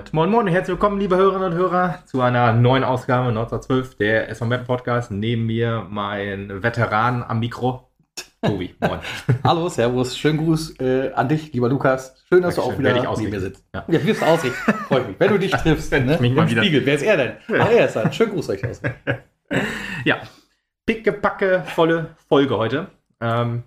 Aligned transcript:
Damit 0.00 0.14
moin 0.14 0.30
moin 0.30 0.46
und 0.46 0.52
herzlich 0.52 0.72
willkommen, 0.72 0.98
liebe 0.98 1.14
Hörerinnen 1.18 1.52
und 1.52 1.58
Hörer, 1.58 1.98
zu 2.06 2.22
einer 2.22 2.54
neuen 2.54 2.84
Ausgabe 2.84 3.28
1912 3.28 3.96
der 3.96 4.30
SV 4.30 4.46
Mappen 4.46 4.66
Podcast. 4.66 5.10
Neben 5.10 5.44
mir 5.44 5.86
mein 5.90 6.62
Veteran 6.62 7.22
am 7.22 7.38
Mikro, 7.38 7.90
Tobi. 8.40 8.74
Moin. 8.80 9.00
Hallo, 9.44 9.68
Servus, 9.68 10.16
schönen 10.16 10.38
Gruß 10.38 10.80
äh, 10.80 11.12
an 11.12 11.28
dich, 11.28 11.52
lieber 11.52 11.68
Lukas. 11.68 12.24
Schön, 12.30 12.40
dass 12.40 12.54
Dankeschön. 12.54 12.82
du 12.82 12.88
auch 12.88 12.96
wieder 12.96 13.18
neben 13.18 13.30
mir 13.30 13.40
sitzt. 13.40 13.62
Ja, 13.74 13.84
ja 13.88 14.02
wirst 14.02 14.22
ausrichten. 14.22 14.72
Freut 14.88 15.06
mich. 15.06 15.20
Wenn 15.20 15.32
du 15.32 15.38
dich 15.38 15.50
triffst, 15.50 15.92
ne? 15.92 16.16
mich 16.18 16.32
mal 16.32 16.48
wieder. 16.48 16.62
Spiegel. 16.62 16.86
Wer 16.86 16.94
ist 16.94 17.02
er 17.02 17.16
denn? 17.18 17.32
Ja. 17.48 17.56
Ach, 17.60 17.70
er 17.70 17.84
ist 17.84 17.96
er. 17.96 18.10
Schönen 18.10 18.32
Gruß 18.32 18.48
euch 18.48 18.66
aus. 18.66 18.80
ja, 20.06 20.16
pickepacke 20.86 21.64
volle 21.66 22.16
Folge 22.26 22.56
heute. 22.56 22.86
Ähm, 23.20 23.64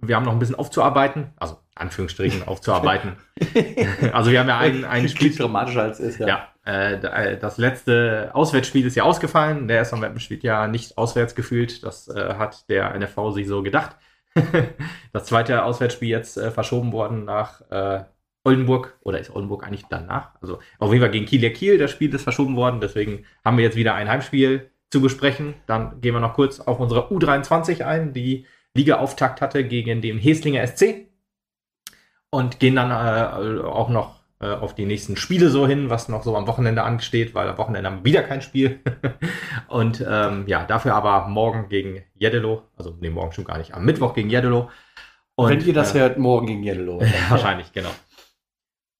wir 0.00 0.16
haben 0.16 0.24
noch 0.24 0.32
ein 0.32 0.38
bisschen 0.38 0.54
aufzuarbeiten, 0.54 1.32
also 1.36 1.58
Anführungsstrichen 1.74 2.46
aufzuarbeiten. 2.46 3.16
also 4.12 4.30
wir 4.30 4.40
haben 4.40 4.48
ja 4.48 4.58
ein, 4.58 4.84
ein 4.84 5.08
Spiel. 5.08 5.34
dramatischer 5.34 5.82
als 5.82 6.00
ist, 6.00 6.18
ja. 6.18 6.26
Ja, 6.26 6.48
äh, 6.66 6.94
äh, 6.94 7.38
das 7.38 7.58
letzte 7.58 8.30
Auswärtsspiel 8.34 8.86
ist 8.86 8.96
ja 8.96 9.04
ausgefallen. 9.04 9.68
Der 9.68 9.80
SV 9.80 9.96
Meppen 9.96 10.20
spielt 10.20 10.42
ja 10.42 10.68
nicht 10.68 10.98
auswärts 10.98 11.34
gefühlt. 11.34 11.82
Das 11.82 12.08
äh, 12.08 12.34
hat 12.34 12.68
der 12.68 12.98
NFV 12.98 13.32
sich 13.32 13.48
so 13.48 13.62
gedacht. 13.62 13.96
das 15.12 15.24
zweite 15.24 15.64
Auswärtsspiel 15.64 16.08
jetzt 16.08 16.36
äh, 16.36 16.50
verschoben 16.50 16.92
worden 16.92 17.24
nach 17.24 17.62
äh, 17.70 18.04
Oldenburg. 18.44 18.98
Oder 19.02 19.18
ist 19.18 19.34
Oldenburg 19.34 19.66
eigentlich 19.66 19.86
danach? 19.88 20.32
Also 20.40 20.58
auf 20.78 20.92
jeden 20.92 21.02
Fall 21.02 21.10
gegen 21.10 21.26
Kiel 21.26 21.50
Kiel. 21.50 21.78
Das 21.78 21.90
Spiel 21.90 22.14
ist 22.14 22.22
verschoben 22.22 22.54
worden. 22.54 22.80
Deswegen 22.80 23.24
haben 23.44 23.56
wir 23.56 23.64
jetzt 23.64 23.76
wieder 23.76 23.94
ein 23.94 24.08
Heimspiel 24.08 24.70
zu 24.90 25.00
besprechen. 25.00 25.54
Dann 25.66 26.00
gehen 26.00 26.14
wir 26.14 26.20
noch 26.20 26.34
kurz 26.34 26.60
auf 26.60 26.80
unsere 26.80 27.08
U23 27.10 27.82
ein, 27.82 28.12
die 28.12 28.46
Liga-Auftakt 28.78 29.40
hatte 29.40 29.64
gegen 29.64 30.00
den 30.00 30.18
Heslinger 30.18 30.66
SC 30.66 31.08
und 32.30 32.60
gehen 32.60 32.76
dann 32.76 32.90
äh, 32.90 33.60
auch 33.62 33.88
noch 33.88 34.18
äh, 34.40 34.46
auf 34.46 34.74
die 34.74 34.86
nächsten 34.86 35.16
Spiele 35.16 35.50
so 35.50 35.66
hin, 35.66 35.90
was 35.90 36.08
noch 36.08 36.22
so 36.22 36.36
am 36.36 36.46
Wochenende 36.46 36.84
ansteht, 36.84 37.34
weil 37.34 37.48
am 37.48 37.58
Wochenende 37.58 37.90
haben 37.90 37.98
wir 37.98 38.04
wieder 38.04 38.22
kein 38.22 38.40
Spiel. 38.40 38.80
und 39.68 40.04
ähm, 40.08 40.44
ja, 40.46 40.64
dafür 40.64 40.94
aber 40.94 41.26
morgen 41.26 41.68
gegen 41.68 42.02
Jeddelo, 42.14 42.62
also 42.76 42.96
nee, 43.00 43.10
morgen 43.10 43.32
schon 43.32 43.44
gar 43.44 43.58
nicht, 43.58 43.74
am 43.74 43.84
Mittwoch 43.84 44.14
gegen 44.14 44.30
Jeddelo. 44.30 44.70
Und, 45.34 45.50
Wenn 45.50 45.66
ihr 45.66 45.74
das 45.74 45.94
äh, 45.94 46.00
hört, 46.00 46.18
morgen 46.18 46.46
gegen 46.46 46.62
Jeddelo. 46.62 47.00
wahrscheinlich, 47.28 47.72
genau. 47.72 47.90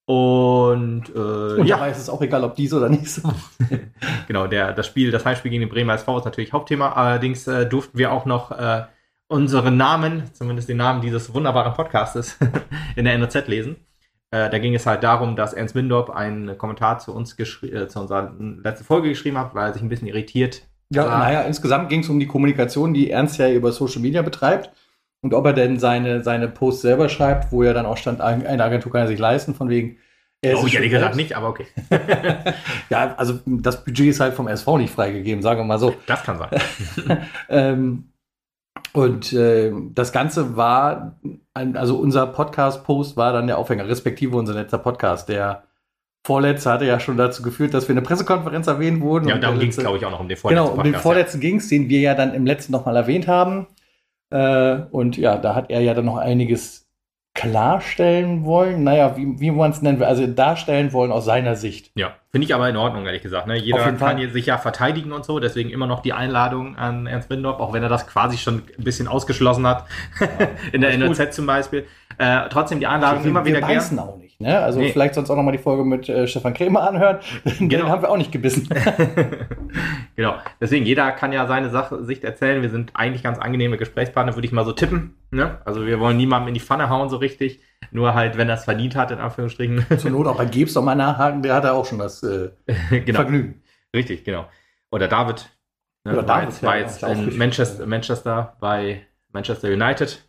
Und, 0.07 1.15
äh, 1.15 1.61
und 1.61 1.67
ja, 1.67 1.87
ist 1.87 1.99
es 1.99 2.09
auch 2.09 2.23
egal, 2.23 2.43
ob 2.43 2.55
dies 2.55 2.73
oder 2.73 2.89
nicht 2.89 3.11
so. 3.11 3.31
genau, 4.27 4.47
der, 4.47 4.73
das 4.73 4.87
Spiel, 4.87 5.11
das 5.11 5.27
Heimspiel 5.27 5.51
gegen 5.51 5.61
den 5.61 5.69
Bremer 5.69 5.95
SV 5.95 6.19
ist 6.19 6.25
natürlich 6.25 6.53
Hauptthema. 6.53 6.93
Allerdings 6.93 7.47
äh, 7.47 7.67
durften 7.67 7.99
wir 7.99 8.11
auch 8.11 8.25
noch 8.25 8.51
äh, 8.51 8.85
unsere 9.29 9.71
Namen, 9.71 10.25
zumindest 10.33 10.69
den 10.69 10.79
Namen 10.79 11.01
dieses 11.01 11.33
wunderbaren 11.33 11.75
Podcastes, 11.75 12.39
in 12.97 13.05
der 13.05 13.17
NOZ 13.19 13.47
lesen. 13.47 13.77
Äh, 14.31 14.51
da 14.51 14.59
ging 14.59 14.75
es 14.75 14.87
halt 14.87 15.03
darum, 15.05 15.37
dass 15.37 15.55
Ernst 15.55 15.75
Windorp 15.75 16.11
einen 16.11 16.59
Kommentar 16.59 16.99
zu 16.99 17.15
uns 17.15 17.39
äh, 17.39 17.89
zu 17.89 18.01
unserer 18.01 18.35
letzten 18.39 18.85
Folge 18.85 19.11
geschrieben 19.11 19.39
hat, 19.39 19.55
weil 19.55 19.69
er 19.69 19.73
sich 19.73 19.83
ein 19.83 19.89
bisschen 19.89 20.09
irritiert. 20.09 20.63
Ja, 20.91 21.07
naja, 21.07 21.43
insgesamt 21.43 21.91
ging 21.91 22.01
es 22.01 22.09
um 22.09 22.19
die 22.19 22.27
Kommunikation, 22.27 22.95
die 22.95 23.11
Ernst 23.11 23.39
ja 23.39 23.51
über 23.51 23.73
Social 23.73 24.01
Media 24.01 24.23
betreibt. 24.23 24.71
Und 25.21 25.35
ob 25.35 25.45
er 25.47 25.53
denn 25.53 25.79
seine, 25.79 26.23
seine 26.23 26.49
Posts 26.49 26.83
selber 26.83 27.09
schreibt, 27.09 27.53
wo 27.53 27.63
ja 27.63 27.73
dann 27.73 27.87
auch 27.87 27.97
stand, 27.97 28.21
eine 28.21 28.63
Agentur 28.63 28.93
kann 28.93 29.03
er 29.03 29.09
sich 29.09 29.19
leisten, 29.19 29.55
von 29.55 29.69
wegen. 29.69 29.99
Oh, 30.47 30.65
ich 30.67 30.75
ehrlich 30.75 30.93
gesagt 30.93 31.17
nicht, 31.17 31.35
aber 31.35 31.49
okay. 31.49 31.67
ja, 32.91 33.15
also 33.17 33.41
das 33.45 33.85
Budget 33.85 34.07
ist 34.07 34.21
halt 34.21 34.35
vom 34.35 34.47
SV 34.47 34.79
nicht 34.79 34.95
freigegeben, 34.95 35.43
sagen 35.43 35.59
wir 35.59 35.65
mal 35.65 35.81
so. 35.81 35.95
Das 36.07 36.23
kann 36.23 36.39
sein. 36.39 36.51
ähm, 37.49 38.05
und 38.93 39.33
äh, 39.33 39.73
das 39.95 40.13
Ganze 40.13 40.57
war, 40.57 41.19
ein, 41.55 41.77
also 41.77 41.99
unser 41.99 42.27
Podcast-Post 42.27 43.17
war 43.17 43.33
dann 43.33 43.47
der 43.47 43.59
Aufhänger, 43.59 43.87
respektive 43.89 44.37
unser 44.37 44.55
letzter 44.55 44.79
Podcast. 44.79 45.29
Der 45.29 45.65
vorletzte 46.27 46.71
hatte 46.71 46.85
ja 46.85 46.99
schon 47.01 47.17
dazu 47.17 47.43
geführt, 47.43 47.75
dass 47.75 47.89
wir 47.89 47.91
in 47.91 48.03
der 48.03 48.07
Pressekonferenz 48.07 48.67
erwähnt 48.67 49.01
wurden. 49.01 49.29
Ja, 49.29 49.35
und 49.35 49.43
darum 49.43 49.59
ging 49.59 49.71
es, 49.71 49.77
glaube 49.77 49.99
ich, 49.99 50.05
auch 50.05 50.11
noch 50.11 50.21
um 50.21 50.29
den 50.29 50.37
vorletzten 50.37 50.65
Genau, 50.65 50.71
um 50.71 50.77
Podcast, 50.77 50.95
den 50.95 51.03
vorletzten 51.03 51.39
ja. 51.39 51.49
ging 51.49 51.57
es, 51.59 51.69
den 51.69 51.89
wir 51.89 52.01
ja 52.01 52.15
dann 52.15 52.35
im 52.35 52.47
letzten 52.47 52.73
nochmal 52.73 52.97
erwähnt 52.97 53.29
haben. 53.29 53.67
Äh, 54.31 54.81
und 54.91 55.17
ja, 55.17 55.37
da 55.37 55.55
hat 55.55 55.71
er 55.71 55.81
ja 55.81 55.95
dann 55.95 56.05
noch 56.05 56.17
einiges 56.17 56.88
klarstellen 57.39 58.45
wollen, 58.45 58.83
naja, 58.83 59.17
wie, 59.17 59.39
wie 59.39 59.51
man 59.53 59.71
es 59.71 59.81
nennen 59.81 60.01
will, 60.01 60.07
also 60.07 60.27
darstellen 60.27 60.93
wollen 60.93 61.13
aus 61.13 61.25
seiner 61.25 61.55
Sicht. 61.55 61.93
Ja, 61.95 62.15
finde 62.33 62.47
ich 62.47 62.55
aber 62.55 62.69
in 62.69 62.77
Ordnung, 62.77 63.07
ehrlich 63.07 63.23
gesagt. 63.23 63.47
Ne? 63.47 63.57
Jeder 63.57 63.79
kann 63.79 63.99
Fall. 63.99 64.29
sich 64.31 64.47
ja 64.47 64.59
verteidigen 64.59 65.13
und 65.13 65.25
so, 65.25 65.39
deswegen 65.39 65.71
immer 65.71 65.87
noch 65.87 66.01
die 66.01 66.13
Einladung 66.13 66.77
an 66.77 67.07
Ernst 67.07 67.31
Windorf, 67.31 67.61
auch 67.61 67.73
wenn 67.73 67.83
er 67.83 67.89
das 67.89 68.09
quasi 68.09 68.39
schon 68.39 68.63
ein 68.77 68.85
bisschen 68.85 69.07
ausgeschlossen 69.07 69.67
hat, 69.67 69.85
ja, 70.21 70.27
in 70.73 70.81
der 70.81 70.97
NOZ 70.99 71.35
zum 71.35 71.47
Beispiel. 71.47 71.87
Äh, 72.19 72.49
trotzdem 72.51 72.81
die 72.81 72.89
Einladung 72.89 73.19
also, 73.19 73.29
immer 73.29 73.45
wir 73.45 73.57
wieder 73.57 73.67
gerne. 73.67 74.03
auch 74.03 74.17
nicht. 74.17 74.28
Ne? 74.41 74.57
Also 74.57 74.79
nee. 74.79 74.93
vielleicht 74.93 75.15
sonst 75.15 75.31
auch 75.31 75.37
nochmal 75.37 75.53
die 75.53 75.63
Folge 75.63 75.85
mit 75.85 76.09
äh, 76.09 76.29
Stefan 76.29 76.55
Krämer 76.55 76.89
anhören. 76.89 77.19
Den 77.59 77.69
genau. 77.69 77.89
haben 77.89 78.03
wir 78.03 78.11
auch 78.11 78.17
nicht 78.17 78.31
gebissen. 78.31 78.69
genau. 80.17 80.37
Deswegen, 80.61 80.87
jeder 80.87 81.11
kann 81.11 81.33
ja 81.33 81.49
seine 81.49 81.71
Sache, 81.71 82.05
Sicht 82.05 82.23
erzählen. 82.23 82.63
Wir 82.63 82.71
sind 82.71 82.93
eigentlich 82.95 83.25
ganz 83.25 83.39
angenehme 83.39 83.79
Gesprächspartner, 83.79 84.37
würde 84.37 84.47
ich 84.47 84.53
mal 84.53 84.65
so 84.65 84.73
tippen. 84.73 85.17
Ne? 85.33 85.59
Also 85.65 85.87
wir 85.87 85.99
wollen 85.99 86.17
niemandem 86.17 86.49
in 86.49 86.55
die 86.55 86.61
Pfanne 86.61 86.89
hauen 86.89 87.09
so 87.09 87.17
richtig. 87.17 87.61
Nur 87.91 88.15
halt, 88.15 88.37
wenn 88.37 88.49
er 88.49 88.55
es 88.55 88.65
verdient 88.65 88.95
hat, 88.95 89.11
in 89.11 89.19
Anführungsstrichen. 89.19 89.99
Zur 89.99 90.11
Not 90.11 90.29
auch 90.29 90.37
bei 90.37 90.45
Gebs 90.45 90.75
doch 90.75 90.83
mal 90.83 90.95
nachhaken, 90.95 91.43
der 91.43 91.55
hat 91.55 91.65
ja 91.65 91.73
auch 91.73 91.87
schon 91.87 91.99
das 91.99 92.23
äh, 92.23 92.51
genau. 92.91 93.17
Vergnügen. 93.17 93.63
Richtig, 93.95 94.25
genau. 94.25 94.47
Oder 94.93 95.09
David. 95.09 95.49
Ne? 96.05 96.13
Oder 96.13 96.23
David, 96.23 96.63
war 96.63 96.79
jetzt, 96.79 97.03
war 97.03 97.13
jetzt 97.13 97.31
in 97.31 97.37
Manchester, 97.37 97.87
Manchester 97.87 98.57
bei 98.61 99.03
Manchester 99.33 99.69
United 99.69 100.28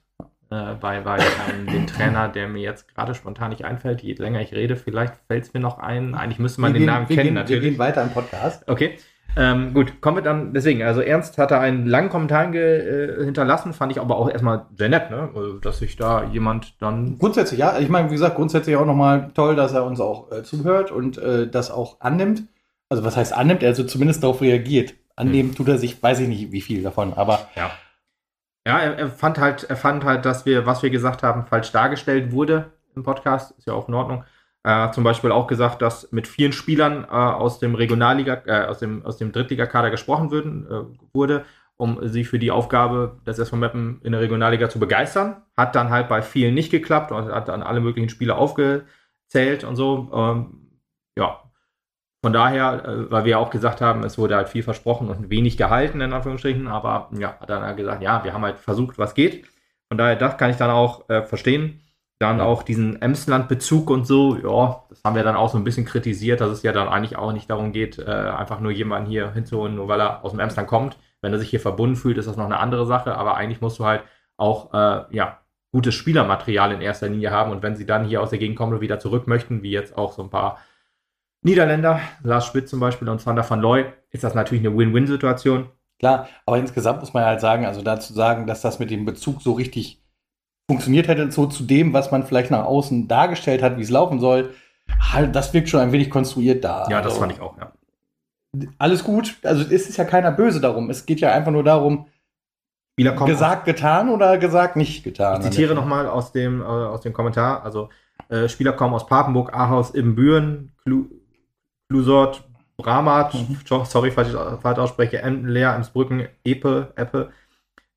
äh, 0.51 0.73
bei, 0.79 1.01
bei 1.01 1.17
ähm, 1.17 1.67
dem 1.67 1.87
Trainer, 1.87 2.27
der 2.27 2.47
mir 2.47 2.61
jetzt 2.61 2.93
gerade 2.93 3.13
spontan 3.13 3.49
nicht 3.51 3.65
einfällt. 3.65 4.01
Je 4.01 4.13
länger 4.13 4.41
ich 4.41 4.53
rede, 4.53 4.75
vielleicht 4.75 5.13
fällt 5.27 5.43
es 5.43 5.53
mir 5.53 5.59
noch 5.59 5.77
ein. 5.77 6.15
Eigentlich 6.15 6.39
müsste 6.39 6.61
man 6.61 6.73
wir 6.73 6.79
den 6.79 6.85
gehen, 6.85 6.93
Namen 6.93 7.07
kennen, 7.07 7.21
gehen, 7.23 7.33
natürlich. 7.35 7.63
Wir 7.63 7.69
gehen 7.71 7.79
weiter 7.79 8.01
im 8.01 8.09
Podcast. 8.09 8.67
Okay. 8.67 8.97
Ähm, 9.37 9.73
gut, 9.75 10.01
kommen 10.01 10.17
wir 10.17 10.21
dann, 10.23 10.53
deswegen, 10.53 10.81
also 10.81 11.01
Ernst 11.01 11.37
hatte 11.37 11.59
einen 11.59 11.85
langen 11.85 12.09
Kommentar 12.09 12.53
äh, 12.53 13.23
hinterlassen, 13.23 13.73
fand 13.73 13.91
ich 13.91 14.01
aber 14.01 14.17
auch 14.17 14.29
erstmal 14.29 14.65
sehr 14.75 14.89
nett, 14.89 15.11
ne? 15.11 15.29
Also, 15.35 15.59
dass 15.59 15.79
sich 15.79 15.95
da 15.95 16.23
jemand 16.23 16.81
dann. 16.81 17.19
Grundsätzlich, 17.19 17.59
ja, 17.59 17.77
ich 17.77 17.89
meine, 17.89 18.09
wie 18.09 18.13
gesagt, 18.13 18.35
grundsätzlich 18.35 18.75
auch 18.75 18.87
nochmal 18.87 19.29
toll, 19.35 19.55
dass 19.55 19.73
er 19.73 19.85
uns 19.85 19.99
auch 19.99 20.31
äh, 20.31 20.43
zuhört 20.43 20.91
und 20.91 21.19
äh, 21.19 21.47
das 21.47 21.69
auch 21.69 22.01
annimmt. 22.01 22.43
Also, 22.89 23.03
was 23.03 23.15
heißt 23.15 23.33
annimmt? 23.33 23.63
Also 23.63 23.83
zumindest 23.83 24.23
darauf 24.23 24.41
reagiert. 24.41 24.95
Annehmen 25.15 25.49
hm. 25.49 25.55
tut 25.55 25.67
er 25.67 25.77
sich, 25.77 26.01
weiß 26.01 26.21
ich 26.21 26.27
nicht, 26.27 26.51
wie 26.51 26.61
viel 26.61 26.81
davon, 26.81 27.13
aber. 27.13 27.47
Ja. 27.55 27.69
Ja, 28.69 28.77
er, 28.77 28.99
er, 28.99 29.09
fand 29.09 29.39
halt, 29.39 29.63
er 29.63 29.75
fand 29.75 30.03
halt, 30.03 30.25
dass 30.25 30.45
wir, 30.45 30.67
was 30.67 30.83
wir 30.83 30.91
gesagt 30.91 31.23
haben, 31.23 31.47
falsch 31.47 31.71
dargestellt 31.71 32.31
wurde 32.31 32.71
im 32.95 33.01
Podcast. 33.01 33.57
Ist 33.57 33.65
ja 33.65 33.73
auch 33.73 33.87
in 33.87 33.95
Ordnung. 33.95 34.25
Er 34.61 34.83
hat 34.83 34.93
zum 34.93 35.03
Beispiel 35.03 35.31
auch 35.31 35.47
gesagt, 35.47 35.81
dass 35.81 36.11
mit 36.11 36.27
vielen 36.27 36.51
Spielern 36.51 37.03
äh, 37.05 37.07
aus 37.07 37.57
dem 37.57 37.73
Regionalliga, 37.73 38.43
äh, 38.45 38.67
aus 38.67 38.77
dem, 38.77 39.03
aus 39.03 39.17
dem 39.17 39.31
Drittligakader 39.31 39.89
gesprochen 39.89 40.29
würden, 40.29 40.67
äh, 40.69 41.15
wurde, 41.15 41.45
um 41.77 41.97
sie 42.07 42.23
für 42.25 42.37
die 42.37 42.51
Aufgabe 42.51 43.19
des 43.25 43.39
SV 43.39 43.55
Meppen 43.55 44.01
in 44.03 44.11
der 44.11 44.21
Regionalliga 44.21 44.69
zu 44.69 44.77
begeistern. 44.77 45.37
Hat 45.57 45.73
dann 45.73 45.89
halt 45.89 46.07
bei 46.07 46.21
vielen 46.21 46.53
nicht 46.53 46.69
geklappt 46.69 47.11
und 47.11 47.31
hat 47.31 47.47
dann 47.47 47.63
alle 47.63 47.79
möglichen 47.79 48.09
Spieler 48.09 48.37
aufgezählt 48.37 49.63
und 49.63 49.77
so. 49.77 50.11
Ähm, 50.13 50.69
ja, 51.17 51.41
von 52.21 52.33
daher, 52.33 52.85
äh, 52.85 53.11
weil 53.11 53.25
wir 53.25 53.39
auch 53.39 53.49
gesagt 53.49 53.81
haben, 53.81 54.03
es 54.03 54.17
wurde 54.17 54.35
halt 54.35 54.49
viel 54.49 54.63
versprochen 54.63 55.09
und 55.09 55.29
wenig 55.29 55.57
gehalten, 55.57 56.01
in 56.01 56.13
Anführungsstrichen, 56.13 56.67
aber 56.67 57.09
ja, 57.17 57.37
hat 57.39 57.49
dann 57.49 57.63
halt 57.63 57.77
gesagt, 57.77 58.01
ja, 58.01 58.23
wir 58.23 58.33
haben 58.33 58.43
halt 58.43 58.59
versucht, 58.59 58.97
was 58.97 59.13
geht. 59.13 59.45
Von 59.87 59.97
daher, 59.97 60.15
das 60.15 60.37
kann 60.37 60.51
ich 60.51 60.57
dann 60.57 60.69
auch 60.69 61.09
äh, 61.09 61.23
verstehen. 61.23 61.81
Dann 62.19 62.41
auch 62.41 62.63
diesen 62.63 63.01
Emsland-Bezug 63.01 63.89
und 63.89 64.05
so, 64.05 64.35
ja, 64.35 64.83
das 64.89 65.01
haben 65.05 65.15
wir 65.15 65.23
dann 65.23 65.37
auch 65.37 65.49
so 65.49 65.57
ein 65.57 65.63
bisschen 65.63 65.85
kritisiert, 65.85 66.41
dass 66.41 66.51
es 66.51 66.63
ja 66.63 66.73
dann 66.73 66.89
eigentlich 66.89 67.17
auch 67.17 67.31
nicht 67.31 67.49
darum 67.49 67.71
geht, 67.71 67.97
äh, 67.97 68.03
einfach 68.03 68.59
nur 68.59 68.71
jemanden 68.71 69.09
hier 69.09 69.31
hinzuholen, 69.31 69.75
nur 69.75 69.87
weil 69.87 70.01
er 70.01 70.25
aus 70.25 70.31
dem 70.31 70.41
Emsland 70.41 70.67
kommt. 70.67 70.97
Wenn 71.21 71.31
er 71.31 71.39
sich 71.39 71.49
hier 71.49 71.61
verbunden 71.61 71.95
fühlt, 71.95 72.17
ist 72.17 72.27
das 72.27 72.35
noch 72.35 72.45
eine 72.45 72.59
andere 72.59 72.85
Sache, 72.85 73.15
aber 73.15 73.37
eigentlich 73.37 73.61
musst 73.61 73.79
du 73.79 73.85
halt 73.85 74.03
auch, 74.35 74.73
äh, 74.73 75.15
ja, 75.15 75.39
gutes 75.71 75.95
Spielermaterial 75.95 76.71
in 76.73 76.81
erster 76.81 77.07
Linie 77.07 77.31
haben 77.31 77.51
und 77.51 77.61
wenn 77.63 77.75
sie 77.75 77.85
dann 77.85 78.05
hier 78.05 78.21
aus 78.21 78.31
der 78.31 78.39
Gegend 78.39 78.57
kommen 78.57 78.73
und 78.73 78.81
wieder 78.81 78.99
zurück 78.99 79.27
möchten, 79.27 79.61
wie 79.61 79.71
jetzt 79.71 79.97
auch 79.97 80.13
so 80.13 80.23
ein 80.23 80.29
paar 80.29 80.57
Niederländer, 81.41 82.01
Lars 82.23 82.45
Spitz 82.45 82.69
zum 82.69 82.79
Beispiel 82.79 83.07
und 83.07 83.21
Sander 83.21 83.49
van 83.49 83.61
Looy, 83.61 83.85
ist 84.11 84.23
das 84.23 84.35
natürlich 84.35 84.65
eine 84.65 84.77
Win-Win-Situation. 84.77 85.69
Klar, 85.99 86.27
aber 86.45 86.57
insgesamt 86.57 87.01
muss 87.01 87.13
man 87.13 87.25
halt 87.25 87.41
sagen, 87.41 87.65
also 87.65 87.81
dazu 87.81 88.13
sagen, 88.13 88.47
dass 88.47 88.61
das 88.61 88.79
mit 88.79 88.89
dem 88.89 89.05
Bezug 89.05 89.41
so 89.41 89.53
richtig 89.53 90.01
funktioniert 90.67 91.07
hätte, 91.07 91.31
so 91.31 91.45
zu 91.45 91.63
dem, 91.63 91.93
was 91.93 92.11
man 92.11 92.25
vielleicht 92.25 92.51
nach 92.51 92.65
außen 92.65 93.07
dargestellt 93.07 93.61
hat, 93.61 93.77
wie 93.77 93.81
es 93.81 93.89
laufen 93.89 94.19
soll, 94.19 94.53
halt, 95.11 95.35
das 95.35 95.53
wirkt 95.53 95.69
schon 95.69 95.81
ein 95.81 95.91
wenig 95.91 96.09
konstruiert 96.09 96.63
da. 96.63 96.87
Ja, 96.89 97.01
das 97.01 97.13
also, 97.13 97.19
fand 97.19 97.33
ich 97.33 97.41
auch, 97.41 97.57
ja. 97.57 97.73
Alles 98.77 99.03
gut, 99.03 99.37
also 99.43 99.63
es 99.63 99.87
ist 99.87 99.97
ja 99.97 100.05
keiner 100.05 100.31
böse 100.31 100.59
darum. 100.59 100.89
Es 100.89 101.05
geht 101.05 101.19
ja 101.19 101.31
einfach 101.31 101.51
nur 101.51 101.63
darum, 101.63 102.07
gesagt, 102.95 103.65
getan 103.65 104.09
oder 104.09 104.37
gesagt, 104.37 104.75
nicht 104.75 105.03
getan. 105.03 105.41
Ich 105.41 105.49
zitiere 105.51 105.75
nochmal 105.75 106.07
aus 106.07 106.31
dem, 106.31 106.61
äh, 106.61 106.65
aus 106.65 107.01
dem 107.01 107.13
Kommentar. 107.13 107.63
Also, 107.63 107.89
äh, 108.29 108.49
Spieler 108.49 108.73
kommen 108.73 108.93
aus 108.93 109.05
Papenburg, 109.05 109.53
Ahaus, 109.53 109.93
Ibbenbüren, 109.93 110.73
Lusort, 111.89 112.43
Bramat, 112.77 113.33
mhm. 113.33 113.57
sorry, 113.85 114.11
falls 114.11 114.29
ich 114.29 114.35
falsch 114.35 114.79
ausspreche, 114.79 115.21
Entenleer, 115.21 115.75
Emsbrücken, 115.75 116.27
Epe, 116.43 116.93
Eppe, 116.95 117.31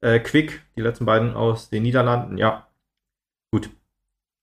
äh, 0.01 0.19
Quick, 0.19 0.63
die 0.77 0.81
letzten 0.81 1.05
beiden 1.05 1.35
aus 1.35 1.71
den 1.71 1.85
Niederlanden, 1.85 2.37
ja. 2.39 2.67
Gut. 3.53 3.71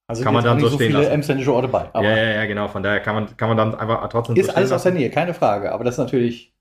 Also 0.08 0.24
kann 0.24 0.34
man 0.34 0.44
dann 0.44 0.60
so, 0.60 0.70
so 0.70 0.78
viele 0.78 1.08
emsländische 1.08 1.54
Orte 1.54 1.68
bei. 1.68 1.90
ja, 1.94 2.02
ja, 2.02 2.34
ja, 2.34 2.46
genau. 2.46 2.68
Von 2.68 2.82
daher 2.82 3.00
kann 3.00 3.16
man, 3.16 3.38
kann 3.38 3.50
man 3.50 3.58
dann 3.58 3.76
einfach 3.76 4.08
trotzdem. 4.10 4.36
Ist 4.36 4.48
so 4.48 4.54
alles 4.54 4.72
aus 4.72 4.84
der 4.84 4.94
Nähe, 4.94 5.12
keine 5.12 5.36
Frage. 5.36 5.72
Aber 5.72 5.84
das 5.84 5.96
ist 5.96 6.00
natürlich 6.00 6.52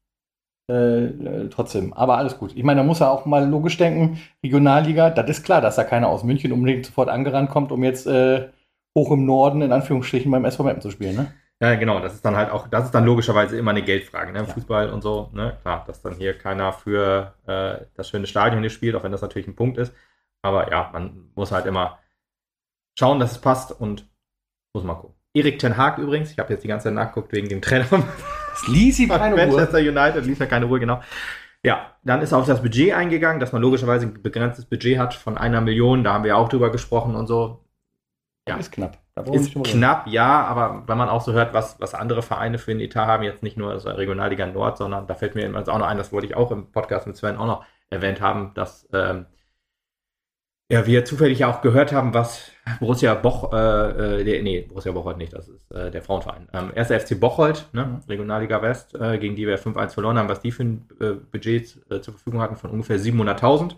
äh, 0.70 1.06
äh, 1.06 1.49
trotzdem. 1.49 1.94
Aber 1.94 2.19
alles 2.19 2.37
gut. 2.37 2.52
Ich 2.55 2.62
meine, 2.62 2.81
da 2.81 2.87
muss 2.87 3.00
er 3.00 3.11
auch 3.11 3.25
mal 3.25 3.49
logisch 3.49 3.79
denken. 3.79 4.20
Regionalliga, 4.44 5.08
das 5.08 5.31
ist 5.31 5.44
klar, 5.44 5.62
dass 5.62 5.76
da 5.76 5.84
keiner 5.84 6.08
aus 6.08 6.25
München 6.25 6.52
unbedingt 6.52 6.84
sofort 6.84 7.08
angerannt 7.08 7.49
kommt, 7.49 7.73
um 7.73 7.82
jetzt 7.84 8.06
äh, 8.06 8.49
hoch 8.94 9.11
im 9.12 9.25
Norden 9.25 9.62
in 9.62 9.73
Anführungsstrichen 9.73 10.31
beim 10.31 10.44
SV 10.44 10.64
Meppen 10.64 10.82
zu 10.82 10.91
spielen, 10.91 11.17
ne? 11.17 11.32
Ja, 11.60 11.75
genau. 11.75 12.00
Das 12.00 12.14
ist 12.14 12.25
dann 12.25 12.37
halt 12.37 12.50
auch, 12.50 12.69
das 12.69 12.84
ist 12.84 12.94
dann 12.94 13.05
logischerweise 13.05 13.58
immer 13.58 13.72
eine 13.72 13.82
Geldfrage, 13.82 14.32
ne? 14.32 14.40
Ja. 14.40 14.44
Fußball 14.44 14.90
und 14.90 15.02
so, 15.02 15.31
ne? 15.32 15.58
Klar, 15.62 15.84
dass 15.87 16.00
dann 16.02 16.14
hier 16.14 16.38
keiner 16.38 16.72
für 16.72 17.34
äh, 17.46 17.84
das 17.94 18.08
schöne 18.08 18.26
Stadion 18.26 18.60
hier 18.60 18.70
spielt, 18.70 18.94
auch 18.94 19.02
wenn 19.02 19.12
das 19.12 19.22
natürlich 19.22 19.49
ein 19.49 19.56
Punkt 19.56 19.78
ist. 19.78 19.93
Aber 20.43 20.70
ja, 20.70 20.90
man 20.93 21.31
muss 21.34 21.50
halt 21.50 21.66
immer 21.66 21.99
schauen, 22.96 23.19
dass 23.19 23.32
es 23.32 23.40
passt 23.40 23.72
und 23.72 24.08
muss 24.72 24.84
mal 24.84 24.94
gucken. 24.94 25.16
Erik 25.34 25.58
Ten 25.58 25.76
Haag 25.76 25.99
übrigens, 25.99 26.31
ich 26.31 26.38
habe 26.38 26.52
jetzt 26.52 26.62
die 26.62 26.69
ganze 26.69 26.84
Zeit 26.84 26.94
nachgeguckt 26.94 27.32
wegen 27.32 27.49
dem 27.49 27.60
Trainer. 27.60 27.87
Es 28.55 28.66
ließ 28.66 28.99
ihm 29.00 29.08
keine 29.08 29.37
Manchester 29.37 29.78
Ruhe. 29.78 29.90
United 29.90 30.25
ließ 30.25 30.38
mir 30.38 30.49
keine 30.49 30.64
Ruhe, 30.66 30.81
genau. 30.81 31.00
Ja, 31.64 31.96
dann 32.02 32.22
ist 32.22 32.32
er 32.32 32.38
auf 32.38 32.46
das 32.46 32.62
Budget 32.62 32.93
eingegangen, 32.93 33.40
dass 33.40 33.52
man 33.52 33.62
logischerweise 33.62 34.06
ein 34.06 34.22
begrenztes 34.22 34.64
Budget 34.64 34.99
hat 34.99 35.14
von 35.14 35.37
einer 35.38 35.60
Million. 35.60 36.02
Da 36.02 36.12
haben 36.12 36.25
wir 36.25 36.37
auch 36.37 36.49
drüber 36.49 36.70
gesprochen 36.70 37.14
und 37.14 37.26
so. 37.26 37.64
Ja, 38.49 38.56
ist 38.56 38.72
knapp. 38.72 38.99
Ist 39.26 39.55
knapp, 39.65 40.06
ja, 40.06 40.44
aber 40.44 40.85
wenn 40.87 40.99
man 40.99 41.09
auch 41.09 41.20
so 41.20 41.32
hört, 41.32 41.55
was, 41.55 41.81
was 41.81 41.94
andere 41.94 42.23
Vereine 42.23 42.59
für 42.59 42.70
einen 42.70 42.81
Etat 42.81 43.06
haben, 43.06 43.23
jetzt 43.23 43.43
nicht 43.43 43.56
nur 43.56 43.70
also 43.70 43.91
Regionalliga 43.91 44.47
Nord, 44.47 44.79
sondern 44.79 45.06
da 45.06 45.15
fällt 45.15 45.35
mir 45.35 45.50
jetzt 45.50 45.70
auch 45.70 45.79
noch 45.79 45.87
ein, 45.87 45.99
das 45.99 46.12
wollte 46.12 46.26
ich 46.26 46.37
auch 46.37 46.50
im 46.50 46.70
Podcast 46.70 47.06
mit 47.06 47.17
Sven 47.17 47.37
auch 47.37 47.47
noch 47.47 47.65
erwähnt 47.91 48.20
haben, 48.20 48.53
dass 48.55 48.88
ähm, 48.93 49.26
ja, 50.70 50.87
wir 50.87 51.05
zufällig 51.05 51.38
ja 51.38 51.50
auch 51.50 51.62
gehört 51.62 51.93
haben, 51.93 52.12
was 52.12 52.50
Borussia 52.79 53.15
Boch, 53.15 53.53
äh, 53.55 54.20
äh 54.20 54.25
der, 54.25 54.43
nee, 54.43 54.61
Borussia 54.61 54.93
Bocholt 54.93 55.17
nicht, 55.17 55.32
das 55.32 55.49
ist 55.49 55.70
äh, 55.70 55.91
der 55.91 56.03
Frauenverein. 56.03 56.49
Ähm, 56.53 56.73
1. 56.76 56.88
FC 56.88 57.19
Bocholt, 57.19 57.67
ne. 57.73 58.03
Regionalliga 58.06 58.61
West, 58.61 58.94
äh, 58.94 59.19
gegen 59.19 59.35
die 59.35 59.47
wir 59.47 59.59
5-1 59.59 59.94
verloren 59.94 60.19
haben, 60.19 60.29
was 60.29 60.41
die 60.41 60.53
für 60.53 60.65
ein 60.65 60.88
äh, 61.00 61.12
Budget 61.12 61.79
äh, 61.91 62.00
zur 62.03 62.15
Verfügung 62.15 62.43
hatten 62.43 62.56
von 62.56 62.70
ungefähr 62.70 62.99
700.000. 62.99 63.76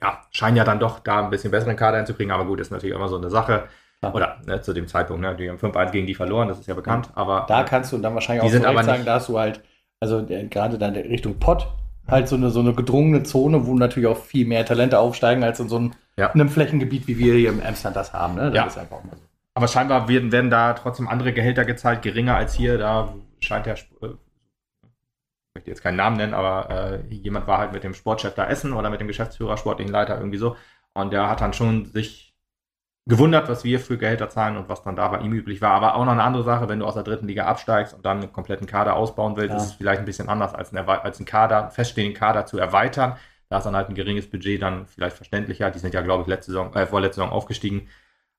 Ja, 0.00 0.20
scheinen 0.30 0.56
ja 0.56 0.64
dann 0.64 0.78
doch 0.78 1.00
da 1.00 1.24
ein 1.24 1.30
bisschen 1.30 1.50
besseren 1.50 1.76
Kader 1.76 1.98
einzukriegen, 1.98 2.32
aber 2.32 2.44
gut, 2.44 2.60
ist 2.60 2.70
natürlich 2.70 2.94
immer 2.94 3.08
so 3.08 3.16
eine 3.16 3.30
Sache. 3.30 3.68
Ja. 4.02 4.12
Oder 4.12 4.38
ne, 4.46 4.60
zu 4.60 4.72
dem 4.72 4.88
Zeitpunkt, 4.88 5.22
ne, 5.22 5.36
die 5.36 5.48
haben 5.48 5.58
5-1 5.58 5.90
gegen 5.92 6.06
die 6.06 6.14
verloren, 6.14 6.48
das 6.48 6.58
ist 6.58 6.66
ja 6.66 6.74
bekannt. 6.74 7.10
Aber 7.14 7.46
da 7.48 7.62
kannst 7.62 7.92
du 7.92 7.98
dann 7.98 8.14
wahrscheinlich 8.14 8.44
auch 8.44 8.50
sind 8.50 8.66
aber 8.66 8.82
sagen, 8.82 9.04
da 9.04 9.14
hast 9.14 9.28
du 9.28 9.38
halt, 9.38 9.62
also 10.00 10.26
gerade 10.26 10.78
dann 10.78 10.94
Richtung 10.94 11.38
Pott, 11.38 11.68
halt 12.08 12.28
so 12.28 12.36
eine, 12.36 12.50
so 12.50 12.60
eine 12.60 12.74
gedrungene 12.74 13.22
Zone, 13.22 13.66
wo 13.66 13.74
natürlich 13.74 14.08
auch 14.08 14.18
viel 14.18 14.46
mehr 14.46 14.66
Talente 14.66 14.98
aufsteigen 14.98 15.44
als 15.44 15.60
in 15.60 15.68
so 15.68 15.76
einem, 15.76 15.92
ja. 16.16 16.30
einem 16.32 16.48
Flächengebiet, 16.48 17.06
wie 17.06 17.18
wir 17.18 17.34
hier 17.34 17.50
im 17.50 17.62
Amsterdam 17.62 17.94
das 17.94 18.12
haben. 18.12 18.34
Ne? 18.34 18.46
Das 18.46 18.54
ja. 18.54 18.66
ist 18.66 18.78
einfach 18.78 19.04
mal 19.04 19.16
so. 19.16 19.22
Aber 19.54 19.68
scheinbar 19.68 20.08
werden, 20.08 20.32
werden 20.32 20.50
da 20.50 20.72
trotzdem 20.72 21.08
andere 21.08 21.32
Gehälter 21.32 21.64
gezahlt, 21.64 22.02
geringer 22.02 22.34
als 22.36 22.54
hier. 22.54 22.78
Da 22.78 23.12
scheint 23.38 23.66
der, 23.66 23.74
äh, 23.74 23.76
ich 24.06 25.54
möchte 25.54 25.70
jetzt 25.70 25.82
keinen 25.82 25.96
Namen 25.96 26.16
nennen, 26.16 26.34
aber 26.34 27.02
äh, 27.10 27.14
jemand 27.14 27.46
war 27.46 27.58
halt 27.58 27.72
mit 27.72 27.84
dem 27.84 27.94
Sportchef 27.94 28.34
da 28.34 28.48
essen 28.48 28.72
oder 28.72 28.90
mit 28.90 29.00
dem 29.00 29.08
Geschäftsführer, 29.08 29.56
sportlichen 29.56 29.92
Leiter 29.92 30.16
irgendwie 30.16 30.38
so. 30.38 30.56
Und 30.94 31.12
der 31.12 31.28
hat 31.28 31.40
dann 31.40 31.52
schon 31.52 31.84
sich 31.86 32.31
gewundert, 33.06 33.48
was 33.48 33.64
wir 33.64 33.80
für 33.80 33.98
Gehälter 33.98 34.28
zahlen 34.28 34.56
und 34.56 34.68
was 34.68 34.82
dann 34.82 34.94
da 34.94 35.08
bei 35.08 35.18
ihm 35.18 35.32
üblich 35.32 35.60
war. 35.60 35.72
Aber 35.72 35.96
auch 35.96 36.04
noch 36.04 36.12
eine 36.12 36.22
andere 36.22 36.44
Sache, 36.44 36.68
wenn 36.68 36.78
du 36.78 36.86
aus 36.86 36.94
der 36.94 37.02
dritten 37.02 37.26
Liga 37.26 37.46
absteigst 37.46 37.94
und 37.94 38.06
dann 38.06 38.18
einen 38.18 38.32
kompletten 38.32 38.66
Kader 38.66 38.94
ausbauen 38.94 39.36
willst, 39.36 39.50
ja. 39.50 39.56
ist 39.56 39.64
es 39.64 39.72
vielleicht 39.72 40.00
ein 40.00 40.04
bisschen 40.04 40.28
anders 40.28 40.54
als, 40.54 40.72
ein, 40.72 40.78
als 40.88 41.18
einen 41.18 41.26
Kader, 41.26 41.62
einen 41.62 41.70
feststehenden 41.72 42.14
Kader 42.14 42.46
zu 42.46 42.58
erweitern. 42.58 43.16
Da 43.48 43.58
ist 43.58 43.64
dann 43.64 43.76
halt 43.76 43.88
ein 43.88 43.94
geringes 43.94 44.30
Budget 44.30 44.62
dann 44.62 44.86
vielleicht 44.86 45.16
verständlicher. 45.16 45.70
Die 45.70 45.78
sind 45.78 45.94
ja, 45.94 46.00
glaube 46.00 46.22
ich, 46.22 46.28
letzte 46.28 46.52
Saison, 46.52 46.74
äh, 46.74 46.86
vorletzte 46.86 47.16
Saison 47.16 47.32
aufgestiegen. 47.32 47.88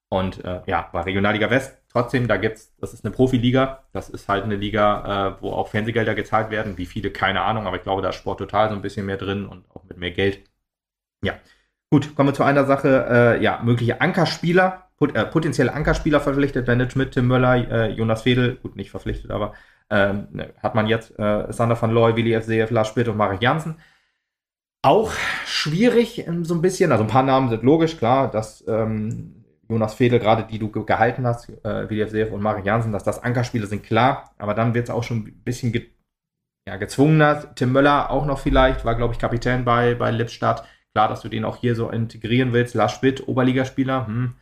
Und 0.09 0.43
äh, 0.45 0.61
ja, 0.65 0.89
bei 0.93 1.01
Regionalliga 1.01 1.49
West 1.49 1.77
trotzdem, 1.91 2.27
da 2.27 2.37
gibt's, 2.37 2.73
das 2.79 2.93
ist 2.93 3.03
eine 3.03 3.13
Profiliga. 3.13 3.83
Das 3.91 4.09
ist 4.09 4.29
halt 4.29 4.43
eine 4.43 4.55
Liga, 4.55 5.37
äh, 5.39 5.41
wo 5.41 5.51
auch 5.51 5.67
Fernsehgelder 5.67 6.15
gezahlt 6.15 6.51
werden. 6.51 6.77
Wie 6.77 6.85
viele, 6.85 7.11
keine 7.11 7.41
Ahnung, 7.41 7.67
aber 7.67 7.77
ich 7.77 7.83
glaube, 7.83 8.01
da 8.01 8.09
ist 8.09 8.15
Sport 8.15 8.39
total 8.39 8.69
so 8.69 8.75
ein 8.75 8.81
bisschen 8.81 9.05
mehr 9.05 9.17
drin 9.17 9.45
und 9.45 9.69
auch 9.71 9.83
mit 9.83 9.97
mehr 9.97 10.11
Geld. 10.11 10.49
Ja, 11.23 11.33
Gut, 11.93 12.15
kommen 12.15 12.29
wir 12.29 12.33
zu 12.33 12.41
einer 12.41 12.65
Sache. 12.65 13.05
Äh, 13.07 13.43
ja, 13.43 13.61
mögliche 13.61 14.01
Ankerspieler, 14.01 14.87
pot, 14.97 15.15
äh, 15.15 15.25
potenzielle 15.25 15.71
Ankerspieler 15.71 16.19
verpflichtet. 16.21 16.65
Bennett 16.65 16.91
Schmidt, 16.91 17.11
Tim 17.11 17.27
Möller, 17.27 17.53
äh, 17.69 17.91
Jonas 17.91 18.23
Fedel, 18.23 18.55
gut, 18.55 18.75
nicht 18.75 18.89
verpflichtet, 18.89 19.29
aber 19.29 19.53
ähm, 19.91 20.27
ne, 20.31 20.55
hat 20.63 20.73
man 20.73 20.87
jetzt 20.87 21.11
äh, 21.19 21.53
Sander 21.53 21.79
van 21.79 21.91
Looy, 21.91 22.15
Willi 22.15 22.33
FCF, 22.41 22.71
Lars 22.71 22.87
Spitt 22.87 23.09
und 23.09 23.17
Marek 23.17 23.43
Janssen. 23.43 23.75
Auch 24.81 25.11
schwierig 25.45 26.25
so 26.41 26.55
ein 26.55 26.63
bisschen. 26.63 26.91
Also 26.91 27.03
ein 27.03 27.11
paar 27.11 27.21
Namen 27.21 27.49
sind 27.49 27.61
logisch, 27.61 27.95
klar, 27.95 28.31
dass 28.31 28.67
ähm, 28.67 29.45
Jonas 29.69 29.93
Fedel, 29.93 30.17
gerade 30.17 30.47
die 30.51 30.57
du 30.57 30.71
gehalten 30.71 31.27
hast, 31.27 31.47
äh, 31.63 31.87
Willi 31.91 32.07
FCF 32.07 32.33
und 32.33 32.41
Marek 32.41 32.65
Janssen, 32.65 32.91
dass 32.91 33.03
das 33.03 33.21
Ankerspieler 33.21 33.67
sind, 33.67 33.83
klar. 33.83 34.33
Aber 34.39 34.55
dann 34.55 34.73
wird 34.73 34.85
es 34.85 34.89
auch 34.89 35.03
schon 35.03 35.17
ein 35.17 35.43
bisschen 35.43 35.71
ge 35.71 35.91
ja, 36.67 36.77
gezwungener. 36.77 37.53
Tim 37.53 37.71
Möller 37.71 38.09
auch 38.09 38.25
noch 38.25 38.39
vielleicht, 38.39 38.83
war, 38.83 38.95
glaube 38.95 39.13
ich, 39.13 39.19
Kapitän 39.19 39.63
bei, 39.63 39.93
bei 39.93 40.09
Lippstadt. 40.09 40.63
Klar, 40.93 41.07
dass 41.09 41.21
du 41.21 41.29
den 41.29 41.43
auch 41.43 41.57
hier 41.57 41.75
so 41.75 41.89
integrieren 41.89 42.53
willst. 42.53 42.75
Lars 42.75 42.93
Schmidt, 42.93 43.27
Oberligaspieler, 43.27 44.05
hm. 44.05 44.35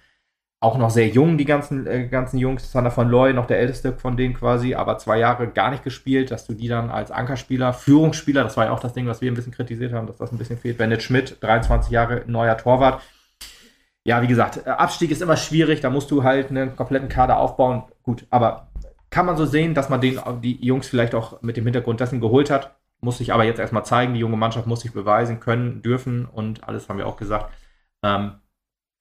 auch 0.60 0.78
noch 0.78 0.90
sehr 0.90 1.08
jung, 1.08 1.38
die 1.38 1.46
ganzen, 1.46 1.88
äh, 1.88 2.08
ganzen 2.08 2.38
Jungs. 2.38 2.70
Sander 2.70 2.92
von 2.92 3.10
Loy, 3.10 3.34
noch 3.34 3.46
der 3.48 3.60
älteste 3.60 3.94
von 3.94 4.18
denen 4.18 4.34
quasi, 4.34 4.76
aber 4.76 4.98
zwei 4.98 5.18
Jahre 5.18 5.48
gar 5.48 5.72
nicht 5.72 5.84
gespielt, 5.86 6.30
dass 6.30 6.46
du 6.46 6.54
die 6.54 6.68
dann 6.68 6.90
als 6.90 7.10
Ankerspieler, 7.10 7.72
Führungsspieler, 7.72 8.44
das 8.44 8.58
war 8.58 8.66
ja 8.66 8.72
auch 8.72 8.82
das 8.82 8.92
Ding, 8.92 9.08
was 9.08 9.22
wir 9.22 9.32
ein 9.32 9.36
bisschen 9.36 9.54
kritisiert 9.54 9.94
haben, 9.94 10.08
dass 10.08 10.18
das 10.18 10.34
ein 10.34 10.38
bisschen 10.38 10.58
fehlt. 10.58 10.78
Bennett 10.78 11.04
Schmidt, 11.04 11.38
23 11.40 11.90
Jahre, 11.90 12.24
neuer 12.28 12.58
Torwart. 12.58 13.02
Ja, 14.04 14.22
wie 14.22 14.28
gesagt, 14.28 14.66
äh, 14.66 14.72
Abstieg 14.72 15.10
ist 15.10 15.22
immer 15.22 15.38
schwierig, 15.38 15.80
da 15.80 15.90
musst 15.90 16.12
du 16.12 16.24
halt 16.24 16.50
einen 16.50 16.76
kompletten 16.76 17.08
Kader 17.08 17.38
aufbauen. 17.38 17.84
Gut, 18.04 18.26
aber 18.30 18.68
kann 19.10 19.26
man 19.26 19.38
so 19.38 19.46
sehen, 19.46 19.74
dass 19.74 19.88
man 19.88 20.02
den, 20.02 20.20
die 20.44 20.66
Jungs 20.66 20.88
vielleicht 20.88 21.16
auch 21.16 21.42
mit 21.42 21.56
dem 21.56 21.64
Hintergrund 21.64 22.02
dessen 22.02 22.20
geholt 22.20 22.50
hat 22.50 22.76
muss 23.02 23.18
sich 23.18 23.34
aber 23.34 23.44
jetzt 23.44 23.60
erstmal 23.60 23.86
zeigen. 23.86 24.14
Die 24.14 24.20
junge 24.20 24.38
Mannschaft 24.38 24.68
muss 24.68 24.82
sich 24.82 24.94
beweisen 24.94 25.40
können, 25.40 25.82
dürfen 25.82 26.26
und 26.26 26.64
alles 26.68 26.88
haben 26.88 26.98
wir 26.98 27.08
auch 27.08 27.18
gesagt. 27.18 27.54
Ähm, 28.04 28.40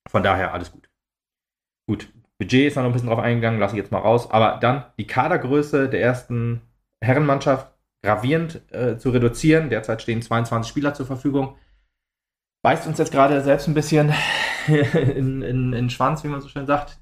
von 0.08 0.23
daher 0.23 0.52
alles 0.52 0.73
gut. 0.73 0.88
Gut, 1.87 2.12
Budget 2.38 2.69
ist 2.69 2.76
noch 2.76 2.85
ein 2.85 2.92
bisschen 2.92 3.09
drauf 3.09 3.19
eingegangen, 3.19 3.61
lasse 3.61 3.75
ich 3.75 3.83
jetzt 3.83 3.92
mal 3.92 3.99
raus. 3.99 4.30
Aber 4.30 4.59
dann 4.61 4.87
die 4.99 5.07
Kadergröße 5.07 5.88
der 5.88 6.00
ersten 6.00 6.62
Herrenmannschaft 7.00 7.75
gravierend 8.02 8.62
äh, 8.73 8.97
zu 8.97 9.11
reduzieren. 9.11 9.69
Derzeit 9.69 10.02
stehen 10.02 10.23
22 10.23 10.71
Spieler 10.71 10.95
zur 10.95 11.07
Verfügung. 11.07 11.57
Beißt 12.62 12.87
uns 12.87 12.99
jetzt 12.99 13.12
gerade 13.12 13.40
selbst 13.42 13.69
ein 13.69 13.75
bisschen 13.75 14.12
in, 14.66 15.42
in, 15.42 15.42
in 15.42 15.73
den 15.73 15.90
Schwanz, 15.90 16.25
wie 16.25 16.28
man 16.28 16.40
so 16.40 16.49
schön 16.49 16.66
sagt 16.66 16.99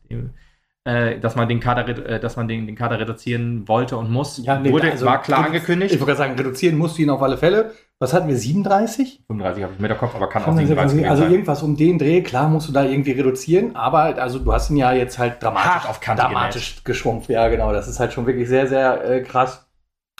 dass 0.84 1.36
man 1.36 1.48
den 1.48 1.60
Kader, 1.60 1.88
äh, 1.88 2.20
dass 2.20 2.36
man 2.36 2.48
den, 2.48 2.66
den 2.66 2.76
Kader 2.76 2.98
reduzieren 2.98 3.68
wollte 3.68 3.96
und 3.96 4.10
muss. 4.10 4.38
Ja, 4.38 4.58
nee, 4.58 4.72
Wurde, 4.72 4.90
also, 4.90 5.06
war 5.06 5.20
klar 5.20 5.46
angekündigt. 5.46 5.94
Ich 5.94 6.00
wollte 6.00 6.16
sagen, 6.16 6.34
reduzieren 6.34 6.78
musst 6.78 6.98
du 6.98 7.02
ihn 7.02 7.10
auf 7.10 7.22
alle 7.22 7.36
Fälle. 7.36 7.72
Was 8.00 8.12
hatten 8.12 8.28
wir, 8.28 8.36
37? 8.36 9.24
35 9.26 9.62
habe 9.64 9.72
ich 9.74 9.80
mit 9.80 9.90
der 9.90 9.98
Kopf, 9.98 10.14
aber 10.14 10.28
kann 10.28 10.44
auch 10.44 10.56
37 10.56 11.08
Also 11.08 11.24
irgendwas 11.24 11.62
um 11.62 11.76
den 11.76 11.98
Dreh, 11.98 12.22
klar 12.22 12.48
musst 12.48 12.68
du 12.68 12.72
da 12.72 12.84
irgendwie 12.84 13.10
reduzieren, 13.10 13.74
aber 13.74 14.22
also 14.22 14.38
du 14.38 14.52
hast 14.52 14.70
ihn 14.70 14.76
ja 14.76 14.92
jetzt 14.92 15.18
halt 15.18 15.42
dramatisch, 15.42 15.88
auf 15.88 16.00
Kante 16.00 16.22
dramatisch 16.22 16.84
geschrumpft. 16.84 17.28
Ja, 17.28 17.48
genau, 17.48 17.72
das 17.72 17.88
ist 17.88 17.98
halt 17.98 18.12
schon 18.12 18.26
wirklich 18.26 18.48
sehr, 18.48 18.68
sehr 18.68 19.04
äh, 19.04 19.22
krass. 19.22 19.68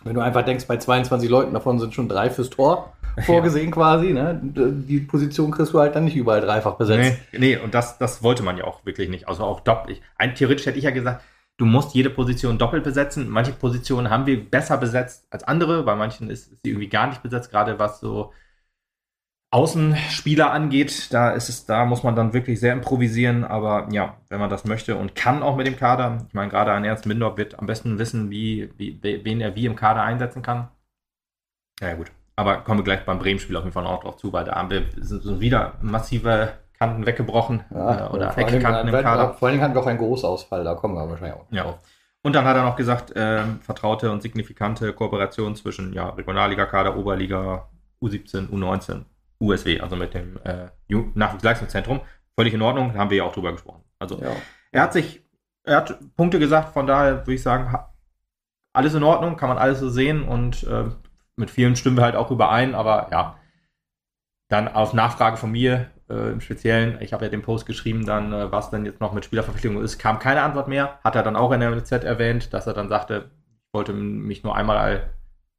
Wenn 0.05 0.15
du 0.15 0.21
einfach 0.21 0.45
denkst, 0.45 0.67
bei 0.67 0.77
22 0.77 1.31
Leuten 1.31 1.55
davon 1.55 1.79
sind 1.79 1.95
schon 1.95 2.09
drei 2.09 2.31
fürs 2.31 2.51
Tor 2.51 2.93
vorgesehen 3.27 3.67
ja. 3.67 3.73
quasi. 3.73 4.13
Ne? 4.13 4.41
Die 4.43 5.01
Position 5.01 5.51
kriegst 5.51 5.73
du 5.73 5.79
halt 5.79 5.95
dann 5.95 6.05
nicht 6.05 6.17
überall 6.17 6.41
dreifach 6.41 6.75
besetzt. 6.75 7.19
Nee, 7.33 7.39
nee 7.39 7.57
und 7.57 7.75
das, 7.75 7.99
das 7.99 8.23
wollte 8.23 8.43
man 8.43 8.57
ja 8.57 8.65
auch 8.65 8.85
wirklich 8.85 9.09
nicht. 9.09 9.29
Also 9.29 9.45
auch 9.45 9.61
doppelt. 9.61 10.01
Ein, 10.17 10.35
theoretisch 10.35 10.67
hätte 10.67 10.79
ich 10.79 10.85
ja 10.85 10.91
gesagt, 10.91 11.23
du 11.57 11.67
musst 11.67 11.95
jede 11.95 12.11
Position 12.11 12.59
doppelt 12.59 12.85
besetzen. 12.85 13.29
Manche 13.29 13.53
Positionen 13.53 14.11
haben 14.11 14.27
wir 14.27 14.49
besser 14.49 14.79
besetzt 14.79 15.27
als 15.31 15.45
andere, 15.45 15.83
bei 15.83 15.95
manchen 15.95 16.31
ist, 16.31 16.53
ist 16.53 16.63
sie 16.63 16.71
irgendwie 16.71 16.89
gar 16.89 17.09
nicht 17.09 17.23
besetzt, 17.23 17.51
gerade 17.51 17.79
was 17.79 18.01
so 18.01 18.33
Außenspieler 19.51 20.53
angeht, 20.53 21.09
da 21.11 21.31
ist 21.31 21.49
es, 21.49 21.65
da 21.65 21.87
muss 21.87 22.03
man 22.03 22.15
dann 22.15 22.35
wirklich 22.35 22.61
sehr 22.61 22.75
improvisieren, 22.75 23.45
aber 23.45 23.89
ja, 23.91 24.19
wenn 24.29 24.41
man 24.41 24.51
das 24.51 24.67
möchte 24.67 24.97
und 24.97 25.15
kann 25.15 25.43
auch 25.43 25.57
mit 25.57 25.67
dem 25.67 25.77
Kader, 25.77 26.19
ich 26.29 26.35
meine, 26.35 26.51
gerade 26.51 26.73
ein 26.73 26.85
Ernst 26.85 27.07
Mindorf 27.07 27.39
wird 27.39 27.59
am 27.59 27.65
besten 27.67 27.99
wissen, 27.99 28.31
wie, 28.31 28.71
wie, 28.77 28.99
wen 29.03 29.41
er 29.41 29.57
wie 29.57 29.65
im 29.65 29.75
Kader 29.75 30.03
einsetzen 30.03 30.43
kann. 30.43 30.69
Ja, 31.81 31.95
gut. 31.95 32.13
Aber 32.39 32.59
kommen 32.59 32.79
wir 32.79 32.85
gleich 32.85 33.05
beim 33.05 33.19
Bremen-Spiel 33.19 33.57
auf 33.57 33.65
jeden 33.65 33.73
Fall 33.73 33.83
noch 33.83 34.01
drauf 34.01 34.17
zu, 34.17 34.33
weil 34.33 34.45
da 34.45 34.55
haben 34.55 34.71
wir 34.71 34.85
sind 34.97 35.41
wieder 35.41 35.75
massive 35.81 36.53
Kanten 36.79 37.05
weggebrochen 37.05 37.65
ja, 37.75 38.07
äh, 38.07 38.11
oder 38.11 38.39
Eckkanten 38.39 38.95
im 38.95 39.03
Kader. 39.03 39.35
Vor 39.35 39.49
allen 39.49 39.55
Dingen 39.55 39.65
hatten 39.65 39.75
wir 39.75 39.83
auch 39.83 39.87
einen 39.89 39.99
Großausfall, 39.99 40.63
da 40.63 40.77
kommen 40.77 40.95
wir 40.95 41.11
wahrscheinlich 41.11 41.37
auch 41.37 41.47
ja. 41.51 41.65
drauf. 41.65 41.81
Und 42.23 42.37
dann 42.37 42.45
hat 42.45 42.57
er 42.57 42.63
noch 42.63 42.77
gesagt, 42.77 43.11
äh, 43.17 43.43
vertraute 43.61 44.13
und 44.13 44.23
signifikante 44.23 44.93
Kooperation 44.93 45.57
zwischen 45.57 45.93
ja, 45.93 46.11
Regionalliga-Kader, 46.11 46.97
Oberliga, 46.97 47.69
U17, 48.01 48.51
U19, 48.51 49.03
USW, 49.41 49.81
also 49.81 49.97
mit 49.97 50.15
dem 50.15 50.39
äh, 50.45 50.69
Nachwuchsleistungszentrum. 51.15 52.03
Völlig 52.39 52.55
in 52.55 52.63
Ordnung, 52.63 52.95
haben 52.95 53.11
wir 53.11 53.17
ja 53.17 53.25
auch 53.25 53.33
drüber 53.33 53.51
gesprochen. 53.51 53.83
Also 53.99 54.21
ja. 54.21 54.31
er 54.71 54.83
hat 54.83 54.93
sich, 54.93 55.25
er 55.65 55.79
hat 55.79 55.99
Punkte 56.17 56.39
gesagt, 56.39 56.73
von 56.73 56.87
daher 56.87 57.27
würde 57.27 57.35
ich 57.35 57.43
sagen, 57.43 57.77
alles 58.73 58.95
in 58.95 59.03
Ordnung, 59.03 59.37
kann 59.37 59.49
man 59.49 59.59
alles 59.59 59.81
so 59.81 59.89
sehen 59.89 60.23
und 60.23 60.63
äh, 60.63 60.85
mit 61.39 61.51
vielen 61.51 61.77
stimmen 61.77 61.97
wir 61.97 62.05
halt 62.05 62.17
auch 62.17 62.31
überein, 62.31 62.75
aber 62.75 63.09
ja, 63.11 63.39
dann 64.49 64.69
auf 64.69 64.95
Nachfrage 64.95 65.37
von 65.37 65.51
mir 65.51 65.91
äh, 66.09 66.33
im 66.33 66.41
Speziellen, 66.41 66.99
ich 67.01 67.13
habe 67.13 67.25
ja 67.25 67.31
den 67.31 67.43
Post 67.43 67.67
geschrieben, 67.67 68.07
dann, 68.07 68.33
äh, 68.33 68.51
was 68.51 68.71
denn 68.71 68.85
jetzt 68.85 69.01
noch 69.01 69.13
mit 69.13 69.25
Spielerverpflichtung 69.25 69.83
ist, 69.83 69.99
kam 69.99 70.19
keine 70.19 70.43
Antwort 70.43 70.69
mehr. 70.69 70.99
Hat 71.05 71.17
er 71.17 71.23
dann 71.23 71.37
auch 71.37 71.53
in 71.53 71.61
der 71.61 71.71
MZ 71.71 72.05
erwähnt, 72.05 72.53
dass 72.55 72.67
er 72.67 72.73
dann 72.73 72.89
sagte, 72.89 73.31
ich 73.67 73.75
wollte 73.75 73.93
mich 73.93 74.43
nur 74.43 74.57
einmal 74.57 75.11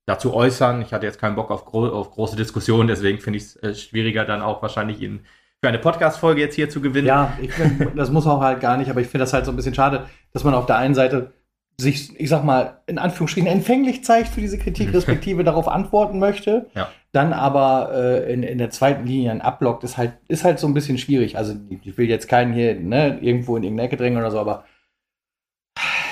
dazu 0.08 0.34
äußern. 0.34 0.82
Ich 0.82 0.92
hatte 0.92 1.06
jetzt 1.06 1.20
keinen 1.20 1.36
Bock 1.36 1.52
auf, 1.52 1.66
gro 1.66 1.88
auf 1.88 2.12
große 2.12 2.36
Diskussionen, 2.36 2.88
deswegen 2.88 3.20
finde 3.20 3.38
ich 3.38 3.44
es 3.44 3.56
äh, 3.58 3.76
schwieriger, 3.76 4.26
dann 4.26 4.42
auch 4.42 4.62
wahrscheinlich 4.62 5.02
ihn 5.02 5.26
für 5.62 5.68
eine 5.68 5.80
Podcast-Folge 5.80 6.42
jetzt 6.42 6.56
hier 6.56 6.70
zu 6.70 6.82
gewinnen. 6.82 7.08
Ja, 7.08 7.38
find, 7.50 7.98
das 7.98 8.10
muss 8.10 8.26
auch 8.26 8.42
halt 8.42 8.60
gar 8.60 8.78
nicht, 8.78 8.90
aber 8.90 9.02
ich 9.02 9.08
finde 9.08 9.24
das 9.24 9.34
halt 9.34 9.46
so 9.46 9.52
ein 9.52 9.56
bisschen 9.56 9.76
schade, 9.76 10.08
dass 10.34 10.44
man 10.44 10.54
auf 10.54 10.66
der 10.66 10.78
einen 10.78 10.96
Seite 10.96 11.34
sich, 11.80 12.20
ich 12.20 12.30
sag 12.30 12.44
mal, 12.44 12.82
in 12.88 12.98
Anführungsstrichen 12.98 13.48
empfänglich 13.50 14.04
zeigt 14.04 14.28
für 14.30 14.42
diese 14.42 14.58
Kritik, 14.58 14.94
respektive 14.94 15.44
darauf 15.44 15.68
antworten 15.68 16.20
möchte, 16.20 16.68
Ja. 16.76 16.90
dann 17.14 17.32
aber 17.32 17.92
äh, 17.94 18.34
in, 18.34 18.44
in 18.44 18.58
der 18.58 18.70
zweiten 18.70 19.06
Linie 19.06 19.32
ein 19.32 19.42
Abblockt, 19.42 19.84
ist 19.84 19.98
halt, 19.98 20.14
ist 20.28 20.44
halt 20.44 20.60
so 20.60 20.68
ein 20.68 20.74
bisschen 20.74 20.98
schwierig. 20.98 21.38
Also 21.38 21.56
ich 21.84 21.98
will 21.98 22.10
jetzt 22.10 22.28
keinen 22.28 22.54
hier 22.54 22.76
ne, 22.76 23.18
irgendwo 23.22 23.56
in 23.56 23.64
irgendeine 23.64 23.88
Ecke 23.88 23.98
drängen 23.98 24.20
oder 24.20 24.32
so, 24.32 24.40
aber 24.40 24.66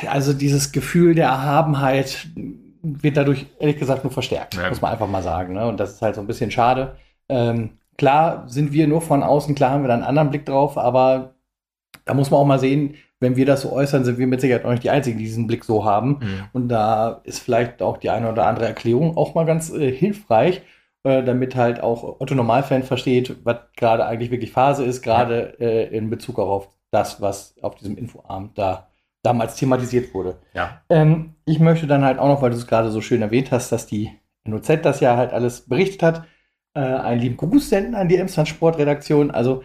also 0.07 0.33
dieses 0.33 0.71
Gefühl 0.71 1.15
der 1.15 1.27
Erhabenheit 1.27 2.27
wird 2.81 3.17
dadurch 3.17 3.47
ehrlich 3.59 3.77
gesagt 3.77 4.03
nur 4.03 4.13
verstärkt, 4.13 4.55
Ja. 4.55 4.69
muss 4.69 4.81
man 4.81 4.91
einfach 4.91 5.07
mal 5.07 5.23
sagen. 5.23 5.53
Ne? 5.53 5.67
Und 5.67 5.79
das 5.79 5.93
ist 5.93 6.01
halt 6.01 6.15
so 6.15 6.21
ein 6.21 6.27
bisschen 6.27 6.51
schade. 6.51 6.95
Ähm, 7.29 7.71
klar 7.97 8.47
sind 8.47 8.71
wir 8.71 8.87
nur 8.87 9.01
von 9.01 9.23
außen, 9.23 9.55
klar 9.55 9.71
haben 9.71 9.83
wir 9.83 9.87
da 9.89 9.95
einen 9.95 10.03
anderen 10.03 10.29
Blick 10.29 10.45
drauf, 10.45 10.77
aber 10.77 11.33
da 12.07 12.13
muss 12.13 12.31
man 12.31 12.39
auch 12.39 12.45
mal 12.45 12.59
sehen, 12.59 12.95
wenn 13.19 13.35
wir 13.35 13.45
das 13.45 13.61
so 13.61 13.71
äußern, 13.71 14.05
sind 14.05 14.17
wir 14.17 14.27
mit 14.27 14.41
Sicherheit 14.41 14.65
auch 14.65 14.71
nicht 14.71 14.83
die 14.83 14.89
Einzigen, 14.89 15.17
die 15.17 15.25
diesen 15.25 15.47
Blick 15.47 15.63
so 15.63 15.85
haben. 15.85 16.19
Mhm. 16.21 16.43
Und 16.53 16.69
da 16.69 17.21
ist 17.23 17.39
vielleicht 17.39 17.81
auch 17.81 17.97
die 17.97 18.09
eine 18.09 18.31
oder 18.31 18.45
andere 18.45 18.67
Erklärung 18.67 19.17
auch 19.17 19.35
mal 19.35 19.45
ganz 19.45 19.71
äh, 19.71 19.91
hilfreich, 19.91 20.61
äh, 21.03 21.23
damit 21.23 21.55
halt 21.55 21.81
auch 21.81 22.19
Otto 22.19 22.35
Normalfan 22.35 22.83
versteht, 22.83 23.37
was 23.43 23.57
gerade 23.75 24.05
eigentlich 24.05 24.31
wirklich 24.31 24.51
Phase 24.51 24.83
ist, 24.83 25.01
gerade 25.01 25.59
äh, 25.59 25.95
in 25.95 26.09
Bezug 26.09 26.39
auch 26.39 26.49
auf 26.49 26.69
das, 26.91 27.21
was 27.21 27.55
auf 27.61 27.75
diesem 27.75 27.97
Infoabend 27.97 28.57
da 28.57 28.87
damals 29.23 29.55
thematisiert 29.55 30.13
wurde. 30.13 30.37
Ja. 30.53 30.81
Ähm, 30.89 31.35
ich 31.45 31.59
möchte 31.59 31.87
dann 31.87 32.05
halt 32.05 32.19
auch 32.19 32.27
noch, 32.27 32.41
weil 32.41 32.51
du 32.51 32.55
es 32.55 32.67
gerade 32.67 32.91
so 32.91 33.01
schön 33.01 33.21
erwähnt 33.21 33.51
hast, 33.51 33.71
dass 33.71 33.87
die 33.87 34.11
NOZ 34.45 34.81
das 34.83 34.99
ja 34.99 35.17
halt 35.17 35.33
alles 35.33 35.61
berichtet 35.61 36.03
hat, 36.03 36.23
äh, 36.73 36.79
einen 36.79 37.21
lieben 37.21 37.37
Gruß 37.37 37.69
senden 37.69 37.95
an 37.95 38.07
die 38.07 38.17
Emsland 38.17 38.47
Sportredaktion. 38.47 39.31
Also 39.31 39.63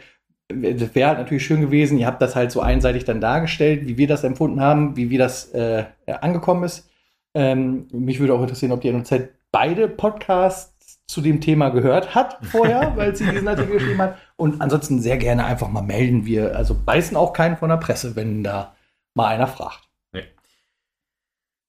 das 0.54 0.94
wäre 0.94 1.08
halt 1.08 1.18
natürlich 1.18 1.44
schön 1.44 1.60
gewesen, 1.60 1.98
ihr 1.98 2.06
habt 2.06 2.22
das 2.22 2.36
halt 2.36 2.52
so 2.52 2.60
einseitig 2.60 3.04
dann 3.04 3.20
dargestellt, 3.20 3.86
wie 3.86 3.96
wir 3.96 4.08
das 4.08 4.24
empfunden 4.24 4.60
haben, 4.60 4.96
wie 4.96 5.10
wie 5.10 5.18
das 5.18 5.52
äh, 5.52 5.84
angekommen 6.06 6.64
ist. 6.64 6.88
Ähm, 7.34 7.88
mich 7.92 8.20
würde 8.20 8.34
auch 8.34 8.42
interessieren, 8.42 8.72
ob 8.72 8.80
die 8.80 8.92
NOZ 8.92 9.14
beide 9.50 9.88
Podcasts 9.88 11.00
zu 11.06 11.20
dem 11.20 11.40
Thema 11.40 11.70
gehört 11.70 12.14
hat 12.14 12.38
vorher, 12.42 12.92
weil 12.96 13.14
sie 13.16 13.30
diesen 13.30 13.48
Artikel 13.48 13.74
geschrieben 13.74 14.00
hat. 14.00 14.18
Und 14.36 14.60
ansonsten 14.60 15.00
sehr 15.00 15.18
gerne 15.18 15.44
einfach 15.44 15.68
mal 15.68 15.82
melden. 15.82 16.26
Wir 16.26 16.56
also 16.56 16.74
beißen 16.74 17.16
auch 17.16 17.32
keinen 17.32 17.56
von 17.56 17.68
der 17.68 17.76
Presse, 17.76 18.16
wenn 18.16 18.42
da 18.42 18.74
mal 19.14 19.28
einer 19.28 19.46
fragt. 19.46 19.88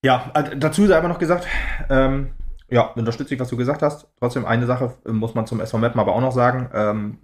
Ja, 0.03 0.31
äh, 0.33 0.57
dazu 0.57 0.85
sei 0.85 0.97
aber 0.97 1.07
noch 1.07 1.17
gesagt, 1.17 1.47
ähm, 1.89 2.31
ja, 2.69 2.81
unterstütze 2.81 3.33
ich, 3.33 3.39
was 3.39 3.49
du 3.49 3.57
gesagt 3.57 3.81
hast. 3.81 4.07
Trotzdem 4.19 4.45
eine 4.45 4.65
Sache 4.65 4.93
äh, 5.05 5.11
muss 5.11 5.33
man 5.33 5.47
zum 5.47 5.61
SV 5.61 5.77
Meppen 5.77 5.99
aber 5.99 6.13
auch 6.13 6.21
noch 6.21 6.33
sagen. 6.33 6.69
Ähm, 6.73 7.17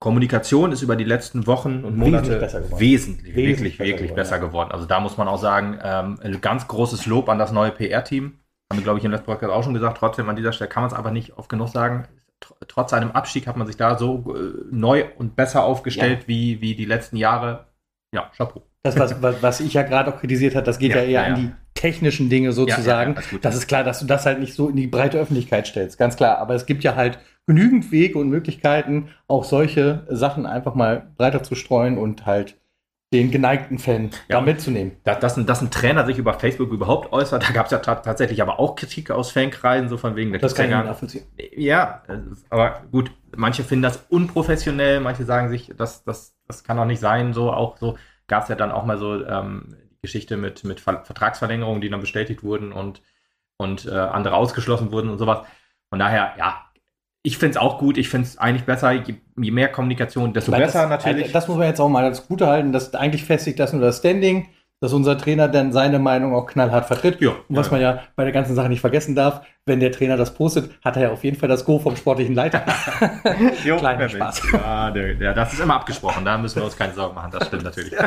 Kommunikation 0.00 0.70
ist 0.70 0.82
über 0.82 0.94
die 0.94 1.04
letzten 1.04 1.46
Wochen 1.46 1.84
und 1.84 1.96
Monate 1.96 2.40
Wesentlich 2.40 2.80
wesentlich, 2.80 3.34
Wesentlich 3.34 3.34
wirklich, 3.34 3.74
besser 3.74 3.84
wirklich 3.84 4.00
geworden, 4.10 4.14
besser 4.16 4.36
ja. 4.36 4.42
geworden. 4.42 4.72
Also 4.72 4.86
da 4.86 5.00
muss 5.00 5.16
man 5.16 5.26
auch 5.26 5.38
sagen, 5.40 5.78
ähm, 5.82 6.20
ein 6.22 6.40
ganz 6.40 6.68
großes 6.68 7.06
Lob 7.06 7.28
an 7.28 7.38
das 7.38 7.50
neue 7.52 7.72
PR-Team. 7.72 8.38
Haben 8.70 8.78
wir, 8.78 8.84
glaube 8.84 8.98
ich, 8.98 9.04
im 9.04 9.10
letzten 9.10 9.26
Podcast 9.26 9.52
auch 9.52 9.64
schon 9.64 9.74
gesagt. 9.74 9.98
Trotzdem 9.98 10.28
an 10.28 10.36
dieser 10.36 10.52
Stelle 10.52 10.68
kann 10.68 10.82
man 10.82 10.90
es 10.90 10.96
einfach 10.96 11.10
nicht 11.10 11.36
oft 11.36 11.48
genug 11.48 11.68
sagen. 11.68 12.06
Tr- 12.40 12.54
Trotz 12.68 12.92
einem 12.92 13.10
Abstieg 13.10 13.46
hat 13.48 13.56
man 13.56 13.66
sich 13.66 13.76
da 13.76 13.98
so 13.98 14.36
äh, 14.36 14.52
neu 14.70 15.06
und 15.16 15.34
besser 15.34 15.64
aufgestellt 15.64 16.28
wie, 16.28 16.60
wie 16.60 16.76
die 16.76 16.84
letzten 16.84 17.16
Jahre. 17.16 17.66
Ja, 18.14 18.30
Chapeau. 18.36 18.62
Das, 18.84 18.96
was, 18.98 19.20
was, 19.20 19.42
was 19.42 19.60
ich 19.60 19.74
ja 19.74 19.82
gerade 19.82 20.14
auch 20.14 20.20
kritisiert 20.20 20.54
habe, 20.54 20.64
das 20.64 20.78
geht 20.78 20.92
ja, 20.92 20.98
Ja, 20.98 21.02
eher 21.02 21.10
ja, 21.10 21.22
an 21.24 21.30
ja. 21.30 21.36
die 21.36 21.50
technischen 21.74 22.30
Dinge 22.30 22.52
sozusagen. 22.52 23.14
Ja, 23.14 23.20
ja, 23.32 23.38
das 23.40 23.56
ist 23.56 23.66
klar, 23.66 23.82
dass 23.82 23.98
du 23.98 24.06
das 24.06 24.26
halt 24.26 24.38
nicht 24.38 24.54
so 24.54 24.68
in 24.68 24.76
die 24.76 24.86
breite 24.86 25.18
Öffentlichkeit 25.18 25.66
stellst, 25.66 25.98
ganz 25.98 26.16
klar. 26.16 26.38
Aber 26.38 26.54
es 26.54 26.66
gibt 26.66 26.84
ja 26.84 26.94
halt 26.94 27.18
genügend 27.48 27.90
Wege 27.90 28.18
und 28.18 28.28
Möglichkeiten, 28.28 29.08
auch 29.26 29.42
solche 29.42 30.06
Sachen 30.10 30.44
einfach 30.46 30.74
mal 30.74 31.10
breiter 31.16 31.42
zu 31.42 31.54
streuen 31.54 31.96
und 31.96 32.26
halt 32.26 32.58
den 33.10 33.30
geneigten 33.30 33.78
Fan 33.78 34.10
Ja, 34.28 34.36
da 34.36 34.40
mitzunehmen. 34.42 34.92
Dass, 35.02 35.18
dass, 35.18 35.36
ein, 35.38 35.46
dass 35.46 35.62
ein 35.62 35.70
Trainer 35.70 36.04
sich 36.04 36.18
über 36.18 36.34
Facebook 36.34 36.70
überhaupt 36.70 37.10
äußert, 37.10 37.42
da 37.48 37.52
gab 37.52 37.64
es 37.64 37.72
ja 37.72 37.78
ta 37.78 37.96
tatsächlich 37.96 38.42
aber 38.42 38.60
auch 38.60 38.76
Kritik 38.76 39.10
aus 39.10 39.32
Fankreisen, 39.32 39.88
so 39.88 39.96
von 39.96 40.14
wegen, 40.14 40.30
da 40.30 40.38
Das 40.38 40.54
kann 40.54 40.66
ich 40.66 40.72
nachvollziehen. 40.72 41.24
Ja, 41.56 42.02
aber 42.50 42.82
gut, 42.92 43.10
manche 43.34 43.64
finden 43.64 43.82
das 43.82 44.04
unprofessionell, 44.10 45.00
manche 45.00 45.24
sagen 45.24 45.48
sich, 45.48 45.72
das, 45.74 46.04
das, 46.04 46.34
das 46.46 46.64
kann 46.64 46.76
doch 46.76 46.84
nicht 46.84 47.00
sein, 47.00 47.32
so 47.32 47.50
auch 47.50 47.78
so 47.78 47.96
gab 48.26 48.42
es 48.42 48.50
ja 48.50 48.56
dann 48.56 48.70
auch 48.70 48.84
mal 48.84 48.98
so 48.98 49.24
ähm, 49.24 49.74
die 49.90 50.02
Geschichte 50.02 50.36
mit, 50.36 50.64
mit 50.64 50.80
Ver 50.80 51.02
Vertragsverlängerungen, 51.02 51.80
die 51.80 51.88
dann 51.88 52.00
bestätigt 52.00 52.42
wurden 52.42 52.72
und, 52.72 53.00
und 53.56 53.86
äh, 53.86 53.90
andere 53.90 54.36
ausgeschlossen 54.36 54.92
wurden 54.92 55.08
und 55.08 55.16
sowas. 55.16 55.46
Von 55.88 55.98
daher, 55.98 56.34
ja, 56.36 56.67
ich 57.28 57.36
finde 57.36 57.50
es 57.50 57.56
auch 57.58 57.78
gut, 57.78 57.98
ich 57.98 58.08
finde 58.08 58.26
es 58.26 58.38
eigentlich 58.38 58.64
besser, 58.64 58.90
je, 58.92 59.16
je 59.36 59.50
mehr 59.50 59.68
Kommunikation, 59.68 60.32
desto 60.32 60.50
Weil 60.50 60.62
besser 60.62 60.88
das, 60.88 61.04
natürlich. 61.04 61.30
Das 61.30 61.46
muss 61.46 61.58
man 61.58 61.66
jetzt 61.66 61.78
auch 61.78 61.90
mal 61.90 62.04
als 62.04 62.26
Gute 62.26 62.46
halten, 62.46 62.72
dass 62.72 62.94
eigentlich 62.94 63.24
festigt 63.24 63.60
das 63.60 63.74
nur 63.74 63.82
das 63.82 63.98
Standing, 63.98 64.48
dass 64.80 64.94
unser 64.94 65.18
Trainer 65.18 65.46
dann 65.46 65.70
seine 65.72 65.98
Meinung 65.98 66.34
auch 66.34 66.46
knallhart 66.46 66.86
vertritt. 66.86 67.20
Ja, 67.20 67.32
Und 67.48 67.56
was 67.56 67.66
ja. 67.66 67.72
man 67.72 67.80
ja 67.82 68.02
bei 68.16 68.24
der 68.24 68.32
ganzen 68.32 68.54
Sache 68.54 68.70
nicht 68.70 68.80
vergessen 68.80 69.14
darf, 69.14 69.42
wenn 69.66 69.78
der 69.78 69.92
Trainer 69.92 70.16
das 70.16 70.32
postet, 70.32 70.70
hat 70.82 70.96
er 70.96 71.02
ja 71.02 71.10
auf 71.10 71.22
jeden 71.22 71.36
Fall 71.36 71.50
das 71.50 71.66
Go 71.66 71.78
vom 71.78 71.96
sportlichen 71.96 72.34
Leiter. 72.34 72.64
Jo, 73.64 73.76
Kleiner. 73.76 74.08
Spaß. 74.08 74.42
Ja, 74.52 74.90
der, 74.90 75.14
der, 75.14 75.34
das 75.34 75.52
ist 75.52 75.60
immer 75.60 75.74
abgesprochen, 75.74 76.24
da 76.24 76.38
müssen 76.38 76.56
wir 76.56 76.64
uns 76.64 76.76
keine 76.78 76.94
Sorgen 76.94 77.14
machen, 77.14 77.30
das 77.30 77.46
stimmt 77.46 77.64
natürlich. 77.64 77.92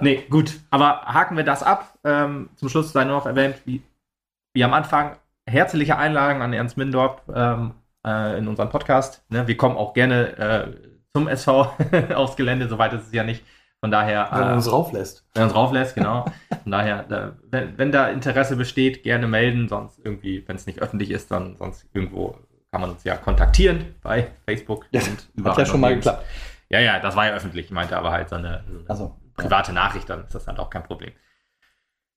Nee, 0.00 0.24
gut, 0.30 0.58
aber 0.70 1.02
haken 1.02 1.36
wir 1.36 1.44
das 1.44 1.62
ab. 1.62 1.98
Ähm, 2.02 2.48
zum 2.56 2.70
Schluss 2.70 2.92
sei 2.92 3.04
nur 3.04 3.16
noch 3.16 3.26
erwähnt, 3.26 3.56
wie, 3.66 3.82
wie 4.54 4.64
am 4.64 4.72
Anfang, 4.72 5.16
herzliche 5.46 5.96
Einladung 5.96 6.42
an 6.42 6.52
Ernst 6.52 6.76
Mindorp 6.76 7.22
ähm, 7.34 7.74
äh, 8.06 8.38
in 8.38 8.48
unseren 8.48 8.68
Podcast. 8.70 9.24
Ne? 9.28 9.46
Wir 9.46 9.56
kommen 9.56 9.76
auch 9.76 9.92
gerne 9.94 10.36
äh, 10.38 10.68
zum 11.14 11.28
SV 11.28 11.72
aufs 12.14 12.36
Gelände, 12.36 12.68
soweit 12.68 12.92
ist 12.92 13.06
es 13.06 13.12
ja 13.12 13.24
nicht. 13.24 13.44
Von 13.80 13.90
daher, 13.90 14.28
Wenn 14.30 14.42
er 14.42 14.50
äh, 14.50 14.54
uns 14.54 14.70
rauflässt. 14.70 15.26
wenn 15.34 15.42
uns 15.44 15.54
rauflässt, 15.54 15.96
genau. 15.96 16.24
Von 16.62 16.70
daher, 16.70 17.02
da, 17.02 17.32
wenn, 17.50 17.76
wenn 17.78 17.90
da 17.90 18.08
Interesse 18.08 18.54
besteht, 18.54 19.02
gerne 19.02 19.26
melden. 19.26 19.68
Sonst 19.68 19.98
irgendwie, 20.04 20.44
wenn 20.46 20.54
es 20.54 20.66
nicht 20.66 20.80
öffentlich 20.80 21.10
ist, 21.10 21.32
dann 21.32 21.56
sonst 21.56 21.88
irgendwo 21.92 22.38
kann 22.70 22.80
man 22.80 22.90
uns 22.90 23.02
ja 23.02 23.16
kontaktieren 23.16 23.96
bei 24.02 24.28
Facebook. 24.46 24.86
Ja, 24.92 25.00
Hat 25.44 25.58
ja 25.58 25.66
schon 25.66 25.80
mal 25.80 25.94
geklappt. 25.96 26.24
Ja, 26.70 26.78
ja, 26.78 27.00
das 27.00 27.16
war 27.16 27.26
ja 27.26 27.32
öffentlich. 27.34 27.66
Ich 27.66 27.70
meinte 27.72 27.98
aber 27.98 28.12
halt 28.12 28.28
so 28.28 28.36
eine, 28.36 28.62
so 28.68 28.78
eine 28.78 28.88
Also, 28.88 29.16
private 29.36 29.72
Nachricht, 29.72 30.08
dann 30.08 30.24
ist 30.24 30.34
das 30.34 30.46
halt 30.46 30.60
auch 30.60 30.70
kein 30.70 30.84
Problem. 30.84 31.12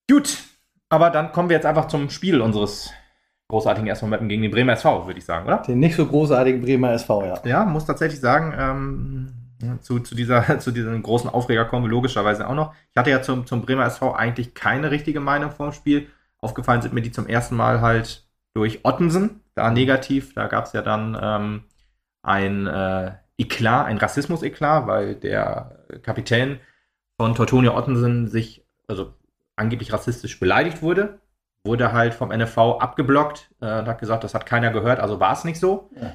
Gut, 0.10 0.38
aber 0.90 1.10
dann 1.10 1.32
kommen 1.32 1.50
wir 1.50 1.56
jetzt 1.56 1.66
einfach 1.66 1.88
zum 1.88 2.12
Spiel 2.12 2.42
unseres 2.42 2.92
großartigen 3.48 3.88
ersten 3.88 4.06
Momenten 4.06 4.30
gegen 4.30 4.42
den 4.42 4.52
Bremer 4.52 4.74
SV, 4.74 5.06
würde 5.06 5.20
ich 5.20 5.26
sagen, 5.26 5.46
oder? 5.46 5.58
den 5.58 5.80
nicht 5.80 5.96
so 5.96 6.06
großartigen 6.06 6.62
Bremer 6.62 6.94
SV, 6.94 7.26
ja. 7.26 7.42
Ja, 7.46 7.66
muss 7.66 7.86
tatsächlich 7.86 8.20
sagen, 8.20 8.54
ähm, 8.58 9.82
zu, 9.82 10.00
zu, 10.00 10.16
dieser, 10.16 10.60
zu 10.60 10.72
diesem 10.72 11.02
großen 11.02 11.30
Aufreger 11.30 11.66
kommen 11.66 11.86
wir 11.86 11.92
logischerweise 11.92 12.48
auch 12.48 12.56
noch. 12.56 12.74
Ich 12.92 12.98
hatte 12.98 13.12
ja 13.12 13.22
zum, 13.22 13.46
zum 13.46 13.62
Bremer 13.62 13.86
SV 13.86 14.14
eigentlich 14.14 14.54
keine 14.54 14.92
richtige 14.92 15.20
Meinung 15.20 15.52
vor 15.52 15.68
dem 15.68 15.74
Spiel. 15.74 16.08
Aufgefallen 16.40 16.82
sind 16.82 16.94
mir 16.94 17.02
die 17.02 17.12
zum 17.12 17.28
ersten 17.28 17.56
Mal 17.56 17.82
halt 17.82 18.28
durch 18.54 18.82
Ottensen, 18.84 19.42
da 19.54 19.72
negativ. 19.72 20.34
Da 20.34 20.48
gab 20.48 20.66
es 20.66 20.74
ja 20.74 20.82
dann 20.82 21.18
ähm, 21.22 21.64
ein 22.24 22.68
äh, 22.68 23.12
Eklat, 23.38 23.88
ein 23.88 23.98
Rassismus-Eklat, 23.98 24.88
weil 24.88 25.16
der 25.16 25.86
Kapitän 26.02 26.60
von 27.18 27.36
Teutonia 27.36 27.76
Ottensen 27.76 28.28
sich, 28.28 28.66
also 28.88 29.14
angeblich 29.56 29.94
rassistisch 29.94 30.40
beleidigt 30.40 30.82
wurde. 30.82 31.20
Wurde 31.66 31.92
halt 31.92 32.14
vom 32.14 32.30
NFV 32.30 32.80
abgeblockt 32.80 33.52
äh, 33.60 33.80
und 33.80 33.88
hat 33.88 34.00
gesagt, 34.00 34.24
das 34.24 34.34
hat 34.34 34.46
keiner 34.46 34.72
gehört, 34.72 35.00
also 35.00 35.20
war 35.20 35.34
es 35.34 35.44
nicht 35.44 35.60
so. 35.60 35.90
Ja. 36.00 36.14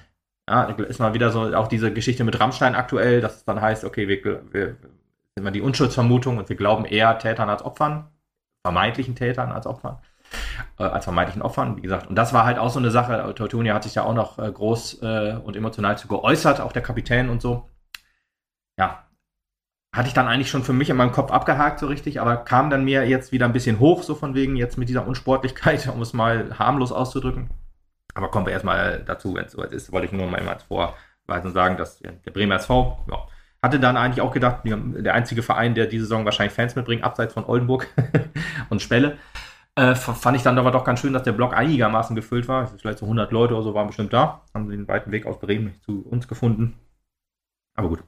Ja, 0.49 0.65
ist 0.65 0.99
mal 0.99 1.15
wieder 1.15 1.31
so 1.31 1.55
auch 1.55 1.69
diese 1.69 1.93
Geschichte 1.93 2.25
mit 2.25 2.41
Rammstein 2.41 2.75
aktuell, 2.75 3.21
dass 3.21 3.37
es 3.37 3.45
dann 3.45 3.61
heißt, 3.61 3.85
okay, 3.85 4.09
wir, 4.09 4.53
wir 4.53 4.77
sind 5.37 5.45
mal 5.45 5.53
die 5.53 5.61
Unschuldsvermutung 5.61 6.39
und 6.39 6.49
wir 6.49 6.57
glauben 6.57 6.85
eher 6.85 7.19
Tätern 7.19 7.49
als 7.49 7.65
Opfern, 7.65 8.09
vermeintlichen 8.67 9.15
Tätern 9.15 9.53
als 9.53 9.67
Opfern, 9.67 9.99
äh, 10.79 10.83
als 10.83 11.05
vermeintlichen 11.05 11.43
Opfern, 11.43 11.77
wie 11.77 11.83
gesagt. 11.83 12.09
Und 12.09 12.17
das 12.17 12.33
war 12.33 12.45
halt 12.45 12.59
auch 12.59 12.71
so 12.71 12.81
eine 12.81 12.91
Sache. 12.91 13.33
Teutonia 13.37 13.75
hat 13.75 13.85
sich 13.85 13.95
ja 13.95 14.03
auch 14.03 14.15
noch 14.15 14.41
äh, 14.41 14.51
groß 14.51 15.03
äh, 15.03 15.37
und 15.37 15.55
emotional 15.55 15.97
zu 15.97 16.09
geäußert, 16.09 16.61
auch 16.61 16.73
der 16.73 16.83
Kapitän 16.83 17.29
und 17.29 17.41
so. 17.41 17.69
Ja, 18.77 19.05
hatte 19.93 20.09
ich 20.09 20.15
dann 20.15 20.29
eigentlich 20.29 20.51
schon 20.51 20.63
für 20.63 20.73
mich 20.73 20.89
in 20.89 20.97
meinem 20.97 21.13
Kopf 21.13 21.33
abgehakt, 21.33 21.81
so 21.81 21.87
richtig, 21.87 22.21
aber 22.21 22.37
kam 22.37 22.71
dann 22.71 22.85
mir 22.85 23.09
jetzt 23.09 23.33
wieder 23.33 23.47
ein 23.47 23.53
bisschen 23.53 23.81
hoch, 23.81 24.03
so 24.03 24.15
von 24.15 24.35
wegen 24.35 24.57
jetzt 24.57 24.79
mit 24.79 24.89
dieser 24.89 25.07
Unsportlichkeit, 25.07 25.89
um 25.95 26.01
es 26.03 26.13
mal 26.13 26.59
harmlos 26.59 26.93
auszudrücken. 26.93 27.51
Aber 28.15 28.31
kommen 28.31 28.47
wir 28.47 28.53
erstmal 28.53 29.03
dazu, 29.05 29.35
wenn 29.35 29.47
es 29.47 29.53
soweit 29.53 29.73
ist, 29.73 29.93
wollte 29.93 30.07
ich 30.07 30.13
nur 30.13 30.27
mal 30.27 30.41
als 30.49 30.65
Vorweisen 30.65 31.53
sagen, 31.53 31.77
dass 31.77 32.01
der 32.01 32.31
Bremer 32.33 32.57
SV, 32.57 33.05
ja, 33.11 33.27
hatte 33.63 33.79
dann 33.79 33.97
eigentlich 33.97 34.21
auch 34.21 34.33
gedacht, 34.33 34.63
der 34.65 35.15
einzige 35.15 35.43
Verein, 35.43 35.75
der 35.75 35.87
diese 35.87 36.05
Saison 36.05 36.25
wahrscheinlich 36.25 36.55
Fans 36.55 36.77
mitbringt, 36.77 37.05
abseits 37.05 37.35
von 37.35 37.45
Oldenburg 37.45 37.89
und 38.71 38.81
Spelle. 38.81 39.19
Äh, 39.77 39.95
fand 39.95 40.37
ich 40.37 40.43
dann 40.43 40.59
aber 40.59 40.71
doch 40.71 40.85
ganz 40.85 41.01
schön, 41.01 41.13
dass 41.13 41.23
der 41.23 41.33
Block 41.33 41.55
einigermaßen 41.55 42.17
gefüllt 42.17 42.49
war. 42.49 42.67
Vielleicht 42.67 42.99
so 42.99 43.05
100 43.05 43.31
Leute 43.33 43.55
oder 43.55 43.63
so 43.63 43.75
waren 43.75 43.87
bestimmt 43.87 44.13
da. 44.13 44.43
Haben 44.55 44.69
den 44.69 44.89
weiten 44.89 45.13
Weg 45.13 45.27
aus 45.27 45.39
Bremen 45.39 45.75
zu 45.83 46.03
uns 46.07 46.27
gefunden. 46.27 46.79
Aber 47.77 47.89
gut. 47.89 48.03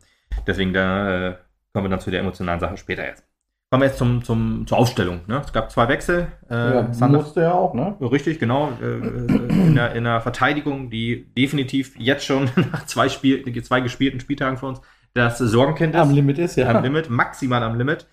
Deswegen 0.47 0.73
da 0.73 1.29
äh, 1.29 1.37
kommen 1.73 1.87
wir 1.87 1.91
dann 1.91 2.01
zu 2.01 2.11
der 2.11 2.21
emotionalen 2.21 2.61
Sache 2.61 2.77
später 2.77 3.05
erst. 3.05 3.25
Kommen 3.71 3.83
wir 3.83 3.87
jetzt 3.87 3.97
zum, 3.97 4.23
zum, 4.23 4.67
zur 4.67 4.77
Aufstellung. 4.77 5.21
Ne? 5.27 5.41
Es 5.43 5.53
gab 5.53 5.71
zwei 5.71 5.89
Wechsel. 5.89 6.29
Äh, 6.51 6.55
ja, 6.55 6.93
Sander, 6.93 7.21
musste 7.21 7.41
ja 7.41 7.55
auch, 7.55 7.73
ne? 7.73 7.97
Richtig, 8.03 8.39
genau. 8.39 8.71
Äh, 8.83 8.97
in, 8.97 9.75
der, 9.75 9.95
in 9.95 10.05
der 10.05 10.21
Verteidigung, 10.21 10.91
die 10.91 11.33
definitiv 11.35 11.99
jetzt 11.99 12.27
schon 12.27 12.51
nach 12.73 12.85
zwei, 12.85 13.09
Spiel, 13.09 13.63
zwei 13.63 13.81
gespielten 13.81 14.21
Spieltagen 14.21 14.59
für 14.59 14.67
uns 14.67 14.83
das 15.15 15.39
Sorgenkind 15.39 15.95
ist. 15.95 16.01
Am 16.01 16.11
Limit 16.11 16.39
ist, 16.39 16.57
ja. 16.57 16.69
Am 16.69 16.83
Limit, 16.83 17.09
maximal 17.09 17.63
am 17.63 17.77
Limit. 17.77 18.07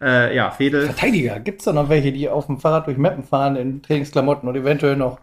Äh, 0.00 0.34
ja, 0.34 0.50
Fedel. 0.50 0.86
Verteidiger, 0.86 1.40
gibt 1.40 1.60
es 1.60 1.66
da 1.66 1.74
noch 1.74 1.90
welche, 1.90 2.12
die 2.12 2.30
auf 2.30 2.46
dem 2.46 2.58
Fahrrad 2.58 2.86
durch 2.86 2.96
Mappen 2.96 3.24
fahren, 3.24 3.56
in 3.56 3.82
Trainingsklamotten 3.82 4.48
und 4.48 4.56
eventuell 4.56 4.96
noch 4.96 5.20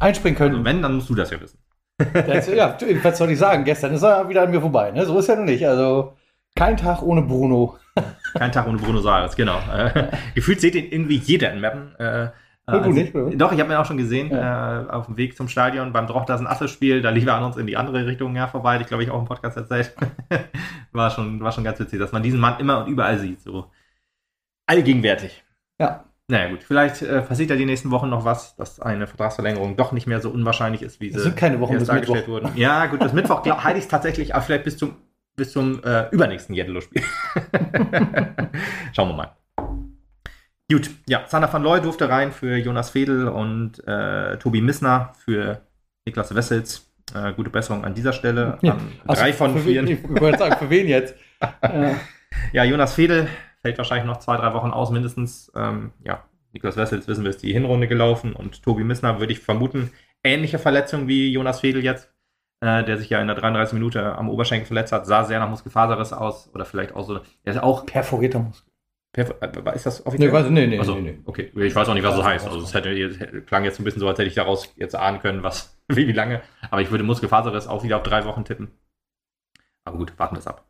einspringen 0.00 0.36
können? 0.36 0.56
Also 0.56 0.64
wenn, 0.64 0.82
dann 0.82 0.96
musst 0.96 1.08
du 1.08 1.14
das 1.14 1.30
ja 1.30 1.40
wissen. 1.40 1.58
Das, 2.14 2.48
ja, 2.48 2.76
was 3.02 3.18
soll 3.18 3.30
ich 3.30 3.38
sagen? 3.38 3.64
Gestern 3.64 3.94
ist 3.94 4.02
er 4.02 4.28
wieder 4.28 4.42
an 4.42 4.50
mir 4.50 4.60
vorbei. 4.60 4.90
Ne? 4.90 5.04
So 5.04 5.18
ist 5.18 5.28
er 5.28 5.36
noch 5.36 5.44
nicht. 5.44 5.66
Also 5.68 6.14
kein 6.60 6.76
Tag 6.76 7.02
ohne 7.02 7.22
Bruno. 7.22 7.78
Kein 8.34 8.52
Tag 8.52 8.68
ohne 8.68 8.78
Bruno 8.78 9.00
Saras, 9.00 9.34
genau. 9.34 9.58
Äh, 9.74 10.08
gefühlt 10.34 10.60
seht 10.60 10.76
ihr 10.76 10.92
irgendwie 10.92 11.16
jeder 11.16 11.52
in 11.52 11.60
Mappen. 11.60 11.96
Äh, 11.98 12.28
also, 12.66 12.84
du 12.84 12.92
nicht, 12.92 13.14
oder? 13.14 13.34
Doch, 13.34 13.50
ich 13.50 13.58
habe 13.58 13.72
ihn 13.72 13.76
auch 13.76 13.86
schon 13.86 13.96
gesehen 13.96 14.30
ja. 14.30 14.82
äh, 14.82 14.90
auf 14.90 15.06
dem 15.06 15.16
Weg 15.16 15.36
zum 15.36 15.48
Stadion 15.48 15.92
beim 15.92 16.06
Drochtersen 16.06 16.46
Asse-Spiel. 16.46 17.02
Da 17.02 17.10
lief 17.10 17.26
er 17.26 17.34
an 17.34 17.44
uns 17.44 17.56
in 17.56 17.66
die 17.66 17.76
andere 17.76 18.06
Richtung 18.06 18.36
ja, 18.36 18.46
vorbei. 18.46 18.78
Ich 18.80 18.86
glaube, 18.86 19.02
ich 19.02 19.10
auch 19.10 19.18
im 19.18 19.24
Podcast 19.24 19.56
erzählt. 19.56 19.96
war, 20.92 21.10
schon, 21.10 21.40
war 21.40 21.50
schon 21.50 21.64
ganz 21.64 21.80
witzig, 21.80 21.98
dass 21.98 22.12
man 22.12 22.22
diesen 22.22 22.38
Mann 22.38 22.60
immer 22.60 22.84
und 22.84 22.88
überall 22.88 23.18
sieht. 23.18 23.40
So 23.40 23.66
allgegenwärtig. 24.66 25.42
Ja. 25.78 26.04
Naja, 26.28 26.50
gut. 26.50 26.62
Vielleicht 26.62 27.02
äh, 27.02 27.22
passiert 27.22 27.50
ja 27.50 27.56
die 27.56 27.66
nächsten 27.66 27.90
Wochen 27.90 28.08
noch 28.08 28.24
was, 28.24 28.54
dass 28.54 28.78
eine 28.80 29.08
Vertragsverlängerung 29.08 29.76
doch 29.76 29.90
nicht 29.90 30.06
mehr 30.06 30.20
so 30.20 30.30
unwahrscheinlich 30.30 30.82
ist, 30.82 31.00
wie 31.00 31.10
sie 31.10 31.18
sind 31.18 31.36
keine 31.36 31.58
Wochen 31.58 31.78
bis 31.78 31.88
dargestellt 31.88 32.28
Mittwoch. 32.28 32.44
wurden. 32.44 32.56
Ja, 32.56 32.86
gut, 32.86 33.02
das 33.02 33.12
Mittwoch 33.12 33.44
halte 33.44 33.78
ich 33.78 33.88
tatsächlich, 33.88 34.34
aber 34.34 34.44
vielleicht 34.44 34.64
bis 34.64 34.78
zum, 34.78 34.94
bis 35.36 35.52
zum 35.52 35.82
äh, 35.84 36.08
übernächsten 36.10 36.54
Jeddelo-Spiel. 36.54 37.02
Schauen 38.92 39.08
wir 39.08 39.14
mal. 39.14 39.36
Gut, 40.70 40.90
ja, 41.08 41.24
Sander 41.26 41.52
van 41.52 41.62
Looy 41.62 41.80
durfte 41.80 42.08
rein 42.08 42.30
für 42.30 42.56
Jonas 42.56 42.90
Fedel 42.90 43.26
und 43.28 43.86
äh, 43.88 44.36
Tobi 44.38 44.60
Missner 44.60 45.12
für 45.24 45.62
Niklas 46.04 46.34
Wessels. 46.34 46.86
Äh, 47.12 47.32
gute 47.32 47.50
Besserung 47.50 47.84
an 47.84 47.94
dieser 47.94 48.12
Stelle. 48.12 48.58
Ja. 48.62 48.76
Also 49.06 49.22
drei 49.22 49.32
von 49.32 49.58
vier. 49.58 49.82
Ich 49.82 50.08
wollte 50.08 50.38
sagen, 50.38 50.56
für 50.58 50.70
wen 50.70 50.86
jetzt? 50.86 51.16
ja, 52.52 52.64
Jonas 52.64 52.94
Fedel 52.94 53.28
fällt 53.62 53.78
wahrscheinlich 53.78 54.06
noch 54.06 54.18
zwei, 54.18 54.36
drei 54.36 54.54
Wochen 54.54 54.70
aus, 54.70 54.90
mindestens. 54.90 55.50
Ähm, 55.56 55.92
ja, 56.04 56.24
Niklas 56.52 56.76
Wessels 56.76 57.08
wissen 57.08 57.24
wir, 57.24 57.30
ist 57.30 57.42
die 57.42 57.52
Hinrunde 57.52 57.88
gelaufen 57.88 58.32
und 58.32 58.62
Tobi 58.62 58.84
Missner 58.84 59.18
würde 59.20 59.32
ich 59.32 59.40
vermuten, 59.40 59.90
ähnliche 60.22 60.58
Verletzung 60.58 61.08
wie 61.08 61.32
Jonas 61.32 61.60
Fedel 61.60 61.84
jetzt, 61.84 62.12
äh, 62.60 62.84
der 62.84 62.98
sich 62.98 63.10
ja 63.10 63.20
in 63.20 63.26
der 63.26 63.36
33 63.36 63.74
Minute 63.74 64.16
am 64.16 64.28
Oberschenkel 64.28 64.66
verletzt 64.66 64.92
hat, 64.92 65.06
sah 65.06 65.24
sehr 65.24 65.40
nach 65.40 65.48
Muskelfaserriss 65.48 66.12
aus 66.12 66.50
oder 66.54 66.64
vielleicht 66.64 66.94
auch 66.94 67.06
so. 67.06 67.20
Er 67.42 67.52
ist 67.52 67.62
auch 67.62 67.86
perforierter 67.86 68.40
Muskel. 68.40 68.70
Äh, 69.16 69.26
ist 69.74 69.86
das 69.86 70.06
offiziell? 70.06 70.28
Nee, 70.28 70.34
weiß, 70.34 70.50
nee, 70.50 70.66
nee, 70.66 70.78
also, 70.78 70.94
nee, 70.94 71.12
nee. 71.12 71.18
Okay, 71.24 71.50
ich 71.54 71.74
weiß 71.74 71.88
auch 71.88 71.94
nicht, 71.94 72.04
was 72.04 72.16
das 72.16 72.24
heißt. 72.24 72.46
Also 72.46 72.60
es 72.60 72.74
hätte, 72.74 73.42
klang 73.42 73.64
jetzt 73.64 73.80
ein 73.80 73.84
bisschen 73.84 74.00
so, 74.00 74.08
als 74.08 74.18
hätte 74.18 74.28
ich 74.28 74.34
daraus 74.34 74.72
jetzt 74.76 74.94
ahnen 74.94 75.20
können, 75.20 75.42
was, 75.42 75.80
wie, 75.88 76.06
wie 76.06 76.12
lange. 76.12 76.42
Aber 76.70 76.80
ich 76.80 76.90
würde 76.90 77.02
Muskelfaserriss 77.04 77.66
auch 77.66 77.82
wieder 77.82 77.96
auf 77.96 78.02
drei 78.02 78.24
Wochen 78.24 78.44
tippen. 78.44 78.70
Aber 79.84 79.98
gut, 79.98 80.16
warten 80.18 80.36
wir 80.36 80.40
es 80.40 80.46
ab. 80.46 80.64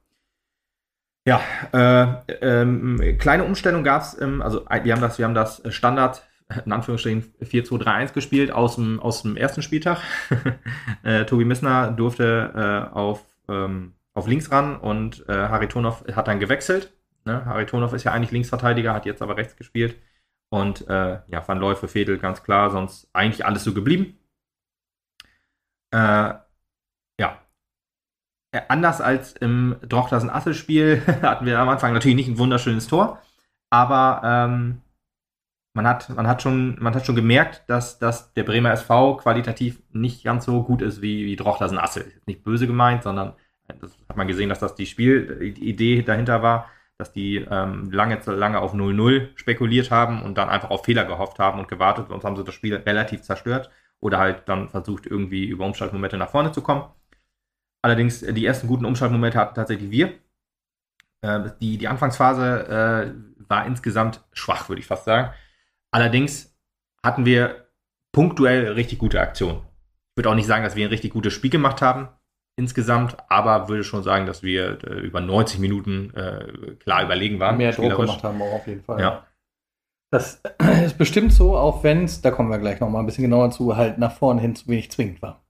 Ja, 1.27 1.43
äh, 1.73 2.33
ähm, 2.41 3.19
kleine 3.19 3.45
Umstellung 3.45 3.85
gab 3.85 4.03
es, 4.03 4.19
ähm, 4.21 4.41
also 4.41 4.65
wir 4.65 4.93
haben 4.95 5.03
das, 5.03 5.19
wir 5.19 5.27
haben 5.27 5.35
das 5.35 5.63
Standard, 5.69 6.27
in 6.65 6.73
Anführungsstrichen 6.73 7.33
4-2-3-1 7.43 8.13
gespielt 8.13 8.51
aus 8.53 8.77
dem, 8.77 9.01
aus 9.01 9.23
dem 9.23 9.37
ersten 9.37 9.63
Spieltag. 9.63 9.99
äh, 11.03 11.25
Tobi 11.25 11.45
Missner 11.45 11.93
durfte 11.93 12.89
äh, 12.93 12.95
auf, 12.95 13.25
ähm, 13.49 13.95
auf 14.15 14.27
links 14.27 14.51
ran 14.51 14.77
und 14.77 15.29
äh, 15.29 15.33
Haritonov 15.33 16.05
hat 16.15 16.29
dann 16.29 16.41
gewechselt 16.41 16.93
Ne? 17.25 17.45
Haritonov 17.45 17.93
ist 17.93 18.05
ja 18.05 18.13
eigentlich 18.13 18.31
Linksverteidiger, 18.31 18.95
hat 18.95 19.07
jetzt 19.07 19.23
aber 19.23 19.37
rechts 19.37 19.57
gespielt. 19.57 20.01
Und 20.51 20.89
äh, 20.89 21.21
ja, 21.29 21.47
Van 21.47 21.77
für 21.77 21.89
Fedel 21.89 22.19
ganz 22.19 22.43
klar, 22.43 22.71
sonst 22.71 23.09
eigentlich 23.13 23.45
alles 23.47 23.65
so 23.65 23.73
geblieben. 23.73 24.19
Äh, 25.93 26.35
ja. 27.21 27.39
Äh, 28.53 28.63
anders 28.69 29.01
als 29.01 29.33
im 29.35 29.77
Drochtersen 29.83 30.31
Assel-Spiel 30.31 31.03
hatten 31.23 31.47
wir 31.47 31.59
am 31.59 31.69
Anfang 31.69 31.93
natürlich 31.93 32.17
nicht 32.17 32.29
ein 32.29 32.39
wunderschönes 32.39 32.89
Tor, 32.89 33.23
aber 33.71 34.23
ähm, 34.25 34.83
man, 35.75 35.87
hat, 35.87 36.09
man, 36.11 36.27
hat 36.27 36.43
schon, 36.43 36.77
man 36.81 36.95
hat 36.95 37.07
schon 37.07 37.17
gemerkt, 37.17 37.65
dass, 37.69 37.99
dass 37.99 38.33
der 38.35 38.45
Bremer 38.45 38.73
SV 38.73 39.17
qualitativ 39.17 39.83
nicht 39.93 40.25
ganz 40.25 40.45
so 40.45 40.63
gut 40.63 40.83
ist 40.83 41.03
wie, 41.03 41.27
wie 41.27 41.37
Drochtersen 41.37 41.79
Assel. 41.79 42.13
Nicht 42.27 42.43
böse 42.43 42.67
gemeint, 42.67 43.03
sondern 43.03 43.35
äh, 43.69 43.75
das 43.81 43.97
hat 44.09 44.17
man 44.17 44.29
gesehen, 44.29 44.49
dass 44.49 44.59
das 44.59 44.75
die 44.75 44.87
Spielidee 44.87 46.03
dahinter 46.03 46.43
war 46.43 46.71
dass 47.01 47.13
die 47.13 47.37
ähm, 47.51 47.91
lange, 47.91 48.21
lange 48.27 48.61
auf 48.61 48.75
0-0 48.75 49.31
spekuliert 49.35 49.91
haben 49.91 50.23
und 50.23 50.37
dann 50.37 50.51
einfach 50.51 50.71
auf 50.71 50.85
Fehler 50.85 51.07
gehofft 51.07 51.39
haben 51.39 51.59
und 51.59 51.67
gewartet, 51.67 52.09
sonst 52.09 52.25
haben 52.25 52.37
sie 52.37 52.45
das 52.45 52.55
Spiel 52.55 52.77
relativ 52.77 53.23
zerstört 53.23 53.71
oder 54.01 54.19
halt 54.19 54.49
dann 54.49 54.69
versucht, 54.69 55.07
irgendwie 55.07 55.47
über 55.47 55.65
Umschaltmomente 55.65 56.19
nach 56.19 56.31
vorne 56.31 56.53
zu 56.53 56.63
kommen. 56.63 56.85
Allerdings, 57.83 58.23
äh, 58.23 58.33
die 58.35 58.45
ersten 58.45 58.69
guten 58.69 58.85
Umschaltmomente 58.85 59.39
hatten 59.39 59.55
tatsächlich 59.55 59.91
wir. 59.91 60.13
Äh, 61.23 61.51
die, 61.61 61.79
die 61.79 61.89
Anfangsphase 61.89 62.69
äh, 62.69 63.49
war 63.49 63.67
insgesamt 63.67 64.23
schwach, 64.33 64.69
würde 64.69 64.81
ich 64.81 64.87
fast 64.87 65.07
sagen. 65.07 65.33
Allerdings 65.93 66.57
hatten 67.05 67.25
wir 67.25 67.67
punktuell 68.13 68.73
richtig 68.73 68.99
gute 68.99 69.21
Aktionen. 69.21 69.63
Ich 70.13 70.17
würde 70.17 70.31
auch 70.31 70.35
nicht 70.35 70.47
sagen, 70.47 70.65
dass 70.65 70.77
wir 70.77 70.87
ein 70.87 70.91
richtig 70.91 71.13
gutes 71.13 71.33
Spiel 71.33 71.51
gemacht 71.51 71.83
haben 71.83 72.09
insgesamt, 72.61 73.17
aber 73.29 73.69
würde 73.69 73.85
schon 73.85 74.03
sagen, 74.03 74.27
dass 74.27 74.43
wir 74.43 74.79
äh, 74.85 75.01
über 75.01 75.21
90 75.21 75.61
Minuten 75.61 76.13
äh, 76.15 76.75
klar 76.77 77.03
überlegen 77.05 77.41
waren. 77.41 77.57
Mehr 77.57 77.73
Druck 77.73 77.97
gemacht 77.97 78.23
haben 78.23 78.41
auch 78.43 78.53
auf 78.53 78.67
jeden 78.67 78.83
Fall. 78.83 79.01
Ja. 79.01 79.27
Das 80.11 80.43
ist 80.85 80.99
bestimmt 80.99 81.33
so, 81.33 81.57
auch 81.57 81.83
wenn 81.83 82.05
es, 82.05 82.21
da 82.21 82.31
kommen 82.31 82.51
wir 82.51 82.59
gleich 82.59 82.81
noch 82.81 82.91
mal 82.91 83.01
ein 83.01 83.07
bisschen 83.07 83.25
genauer 83.25 83.51
zu, 83.51 83.77
halt 83.77 83.99
nach 83.99 84.13
vorne 84.13 84.41
hin 84.41 84.55
zu 84.55 84.69
wenig 84.69 84.91
zwingend 84.91 85.23
war. 85.23 85.43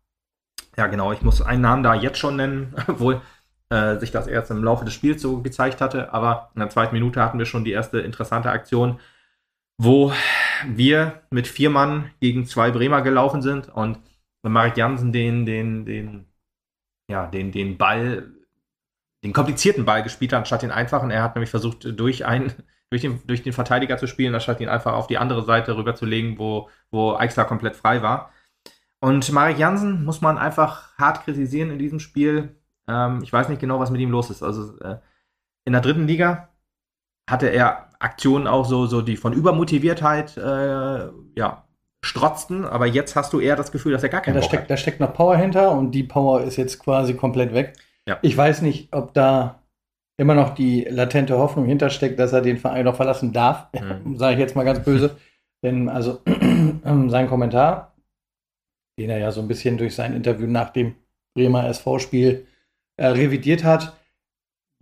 Ja, 0.76 0.86
genau. 0.86 1.12
Ich 1.12 1.22
muss 1.22 1.42
einen 1.42 1.62
Namen 1.62 1.82
da 1.82 1.94
jetzt 1.94 2.18
schon 2.18 2.36
nennen, 2.36 2.74
obwohl 2.86 3.20
äh, 3.70 3.96
sich 3.98 4.12
das 4.12 4.26
erst 4.26 4.50
im 4.50 4.62
Laufe 4.62 4.84
des 4.84 4.94
Spiels 4.94 5.20
so 5.20 5.42
gezeigt 5.42 5.80
hatte. 5.80 6.12
Aber 6.12 6.50
in 6.54 6.60
der 6.60 6.70
zweiten 6.70 6.94
Minute 6.94 7.22
hatten 7.22 7.38
wir 7.38 7.46
schon 7.46 7.64
die 7.64 7.72
erste 7.72 8.00
interessante 8.00 8.50
Aktion, 8.50 9.00
wo 9.82 10.12
wir 10.66 11.22
mit 11.30 11.48
vier 11.48 11.70
Mann 11.70 12.10
gegen 12.20 12.44
zwei 12.44 12.70
Bremer 12.70 13.00
gelaufen 13.00 13.40
sind 13.40 13.70
und 13.70 13.98
Marek 14.42 14.76
Jansen 14.76 15.10
den, 15.10 15.46
den, 15.46 15.86
den 15.86 16.26
ja, 17.08 17.26
den, 17.26 17.50
den 17.50 17.78
Ball, 17.78 18.30
den 19.24 19.32
komplizierten 19.32 19.86
Ball 19.86 20.02
gespielt 20.02 20.34
hat, 20.34 20.40
anstatt 20.40 20.60
den 20.60 20.70
einfachen. 20.70 21.10
Er 21.10 21.22
hat 21.22 21.34
nämlich 21.34 21.48
versucht, 21.48 21.98
durch, 21.98 22.26
einen, 22.26 22.52
durch, 22.90 23.00
den, 23.00 23.26
durch 23.26 23.42
den 23.42 23.54
Verteidiger 23.54 23.96
zu 23.96 24.06
spielen, 24.06 24.34
anstatt 24.34 24.60
ihn 24.60 24.68
einfach 24.68 24.92
auf 24.92 25.06
die 25.06 25.16
andere 25.16 25.44
Seite 25.44 25.74
rüberzulegen, 25.74 26.38
wo, 26.38 26.68
wo 26.90 27.16
Eichsler 27.16 27.46
komplett 27.46 27.74
frei 27.74 28.02
war. 28.02 28.32
Und 29.00 29.32
Marek 29.32 29.58
Jansen 29.58 30.04
muss 30.04 30.20
man 30.20 30.36
einfach 30.36 30.94
hart 30.98 31.24
kritisieren 31.24 31.70
in 31.70 31.78
diesem 31.78 32.00
Spiel. 32.00 32.54
Ähm, 32.86 33.20
ich 33.22 33.32
weiß 33.32 33.48
nicht 33.48 33.62
genau, 33.62 33.80
was 33.80 33.90
mit 33.90 34.02
ihm 34.02 34.10
los 34.10 34.28
ist. 34.28 34.42
Also 34.42 34.78
äh, 34.80 34.98
in 35.64 35.72
der 35.72 35.80
dritten 35.80 36.06
Liga 36.06 36.49
hatte 37.28 37.48
er 37.48 37.90
Aktionen 37.98 38.46
auch 38.46 38.64
so, 38.64 38.86
so 38.86 39.02
die 39.02 39.16
von 39.16 39.32
Übermotiviertheit 39.32 40.36
äh, 40.36 41.08
ja, 41.36 41.64
strotzten, 42.02 42.64
aber 42.64 42.86
jetzt 42.86 43.14
hast 43.14 43.32
du 43.32 43.40
eher 43.40 43.56
das 43.56 43.72
Gefühl, 43.72 43.92
dass 43.92 44.02
er 44.02 44.08
gar 44.08 44.22
keinen 44.22 44.36
ja, 44.36 44.40
da 44.40 44.46
steckt, 44.46 44.62
hat. 44.64 44.70
Da 44.70 44.76
steckt 44.76 45.00
noch 45.00 45.12
Power 45.12 45.36
hinter 45.36 45.72
und 45.72 45.92
die 45.92 46.02
Power 46.02 46.42
ist 46.42 46.56
jetzt 46.56 46.78
quasi 46.78 47.14
komplett 47.14 47.52
weg. 47.52 47.74
Ja. 48.08 48.18
Ich 48.22 48.36
weiß 48.36 48.62
nicht, 48.62 48.94
ob 48.94 49.12
da 49.12 49.62
immer 50.16 50.34
noch 50.34 50.54
die 50.54 50.84
latente 50.84 51.38
Hoffnung 51.38 51.66
hintersteckt, 51.66 52.18
dass 52.18 52.32
er 52.32 52.42
den 52.42 52.58
Verein 52.58 52.84
noch 52.84 52.96
verlassen 52.96 53.32
darf, 53.32 53.68
mhm. 53.72 54.16
sage 54.18 54.34
ich 54.34 54.40
jetzt 54.40 54.56
mal 54.56 54.64
ganz 54.64 54.82
böse. 54.82 55.16
Denn 55.62 55.88
also 55.88 56.20
sein 57.08 57.28
Kommentar, 57.28 57.94
den 58.98 59.10
er 59.10 59.18
ja 59.18 59.30
so 59.30 59.42
ein 59.42 59.48
bisschen 59.48 59.76
durch 59.76 59.94
sein 59.94 60.14
Interview 60.14 60.46
nach 60.46 60.70
dem 60.70 60.94
Bremer 61.34 61.66
SV-Spiel 61.68 62.46
äh, 62.96 63.06
revidiert 63.06 63.62
hat, 63.62 63.96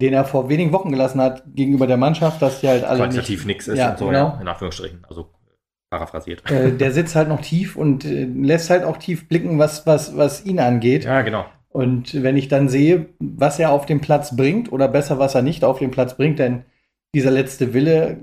den 0.01 0.13
er 0.13 0.25
vor 0.25 0.49
wenigen 0.49 0.73
Wochen 0.73 0.91
gelassen 0.91 1.21
hat 1.21 1.43
gegenüber 1.55 1.87
der 1.87 1.97
Mannschaft, 1.97 2.41
dass 2.41 2.61
die 2.61 2.69
halt 2.69 2.85
alle 2.85 3.01
qualitativ 3.01 3.45
nichts 3.47 3.69
ist 3.69 3.79
ja, 3.79 3.97
so, 3.97 4.07
genau. 4.07 4.19
ja, 4.19 4.39
in 4.41 4.49
Anführungsstrichen. 4.49 5.05
Also 5.09 5.31
paraphrasiert. 5.91 6.49
Äh, 6.51 6.73
der 6.73 6.93
sitzt 6.93 7.17
halt 7.17 7.29
noch 7.29 7.41
tief 7.41 7.77
und 7.77 8.05
äh, 8.05 8.25
lässt 8.25 8.71
halt 8.71 8.85
auch 8.85 8.99
tief 8.99 9.29
blicken, 9.29 9.59
was, 9.59 9.87
was, 9.87 10.17
was 10.17 10.45
ihn 10.45 10.61
angeht. 10.61 11.05
Ja, 11.05 11.23
genau. 11.23 11.47
Und 11.71 12.23
wenn 12.23 12.37
ich 12.37 12.49
dann 12.49 12.69
sehe, 12.69 13.07
was 13.19 13.59
er 13.59 13.73
auf 13.73 13.87
dem 13.87 14.01
Platz 14.01 14.37
bringt, 14.37 14.73
oder 14.73 14.89
besser, 14.89 15.19
was 15.19 15.35
er 15.35 15.43
nicht 15.43 15.65
auf 15.65 15.79
dem 15.79 15.91
Platz 15.91 16.17
bringt, 16.17 16.39
denn 16.39 16.65
dieser 17.15 17.31
letzte 17.31 17.75
Wille 17.75 18.19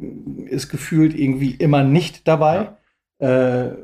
ist 0.48 0.70
gefühlt 0.70 1.18
irgendwie 1.18 1.52
immer 1.52 1.84
nicht 1.84 2.28
dabei, 2.28 2.70
ja. 3.20 3.66
äh, 3.66 3.76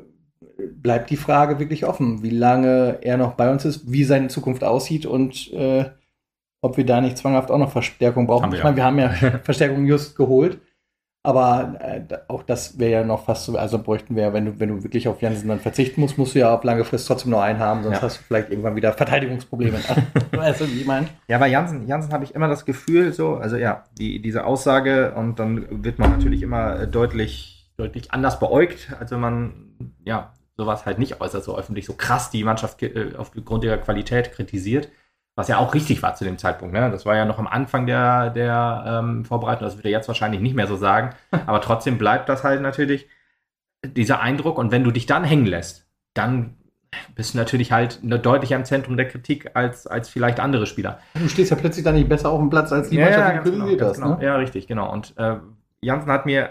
bleibt 0.74 1.10
die 1.10 1.18
Frage 1.18 1.60
wirklich 1.60 1.86
offen, 1.86 2.24
wie 2.24 2.30
lange 2.30 3.00
er 3.02 3.18
noch 3.18 3.34
bei 3.34 3.52
uns 3.52 3.66
ist, 3.66 3.92
wie 3.92 4.04
seine 4.04 4.28
Zukunft 4.28 4.64
aussieht 4.64 5.06
und 5.06 5.52
äh, 5.54 5.86
ob 6.62 6.78
wir 6.78 6.86
da 6.86 7.02
nicht 7.02 7.18
zwanghaft 7.18 7.52
auch 7.52 7.58
noch 7.58 7.72
Verstärkung 7.72 8.28
brauchen. 8.28 8.52
Wir 8.52 8.60
ich 8.60 8.64
meine, 8.64 8.76
wir 8.76 8.86
haben 8.86 9.00
ja 9.00 9.10
Verstärkung 9.44 9.86
just 9.86 10.16
geholt. 10.16 10.60
Aber 11.24 11.76
äh, 11.80 12.02
auch 12.30 12.42
das 12.42 12.80
wäre 12.80 12.92
ja 12.92 13.04
noch 13.04 13.26
fast 13.26 13.46
so, 13.46 13.56
also 13.56 13.78
bräuchten 13.78 14.16
wir, 14.16 14.34
wenn 14.34 14.46
du, 14.46 14.60
wenn 14.60 14.70
du 14.70 14.84
wirklich 14.84 15.08
auf 15.08 15.22
Jansen 15.22 15.50
dann 15.50 15.60
verzichten 15.60 16.02
musst, 16.02 16.18
musst 16.18 16.34
du 16.34 16.40
ja 16.40 16.52
auf 16.52 16.64
lange 16.64 16.84
Frist 16.84 17.08
trotzdem 17.08 17.30
nur 17.30 17.44
einen 17.44 17.60
haben, 17.60 17.84
sonst 17.84 17.98
Ja. 17.98 18.02
hast 18.02 18.18
du 18.18 18.24
vielleicht 18.24 18.50
irgendwann 18.50 18.76
wieder 18.76 18.92
Verteidigungsprobleme. 18.92 19.78
weißt 20.32 20.62
du, 20.62 20.68
wie 20.68 20.82
ich 20.82 20.88
meine? 20.88 21.08
Ja, 21.28 21.38
bei 21.38 21.48
Jansen, 21.48 21.88
Jansen 21.88 22.12
habe 22.12 22.24
ich 22.24 22.34
immer 22.34 22.48
das 22.48 22.66
Gefühl, 22.66 23.14
so, 23.14 23.36
also 23.36 23.56
ja, 23.56 23.84
die, 24.00 24.20
diese 24.20 24.46
Aussage 24.46 25.14
und 25.14 25.38
dann 25.38 25.84
wird 25.84 26.00
man 26.00 26.10
natürlich 26.10 26.42
immer 26.42 26.80
äh, 26.80 26.88
deutlich, 26.88 27.72
deutlich 27.78 28.12
anders 28.12 28.40
beäugt, 28.40 28.92
als 29.00 29.12
wenn 29.12 29.20
man, 29.20 29.54
ja, 30.04 30.34
sowas 30.58 30.88
halt 30.88 30.98
nicht 30.98 31.22
äußert, 31.22 31.44
so 31.44 31.56
öffentlich, 31.56 31.86
so 31.86 31.94
krass 31.94 32.32
die 32.32 32.44
Mannschaft 32.44 32.82
äh, 32.82 33.12
aufgrund 33.16 33.64
ihrer 33.64 33.78
Qualität 33.78 34.32
kritisiert. 34.32 34.90
Was 35.36 35.48
ja 35.48 35.58
auch 35.58 35.74
richtig 35.74 36.04
war 36.04 36.14
zu 36.16 36.26
dem 36.26 36.38
Zeitpunkt, 36.38 36.74
ne? 36.74 36.92
Das 36.92 37.06
war 37.06 37.16
ja 37.16 37.26
noch 37.26 37.40
am 37.40 37.48
Anfang 37.48 37.88
der, 37.88 38.32
der 38.32 38.84
ähm, 38.86 39.26
Vorbereitung, 39.26 39.66
das 39.66 39.78
wird 39.78 39.86
er 39.86 39.92
jetzt 39.92 40.08
wahrscheinlich 40.08 40.42
nicht 40.42 40.56
mehr 40.56 40.68
so 40.68 40.76
sagen, 40.76 41.12
aber 41.46 41.62
trotzdem 41.62 41.98
bleibt 41.98 42.28
das 42.30 42.44
halt 42.44 42.62
natürlich 42.62 43.08
dieser 43.86 44.20
Eindruck 44.22 44.58
und 44.58 44.72
wenn 44.72 44.84
du 44.84 44.92
dich 44.92 45.06
dann 45.06 45.24
hängen 45.24 45.46
lässt, 45.46 45.88
dann 46.14 46.58
bist 47.16 47.34
du 47.34 47.38
natürlich 47.38 47.72
halt 47.72 48.00
ne- 48.04 48.20
deutlicher 48.20 48.56
im 48.56 48.66
Zentrum 48.66 48.98
der 48.98 49.08
Kritik 49.08 49.52
als, 49.56 49.88
als 49.88 50.10
vielleicht 50.10 50.40
andere 50.40 50.66
Spieler. 50.66 51.00
Du 51.14 51.28
stehst 51.30 51.52
ja 51.52 51.58
plötzlich 51.58 51.86
dann 51.86 51.96
nicht 51.96 52.10
besser 52.10 52.30
auf 52.30 52.40
dem 52.40 52.50
Platz 52.50 52.72
als 52.72 52.90
die 52.90 53.00
Mannschaft, 53.00 53.46
die 53.46 53.52
du 53.52 53.66
genau, 53.66 53.90
hast. 53.90 53.96
genau. 53.96 54.16
Ne? 54.18 54.26
Ja, 54.26 54.36
richtig, 54.36 54.68
genau. 54.68 54.92
Und 54.92 55.14
äh, 55.18 55.38
Jansen 55.82 56.12
hat 56.12 56.26
mir 56.26 56.50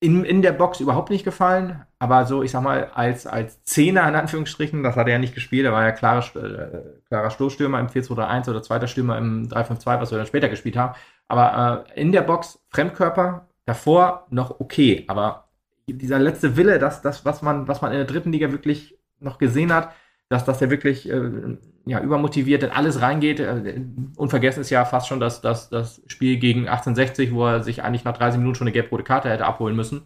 in, 0.00 0.24
in 0.24 0.42
der 0.42 0.52
Box 0.52 0.80
überhaupt 0.80 1.10
nicht 1.10 1.24
gefallen, 1.24 1.84
aber 1.98 2.26
so, 2.26 2.42
ich 2.42 2.50
sag 2.50 2.62
mal, 2.62 2.90
als, 2.94 3.26
als 3.26 3.62
Zehner 3.64 4.06
in 4.08 4.14
Anführungsstrichen, 4.14 4.82
das 4.82 4.96
hat 4.96 5.06
er 5.06 5.14
ja 5.14 5.18
nicht 5.18 5.34
gespielt, 5.34 5.64
er 5.64 5.72
war 5.72 5.84
ja 5.84 5.92
klarer, 5.92 6.24
äh, 6.36 6.82
klarer 7.08 7.30
Stoßstürmer 7.30 7.80
im 7.80 7.86
4-2-3-1 7.86 8.50
oder 8.50 8.62
zweiter 8.62 8.88
Stürmer 8.88 9.16
im 9.16 9.48
3-5-2, 9.48 10.00
was 10.00 10.10
wir 10.10 10.18
dann 10.18 10.26
später 10.26 10.48
gespielt 10.48 10.76
haben. 10.76 10.94
Aber 11.28 11.86
äh, 11.94 12.00
in 12.00 12.12
der 12.12 12.22
Box 12.22 12.58
Fremdkörper, 12.68 13.48
davor 13.64 14.26
noch 14.30 14.60
okay, 14.60 15.04
aber 15.08 15.48
dieser 15.88 16.18
letzte 16.18 16.56
Wille, 16.56 16.78
das, 16.78 17.00
das 17.00 17.24
was, 17.24 17.40
man, 17.42 17.66
was 17.66 17.80
man 17.80 17.92
in 17.92 17.98
der 17.98 18.06
dritten 18.06 18.32
Liga 18.32 18.52
wirklich 18.52 18.98
noch 19.18 19.38
gesehen 19.38 19.72
hat, 19.72 19.92
dass, 20.28 20.44
dass 20.44 20.60
er 20.60 20.70
wirklich 20.70 21.08
äh, 21.08 21.56
ja, 21.86 22.00
übermotiviert 22.00 22.62
in 22.62 22.70
alles 22.70 23.00
reingeht. 23.00 23.40
Äh, 23.40 23.80
unvergessen 24.16 24.60
ist 24.60 24.70
ja 24.70 24.84
fast 24.84 25.08
schon 25.08 25.20
das, 25.20 25.40
das, 25.40 25.68
das 25.70 26.02
Spiel 26.06 26.38
gegen 26.38 26.68
1860, 26.68 27.32
wo 27.32 27.46
er 27.46 27.62
sich 27.62 27.82
eigentlich 27.82 28.04
nach 28.04 28.16
30 28.16 28.38
Minuten 28.38 28.56
schon 28.56 28.66
eine 28.66 28.72
gelb-rote 28.72 29.04
Karte 29.04 29.30
hätte 29.30 29.46
abholen 29.46 29.76
müssen. 29.76 30.02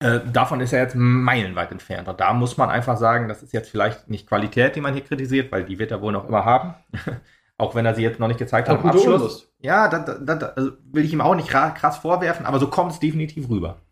Äh, 0.00 0.20
davon 0.32 0.60
ist 0.60 0.72
er 0.72 0.82
jetzt 0.82 0.96
meilenweit 0.96 1.70
entfernt. 1.72 2.08
Und 2.08 2.20
da 2.20 2.32
muss 2.34 2.56
man 2.56 2.70
einfach 2.70 2.96
sagen, 2.96 3.28
das 3.28 3.42
ist 3.42 3.52
jetzt 3.52 3.70
vielleicht 3.70 4.08
nicht 4.10 4.26
Qualität, 4.26 4.76
die 4.76 4.80
man 4.80 4.94
hier 4.94 5.04
kritisiert, 5.04 5.52
weil 5.52 5.64
die 5.64 5.78
wird 5.78 5.90
er 5.90 6.00
wohl 6.00 6.12
noch 6.12 6.28
immer 6.28 6.44
haben. 6.44 6.74
auch 7.58 7.74
wenn 7.74 7.86
er 7.86 7.94
sie 7.94 8.02
jetzt 8.02 8.18
noch 8.18 8.28
nicht 8.28 8.38
gezeigt 8.38 8.68
hat 8.68 8.84
Abschluss. 8.84 9.06
Unlust. 9.06 9.52
Ja, 9.60 9.88
das, 9.88 10.18
das, 10.24 10.38
das 10.38 10.56
also 10.56 10.72
will 10.90 11.04
ich 11.04 11.12
ihm 11.12 11.20
auch 11.20 11.36
nicht 11.36 11.54
ra- 11.54 11.70
krass 11.70 11.98
vorwerfen, 11.98 12.46
aber 12.46 12.58
so 12.58 12.66
kommt 12.66 12.92
es 12.92 12.98
definitiv 12.98 13.48
rüber. 13.48 13.82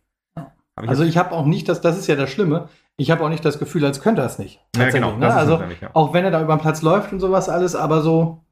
Ich 0.83 0.89
Also 0.89 1.05
ich 1.05 1.17
habe 1.17 1.33
auch 1.33 1.47
nicht, 1.47 1.69
das, 1.69 1.81
das 1.81 1.99
ist 1.99 2.07
ja 2.09 2.17
das 2.17 2.31
Schlimme, 2.31 2.69
ich 3.01 3.11
habe 3.11 3.25
auch 3.25 3.31
nicht 3.31 3.45
das 3.47 3.59
Gefühl, 3.59 3.83
als 3.87 4.03
könnte 4.03 4.21
er 4.21 4.27
es 4.27 4.39
nicht. 4.39 4.61
ja, 4.77 4.91
genau. 4.91 5.17
ne? 5.17 5.33
Also 5.33 5.55
ja. 5.81 5.91
auch 5.95 6.13
wenn 6.13 6.23
er 6.23 6.31
da 6.31 6.43
über 6.43 6.55
den 6.55 6.61
Platz 6.61 6.83
läuft 6.83 7.13
und 7.13 7.21
sowas 7.21 7.49
alles, 7.49 7.75
aber 7.75 8.03
so 8.03 8.45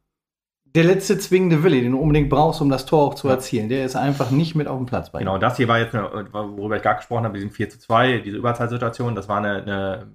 der 0.64 0.84
letzte 0.84 1.18
zwingende 1.18 1.62
Wille, 1.62 1.82
den 1.82 1.92
du 1.92 1.98
unbedingt 1.98 2.30
brauchst, 2.30 2.62
um 2.62 2.70
das 2.70 2.86
Tor 2.86 3.08
auch 3.08 3.14
zu 3.14 3.28
erzielen, 3.28 3.68
der 3.68 3.84
ist 3.84 3.94
einfach 3.94 4.30
nicht 4.30 4.54
mit 4.54 4.66
auf 4.66 4.78
dem 4.78 4.86
Platz 4.86 5.12
bei 5.12 5.18
ihm. 5.18 5.26
Genau, 5.26 5.36
das 5.36 5.58
hier 5.58 5.68
war 5.68 5.78
jetzt, 5.78 5.94
eine, 5.94 6.32
worüber 6.32 6.76
ich 6.76 6.82
gerade 6.82 6.96
gesprochen 6.96 7.24
habe, 7.24 7.34
diesen 7.34 7.50
4 7.50 7.68
zu 7.68 7.78
2, 7.78 8.18
diese 8.20 8.38
Überzahlsituation, 8.38 9.14
das 9.14 9.28
war 9.28 9.36
eine, 9.36 9.62
eine, 9.62 10.12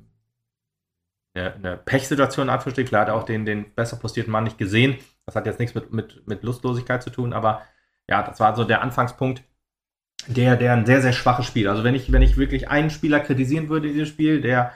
eine, 1.36 1.54
eine 1.54 1.78
Pechsituation, 1.78 2.50
Anführungsstrichen. 2.50 2.90
Klar 2.90 3.02
hat 3.02 3.10
er 3.10 3.16
auch 3.16 3.24
den, 3.24 3.46
den 3.46 3.74
besser 3.76 3.98
postierten 3.98 4.32
Mann 4.32 4.46
nicht 4.46 4.58
gesehen. 4.58 4.98
Das 5.28 5.36
hat 5.36 5.46
jetzt 5.46 5.60
nichts 5.60 5.76
mit, 5.76 5.94
mit, 5.94 6.28
mit 6.28 6.42
Lustlosigkeit 6.42 7.04
zu 7.04 7.12
tun, 7.12 7.34
aber 7.34 7.62
ja, 8.10 8.24
das 8.24 8.40
war 8.40 8.56
so 8.56 8.64
der 8.64 8.82
Anfangspunkt, 8.82 9.44
der, 10.28 10.56
der 10.56 10.74
ein 10.74 10.86
sehr, 10.86 11.02
sehr 11.02 11.14
schwaches 11.14 11.46
Spiel. 11.46 11.68
Also 11.68 11.84
wenn 11.84 11.96
ich, 11.96 12.12
wenn 12.12 12.22
ich 12.22 12.38
wirklich 12.38 12.70
einen 12.70 12.90
Spieler 12.90 13.20
kritisieren 13.20 13.70
würde, 13.70 13.88
in 13.88 13.94
diesem 13.94 14.08
Spiel, 14.08 14.42
der 14.42 14.74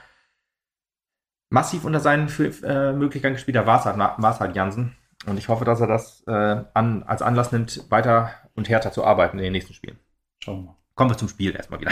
massiv 1.49 1.86
unter 1.86 1.99
seinen 1.99 2.27
äh, 2.63 2.93
Möglichkeiten 2.93 3.36
gespielt 3.36 3.57
hat, 3.57 3.65
war 3.65 3.79
es 3.79 3.86
halt, 3.86 3.97
war's 3.97 4.39
halt 4.39 4.55
Jansen. 4.55 4.95
Und 5.25 5.38
ich 5.38 5.47
hoffe, 5.47 5.65
dass 5.65 5.81
er 5.81 5.88
das 5.88 6.23
äh, 6.27 6.63
an, 6.73 7.03
als 7.03 7.21
Anlass 7.21 7.51
nimmt, 7.51 7.86
weiter 7.89 8.31
und 8.55 8.69
härter 8.69 8.91
zu 8.91 9.03
arbeiten 9.03 9.38
in 9.38 9.43
den 9.43 9.53
nächsten 9.53 9.73
Spielen. 9.73 9.99
Schauen 10.39 10.60
wir 10.60 10.65
mal. 10.67 10.75
Kommen 10.95 11.12
wir 11.12 11.17
zum 11.17 11.29
Spiel 11.29 11.55
erstmal 11.55 11.79
wieder. 11.79 11.91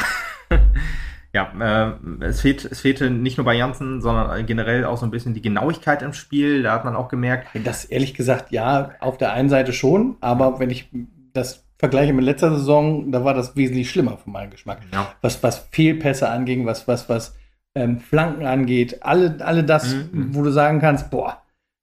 ja, 1.33 1.51
äh, 1.59 2.23
es, 2.23 2.41
fehlt, 2.41 2.65
es 2.65 2.81
fehlte 2.81 3.09
nicht 3.09 3.37
nur 3.37 3.45
bei 3.45 3.55
Janssen, 3.55 4.01
sondern 4.01 4.45
generell 4.45 4.85
auch 4.85 4.97
so 4.97 5.05
ein 5.05 5.11
bisschen 5.11 5.33
die 5.33 5.41
Genauigkeit 5.41 6.01
im 6.01 6.13
Spiel. 6.13 6.63
Da 6.63 6.73
hat 6.73 6.85
man 6.85 6.95
auch 6.95 7.07
gemerkt, 7.07 7.49
Das 7.63 7.85
ehrlich 7.85 8.13
gesagt, 8.13 8.51
ja, 8.51 8.91
auf 8.99 9.17
der 9.17 9.33
einen 9.33 9.49
Seite 9.49 9.73
schon, 9.73 10.17
aber 10.21 10.59
wenn 10.59 10.69
ich 10.69 10.89
das 11.33 11.64
vergleiche 11.77 12.13
mit 12.13 12.23
letzter 12.25 12.51
Saison, 12.55 13.11
da 13.11 13.23
war 13.23 13.33
das 13.33 13.55
wesentlich 13.55 13.89
schlimmer 13.89 14.17
für 14.17 14.29
meinen 14.29 14.51
Geschmack. 14.51 14.81
ja, 14.93 15.13
Was, 15.21 15.41
was 15.43 15.59
Fehlpässe 15.71 16.29
anging, 16.29 16.65
was, 16.65 16.87
was, 16.87 17.09
was 17.09 17.35
ähm, 17.75 17.99
Flanken 17.99 18.45
angeht, 18.45 19.03
alle, 19.03 19.37
alle 19.45 19.63
das, 19.63 19.93
Mhm. 19.93 20.33
wo 20.35 20.43
du 20.43 20.51
sagen 20.51 20.79
kannst, 20.79 21.09
boah, 21.11 21.41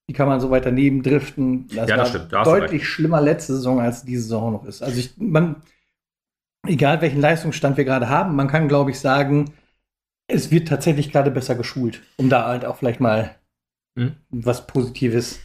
wie 0.08 0.14
kann 0.14 0.28
man 0.28 0.40
so 0.40 0.50
weit 0.50 0.64
daneben 0.66 1.02
driften? 1.02 1.66
Das 1.68 1.88
Ja, 1.88 1.96
das 1.96 1.98
war 1.98 2.06
stimmt, 2.06 2.32
da 2.32 2.44
deutlich 2.44 2.88
schlimmer 2.88 3.20
letzte 3.20 3.54
Saison, 3.54 3.80
als 3.80 4.04
diese 4.04 4.22
Saison 4.22 4.52
noch 4.52 4.64
ist. 4.64 4.82
Also 4.82 4.98
ich, 4.98 5.14
man, 5.18 5.56
egal 6.66 7.00
welchen 7.00 7.20
Leistungsstand 7.20 7.76
wir 7.76 7.84
gerade 7.84 8.08
haben, 8.08 8.34
man 8.36 8.48
kann, 8.48 8.68
glaube 8.68 8.90
ich, 8.90 8.98
sagen, 9.00 9.52
es 10.28 10.50
wird 10.50 10.68
tatsächlich 10.68 11.12
gerade 11.12 11.30
besser 11.30 11.54
geschult, 11.54 12.02
um 12.16 12.28
da 12.30 12.46
halt 12.46 12.64
auch 12.64 12.76
vielleicht 12.76 13.00
mal 13.00 13.36
Mhm. 13.94 14.16
was 14.30 14.66
Positives 14.66 15.38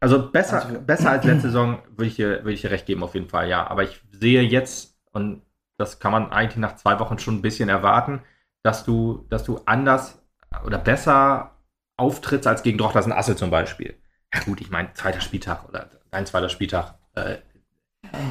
also 0.00 0.30
besser, 0.30 0.64
Also- 0.64 0.80
besser 0.80 1.10
als 1.10 1.24
letzte 1.24 1.48
Saison 1.48 1.78
würde 1.90 2.06
ich, 2.06 2.16
dir, 2.16 2.28
würde 2.44 2.52
ich 2.52 2.60
dir 2.62 2.70
recht 2.70 2.86
geben, 2.86 3.02
auf 3.02 3.14
jeden 3.14 3.28
Fall, 3.28 3.48
ja. 3.48 3.66
Aber 3.68 3.82
ich 3.82 4.00
sehe 4.12 4.42
jetzt, 4.42 4.96
und 5.12 5.42
das 5.78 5.98
kann 5.98 6.12
man 6.12 6.30
eigentlich 6.32 6.56
nach 6.56 6.76
zwei 6.76 6.98
Wochen 7.00 7.18
schon 7.18 7.36
ein 7.36 7.42
bisschen 7.42 7.68
erwarten, 7.68 8.22
dass 8.62 8.84
du, 8.84 9.26
dass 9.30 9.44
du 9.44 9.60
anders 9.66 10.22
oder 10.64 10.78
besser 10.78 11.52
auftrittst 11.96 12.46
als 12.46 12.62
gegen 12.62 12.78
Drochtersen 12.78 13.12
Assel 13.12 13.36
zum 13.36 13.50
Beispiel. 13.50 13.94
Ja 14.34 14.40
gut, 14.40 14.60
ich 14.60 14.70
meine, 14.70 14.92
zweiter 14.94 15.20
Spieltag 15.20 15.68
oder 15.68 15.88
ein 16.10 16.26
zweiter 16.26 16.48
Spieltag. 16.48 16.94
Äh, 17.14 17.36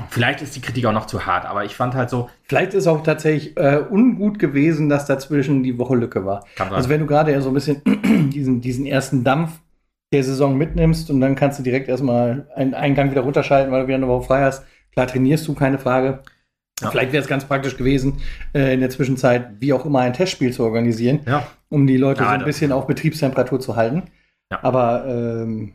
vielleicht 0.10 0.42
ist 0.42 0.56
die 0.56 0.62
Kritik 0.62 0.86
auch 0.86 0.92
noch 0.92 1.06
zu 1.08 1.26
hart, 1.26 1.46
aber 1.46 1.66
ich 1.66 1.76
fand 1.76 1.96
halt 1.96 2.10
so, 2.10 2.30
Vielleicht 2.44 2.74
ist 2.74 2.88
auch 2.88 3.02
tatsächlich 3.04 3.58
äh, 3.58 3.78
ungut 3.90 4.40
gewesen, 4.40 4.90
dass 4.90 5.06
dazwischen 5.06 5.64
die 5.64 5.78
Woche 5.78 5.96
Lücke 5.96 6.26
war. 6.26 6.46
Also 6.58 6.90
wenn 6.90 7.00
du 7.02 7.08
gerade 7.08 7.32
ja 7.32 7.42
so 7.42 7.50
ein 7.50 7.54
bisschen 7.56 7.82
diesen, 8.32 8.62
diesen 8.62 8.86
ersten 8.86 9.24
Dampf 9.24 9.62
der 10.16 10.24
Saison 10.24 10.58
mitnimmst 10.58 11.10
und 11.10 11.22
dann 11.22 11.36
kannst 11.36 11.60
du 11.60 11.64
direkt 11.64 11.88
erstmal 11.88 12.48
einen 12.56 12.74
Eingang 12.74 13.12
wieder 13.12 13.22
runterschalten, 13.22 13.72
weil 13.72 13.82
du 13.82 13.88
wieder 13.88 13.98
eine 13.98 14.08
Woche 14.08 14.26
frei 14.26 14.44
hast. 14.44 14.66
Klar 14.92 15.08
trainierst 15.08 15.48
du, 15.48 15.54
keine 15.54 15.78
Frage. 15.78 16.24
Ja. 16.82 16.90
Vielleicht 16.90 17.14
wäre 17.14 17.22
es 17.22 17.30
ganz 17.30 17.46
praktisch 17.46 17.78
gewesen, 17.78 18.22
äh, 18.54 18.74
in 18.74 18.82
der 18.82 18.90
Zwischenzeit 18.90 19.48
wie 19.60 19.72
auch 19.74 19.86
immer 19.86 20.00
ein 20.00 20.14
Testspiel 20.14 20.52
zu 20.52 20.64
organisieren, 20.64 21.22
ja, 21.26 21.48
um 21.70 21.88
die 21.88 21.98
Leute 21.98 22.24
Ja, 22.24 22.30
so 22.30 22.36
ein 22.36 22.46
bisschen 22.46 22.72
auf 22.72 22.88
Betriebstemperatur 22.88 23.60
zu 23.60 23.76
halten. 23.76 24.04
Aber 24.62 25.06
ähm, 25.08 25.74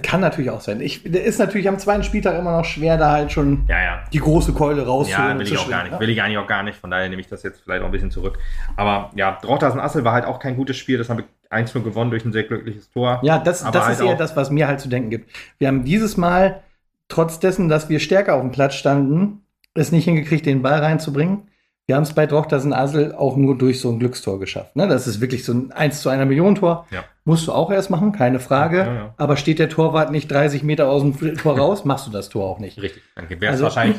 kann 0.00 0.20
natürlich 0.20 0.50
auch 0.50 0.62
sein. 0.62 0.80
Ich, 0.80 1.02
der 1.02 1.24
ist 1.24 1.38
natürlich 1.38 1.68
am 1.68 1.78
zweiten 1.78 2.04
Spieltag 2.04 2.38
immer 2.38 2.56
noch 2.56 2.64
schwer, 2.64 2.96
da 2.96 3.12
halt 3.12 3.32
schon 3.32 3.66
ja, 3.68 3.82
ja. 3.82 4.04
die 4.12 4.18
große 4.18 4.54
Keule 4.54 4.86
rauszuholen. 4.86 5.32
Ja, 5.32 5.38
will 5.38 5.46
ich 5.46 5.58
auch 5.58 5.68
gar 5.68 5.84
nicht. 5.84 6.00
Will 6.00 6.08
ich 6.08 6.22
eigentlich 6.22 6.38
auch 6.38 6.46
gar 6.46 6.62
nicht. 6.62 6.78
Von 6.78 6.90
daher 6.90 7.08
nehme 7.10 7.20
ich 7.20 7.28
das 7.28 7.42
jetzt 7.42 7.60
vielleicht 7.60 7.82
auch 7.82 7.86
ein 7.86 7.92
bisschen 7.92 8.10
zurück. 8.10 8.38
Aber 8.76 9.10
ja, 9.14 9.38
Drochtersen 9.42 9.80
Assel 9.80 10.02
war 10.04 10.14
halt 10.14 10.24
auch 10.24 10.38
kein 10.38 10.56
gutes 10.56 10.78
Spiel. 10.78 10.96
Das 10.96 11.10
haben 11.10 11.18
wir 11.18 11.24
1 11.50 11.74
nur 11.74 11.84
gewonnen 11.84 12.10
durch 12.10 12.24
ein 12.24 12.32
sehr 12.32 12.44
glückliches 12.44 12.90
Tor. 12.90 13.20
Ja, 13.22 13.38
das, 13.38 13.62
das 13.62 13.84
halt 13.84 13.98
ist 13.98 14.00
eher 14.00 14.16
das, 14.16 14.34
was 14.36 14.50
mir 14.50 14.66
halt 14.66 14.80
zu 14.80 14.88
denken 14.88 15.10
gibt. 15.10 15.30
Wir 15.58 15.68
haben 15.68 15.84
dieses 15.84 16.16
Mal, 16.16 16.62
trotz 17.08 17.38
dessen, 17.38 17.68
dass 17.68 17.90
wir 17.90 18.00
stärker 18.00 18.36
auf 18.36 18.40
dem 18.40 18.52
Platz 18.52 18.74
standen, 18.74 19.42
es 19.74 19.92
nicht 19.92 20.04
hingekriegt, 20.04 20.46
den 20.46 20.62
Ball 20.62 20.80
reinzubringen. 20.80 21.48
Wir 21.86 21.96
haben 21.96 22.04
es 22.04 22.14
bei 22.14 22.24
Drochtersen 22.24 22.72
Asel 22.72 23.14
auch 23.14 23.36
nur 23.36 23.58
durch 23.58 23.80
so 23.80 23.90
ein 23.90 23.98
Glückstor 23.98 24.40
geschafft. 24.40 24.76
Ne? 24.76 24.88
Das 24.88 25.06
ist 25.06 25.20
wirklich 25.20 25.44
so 25.44 25.52
ein 25.52 25.72
1 25.72 26.00
zu 26.00 26.08
einer 26.08 26.24
Million 26.24 26.54
Tor. 26.54 26.86
Ja. 26.90 27.04
Musst 27.26 27.46
du 27.46 27.52
auch 27.52 27.70
erst 27.70 27.88
machen, 27.88 28.12
keine 28.12 28.38
Frage. 28.38 28.78
Ja, 28.78 28.94
ja. 28.94 29.14
Aber 29.16 29.36
steht 29.38 29.58
der 29.58 29.70
Torwart 29.70 30.10
nicht 30.10 30.30
30 30.30 30.62
Meter 30.62 30.88
aus 30.90 31.00
dem 31.02 31.36
Tor 31.38 31.58
raus, 31.58 31.84
machst 31.86 32.06
du 32.06 32.10
das 32.10 32.28
Tor 32.28 32.44
auch 32.44 32.58
nicht. 32.58 32.80
Richtig. 32.82 33.02
Dann 33.16 33.28
wäre 33.30 33.44
es 33.46 33.50
Also- 33.52 33.64
wahrscheinlich. 33.64 33.96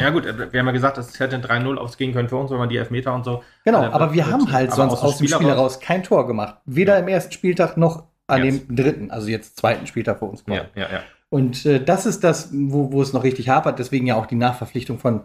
ja, 0.00 0.10
gut, 0.10 0.24
wir 0.24 0.58
haben 0.60 0.66
ja 0.66 0.72
gesagt, 0.72 0.98
es 0.98 1.20
hätte 1.20 1.38
3-0 1.38 1.78
ausgehen 1.78 2.12
können 2.12 2.28
für 2.28 2.36
uns, 2.36 2.50
wenn 2.50 2.58
man 2.58 2.68
die 2.68 2.76
Elfmeter 2.76 3.14
und 3.14 3.24
so. 3.24 3.42
Genau, 3.64 3.82
Also, 3.82 3.92
aber 3.92 4.12
wir 4.14 4.26
haben 4.26 4.50
halt 4.52 4.72
sonst 4.72 4.94
aus 5.00 5.18
dem 5.18 5.28
Spiel 5.28 5.46
heraus- 5.46 5.78
kein 5.78 6.02
Tor 6.02 6.26
gemacht. 6.26 6.56
Weder 6.64 6.94
Ja. 6.94 7.00
im 7.00 7.08
ersten 7.08 7.30
Spieltag 7.32 7.76
noch 7.76 8.04
an 8.26 8.42
Jetzt. 8.44 8.68
dem 8.68 8.74
dritten, 8.76 9.10
also 9.12 9.28
jetzt 9.28 9.56
zweiten 9.58 9.86
Spieltag 9.86 10.18
für 10.18 10.24
uns. 10.24 10.42
Ja, 10.48 10.54
ja, 10.74 10.82
ja. 10.90 11.00
Und 11.28 11.64
äh, 11.66 11.80
das 11.84 12.04
ist 12.06 12.24
das, 12.24 12.50
wo, 12.52 12.90
wo 12.90 13.00
es 13.00 13.12
noch 13.12 13.22
richtig 13.22 13.48
hapert. 13.48 13.78
Deswegen 13.78 14.06
ja 14.06 14.16
auch 14.16 14.26
die 14.26 14.34
Nachverpflichtung 14.34 14.98
von 14.98 15.22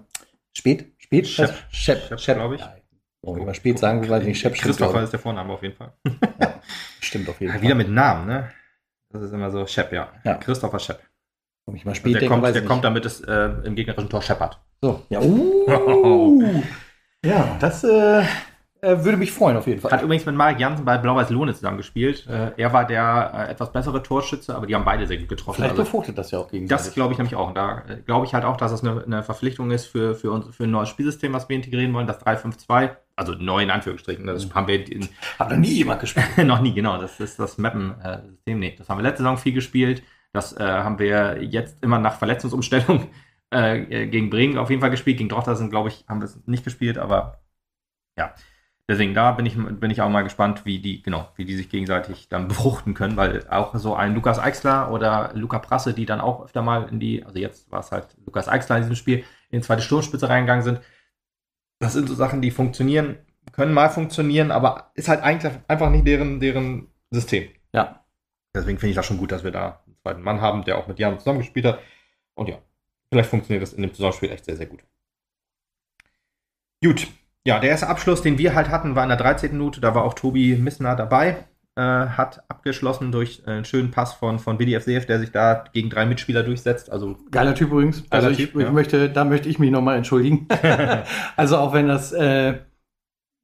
Spät? 0.55 0.91
Spät? 0.99 1.27
Shep. 1.27 1.53
Shep, 1.71 2.01
Shep, 2.07 2.19
Shep 2.19 2.37
glaub 2.37 2.53
ich. 2.53 2.59
Ja, 2.61 2.73
warum 3.21 3.39
ich 3.39 3.45
mal 3.45 3.53
spät 3.53 3.79
sagen, 3.79 4.07
weil 4.09 4.23
nicht 4.23 4.39
Shep 4.39 4.55
Christopher 4.55 5.03
ist 5.03 5.11
der 5.11 5.19
Vorname 5.19 5.53
auf 5.53 5.61
jeden 5.63 5.75
Fall. 5.75 5.93
ich. 6.03 6.13
stimmt 6.99 7.29
auf 7.29 7.39
jeden 7.39 7.51
Ja, 7.51 7.57
Fall. 7.57 7.63
wieder 7.63 7.75
mit 7.75 7.89
Namen, 7.89 8.27
ne? 8.27 8.51
Das 9.09 9.21
ist 9.21 9.33
immer 9.33 9.51
so 9.51 9.65
Shep, 9.65 9.91
ja. 9.91 10.09
Ja. 10.23 10.35
Christopher 10.35 10.79
Shep. 10.79 10.99
Warum 11.65 11.75
ich 11.75 11.85
mal 11.85 11.95
spät 11.95 12.13
der 12.13 12.21
denke, 12.21 12.33
kommt, 12.33 12.45
der 12.47 12.61
ich 12.61 12.67
kommt 12.67 12.83
damit 12.83 13.05
es 13.05 13.21
äh, 13.21 13.49
im 13.63 13.75
gegnerischen 13.75 14.09
Tor 14.09 14.21
scheppert. 14.21 14.59
So, 14.81 15.03
ja. 15.09 15.21
Uh, 15.21 16.43
ja, 17.25 17.57
das, 17.59 17.83
äh, 17.83 18.23
äh, 18.81 19.03
würde 19.03 19.17
mich 19.17 19.31
freuen 19.31 19.57
auf 19.57 19.67
jeden 19.67 19.79
Fall. 19.79 19.91
Hat 19.91 20.01
übrigens 20.01 20.25
mit 20.25 20.35
Marek 20.35 20.59
Jansen 20.59 20.83
bei 20.85 20.97
Blau-Weiß 20.97 21.29
Lohne 21.29 21.53
zusammengespielt. 21.53 22.25
Äh, 22.27 22.51
er 22.57 22.73
war 22.73 22.85
der 22.85 23.31
äh, 23.47 23.51
etwas 23.51 23.71
bessere 23.71 24.01
Torschütze, 24.01 24.55
aber 24.55 24.65
die 24.65 24.73
haben 24.73 24.85
beide 24.85 25.05
sehr 25.05 25.17
gut 25.17 25.29
getroffen. 25.29 25.57
Vielleicht 25.57 25.71
Also, 25.73 25.83
befruchtet 25.83 26.17
das 26.17 26.31
ja 26.31 26.39
auch 26.39 26.49
gegen 26.49 26.67
das 26.67 26.91
glaube 26.93 27.13
ich 27.13 27.19
nämlich 27.19 27.35
auch. 27.35 27.47
Und 27.47 27.55
da 27.55 27.83
äh, 27.87 27.97
glaube 27.97 28.25
ich 28.25 28.33
halt 28.33 28.43
auch, 28.43 28.57
dass 28.57 28.71
es 28.71 28.83
eine, 28.83 29.03
eine 29.03 29.21
Verpflichtung 29.21 29.69
ist 29.69 29.85
für, 29.85 30.15
für, 30.15 30.31
uns, 30.31 30.55
für 30.55 30.63
ein 30.63 30.71
neues 30.71 30.89
Spielsystem, 30.89 31.31
was 31.31 31.47
wir 31.47 31.55
integrieren 31.55 31.93
wollen, 31.93 32.07
das 32.07 32.25
3-5-2. 32.25 32.89
Also 33.21 33.33
neu 33.35 33.61
in 33.61 33.69
Anführungsstrichen. 33.71 34.25
Das 34.25 34.45
Mhm. 34.47 34.53
haben 34.55 34.67
wir 34.67 34.91
in, 34.91 35.07
Hat 35.39 35.49
noch 35.51 35.57
nie 35.57 35.69
jemand 35.73 36.01
gespielt. 36.01 36.25
noch 36.45 36.59
nie, 36.61 36.73
genau. 36.73 36.99
Das 36.99 37.19
ist 37.19 37.39
das 37.39 37.57
Mappen-System. 37.57 38.59
nee, 38.59 38.75
das 38.77 38.89
haben 38.89 38.97
wir 38.97 39.03
letzte 39.03 39.23
Saison 39.23 39.37
viel 39.37 39.53
gespielt. 39.53 40.03
Das 40.33 40.53
äh, 40.57 40.63
haben 40.63 40.97
wir 40.99 41.43
jetzt 41.43 41.83
immer 41.83 41.99
nach 41.99 42.17
Verletzungsumstellung 42.17 43.09
äh, 43.51 44.07
gegen 44.07 44.29
Bremen 44.29 44.57
auf 44.57 44.69
jeden 44.69 44.81
Fall 44.81 44.89
gespielt. 44.91 45.17
Gegen 45.17 45.29
Drochter 45.29 45.55
sind, 45.55 45.69
glaube 45.69 45.89
ich, 45.89 46.05
haben 46.07 46.19
wir 46.21 46.25
es 46.25 46.39
nicht 46.47 46.63
gespielt, 46.63 46.97
aber 46.97 47.41
ja. 48.17 48.33
Deswegen, 48.89 49.13
da 49.13 49.31
bin 49.31 49.45
ich, 49.45 49.55
bin 49.55 49.89
ich 49.91 50.01
auch 50.01 50.09
mal 50.09 50.23
gespannt, 50.23 50.65
wie 50.65 50.79
die, 50.79 51.01
genau, 51.01 51.29
wie 51.37 51.45
die 51.45 51.55
sich 51.55 51.69
gegenseitig 51.69 52.27
dann 52.27 52.47
befruchten 52.49 52.93
können, 52.93 53.15
weil 53.15 53.47
auch 53.49 53.73
so 53.75 53.95
ein 53.95 54.13
Lukas 54.15 54.37
Eichsler 54.39 54.91
oder 54.91 55.31
Luca 55.33 55.59
Prasse, 55.59 55.93
die 55.93 56.05
dann 56.05 56.19
auch 56.19 56.43
öfter 56.43 56.61
mal 56.61 56.89
in 56.89 56.99
die, 56.99 57.23
also 57.23 57.39
jetzt 57.39 57.71
war 57.71 57.79
es 57.79 57.91
halt 57.91 58.07
Lukas 58.25 58.49
Eichsler 58.49 58.77
in 58.77 58.83
diesem 58.83 58.95
Spiel, 58.97 59.19
in 59.49 59.59
die 59.61 59.65
zweite 59.65 59.81
Sturmspitze 59.81 60.27
reingegangen 60.27 60.63
sind. 60.63 60.81
Das 61.81 61.93
sind 61.93 62.07
so 62.07 62.13
Sachen, 62.13 62.41
die 62.41 62.51
funktionieren, 62.51 63.17
können 63.53 63.73
mal 63.73 63.89
funktionieren, 63.89 64.51
aber 64.51 64.91
ist 64.93 65.07
halt 65.07 65.23
eigentlich 65.23 65.51
einfach 65.67 65.89
nicht 65.89 66.05
deren, 66.05 66.39
deren 66.39 66.87
System. 67.09 67.49
Ja. 67.73 68.05
Deswegen 68.55 68.77
finde 68.77 68.91
ich 68.91 68.95
das 68.95 69.05
schon 69.07 69.17
gut, 69.17 69.31
dass 69.31 69.43
wir 69.43 69.51
da 69.51 69.81
einen 69.85 69.97
zweiten 70.03 70.21
Mann 70.21 70.41
haben, 70.41 70.63
der 70.63 70.77
auch 70.77 70.87
mit 70.87 70.99
Jan 70.99 71.17
zusammengespielt 71.17 71.65
hat. 71.65 71.79
Und 72.35 72.49
ja, 72.49 72.59
vielleicht 73.09 73.29
funktioniert 73.29 73.63
das 73.63 73.73
in 73.73 73.81
dem 73.81 73.93
Zusammenspiel 73.93 74.29
echt 74.29 74.45
sehr, 74.45 74.57
sehr 74.57 74.67
gut. 74.67 74.83
Gut. 76.83 77.07
Ja, 77.45 77.59
der 77.59 77.71
erste 77.71 77.87
Abschluss, 77.87 78.21
den 78.21 78.37
wir 78.37 78.53
halt 78.53 78.69
hatten, 78.69 78.95
war 78.95 79.03
in 79.03 79.09
der 79.09 79.17
13. 79.17 79.51
Minute. 79.51 79.81
Da 79.81 79.95
war 79.95 80.03
auch 80.03 80.13
Tobi 80.13 80.55
Missner 80.57 80.95
dabei. 80.95 81.47
Äh, 81.77 81.81
hat 81.81 82.43
abgeschlossen 82.49 83.13
durch 83.13 83.47
einen 83.47 83.63
schönen 83.63 83.91
Pass 83.91 84.13
von, 84.13 84.39
von 84.39 84.59
Willi 84.59 84.77
FCF, 84.77 85.05
der 85.05 85.19
sich 85.19 85.31
da 85.31 85.63
gegen 85.71 85.89
drei 85.89 86.05
Mitspieler 86.05 86.43
durchsetzt. 86.43 86.91
Also, 86.91 87.17
Geiler 87.31 87.55
Typ 87.55 87.71
übrigens. 87.71 88.03
Also 88.09 88.27
Geiler 88.27 88.31
ich, 88.31 88.37
Typ, 88.37 88.55
ja. 88.59 88.67
ich 88.67 88.73
möchte, 88.73 89.09
da 89.09 89.23
möchte 89.23 89.47
ich 89.47 89.57
mich 89.57 89.71
nochmal 89.71 89.95
entschuldigen. 89.95 90.49
also 91.37 91.55
auch 91.55 91.71
wenn 91.71 91.87
das 91.87 92.11
äh, 92.11 92.57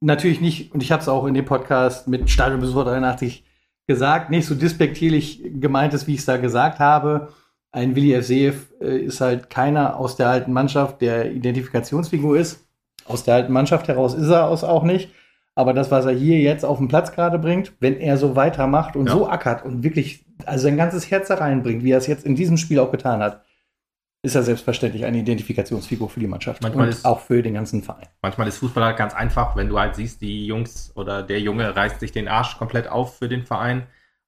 natürlich 0.00 0.42
nicht, 0.42 0.74
und 0.74 0.82
ich 0.82 0.92
habe 0.92 1.00
es 1.00 1.08
auch 1.08 1.24
in 1.24 1.32
dem 1.32 1.46
Podcast 1.46 2.06
mit 2.06 2.28
Stadionbesucher 2.28 2.84
83 2.84 3.46
gesagt, 3.86 4.28
nicht 4.28 4.46
so 4.46 4.54
despektierlich 4.54 5.42
gemeint 5.54 5.94
ist, 5.94 6.06
wie 6.06 6.12
ich 6.12 6.20
es 6.20 6.26
da 6.26 6.36
gesagt 6.36 6.80
habe. 6.80 7.32
Ein 7.72 7.96
Willi 7.96 8.12
Evseev 8.12 8.66
äh, 8.82 8.98
ist 8.98 9.22
halt 9.22 9.48
keiner 9.48 9.96
aus 9.96 10.16
der 10.16 10.28
alten 10.28 10.52
Mannschaft, 10.52 11.00
der 11.00 11.32
Identifikationsfigur 11.32 12.38
ist. 12.38 12.68
Aus 13.06 13.24
der 13.24 13.36
alten 13.36 13.54
Mannschaft 13.54 13.88
heraus 13.88 14.12
ist 14.12 14.28
er 14.28 14.48
aus 14.48 14.64
auch 14.64 14.82
nicht. 14.82 15.10
Aber 15.58 15.72
das, 15.72 15.90
was 15.90 16.04
er 16.06 16.12
hier 16.12 16.38
jetzt 16.38 16.64
auf 16.64 16.78
den 16.78 16.86
Platz 16.86 17.10
gerade 17.10 17.36
bringt, 17.38 17.72
wenn 17.80 17.96
er 17.98 18.16
so 18.16 18.36
weitermacht 18.36 18.94
und 18.94 19.06
Ja. 19.06 19.12
so 19.12 19.28
ackert 19.28 19.64
und 19.64 19.82
wirklich 19.82 20.24
also 20.46 20.62
sein 20.62 20.76
ganzes 20.76 21.10
Herz 21.10 21.26
da 21.26 21.34
reinbringt, 21.34 21.82
wie 21.82 21.90
er 21.90 21.98
es 21.98 22.06
jetzt 22.06 22.24
in 22.24 22.36
diesem 22.36 22.56
Spiel 22.58 22.78
auch 22.78 22.92
getan 22.92 23.20
hat, 23.20 23.42
ist 24.22 24.36
er 24.36 24.44
selbstverständlich 24.44 25.04
eine 25.04 25.18
Identifikationsfigur 25.18 26.08
für 26.10 26.20
die 26.20 26.28
Mannschaft 26.28 26.62
Manchmal 26.62 26.86
und 26.86 26.90
ist- 26.92 27.04
auch 27.04 27.18
für 27.18 27.42
den 27.42 27.54
ganzen 27.54 27.82
Verein. 27.82 28.06
manchmal 28.22 28.46
ist 28.46 28.58
Fußball 28.58 28.84
halt 28.84 28.96
ganz 28.96 29.14
einfach, 29.14 29.56
wenn 29.56 29.68
du 29.68 29.78
halt 29.80 29.96
siehst, 29.96 30.20
die 30.20 30.46
Jungs 30.46 30.92
oder 30.94 31.24
der 31.24 31.40
Junge 31.40 31.74
reißt 31.74 31.98
sich 31.98 32.12
den 32.12 32.28
Arsch 32.28 32.56
komplett 32.56 32.86
auf 32.88 33.16
für 33.18 33.28
den 33.28 33.44
Verein 33.44 33.86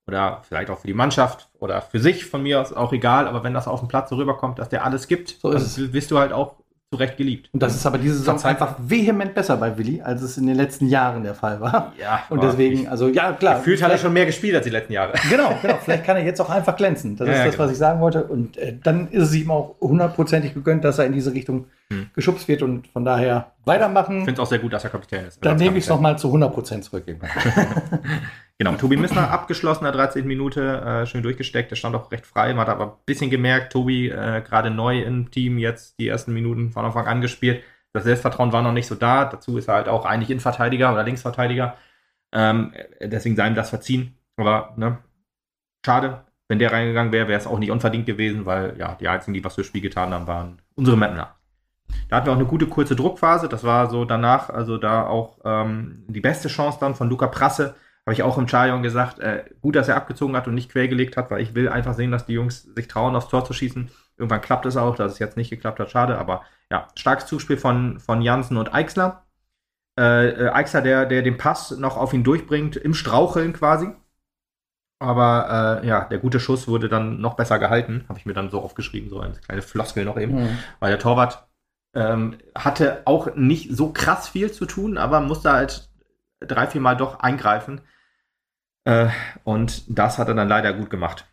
oder 0.09 0.43
vielleicht 0.43 0.71
auch 0.71 0.79
für 0.79 0.89
die 0.89 0.95
Mannschaft 0.95 1.49
oder 1.61 1.81
für 1.81 2.01
sich, 2.01 2.25
von 2.25 2.43
mir 2.43 2.61
aus 2.61 2.73
auch 2.73 2.93
egal, 2.93 3.29
aber 3.29 3.45
wenn 3.45 3.55
das 3.55 3.69
auf 3.69 3.79
dem 3.79 3.89
Platz 3.89 4.11
so 4.11 4.17
rüberkommt, 4.17 4.59
dass 4.59 4.69
der 4.69 4.85
alles 4.85 5.07
gibt, 5.07 5.39
So 5.41 5.53
dann 5.53 5.63
ist 5.63 5.93
wirst 5.93 6.11
du 6.11 6.19
halt 6.19 6.33
auch 6.33 6.57
zu 6.93 6.99
Recht 6.99 7.17
geliebt. 7.17 7.49
Und 7.53 7.63
das 7.63 7.77
ist 7.77 7.87
aber 7.87 7.99
diese 7.99 8.15
Saison 8.17 8.37
Verzeiht- 8.37 8.61
einfach 8.61 8.75
vehement 8.81 9.33
besser 9.33 9.57
bei 9.57 9.79
Willi, 9.79 10.03
als 10.03 10.23
es 10.23 10.37
in 10.37 10.47
den 10.49 10.57
letzten 10.57 10.89
Jahren 10.89 11.23
der 11.23 11.37
Fall 11.37 11.61
war. 11.61 11.93
Ja, 12.01 12.25
Und 12.31 12.43
deswegen, 12.43 12.89
also 12.89 13.07
ja, 13.07 13.33
klar. 13.33 13.59
Gefühlt 13.59 13.81
hat 13.81 13.93
er 13.93 13.99
schon 13.99 14.13
mehr 14.13 14.27
gespielt 14.27 14.57
als 14.57 14.65
die 14.65 14.71
letzten 14.71 14.93
Jahre. 14.95 15.13
Genau, 15.31 15.55
genau. 15.63 15.79
Vielleicht 15.85 16.03
kann 16.05 16.17
er 16.17 16.25
jetzt 16.25 16.41
auch 16.41 16.51
einfach 16.51 16.75
glänzen. 16.75 17.15
Das 17.17 17.29
Ja, 17.29 17.35
ist 17.35 17.39
ja, 17.39 17.45
das, 17.47 17.53
was 17.55 17.57
genau. 17.67 17.73
ich 17.73 17.79
sagen 17.79 18.01
wollte. 18.01 18.25
Und 18.25 18.57
äh, 18.57 18.77
dann 18.83 19.07
ist 19.09 19.23
es 19.23 19.35
ihm 19.37 19.53
auch 19.53 19.77
hundertprozentig 19.81 20.53
gegönnt, 20.53 20.83
dass 20.85 20.99
er 20.99 21.07
in 21.07 21.13
diese 21.13 21.33
Richtung 21.33 21.67
Hm. 21.93 22.09
geschubst 22.15 22.47
wird. 22.49 22.63
Und 22.63 22.89
von 22.89 23.05
daher 23.05 23.53
weitermachen. 23.65 24.19
Ich 24.19 24.25
finde 24.25 24.41
es 24.43 24.47
auch 24.47 24.51
sehr 24.51 24.59
gut, 24.61 24.73
dass 24.73 24.83
er 24.85 24.91
Kapitän 24.91 25.27
ist. 25.27 25.45
Dann 25.45 25.57
nehme 25.59 25.77
ich 25.79 25.85
es 25.85 25.89
noch 25.91 25.97
nochmal 25.97 26.19
zu 26.19 26.29
100% 26.33 26.81
zurück. 26.83 27.05
Genau, 28.61 28.75
Tobi 28.75 28.99
Missner 28.99 29.31
abgeschlossen 29.31 29.85
der 29.85 29.93
13. 29.95 30.27
Minute, 30.27 30.83
äh, 30.83 31.07
schön 31.07 31.23
durchgesteckt, 31.23 31.71
der 31.71 31.77
stand 31.77 31.97
auch 31.97 32.13
recht 32.13 32.27
frei, 32.27 32.53
man 32.53 32.67
hat 32.67 32.69
aber 32.69 32.85
ein 32.89 33.05
bisschen 33.07 33.31
gemerkt, 33.31 33.73
Tobi 33.73 34.11
äh, 34.11 34.43
gerade 34.43 34.71
neu 34.71 35.01
im 35.01 35.31
Team, 35.31 35.57
jetzt 35.57 35.99
die 35.99 36.09
ersten 36.09 36.35
Minuten 36.35 36.71
von 36.71 36.85
Anfang 36.85 37.07
an 37.07 37.23
gespielt, 37.23 37.65
das 37.95 38.05
Selbstvertrauen 38.05 38.53
war 38.53 38.61
noch 38.61 38.75
nicht 38.75 38.87
so 38.87 38.95
da, 38.95 39.25
dazu 39.25 39.57
ist 39.57 39.69
er 39.69 39.77
halt 39.77 39.89
auch 39.89 40.05
eigentlich 40.05 40.29
Innenverteidiger 40.29 40.93
oder 40.93 41.05
Linksverteidiger, 41.05 41.79
ähm, 42.33 42.75
deswegen 43.01 43.35
sei 43.35 43.49
ihm 43.49 43.55
das 43.55 43.71
verziehen, 43.71 44.19
aber 44.37 44.75
ne, 44.77 44.99
schade, 45.83 46.27
wenn 46.49 46.59
der 46.59 46.71
reingegangen 46.71 47.15
wäre, 47.15 47.29
wäre 47.29 47.41
es 47.41 47.47
auch 47.47 47.61
nicht 47.61 47.71
unverdient 47.71 48.05
gewesen, 48.05 48.45
weil 48.45 48.77
ja, 48.77 48.95
die 49.01 49.09
einzigen, 49.09 49.33
die 49.33 49.43
was 49.43 49.55
fürs 49.55 49.69
Spiel 49.69 49.81
getan 49.81 50.13
haben, 50.13 50.27
waren 50.27 50.61
unsere 50.75 50.99
Mapner. 50.99 51.35
Da 52.11 52.17
hatten 52.17 52.27
wir 52.27 52.33
auch 52.33 52.37
eine 52.37 52.45
gute 52.45 52.67
kurze 52.67 52.95
Druckphase, 52.95 53.49
das 53.49 53.65
war 53.65 53.89
so 53.89 54.05
danach, 54.05 54.51
also 54.51 54.77
da 54.77 55.07
auch 55.07 55.39
ähm, 55.47 56.05
die 56.09 56.21
beste 56.21 56.49
Chance 56.49 56.77
dann 56.79 56.95
von 56.95 57.09
Luca 57.09 57.27
Prasse, 57.27 57.75
habe 58.11 58.15
ich 58.15 58.25
auch 58.25 58.39
im 58.39 58.49
Stadion 58.49 58.83
gesagt, 58.83 59.21
äh, 59.21 59.45
gut, 59.61 59.77
dass 59.77 59.87
er 59.87 59.95
abgezogen 59.95 60.35
hat 60.35 60.49
und 60.49 60.55
nicht 60.57 60.73
quergelegt 60.73 61.17
hat, 61.17 61.31
weil 61.31 61.43
ich 61.43 61.55
will 61.55 61.69
einfach 61.69 61.95
sehen, 61.95 62.11
dass 62.11 62.27
die 62.27 62.33
Jungs 62.33 62.63
sich 62.75 62.89
trauen, 62.89 63.15
aufs 63.15 63.29
Tor 63.29 63.45
zu 63.45 63.53
schießen. 63.53 63.89
Irgendwann 64.19 64.41
klappt 64.41 64.67
es 64.67 64.77
auch, 64.77 64.97
dass 64.97 65.13
es 65.13 65.21
jetzt 65.21 65.37
nicht 65.37 65.49
geklappt 65.49 65.79
hat, 65.79 65.93
schade, 65.93 66.19
aber 66.19 66.43
ja, 66.73 66.89
starkes 66.97 67.27
Zuspiel 67.27 67.57
von, 67.57 68.01
von 68.01 68.21
Jansen 68.21 68.57
und 68.57 68.75
Eichsler. 68.75 69.27
Äh, 69.97 70.31
äh, 70.31 70.49
Eichsler, 70.49 70.83
der, 70.83 71.07
der 71.07 71.23
den 71.23 71.37
Pass 71.37 71.71
noch 71.71 71.97
auf 71.97 72.13
ihn 72.13 72.25
durchbringt, 72.25 72.75
im 72.75 72.95
Straucheln 72.95 73.53
quasi. 73.53 73.93
Aber 74.99 75.81
äh, 75.85 75.87
ja, 75.87 76.07
der 76.07 76.19
gute 76.19 76.41
Schuss 76.41 76.67
wurde 76.67 76.89
dann 76.89 77.21
noch 77.21 77.35
besser 77.35 77.61
gehalten, 77.61 78.05
habe 78.09 78.19
ich 78.19 78.27
mir 78.27 78.35
dann 78.35 78.51
so 78.51 78.61
aufgeschrieben, 78.61 79.09
so 79.09 79.21
eine 79.21 79.35
kleine 79.35 79.63
Floskel 79.63 80.05
noch 80.05 80.19
eben 80.19 80.35
Mhm. 80.35 80.59
weil 80.81 80.91
der 80.91 80.99
Torwart 80.99 81.47
ähm, 81.95 82.39
hatte 82.57 83.03
auch 83.05 83.37
nicht 83.37 83.71
so 83.71 83.93
krass 83.93 84.29
viel 84.29 84.51
zu 84.51 84.67
tun, 84.67 84.99
aber 84.99 85.21
musste 85.21 85.53
halt 85.53 85.89
drei, 86.41 86.67
vier 86.67 86.81
Mal 86.81 86.97
doch 86.97 87.21
eingreifen. 87.21 87.83
Äh, 88.91 89.11
und 89.45 89.85
das 89.89 90.19
hat 90.19 90.29
er 90.29 90.35
dann 90.35 90.49
leider 90.49 90.73
gut 90.73 90.91
gemacht. 90.91 91.27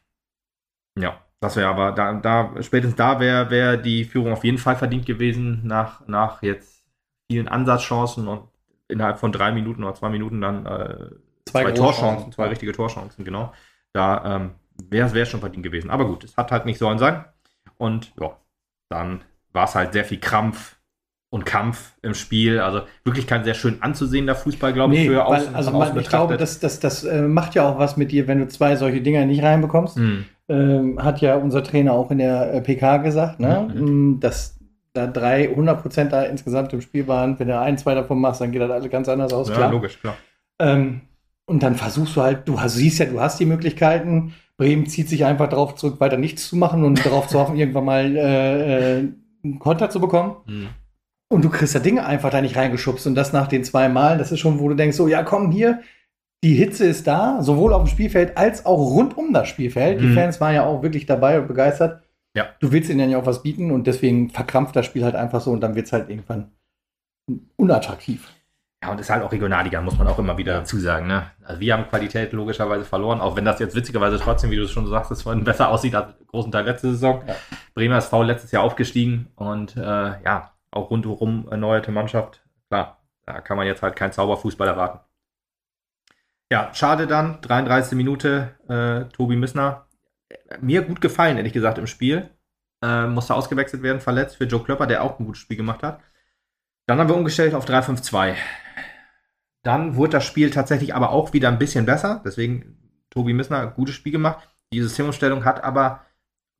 Ja, 0.97 1.21
das 1.39 1.55
wäre 1.55 1.69
aber, 1.69 1.91
da, 1.91 2.13
da, 2.13 2.61
spätestens 2.61 2.95
da 2.95 3.19
wäre 3.19 3.49
wär 3.49 3.77
die 3.77 4.05
Führung 4.05 4.33
auf 4.33 4.43
jeden 4.43 4.57
Fall 4.57 4.75
verdient 4.75 5.05
gewesen, 5.05 5.65
nach, 5.65 6.07
nach 6.07 6.43
jetzt 6.43 6.83
vielen 7.29 7.47
Ansatzchancen 7.47 8.27
und 8.27 8.47
innerhalb 8.87 9.19
von 9.19 9.31
drei 9.31 9.51
Minuten 9.51 9.83
oder 9.83 9.95
zwei 9.95 10.09
Minuten 10.09 10.41
dann 10.41 10.65
äh, 10.65 11.09
Zwei 11.47 11.63
zwei. 11.63 11.71
Torchancen, 11.71 12.31
zwei 12.31 12.47
richtige 12.47 12.73
Torchancen, 12.73 13.23
genau. 13.23 13.53
Da 13.93 14.35
ähm, 14.35 14.51
wäre 14.89 15.07
es 15.19 15.29
schon 15.29 15.39
verdient 15.39 15.63
gewesen. 15.63 15.89
Aber 15.89 16.05
gut, 16.05 16.25
es 16.25 16.35
hat 16.35 16.51
halt 16.51 16.65
nicht 16.65 16.77
sollen 16.77 16.99
sein. 16.99 17.23
Und 17.77 18.13
ja, 18.19 18.37
dann 18.89 19.23
war 19.53 19.63
es 19.63 19.75
halt 19.75 19.93
sehr 19.93 20.03
viel 20.03 20.19
Krampf 20.19 20.76
und 21.29 21.45
Kampf 21.45 21.93
im 22.01 22.13
Spiel. 22.13 22.59
Also 22.59 22.81
wirklich 23.03 23.27
kein 23.27 23.43
sehr 23.43 23.53
schön 23.53 23.81
anzusehender 23.81 24.35
Fußball, 24.35 24.73
glaube 24.73 24.93
ich, 24.93 25.01
Nee, 25.01 25.07
für 25.07 25.17
weil, 25.17 25.39
außen, 25.39 25.55
also 25.55 25.71
von 25.71 25.79
man, 25.79 25.89
außen 25.89 26.01
ich 26.01 26.09
glaube, 26.09 26.37
das, 26.37 26.59
das, 26.59 26.79
das 26.79 27.03
äh, 27.03 27.21
macht 27.23 27.55
ja 27.55 27.67
auch 27.67 27.79
was 27.79 27.97
mit 27.97 28.11
dir, 28.11 28.27
wenn 28.27 28.39
du 28.39 28.47
zwei 28.47 28.75
solche 28.75 29.01
Dinger 29.01 29.25
nicht 29.25 29.43
reinbekommst. 29.43 29.97
Hm. 29.97 30.25
Ähm, 30.49 31.03
hat 31.03 31.19
ja 31.19 31.35
unser 31.35 31.61
Trainer 31.63 31.91
auch 31.91 32.09
in 32.11 32.19
der 32.19 32.53
äh, 32.53 32.61
PK 32.61 32.97
gesagt, 32.97 33.41
ne? 33.41 33.69
Mhm. 33.73 34.21
dass 34.21 34.57
da 34.93 35.05
drei 35.05 35.49
100% 35.53 36.05
da 36.05 36.23
insgesamt 36.23 36.73
im 36.73 36.81
Spiel 36.81 37.07
waren. 37.07 37.37
Wenn 37.37 37.49
du 37.49 37.59
ein, 37.59 37.77
zwei 37.77 37.93
davon 37.93 38.19
machst, 38.19 38.41
dann 38.41 38.51
geht 38.51 38.61
das 38.61 38.71
alles 38.71 38.89
ganz 38.89 39.09
anders 39.09 39.33
aus. 39.33 39.49
Ja, 39.49 39.55
klar. 39.55 39.71
logisch, 39.71 39.99
klar. 39.99 40.15
Ähm, 40.59 41.01
und 41.45 41.63
dann 41.63 41.75
versuchst 41.75 42.15
du 42.15 42.21
halt, 42.21 42.47
du 42.47 42.59
hast, 42.59 42.75
siehst 42.75 42.99
ja, 42.99 43.05
du 43.05 43.19
hast 43.19 43.39
die 43.39 43.45
Möglichkeiten. 43.45 44.33
Bremen 44.57 44.87
zieht 44.87 45.07
sich 45.07 45.23
einfach 45.23 45.49
darauf 45.49 45.75
zurück, 45.75 45.99
weiter 45.99 46.17
nichts 46.17 46.49
zu 46.49 46.55
machen 46.55 46.83
und 46.83 47.05
darauf 47.05 47.27
zu 47.27 47.39
hoffen, 47.39 47.55
irgendwann 47.57 47.85
mal 47.85 48.15
äh, 48.15 48.99
äh, 48.99 49.07
einen 49.43 49.59
Konter 49.59 49.89
zu 49.89 49.99
bekommen. 49.99 50.37
Hm. 50.45 50.67
Und 51.29 51.43
du 51.43 51.49
kriegst 51.49 51.75
da 51.75 51.79
Dinge 51.79 52.05
einfach 52.05 52.29
da 52.29 52.41
nicht 52.41 52.55
reingeschubst. 52.55 53.05
Und 53.07 53.15
das 53.15 53.33
nach 53.33 53.47
den 53.47 53.63
zwei 53.63 53.89
Malen, 53.89 54.19
das 54.19 54.31
ist 54.31 54.39
schon, 54.39 54.59
wo 54.59 54.69
du 54.69 54.75
denkst, 54.75 54.95
so, 54.95 55.07
ja, 55.07 55.23
komm 55.23 55.51
hier, 55.51 55.81
die 56.43 56.53
Hitze 56.53 56.85
ist 56.85 57.07
da, 57.07 57.41
sowohl 57.41 57.73
auf 57.73 57.83
dem 57.83 57.89
Spielfeld 57.89 58.37
als 58.37 58.65
auch 58.65 58.77
rund 58.77 59.17
um 59.17 59.33
das 59.33 59.47
Spielfeld. 59.47 59.99
Die 59.99 60.05
Mhm. 60.05 60.13
Fans 60.13 60.39
waren 60.39 60.55
ja 60.55 60.65
auch 60.65 60.83
wirklich 60.83 61.05
dabei 61.05 61.39
und 61.39 61.47
begeistert. 61.47 62.03
Ja. 62.35 62.49
Du 62.59 62.71
willst 62.71 62.89
ihnen 62.89 63.09
ja 63.09 63.17
auch 63.17 63.25
was 63.25 63.41
bieten 63.41 63.71
und 63.71 63.87
deswegen 63.87 64.29
verkrampft 64.29 64.75
das 64.75 64.85
Spiel 64.85 65.03
halt 65.03 65.15
einfach 65.15 65.41
so 65.41 65.51
und 65.51 65.61
dann 65.61 65.75
wird 65.75 65.87
es 65.87 65.93
halt 65.93 66.09
irgendwann 66.09 66.51
unattraktiv. 67.55 68.31
Ja, 68.83 68.91
und 68.91 68.99
ist 68.99 69.09
halt 69.09 69.23
auch 69.23 69.31
Regionalliga, 69.31 69.81
muss 69.81 69.97
man 69.97 70.07
auch 70.07 70.19
immer 70.19 70.37
wieder 70.37 70.59
dazu 70.59 70.77
sagen. 70.77 71.07
Ne? 71.07 71.23
Also 71.43 71.59
wir 71.59 71.73
haben 71.73 71.89
Qualität 71.89 72.31
logischerweise 72.31 72.85
verloren, 72.85 73.21
auch 73.21 73.35
wenn 73.35 73.43
das 73.43 73.59
jetzt 73.59 73.75
witzigerweise 73.75 74.19
trotzdem, 74.19 74.51
wie 74.51 74.55
du 74.55 74.63
es 74.63 74.71
schon 74.71 74.85
so 74.85 74.91
sagst, 74.91 75.09
es 75.11 75.23
vorhin 75.23 75.43
besser 75.43 75.69
aussieht 75.69 75.95
als 75.95 76.13
großen 76.27 76.51
Teil 76.51 76.65
letzte 76.65 76.91
Saison. 76.91 77.23
Ja. 77.27 77.35
Bremer 77.73 77.97
SV 77.97 78.21
letztes 78.23 78.51
Jahr 78.51 78.63
aufgestiegen 78.63 79.27
und 79.35 79.75
äh, 79.75 79.81
ja, 79.81 80.53
auch 80.77 80.89
rundherum 80.89 81.47
erneuerte 81.49 81.91
Mannschaft. 81.91 82.43
Klar, 82.69 83.03
da 83.25 83.41
kann 83.41 83.57
man 83.57 83.67
jetzt 83.67 83.81
halt 83.81 83.95
keinen 83.95 84.13
Zauberfußball 84.13 84.67
erwarten. 84.67 84.99
Ja, 86.49 86.73
schade 86.73 87.07
dann, 87.07 87.41
33. 87.41 87.97
Minute, 87.97 88.55
äh, 88.69 89.11
Tobi 89.13 89.35
Missner. 89.35 89.87
Mir 90.61 90.83
gut 90.83 91.01
gefallen, 91.01 91.37
ehrlich 91.37 91.53
gesagt, 91.53 91.77
im 91.77 91.87
Spiel. 91.87 92.29
Äh, 92.81 93.07
musste 93.07 93.33
ausgewechselt 93.33 93.83
werden, 93.83 93.99
verletzt 94.01 94.37
für 94.37 94.45
Joe 94.45 94.63
Klöpper, 94.63 94.87
der 94.87 95.03
auch 95.03 95.19
ein 95.19 95.25
gutes 95.25 95.41
Spiel 95.41 95.57
gemacht 95.57 95.83
hat. 95.83 95.99
Dann 96.85 96.99
haben 96.99 97.09
wir 97.09 97.17
umgestellt 97.17 97.53
auf 97.53 97.65
3-5-2. 97.65 98.35
dann 99.63 99.95
wurde 99.95 100.11
das 100.11 100.25
Spiel 100.25 100.49
tatsächlich 100.51 100.95
aber 100.95 101.09
auch 101.09 101.33
wieder 101.33 101.49
ein 101.49 101.59
bisschen 101.59 101.85
besser. 101.85 102.21
Deswegen 102.23 102.77
Tobi 103.09 103.33
Missner, 103.33 103.67
gutes 103.67 103.95
Spiel 103.95 104.13
gemacht. 104.13 104.47
Die 104.71 104.81
Systemumstellung 104.81 105.43
hat 105.43 105.63
aber 105.63 106.05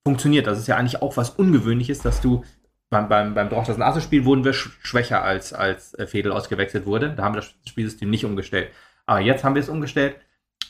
funktioniert. 0.06 0.47
Das 0.47 0.58
ist 0.58 0.67
ja 0.67 0.75
eigentlich 0.75 1.01
auch 1.01 1.15
was 1.17 1.30
Ungewöhnliches, 1.30 1.99
dass 1.99 2.19
du 2.19 2.43
beim, 2.89 3.10
beim, 3.10 3.34
beim 3.34 3.50
Drochters 3.50 3.80
Asse 3.80 4.02
Spiel 4.02 4.26
wurden 4.26 4.45
wir 4.45 4.54
schwächer 4.54 5.23
als, 5.23 5.54
als 5.54 5.93
äh, 5.95 6.08
Fedel 6.08 6.32
ausgewechselt 6.32 6.86
wurde. 6.86 7.13
Da 7.13 7.23
haben 7.23 7.36
wir 7.36 7.41
das 7.41 7.54
Spielsystem 7.65 8.10
nicht 8.10 8.26
umgestellt. 8.26 8.71
Aber 9.06 9.19
jetzt 9.19 9.43
haben 9.43 9.56
wir 9.56 9.62
es 9.62 9.69
umgestellt 9.69 10.15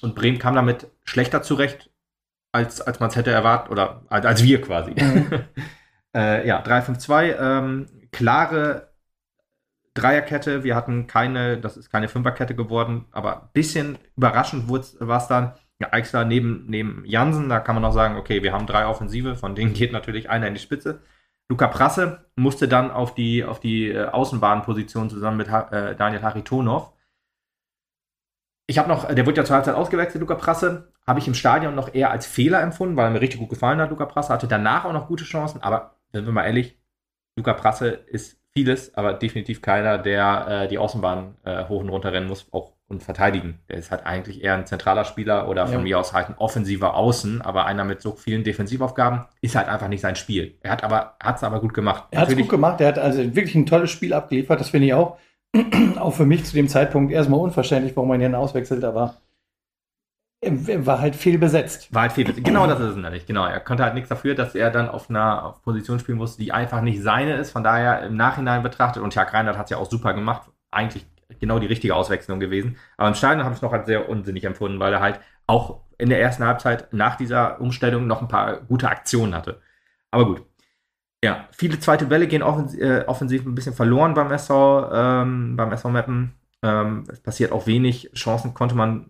und 0.02 0.16
Bremen 0.16 0.40
kam 0.40 0.56
damit 0.56 0.88
schlechter 1.04 1.42
zurecht, 1.42 1.90
als, 2.52 2.82
als 2.82 3.00
man 3.00 3.10
es 3.10 3.16
hätte 3.16 3.32
erwartet 3.32 3.72
oder 3.72 4.04
als, 4.10 4.26
als 4.26 4.44
wir 4.44 4.62
quasi. 4.62 4.92
Mhm. 4.92 5.28
äh, 6.16 6.48
ja, 6.48 6.64
3-5-2, 6.64 7.36
ähm, 7.40 7.86
klare 8.12 8.90
Dreierkette. 9.94 10.64
Wir 10.64 10.76
hatten 10.76 11.08
keine, 11.08 11.58
das 11.58 11.78
ist 11.78 11.90
keine 11.90 12.08
Fünferkette 12.08 12.56
geworden, 12.56 13.06
aber 13.12 13.44
ein 13.44 13.50
bisschen 13.54 13.98
überraschend 14.16 14.70
war 14.70 15.22
es 15.22 15.28
dann. 15.28 15.54
Ja, 15.80 15.94
Eichsler 15.94 16.26
neben, 16.26 16.66
neben 16.68 17.06
Jansen, 17.06 17.50
da 17.50 17.60
kann 17.60 17.76
man 17.76 17.86
auch 17.86 17.94
sagen, 17.94 18.16
okay, 18.16 18.42
wir 18.42 18.52
haben 18.52 18.66
drei 18.66 18.88
Offensive, 18.88 19.36
von 19.36 19.54
denen 19.54 19.74
geht 19.74 19.92
natürlich 19.92 20.28
einer 20.28 20.48
in 20.48 20.56
die 20.56 20.60
Spitze. 20.60 21.02
Luca 21.50 21.68
Prasse 21.68 22.26
musste 22.36 22.68
dann 22.68 22.92
auf 22.92 23.14
die, 23.14 23.44
auf 23.44 23.60
die 23.60 23.90
äh, 23.90 24.06
Außenbahnposition 24.08 25.10
zusammen 25.10 25.38
mit 25.38 25.50
ha 25.50 25.70
äh, 25.70 25.96
Daniel 25.96 26.22
Haritonov. 26.22 26.94
Ich 28.70 28.78
habe 28.78 28.90
noch, 28.90 29.06
der 29.08 29.26
wurde 29.26 29.38
ja 29.38 29.46
zur 29.46 29.56
Halbzeit 29.56 29.76
ausgewechselt, 29.76 30.20
Luca 30.20 30.36
Prasse. 30.36 30.92
Habe 31.06 31.20
ich 31.20 31.28
im 31.28 31.34
Stadion 31.34 31.74
noch 31.74 31.94
eher 31.94 32.12
als 32.12 32.26
Fehler 32.26 32.62
empfunden, 32.62 32.98
weil 32.98 33.06
er 33.06 33.12
mir 33.12 33.22
richtig 33.22 33.40
gut 33.40 33.50
gefallen 33.50 33.80
hat, 33.80 33.90
Luca 33.90 34.06
Prasse. 34.06 34.34
Hatte 34.34 34.48
danach 34.48 34.84
auch 34.84 34.92
noch 34.92 35.08
gute 35.08 35.24
Chancen, 35.24 35.62
aber 35.64 35.96
sind 36.12 36.26
wir 36.26 36.34
mal 36.34 36.46
ehrlich, 36.46 36.78
Luca 37.38 37.54
Prasse 37.54 37.88
ist 37.90 38.42
vieles, 38.54 38.94
aber 38.96 39.14
definitiv 39.14 39.62
keiner, 39.62 39.98
der 39.98 40.48
äh, 40.64 40.68
die 40.68 40.80
Außenbahn 40.80 41.36
äh, 41.44 41.66
hoch 41.66 41.80
und 41.80 41.90
runter 41.90 42.12
rennen 42.12 42.28
muss, 42.28 42.52
auch 42.52 42.74
und 42.90 43.04
verteidigen. 43.04 43.60
Der 43.70 43.78
ist 43.78 43.92
halt 43.92 44.06
eigentlich 44.06 44.44
eher 44.44 44.56
ein 44.56 44.66
zentraler 44.66 45.04
Spieler 45.04 45.50
oder 45.50 45.68
von 45.68 45.80
ja. 45.80 45.84
mir 45.84 46.00
aus 46.00 46.14
halt 46.14 46.30
ein 46.30 46.36
offensiver 46.38 46.96
Außen, 46.96 47.42
aber 47.42 47.66
einer 47.66 47.84
mit 47.84 48.02
so 48.02 48.14
vielen 48.14 48.44
Defensivaufgaben 48.44 49.26
ist 49.42 49.56
halt 49.56 49.68
einfach 49.68 49.90
nicht 49.90 50.02
sein 50.02 50.16
Spiel. 50.16 50.58
Er 50.62 50.72
hat 50.72 50.84
aber 50.84 51.18
hat 51.22 51.38
es 51.38 51.44
aber 51.44 51.60
gut 51.60 51.74
gemacht. 51.74 52.06
Er 52.12 52.22
hat 52.22 52.30
es 52.30 52.38
gut 52.38 52.50
gemacht. 52.50 52.80
Er 52.80 52.88
hat 52.88 53.00
also 53.00 53.20
wirklich 53.36 53.56
ein 53.56 53.66
tolles 53.66 53.92
Spiel 53.92 54.14
abgeliefert. 54.14 54.60
Das 54.60 54.70
finde 54.70 54.88
ich 54.88 54.94
auch. 54.94 55.18
auch 56.00 56.12
für 56.12 56.26
mich 56.26 56.46
zu 56.46 56.54
dem 56.54 56.68
Zeitpunkt 56.68 57.12
erstmal 57.12 57.40
unverständlich, 57.40 57.96
warum 57.96 58.10
man 58.10 58.22
ihn 58.22 58.36
auswechselt, 58.36 58.84
aber 58.84 59.16
er 60.42 60.86
war 60.86 61.00
halt 61.00 61.16
viel 61.16 61.40
besetzt. 61.40 61.94
War 61.94 62.04
halt 62.04 62.12
viel 62.14 62.26
besetzt. 62.26 62.46
Genau 62.46 62.68
das 62.68 62.80
ist 62.80 62.92
es 62.92 62.96
nämlich. 62.96 63.26
Genau. 63.26 63.46
Er 63.46 63.60
konnte 63.60 63.84
halt 63.84 63.96
nichts 63.96 64.10
dafür, 64.10 64.36
dass 64.36 64.56
er 64.56 64.70
dann 64.70 64.88
auf 64.88 65.10
einer 65.10 65.56
Position 65.64 66.00
spielen 66.00 66.20
musste, 66.20 66.42
die 66.42 66.52
einfach 66.52 66.82
nicht 66.82 67.02
seine 67.02 67.36
ist. 67.36 67.52
Von 67.52 67.64
daher 67.64 68.04
im 68.04 68.16
Nachhinein 68.16 68.62
betrachtet, 68.62 69.02
und 69.02 69.16
Jörg 69.16 69.34
Reinhardt 69.34 69.58
hat 69.58 69.66
es 69.66 69.72
ja 69.72 69.78
auch 69.78 69.90
super 69.90 70.14
gemacht, 70.14 70.44
eigentlich 70.70 71.08
genau 71.40 71.60
die 71.60 71.68
richtige 71.68 71.96
Auswechslung 71.96 72.40
gewesen. 72.40 72.78
Aber 72.98 73.10
im 73.10 73.16
Stadion 73.16 73.44
habe 73.44 73.54
ich 73.54 73.58
es 73.58 73.62
noch 73.62 73.74
als 73.74 73.88
sehr 73.88 74.10
unsinnig 74.10 74.44
empfunden, 74.44 74.80
weil 74.80 74.94
er 74.94 75.02
halt 75.02 75.20
auch 75.46 75.82
in 75.98 76.10
der 76.10 76.22
ersten 76.22 76.46
Halbzeit 76.46 76.94
nach 76.94 77.16
dieser 77.16 77.60
Umstellung 77.60 78.08
noch 78.08 78.22
ein 78.22 78.28
paar 78.28 78.62
gute 78.62 78.90
Aktionen 78.90 79.36
hatte. 79.36 79.62
Aber 80.12 80.26
gut. 80.26 80.44
Ja, 81.24 81.48
viele 81.52 81.80
zweite 81.80 82.06
Bälle 82.06 82.28
gehen 82.28 82.44
offensiv, 82.44 82.80
äh, 82.80 83.04
offensiv 83.08 83.46
ein 83.46 83.56
bisschen 83.56 83.74
verloren 83.74 84.14
beim 84.14 84.32
SV, 84.32 84.92
ähm, 84.94 85.56
beim 85.56 85.72
SV 85.72 85.90
Mappen. 85.90 86.34
Ähm, 86.62 87.06
es 87.12 87.20
passiert 87.22 87.52
auch 87.52 87.66
wenig. 87.66 88.12
Chancen 88.14 88.54
konnte 88.54 88.76
man, 88.76 89.08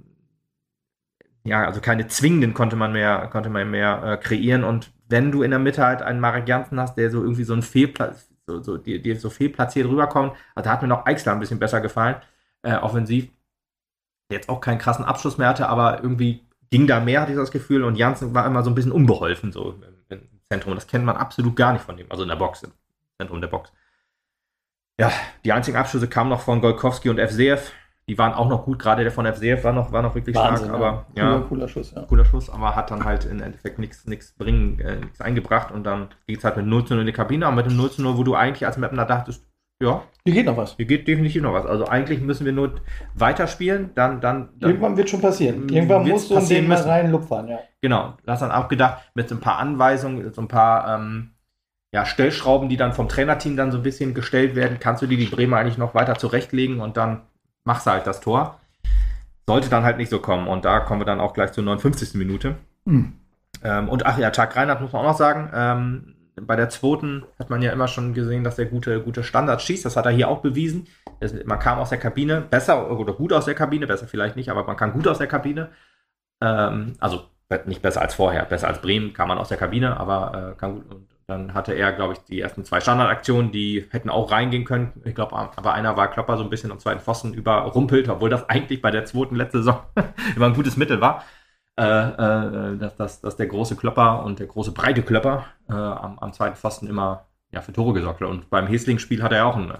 ja, 1.44 1.66
also 1.66 1.82
keine 1.82 2.08
zwingenden 2.08 2.54
konnte 2.54 2.78
man 2.78 2.94
mehr, 2.94 3.28
konnte 3.28 3.50
man 3.50 3.70
mehr 3.70 4.04
äh, 4.04 4.18
kreieren. 4.18 4.64
Und 4.64 4.94
wenn 5.10 5.32
du 5.32 5.44
in 5.44 5.52
der 5.52 5.60
Mitte 5.60 5.86
halt 5.86 6.02
einen 6.02 6.22
Marek 6.22 6.48
Janssen 6.48 6.80
hast, 6.80 6.96
der 6.98 7.12
so 7.12 7.22
irgendwie 7.22 7.44
so 7.44 7.54
einen 7.54 7.62
Fehlplatz, 7.62 8.30
so, 8.48 8.64
so, 8.64 8.78
die, 8.78 9.02
die 9.02 9.14
so 9.16 9.30
fehlplatziert 9.30 9.88
rüberkommen. 9.88 10.32
Also 10.56 10.66
da 10.66 10.74
hat 10.74 10.82
mir 10.82 10.88
noch 10.88 11.06
Eichsler 11.06 11.34
ein 11.34 11.40
bisschen 11.40 11.60
besser 11.60 11.82
gefallen, 11.82 12.16
äh, 12.64 12.76
offensiv. 12.76 13.30
Jetzt 14.32 14.50
auch 14.50 14.62
keinen 14.62 14.80
krassen 14.80 15.06
Abschluss 15.06 15.38
mehr 15.38 15.50
hatte, 15.50 15.70
aber 15.70 16.02
irgendwie 16.02 16.48
ging 16.70 16.88
da 16.88 17.00
mehr, 17.00 17.22
hatte 17.22 17.32
ich 17.32 17.38
das 17.38 17.52
Gefühl. 17.52 17.84
Und 17.84 17.96
Janssen 17.96 18.34
war 18.34 18.46
immer 18.46 18.64
so 18.64 18.72
ein 18.72 18.76
bisschen 18.76 18.92
unbeholfen, 18.92 19.52
so 19.52 19.72
im, 19.72 19.84
im 20.10 20.42
Zentrum. 20.50 20.76
Das 20.76 20.88
kennt 20.88 21.06
man 21.06 21.18
absolut 21.18 21.56
gar 21.56 21.74
nicht 21.74 21.84
von 21.84 21.98
dem, 21.98 22.10
also 22.10 22.24
in 22.24 22.30
der 22.30 22.36
Box, 22.36 22.64
im 22.64 22.72
Zentrum 23.20 23.42
der 23.42 23.48
Box. 23.48 23.72
Ja, 25.00 25.12
die 25.46 25.54
einzigen 25.54 25.78
Abschlüsse 25.78 26.08
kamen 26.08 26.30
noch 26.30 26.42
von 26.42 26.60
Golkowski 26.60 27.10
und 27.10 27.20
FCF 27.20 27.72
die 28.10 28.18
waren 28.18 28.34
auch 28.34 28.48
noch 28.48 28.64
gut, 28.64 28.80
gerade 28.80 29.04
der 29.04 29.12
von 29.12 29.26
FCF 29.26 29.64
war 29.64 29.74
noch, 29.74 29.92
war 29.92 30.02
noch 30.02 30.16
wirklich 30.16 30.36
Wahnsinn, 30.36 30.68
stark, 30.68 30.80
aber 30.80 31.06
ja, 31.16 31.30
cooler, 31.30 31.42
cooler 31.42 31.68
Schuss, 31.68 31.94
ja. 31.94 32.04
Cooler 32.04 32.24
Schuss, 32.24 32.50
aber 32.50 32.76
hat 32.76 32.90
dann 32.90 33.04
halt 33.04 33.26
im 33.26 33.42
Endeffekt 33.42 33.80
nichts 33.80 34.32
bringen, 34.38 34.80
äh, 34.80 34.96
nichts 34.98 35.20
eingebracht 35.20 35.72
und 35.72 35.84
dann 35.84 36.08
geht 36.26 36.38
es 36.38 36.44
halt 36.46 36.56
mit 36.56 36.66
0 36.66 36.86
zu 36.86 36.94
0 36.94 37.02
in 37.02 37.08
die 37.08 37.14
Kabine, 37.14 37.46
aber 37.48 37.58
mit 37.58 37.66
dem 37.66 37.76
0 37.76 37.92
zu 37.92 38.02
0, 38.02 38.18
wo 38.18 38.24
du 38.24 38.36
eigentlich 38.36 38.66
als 38.66 38.78
Mapner 38.78 39.06
dachtest, 39.06 39.46
ja. 39.82 40.04
Hier 40.26 40.34
geht 40.34 40.46
noch 40.46 40.58
was. 40.58 40.76
Hier 40.76 40.86
geht 40.86 41.08
definitiv 41.08 41.44
noch 41.44 41.54
was. 41.54 41.66
Also 41.66 41.86
eigentlich 41.86 42.20
müssen 42.20 42.46
wir 42.46 42.52
nur 42.52 42.76
weiterspielen, 43.14 43.92
dann, 43.94 44.20
dann, 44.22 44.50
dann 44.58 44.72
Irgendwann 44.72 44.98
wird 44.98 45.10
schon 45.10 45.22
passieren. 45.22 45.70
Irgendwann 45.70 46.08
muss 46.08 46.28
so 46.28 46.38
ein 46.38 46.68
mal 46.68 46.82
rein 46.82 47.12
lupfern, 47.12 47.48
ja. 47.48 47.60
Genau. 47.82 48.16
Du 48.26 48.32
hast 48.32 48.42
dann 48.42 48.52
auch 48.52 48.70
gedacht, 48.70 49.04
mit 49.14 49.30
so 49.30 49.36
ein 49.36 49.42
paar 49.42 49.60
Anweisungen, 49.60 50.34
so 50.34 50.42
ein 50.42 50.48
paar 50.48 50.96
ähm, 50.96 51.32
ja, 51.94 52.06
Stellschrauben, 52.06 52.70
die 52.70 52.78
dann 52.78 52.94
vom 52.94 53.08
Trainerteam 53.08 53.56
dann 53.56 53.72
so 53.72 53.78
ein 53.78 53.84
bisschen 53.84 54.14
gestellt 54.14 54.56
werden, 54.56 54.80
kannst 54.80 55.02
du 55.02 55.08
dir 55.08 55.18
die 55.18 55.26
Bremer 55.26 55.58
eigentlich 55.58 55.78
noch 55.78 55.94
weiter 55.94 56.16
zurechtlegen 56.16 56.80
und 56.80 56.98
dann 56.98 57.22
machst 57.68 57.86
du 57.86 57.92
halt 57.92 58.08
das 58.08 58.22
Tor. 58.22 58.60
Sollte 59.46 59.70
dann 59.70 59.84
halt 59.84 59.98
nicht 59.98 60.10
so 60.10 60.20
kommen. 60.20 60.48
Und 60.48 60.66
da 60.66 60.80
kommen 60.80 61.02
wir 61.02 61.06
dann 61.06 61.20
auch 61.20 61.34
gleich 61.34 61.52
zur 61.52 61.64
59. 61.64 62.16
Minute. 62.16 62.56
Mhm. 62.86 63.14
Ähm, 63.64 63.90
und 63.90 64.06
ach 64.06 64.18
ja, 64.18 64.32
Tag 64.32 64.56
Reinhardt 64.56 64.82
muss 64.82 64.94
man 64.94 65.04
auch 65.04 65.10
noch 65.12 65.18
sagen. 65.18 65.52
Ähm, 65.54 66.16
bei 66.40 66.56
der 66.56 66.70
zweiten 66.70 67.26
hat 67.38 67.50
man 67.50 67.62
ja 67.62 67.72
immer 67.72 67.88
schon 67.88 68.14
gesehen, 68.14 68.44
dass 68.44 68.58
er 68.58 68.66
gute, 68.66 69.02
gute 69.02 69.24
Standards 69.24 69.64
schießt. 69.64 69.86
Das 69.86 69.98
hat 69.98 70.06
er 70.06 70.12
hier 70.12 70.30
auch 70.30 70.42
bewiesen. 70.42 70.88
Man 71.46 71.60
kam 71.60 71.80
aus 71.80 71.90
der 71.90 71.98
Kabine 71.98 72.42
besser 72.42 72.90
oder 72.92 73.14
gut 73.14 73.34
aus 73.34 73.46
der 73.46 73.56
Kabine, 73.56 73.88
besser 73.88 74.08
vielleicht 74.08 74.36
nicht, 74.36 74.50
aber 74.50 74.64
man 74.64 74.78
kann 74.78 74.94
gut 74.94 75.08
aus 75.08 75.18
der 75.18 75.28
Kabine. 75.28 75.70
Ähm, 76.42 76.94
also 77.00 77.24
nicht 77.66 77.82
besser 77.82 78.02
als 78.02 78.14
vorher, 78.14 78.46
besser 78.46 78.68
als 78.68 78.82
Bremen 78.82 79.14
kam 79.14 79.30
man 79.30 79.38
aus 79.38 79.50
der 79.50 79.58
Kabine, 79.58 80.00
aber 80.00 80.54
äh, 80.54 80.60
kann 80.60 80.76
gut. 80.76 80.92
Und 80.92 81.08
dann 81.28 81.54
hatte 81.54 81.74
er, 81.74 81.92
glaube 81.92 82.14
ich, 82.14 82.20
die 82.20 82.40
ersten 82.40 82.64
zwei 82.64 82.80
Standardaktionen, 82.80 83.52
die 83.52 83.86
hätten 83.92 84.10
auch 84.10 84.32
reingehen 84.32 84.64
können. 84.64 84.94
Ich 85.04 85.14
glaube, 85.14 85.36
aber 85.36 85.74
einer 85.74 85.98
war 85.98 86.10
Klopper 86.10 86.38
so 86.38 86.44
ein 86.44 86.50
bisschen 86.50 86.72
am 86.72 86.80
zweiten 86.80 87.02
Pfosten 87.02 87.34
überrumpelt, 87.34 88.08
obwohl 88.08 88.30
das 88.30 88.48
eigentlich 88.50 88.82
bei 88.82 88.92
der 88.92 89.04
zweiten 89.04 89.36
letzte 89.36 89.58
Saison 89.60 89.82
immer 90.36 90.46
ein 90.46 90.54
gutes 90.54 90.78
Mittel 90.78 91.02
war. 91.02 91.26
Äh, 91.78 91.84
äh, 91.84 92.78
dass, 92.78 92.96
dass, 92.96 93.22
dass 93.22 93.36
der 93.36 93.48
große 93.48 93.76
Klopper 93.76 94.24
und 94.24 94.40
der 94.40 94.48
große 94.48 94.72
breite 94.72 95.04
Klopper 95.04 95.46
äh, 95.70 95.74
am, 95.74 96.18
am, 96.18 96.34
zweiten 96.34 96.56
Pfosten 96.56 96.88
immer 96.88 97.28
ja, 97.52 97.62
für 97.62 97.74
Tore 97.74 97.94
gesorgt 97.94 98.22
hat. 98.22 98.30
Und 98.30 98.50
beim 98.50 98.66
Hesling-Spiel 98.66 99.22
hat 99.22 99.32
er 99.32 99.46
auch 99.46 99.58
ein 99.58 99.72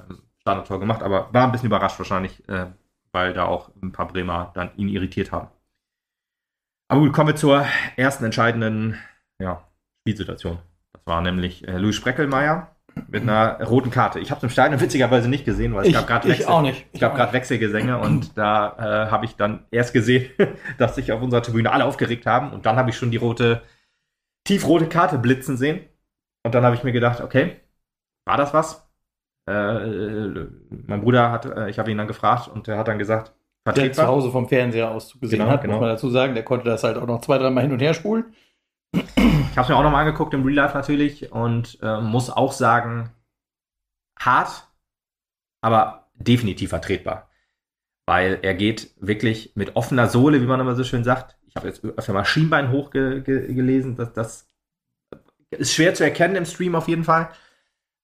Standardtor 0.42 0.80
gemacht, 0.80 1.02
aber 1.02 1.34
war 1.34 1.46
ein 1.46 1.52
bisschen 1.52 1.68
überrascht 1.68 1.98
wahrscheinlich, 1.98 2.48
äh, 2.50 2.68
weil 3.14 3.34
da 3.34 3.46
auch 3.46 3.72
ein 3.82 3.94
paar 3.94 4.08
Bremer 4.08 4.52
dann 4.54 4.70
ihn 4.76 4.90
irritiert 4.90 5.32
haben. 5.32 5.48
Aber 6.90 7.02
gut, 7.02 7.14
kommen 7.14 7.30
wir 7.30 7.36
zur 7.36 7.66
ersten 7.96 8.26
entscheidenden 8.26 9.00
ja, 9.40 9.64
Spielsituation 10.02 10.60
war 11.08 11.22
nämlich 11.22 11.68
äh, 11.68 11.78
Louis 11.78 11.96
Spreckelmeier 11.96 12.76
mit 13.08 13.24
einer 13.24 13.64
roten 13.64 13.92
Karte. 13.92 14.20
Ich 14.20 14.32
habe 14.32 14.40
es 14.40 14.44
im 14.44 14.50
Stadion 14.50 14.82
witzigerweise 14.82 15.30
nicht 15.30 15.46
gesehen, 15.46 15.74
weil 15.74 15.84
es 15.84 15.90
ich, 15.90 15.94
gab 15.94 16.08
gerade 16.08 16.28
Wechsel, 16.28 16.48
auch 16.48 16.62
nicht. 16.62 16.86
Ich 16.92 17.00
gab 17.00 17.16
gerade 17.16 17.34
Wechselgesänge 17.34 18.00
und 18.00 18.38
da 18.38 19.06
äh, 19.08 19.12
habe 19.12 19.26
ich 19.26 19.36
dann 19.36 19.66
erst 19.72 19.94
gesehen, 19.94 20.30
dass 20.78 20.96
sich 20.96 21.12
auf 21.12 21.22
unserer 21.22 21.44
Tribüne 21.44 21.72
alle 21.72 21.86
aufgeregt 21.86 22.26
haben 22.26 22.52
und 22.52 22.66
dann 22.66 22.76
habe 22.76 22.90
ich 22.90 22.98
schon 22.98 23.12
die 23.12 23.18
rote, 23.18 23.62
tiefrote 24.46 24.88
Karte 24.88 25.18
blitzen 25.18 25.58
sehen 25.58 25.82
und 26.44 26.56
dann 26.56 26.64
habe 26.64 26.76
ich 26.76 26.84
mir 26.84 26.92
gedacht, 26.92 27.22
okay, 27.22 27.58
war 28.26 28.38
das 28.38 28.54
was? 28.54 28.88
Äh, 29.48 29.54
mein 30.88 31.02
Bruder 31.02 31.32
hat, 31.32 31.46
äh, 31.46 31.70
ich 31.70 31.80
habe 31.80 31.92
ihn 31.92 31.98
dann 31.98 32.08
gefragt 32.08 32.48
und 32.48 32.68
er 32.68 32.78
hat 32.78 32.88
dann 32.88 33.00
gesagt, 33.00 33.34
der 33.76 33.92
zu 33.92 34.08
Hause 34.08 34.32
vom 34.32 34.48
Fernseher 34.48 34.92
aus 34.92 35.20
gesehen 35.20 35.40
genau, 35.40 35.52
hat, 35.52 35.62
genau. 35.62 35.74
muss 35.74 35.82
man 35.82 35.90
dazu 35.90 36.10
sagen. 36.10 36.34
Der 36.36 36.44
konnte 36.44 36.70
das 36.70 36.84
halt 36.84 36.98
auch 36.98 37.06
noch 37.06 37.22
zwei, 37.22 37.38
dreimal 37.38 37.64
hin 37.64 37.74
und 37.74 37.82
her 37.82 37.94
spulen. 37.94 38.26
Ich 38.94 39.02
habe 39.58 39.62
es 39.62 39.70
mir 39.70 39.76
auch 39.76 39.84
nochmal 39.84 40.06
angeguckt 40.06 40.34
im 40.34 40.44
Real 40.44 40.56
Life 40.56 40.78
natürlich 40.78 41.32
und 41.32 41.80
äh, 41.82 42.00
muss 42.00 42.30
auch 42.30 42.52
sagen, 42.52 43.12
hart, 44.20 44.68
aber 45.62 46.10
definitiv 46.16 46.70
vertretbar. 46.70 47.30
Weil 48.06 48.40
er 48.42 48.54
geht 48.54 48.94
wirklich 49.00 49.52
mit 49.56 49.76
offener 49.76 50.08
Sohle, 50.08 50.42
wie 50.42 50.46
man 50.46 50.60
immer 50.60 50.76
so 50.76 50.84
schön 50.84 51.04
sagt. 51.04 51.38
Ich 51.48 51.56
habe 51.56 51.68
jetzt 51.68 51.84
öfter 51.84 52.14
mal 52.14 52.26
Schienbein 52.26 52.72
hochgelesen. 52.72 53.96
Das, 53.96 54.14
das 54.14 54.48
ist 55.50 55.74
schwer 55.74 55.94
zu 55.94 56.04
erkennen 56.04 56.36
im 56.36 56.46
Stream 56.46 56.76
auf 56.76 56.88
jeden 56.88 57.04
Fall. 57.04 57.30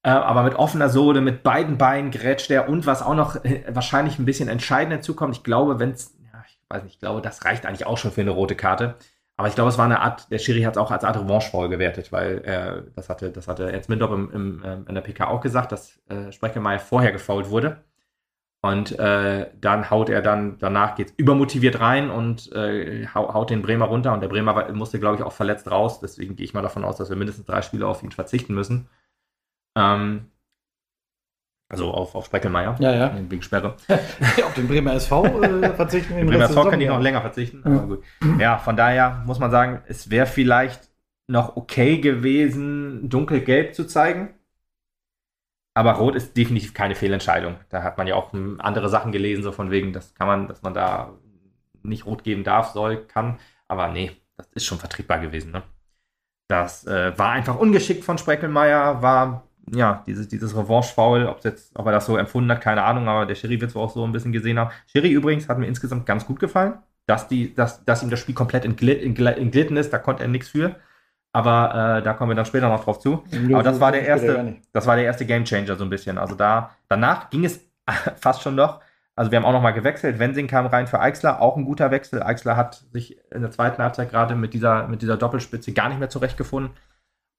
Äh, 0.03 0.09
aber 0.09 0.43
mit 0.43 0.55
offener 0.55 0.89
Sohle, 0.89 1.21
mit 1.21 1.43
beiden 1.43 1.77
Beinen 1.77 2.11
grätscht 2.11 2.51
er 2.51 2.67
und 2.67 2.85
was 2.85 3.01
auch 3.01 3.15
noch 3.15 3.43
äh, 3.45 3.63
wahrscheinlich 3.69 4.19
ein 4.19 4.25
bisschen 4.25 4.49
entscheidend 4.49 4.93
hinzukommt, 4.93 5.37
ich 5.37 5.43
glaube, 5.43 5.79
wenn 5.79 5.91
es, 5.91 6.13
ja, 6.19 6.43
ich 6.45 6.59
weiß 6.67 6.83
nicht, 6.83 6.95
ich 6.95 6.99
glaube, 6.99 7.21
das 7.21 7.45
reicht 7.45 7.65
eigentlich 7.65 7.85
auch 7.85 7.97
schon 7.97 8.11
für 8.11 8.21
eine 8.21 8.31
rote 8.31 8.55
Karte. 8.55 8.95
Aber 9.35 9.47
ich 9.47 9.55
glaube, 9.55 9.69
es 9.69 9.77
war 9.77 9.85
eine 9.85 10.01
Art, 10.01 10.29
der 10.31 10.37
Schiri 10.37 10.61
hat 10.61 10.75
es 10.75 10.77
auch 10.77 10.91
als 10.91 11.03
Art 11.03 11.17
Revanche 11.17 11.69
gewertet, 11.69 12.11
weil 12.11 12.37
äh, 12.45 12.91
das 12.95 13.09
hatte, 13.09 13.31
das 13.31 13.47
hatte 13.47 13.71
Ernst 13.71 13.89
Mindorf 13.89 14.11
im, 14.11 14.31
im, 14.31 14.63
äh, 14.63 14.73
in 14.87 14.93
der 14.93 15.01
PK 15.01 15.27
auch 15.27 15.41
gesagt, 15.41 15.71
dass 15.71 15.99
äh, 16.07 16.31
Spreckelmeier 16.31 16.79
vorher 16.79 17.11
gefault 17.11 17.49
wurde. 17.49 17.83
Und 18.61 18.97
äh, 18.97 19.49
dann 19.59 19.89
haut 19.89 20.09
er 20.09 20.21
dann, 20.21 20.57
danach 20.57 20.95
geht's 20.95 21.13
übermotiviert 21.17 21.81
rein 21.81 22.09
und 22.09 22.49
äh, 22.53 23.05
haut 23.13 23.49
den 23.49 23.61
Bremer 23.61 23.87
runter. 23.87 24.13
Und 24.13 24.21
der 24.21 24.29
Bremer 24.29 24.71
musste, 24.71 24.99
glaube 25.01 25.17
ich, 25.17 25.23
auch 25.23 25.33
verletzt 25.33 25.69
raus. 25.69 25.99
Deswegen 25.99 26.37
gehe 26.37 26.45
ich 26.45 26.53
mal 26.53 26.61
davon 26.61 26.85
aus, 26.85 26.95
dass 26.95 27.09
wir 27.09 27.17
mindestens 27.17 27.45
drei 27.45 27.61
Spiele 27.61 27.85
auf 27.87 28.03
ihn 28.03 28.11
verzichten 28.11 28.53
müssen. 28.53 28.87
Ähm, 29.75 30.31
Also 31.69 31.91
auf, 31.91 32.13
auf 32.13 32.25
Spreckelmeier. 32.25 32.75
Ja, 32.79 32.93
ja. 32.93 33.17
Wegen 33.29 33.41
Sperre. 33.41 33.75
auf 34.43 34.53
den 34.55 34.67
Bremer 34.67 34.93
SV 34.93 35.25
äh, 35.41 35.73
verzichten. 35.73 36.15
Den 36.15 36.27
Bremer 36.27 36.45
SV 36.45 36.69
kann 36.69 36.81
ich 36.81 36.87
noch 36.87 37.01
länger 37.01 37.21
verzichten. 37.21 37.63
Ja. 37.65 37.77
gut. 37.79 38.03
ja, 38.39 38.57
von 38.59 38.75
daher 38.75 39.23
muss 39.25 39.39
man 39.39 39.49
sagen, 39.49 39.81
es 39.87 40.09
wäre 40.09 40.27
vielleicht 40.27 40.89
noch 41.27 41.55
okay 41.55 41.97
gewesen, 41.99 43.09
dunkelgelb 43.09 43.73
zu 43.73 43.85
zeigen. 43.85 44.35
Aber 45.75 45.93
Rot 45.93 46.15
ist 46.15 46.37
definitiv 46.37 46.73
keine 46.73 46.95
Fehlentscheidung. 46.95 47.55
Da 47.69 47.81
hat 47.81 47.97
man 47.97 48.05
ja 48.05 48.15
auch 48.15 48.33
andere 48.59 48.89
Sachen 48.89 49.11
gelesen, 49.11 49.43
so 49.43 49.51
von 49.51 49.71
wegen, 49.71 49.91
das 49.93 50.13
kann 50.13 50.27
man, 50.27 50.47
dass 50.47 50.61
man 50.61 50.73
da 50.73 51.13
nicht 51.81 52.05
rot 52.05 52.23
geben 52.23 52.43
darf, 52.43 52.71
soll, 52.71 53.05
kann. 53.07 53.39
Aber 53.67 53.89
nee, 53.89 54.11
das 54.37 54.47
ist 54.53 54.65
schon 54.65 54.77
vertretbar 54.77 55.19
gewesen. 55.19 55.51
Ne? 55.51 55.63
Das 56.47 56.85
äh, 56.85 57.17
war 57.17 57.31
einfach 57.31 57.57
ungeschickt 57.57 58.03
von 58.03 58.17
Spreckelmeier, 58.17 59.01
war 59.01 59.47
ja 59.71 60.03
dieses, 60.07 60.27
dieses 60.27 60.55
Revanche-Foul, 60.55 61.27
ob, 61.27 61.39
ob 61.75 61.85
er 61.85 61.91
das 61.91 62.05
so 62.05 62.17
empfunden 62.17 62.51
hat, 62.51 62.61
keine 62.61 62.83
Ahnung, 62.83 63.07
aber 63.07 63.25
der 63.25 63.35
Schiri 63.35 63.61
wird 63.61 63.71
es 63.71 63.77
auch 63.77 63.91
so 63.91 64.03
ein 64.03 64.11
bisschen 64.11 64.31
gesehen 64.31 64.59
haben. 64.59 64.71
Schiri 64.87 65.09
übrigens 65.11 65.47
hat 65.49 65.57
mir 65.57 65.67
insgesamt 65.67 66.05
ganz 66.05 66.25
gut 66.25 66.39
gefallen, 66.39 66.75
dass, 67.05 67.27
die, 67.27 67.53
dass, 67.53 67.83
dass 67.85 68.03
ihm 68.03 68.09
das 68.09 68.19
Spiel 68.19 68.35
komplett 68.35 68.65
entglitten 68.65 69.77
ist, 69.77 69.91
da 69.91 69.97
konnte 69.97 70.23
er 70.23 70.29
nichts 70.29 70.49
für. 70.49 70.75
Aber 71.35 71.97
äh, 71.97 72.03
da 72.03 72.13
kommen 72.13 72.31
wir 72.31 72.35
dann 72.35 72.45
später 72.45 72.69
noch 72.69 72.83
drauf 72.83 72.99
zu. 72.99 73.23
Aber 73.51 73.63
das 73.63 73.79
war 73.79 73.91
der 73.91 74.05
erste, 74.05 74.57
das 74.71 74.85
war 74.85 74.95
der 74.95 75.05
erste 75.05 75.25
Game 75.25 75.45
Changer 75.45 75.75
so 75.75 75.83
ein 75.83 75.89
bisschen. 75.89 76.19
Also 76.19 76.35
da, 76.35 76.75
danach 76.87 77.31
ging 77.31 77.43
es 77.43 77.59
fast 78.17 78.43
schon 78.43 78.55
noch. 78.55 78.81
Also 79.15 79.31
wir 79.31 79.37
haben 79.37 79.45
auch 79.45 79.51
noch 79.51 79.61
mal 79.61 79.71
gewechselt. 79.71 80.19
Wensing 80.19 80.47
kam 80.47 80.67
rein 80.67 80.87
für 80.87 80.99
Eichsler, 80.99 81.41
auch 81.41 81.57
ein 81.57 81.65
guter 81.65 81.91
Wechsel. 81.91 82.21
Eichsler 82.21 82.55
hat 82.55 82.83
sich 82.93 83.17
in 83.31 83.41
der 83.41 83.51
zweiten 83.51 83.81
Halbzeit 83.81 84.09
gerade 84.09 84.35
mit 84.35 84.53
dieser, 84.53 84.87
mit 84.87 85.01
dieser 85.01 85.17
Doppelspitze 85.17 85.73
gar 85.73 85.89
nicht 85.89 85.99
mehr 85.99 86.09
zurechtgefunden. 86.09 86.71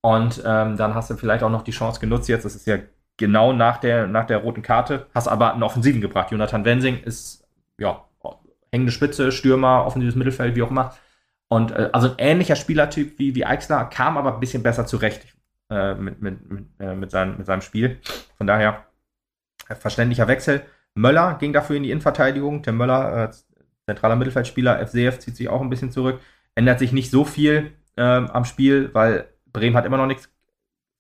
Und 0.05 0.43
ähm, 0.45 0.77
dann 0.77 0.95
hast 0.95 1.09
du 1.09 1.17
vielleicht 1.17 1.43
auch 1.43 1.51
noch 1.51 1.63
die 1.63 1.71
Chance 1.71 1.99
genutzt 1.99 2.29
jetzt. 2.29 2.45
Das 2.45 2.55
ist 2.55 2.67
ja 2.67 2.77
genau 3.17 3.55
nach 3.55 3.79
der, 3.79 4.07
nach 4.07 4.27
der 4.27 4.37
roten 4.37 4.61
Karte. 4.61 5.07
Hast 5.15 5.29
aber 5.29 5.55
einen 5.55 5.63
Offensiven 5.63 6.03
gebracht. 6.03 6.31
Jonathan 6.31 6.67
Wensing 6.67 7.03
ist, 7.05 7.49
ja, 7.79 8.05
hängende 8.71 8.93
Spitze, 8.93 9.33
Stürmer, 9.33 9.87
offensives 9.87 10.15
Mittelfeld, 10.15 10.57
wie 10.57 10.63
auch 10.63 10.71
immer. 10.71 10.95
Und 11.49 11.71
äh, 11.71 11.89
also 11.95 12.11
ein 12.11 12.17
ähnlicher 12.19 12.55
Spielertyp 12.55 13.19
wie, 13.19 13.35
wie 13.35 13.47
Eichsler, 13.47 13.87
kam 13.87 14.19
aber 14.19 14.35
ein 14.35 14.41
bisschen 14.41 14.63
besser 14.63 14.85
zurecht 14.85 15.27
äh, 15.71 15.95
mit, 15.95 16.21
mit, 16.21 16.51
mit, 16.51 16.67
äh, 16.81 16.95
mit, 16.95 17.11
seinem, 17.11 17.39
mit 17.39 17.47
seinem 17.47 17.63
Spiel. 17.63 17.99
Von 18.37 18.47
daher 18.47 18.85
äh, 19.71 19.75
verständlicher 19.75 20.29
Wechsel. 20.29 20.65
Möller 20.95 21.39
ging 21.41 21.55
dafür 21.55 21.77
in 21.77 21.83
die 21.83 21.91
Innenverteidigung. 21.91 22.61
Der 22.61 22.75
Möller, 22.75 23.31
äh, 23.31 23.35
zentraler 23.87 24.17
Mittelfeldspieler, 24.17 24.87
FCF 24.87 25.19
zieht 25.21 25.37
sich 25.37 25.49
auch 25.49 25.63
ein 25.63 25.71
bisschen 25.71 25.91
zurück. 25.91 26.21
Ändert 26.55 26.79
sich 26.79 26.93
nicht 26.93 27.11
so 27.11 27.25
viel 27.25 27.73
ähm, 27.97 28.31
am 28.31 28.45
Spiel, 28.45 28.91
weil 28.93 29.31
Bremen 29.55 29.77
hat 29.77 29.87
immer 29.87 29.97
noch 29.97 30.07
nichts 30.07 30.29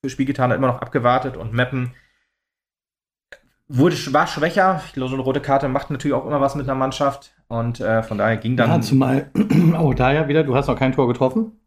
fürs 0.00 0.12
Spiel 0.12 0.24
getan, 0.24 0.50
hat 0.50 0.56
immer 0.56 0.68
noch 0.68 0.80
abgewartet 0.80 1.36
und 1.36 1.52
Meppen 1.52 1.92
wurde, 3.68 3.96
war 4.12 4.26
schwächer. 4.26 4.82
Ich 4.86 4.94
glaube, 4.94 5.10
so 5.10 5.16
eine 5.16 5.22
rote 5.22 5.40
Karte 5.40 5.68
macht 5.68 5.90
natürlich 5.90 6.14
auch 6.14 6.26
immer 6.26 6.40
was 6.40 6.54
mit 6.54 6.66
einer 6.66 6.78
Mannschaft 6.78 7.34
und 7.48 7.80
äh, 7.80 8.02
von 8.02 8.16
daher 8.16 8.38
ging 8.38 8.56
dann. 8.56 8.70
Ja, 8.70 8.80
zumal 8.80 9.30
auch 9.76 9.94
da 9.94 10.12
ja 10.12 10.28
wieder, 10.28 10.44
du 10.44 10.54
hast 10.54 10.68
noch 10.68 10.78
kein 10.78 10.92
Tor 10.92 11.08
getroffen. 11.08 11.60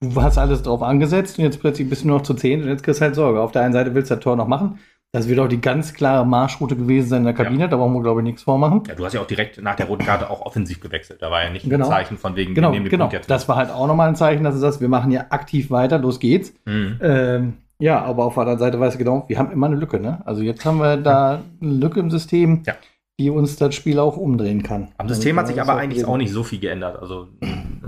Du 0.00 0.22
hast 0.22 0.36
alles 0.36 0.62
drauf 0.62 0.82
angesetzt 0.82 1.38
und 1.38 1.44
jetzt 1.44 1.58
plötzlich 1.58 1.88
bist 1.88 2.04
du 2.04 2.08
noch 2.08 2.22
zu 2.22 2.34
10 2.34 2.62
und 2.62 2.68
jetzt 2.68 2.82
kriegst 2.82 3.00
du 3.00 3.04
halt 3.04 3.14
Sorge. 3.14 3.40
Auf 3.40 3.52
der 3.52 3.62
einen 3.62 3.72
Seite 3.72 3.94
willst 3.94 4.10
du 4.10 4.14
das 4.14 4.22
Tor 4.22 4.36
noch 4.36 4.46
machen, 4.46 4.78
das 5.16 5.28
wird 5.28 5.38
auch 5.40 5.48
die 5.48 5.62
ganz 5.62 5.94
klare 5.94 6.26
Marschroute 6.26 6.76
gewesen 6.76 7.08
sein 7.08 7.18
in 7.20 7.24
der 7.24 7.32
Kabine, 7.32 7.62
ja. 7.62 7.68
da 7.68 7.78
brauchen 7.78 7.94
wir, 7.94 8.02
glaube 8.02 8.20
ich, 8.20 8.24
nichts 8.24 8.42
vormachen. 8.42 8.82
Ja, 8.86 8.94
du 8.94 9.02
hast 9.02 9.14
ja 9.14 9.22
auch 9.22 9.26
direkt 9.26 9.62
nach 9.62 9.74
der 9.74 9.86
roten 9.86 10.04
Karte 10.04 10.28
auch 10.28 10.42
offensiv 10.42 10.78
gewechselt. 10.78 11.22
Da 11.22 11.30
war 11.30 11.42
ja 11.42 11.48
nicht 11.48 11.66
genau. 11.66 11.86
ein 11.86 11.90
Zeichen 11.90 12.18
von 12.18 12.36
wegen, 12.36 12.54
genau, 12.54 12.70
genau. 12.72 13.10
Das 13.26 13.48
war 13.48 13.56
halt 13.56 13.70
auch 13.70 13.86
nochmal 13.86 14.08
ein 14.08 14.16
Zeichen, 14.16 14.44
dass 14.44 14.54
du 14.54 14.60
sagst, 14.60 14.82
wir 14.82 14.90
machen 14.90 15.10
ja 15.10 15.24
aktiv 15.30 15.70
weiter, 15.70 15.96
los 15.96 16.20
geht's. 16.20 16.52
Mhm. 16.66 16.98
Ähm, 17.00 17.54
ja, 17.78 18.02
aber 18.02 18.26
auf 18.26 18.34
der 18.34 18.42
anderen 18.42 18.58
Seite 18.58 18.78
weißt 18.78 18.96
du 18.96 18.98
genau, 18.98 19.24
wir 19.26 19.38
haben 19.38 19.50
immer 19.50 19.68
eine 19.68 19.76
Lücke, 19.76 20.00
ne? 20.00 20.20
Also 20.26 20.42
jetzt 20.42 20.66
haben 20.66 20.80
wir 20.80 20.98
da 20.98 21.40
eine 21.62 21.72
Lücke 21.72 21.98
im 21.98 22.10
System, 22.10 22.62
ja. 22.66 22.74
die 23.18 23.30
uns 23.30 23.56
das 23.56 23.74
Spiel 23.74 23.98
auch 23.98 24.18
umdrehen 24.18 24.62
kann. 24.62 24.88
Am 24.98 25.08
System 25.08 25.38
hat 25.38 25.46
sich 25.46 25.58
aber 25.58 25.76
eigentlich 25.76 26.04
auch 26.04 26.18
nicht 26.18 26.30
so 26.30 26.44
viel 26.44 26.60
geändert. 26.60 27.00
Also 27.00 27.28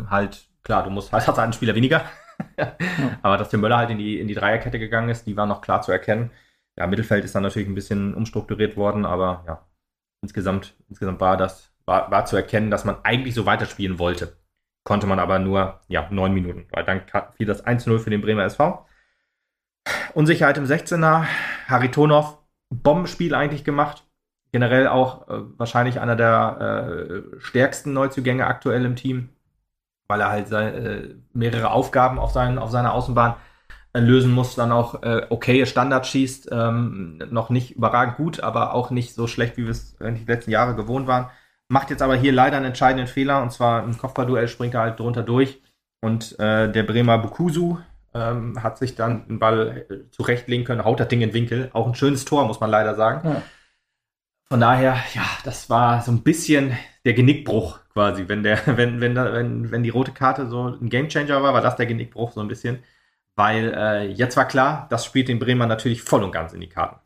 halt, 0.09 0.49
klar, 0.63 0.83
du 0.83 0.89
musst, 0.89 1.13
halt 1.13 1.27
hast 1.27 1.39
einen 1.39 1.53
Spieler 1.53 1.75
weniger. 1.75 2.05
ja. 2.59 2.73
Aber 3.23 3.37
dass 3.37 3.51
der 3.51 3.59
Möller 3.59 3.77
halt 3.77 3.91
in 3.91 3.99
die, 3.99 4.19
in 4.19 4.29
die 4.29 4.35
Dreierkette 4.35 4.79
gegangen 4.79 5.11
ist, 5.11 5.27
die 5.27 5.37
war 5.37 5.45
noch 5.45 5.61
klar 5.61 5.83
zu 5.83 5.93
erkennen 5.93 6.31
ja, 6.79 6.87
Mittelfeld 6.87 7.25
ist 7.25 7.35
dann 7.35 7.43
natürlich 7.43 7.69
ein 7.69 7.75
bisschen 7.75 8.15
umstrukturiert 8.15 8.77
worden, 8.77 9.05
aber 9.05 9.43
ja, 9.47 9.67
insgesamt, 10.23 10.75
insgesamt 10.89 11.21
war 11.21 11.37
das, 11.37 11.73
war, 11.87 12.11
war 12.11 12.25
zu 12.25 12.37
erkennen, 12.37 12.71
dass 12.71 12.85
man 12.85 12.99
eigentlich 13.03 13.35
so 13.35 13.47
weiterspielen 13.47 13.99
wollte. 13.99 14.37
Konnte 14.85 15.09
man 15.09 15.19
aber 15.19 15.41
nur, 15.41 15.81
ja, 15.89 16.07
neun 16.11 16.33
Minuten, 16.33 16.67
weil 16.71 16.85
dann 16.85 17.03
fiel 17.37 17.47
das 17.47 17.67
1-0 17.67 17.99
für 17.99 18.11
den 18.11 18.21
Bremer 18.21 18.45
SV. 18.45 18.87
Unsicherheit 20.15 20.57
im 20.57 20.67
16er, 20.67 21.27
Haritonov, 21.67 22.39
Bombenspiel 22.71 23.35
eigentlich 23.35 23.65
gemacht. 23.65 24.07
Generell 24.53 24.87
auch 24.87 25.29
äh, 25.29 25.41
wahrscheinlich 25.59 26.01
einer 26.01 26.15
der 26.15 27.03
äh, 27.11 27.41
stärksten 27.41 27.93
Neuzugänge 27.93 28.47
aktuell 28.47 28.85
im 28.85 28.95
Team, 28.95 29.31
weil 30.09 30.21
er 30.21 30.31
halt 30.31 30.53
äh, 30.53 31.17
mehrere 31.33 31.71
Aufgaben 31.73 32.19
auf, 32.19 32.31
seinen, 32.31 32.59
auf 32.59 32.71
seiner 32.71 32.95
Außenbahn 32.95 33.35
lösen 34.01 34.33
muss, 34.33 34.55
dann 34.55 34.73
auch 34.73 35.03
äh, 35.03 35.27
okay 35.31 35.65
Standard 35.67 36.07
schießt. 36.07 36.49
Ähm, 36.53 37.23
noch 37.31 37.51
nicht 37.51 37.77
überragend 37.77 38.17
gut, 38.17 38.41
aber 38.41 38.75
auch 38.75 38.91
nicht 38.91 39.15
so 39.15 39.27
schlecht, 39.27 39.57
wie 39.57 39.65
wir 39.65 39.71
es 39.71 39.97
die 39.99 40.25
letzten 40.27 40.51
Jahre 40.51 40.75
gewohnt 40.75 41.07
waren. 41.07 41.31
Macht 41.69 41.91
jetzt 41.91 42.03
aber 42.03 42.17
hier 42.17 42.33
leider 42.33 42.57
einen 42.57 42.67
entscheidenden 42.67 43.07
Fehler 43.07 43.43
und 43.43 43.53
zwar 43.53 43.85
im 43.85 43.97
Kopfballduell 43.97 44.49
springt 44.49 44.75
er 44.75 44.81
halt 44.81 44.99
drunter 44.99 45.23
durch 45.23 45.61
und 46.01 46.39
äh, 46.39 46.71
der 46.71 46.83
Bremer 46.83 47.19
Bukusu 47.19 47.79
ähm, 48.15 48.63
hat 48.63 48.79
sich 48.79 48.95
dann 48.95 49.27
den 49.29 49.39
Ball 49.39 49.87
äh, 49.89 50.11
zurechtlegen 50.11 50.65
können, 50.65 50.85
haut 50.85 51.01
das 51.01 51.09
Ding 51.09 51.21
in 51.21 51.31
den 51.31 51.35
Winkel. 51.35 51.71
Auch 51.73 51.87
ein 51.87 51.95
schönes 51.95 52.25
Tor, 52.25 52.47
muss 52.47 52.61
man 52.61 52.71
leider 52.71 52.95
sagen. 52.95 53.29
Ja. 53.29 53.43
Von 54.49 54.61
daher, 54.61 54.97
ja, 55.15 55.27
das 55.45 55.69
war 55.69 56.01
so 56.01 56.11
ein 56.11 56.23
bisschen 56.23 56.77
der 57.05 57.13
Genickbruch 57.13 57.81
quasi. 57.93 58.29
Wenn, 58.29 58.43
der, 58.43 58.61
wenn, 58.77 59.01
wenn, 59.01 59.17
wenn, 59.17 59.71
wenn 59.71 59.83
die 59.83 59.91
rote 59.91 60.13
Karte 60.13 60.49
so 60.49 60.69
ein 60.69 60.89
Gamechanger 60.89 61.43
war, 61.43 61.53
war 61.53 61.61
das 61.61 61.77
der 61.77 61.87
Genickbruch 61.87 62.33
so 62.33 62.41
ein 62.41 62.49
bisschen 62.49 62.83
weil 63.39 63.73
äh, 63.73 64.07
jetzt 64.09 64.37
war 64.37 64.47
klar, 64.47 64.87
das 64.91 65.05
spielt 65.05 65.29
den 65.29 65.39
Bremer 65.39 65.67
natürlich 65.67 66.03
voll 66.03 66.25
und 66.25 66.33
ganz 66.33 66.53
in 66.53 66.61
die 66.61 66.69
Karten. 66.69 66.97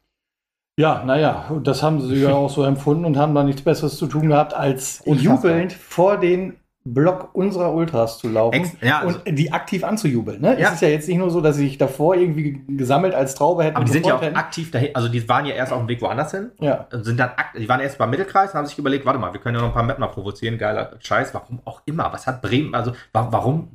Ja, 0.79 1.05
naja, 1.05 1.51
das 1.63 1.83
haben 1.83 2.01
sie 2.01 2.23
ja 2.23 2.33
auch 2.33 2.49
so 2.49 2.65
empfunden 2.65 3.05
und 3.05 3.19
haben 3.19 3.35
da 3.35 3.45
nichts 3.45 3.63
Besseres 3.63 3.99
zu 3.99 4.07
tun 4.07 4.29
gehabt, 4.29 4.55
als 4.55 5.03
Unfassbar. 5.05 5.35
jubelnd 5.35 5.73
vor 5.75 6.19
den 6.19 6.57
Block 6.85 7.35
unserer 7.35 7.73
Ultras 7.73 8.19
zu 8.19 8.29
laufen 8.29 8.55
Ex 8.55 8.73
ja, 8.81 9.01
also 9.01 9.21
und 9.25 9.37
die 9.37 9.53
aktiv 9.53 9.85
anzujubeln. 9.85 10.41
Ne? 10.41 10.59
Ja. 10.59 10.69
Es 10.69 10.75
ist 10.75 10.83
ja 10.83 10.89
jetzt 10.89 11.07
nicht 11.07 11.19
nur 11.19 11.31
so, 11.31 11.41
dass 11.41 11.57
sie 11.57 11.69
sich 11.69 11.79
davor 11.79 12.17
irgendwie 12.17 12.65
gesammelt 12.67 13.15
als 13.15 13.35
Traube 13.37 13.63
hätten. 13.63 13.77
Aber 13.77 13.85
die 13.85 13.93
sind 13.93 14.07
ja 14.07 14.17
auch 14.17 14.23
hätten. 14.23 14.35
aktiv 14.35 14.71
dahin, 14.71 14.95
also 14.95 15.09
die 15.09 15.29
waren 15.29 15.45
ja 15.47 15.55
erst 15.55 15.73
auf 15.73 15.79
dem 15.79 15.89
Weg 15.89 16.01
woanders 16.01 16.33
hin. 16.33 16.51
Ja. 16.61 16.89
Sind 16.91 17.21
dann 17.21 17.31
die 17.57 17.69
waren 17.69 17.81
erst 17.81 17.99
beim 17.99 18.11
Mittelkreis 18.11 18.51
und 18.51 18.59
haben 18.59 18.67
sich 18.67 18.79
überlegt, 18.79 19.05
warte 19.07 19.21
mal, 19.21 19.33
wir 19.33 19.41
können 19.41 19.55
ja 19.57 19.61
noch 19.61 19.69
ein 19.69 19.75
paar 19.75 19.85
Mapner 19.85 20.09
provozieren, 20.09 20.59
geiler 20.59 20.97
Scheiß, 20.99 21.35
warum 21.35 21.61
auch 21.67 21.83
immer. 21.85 22.13
Was 22.13 22.27
hat 22.27 22.43
Bremen, 22.43 22.75
also 22.75 22.93
warum, 23.13 23.71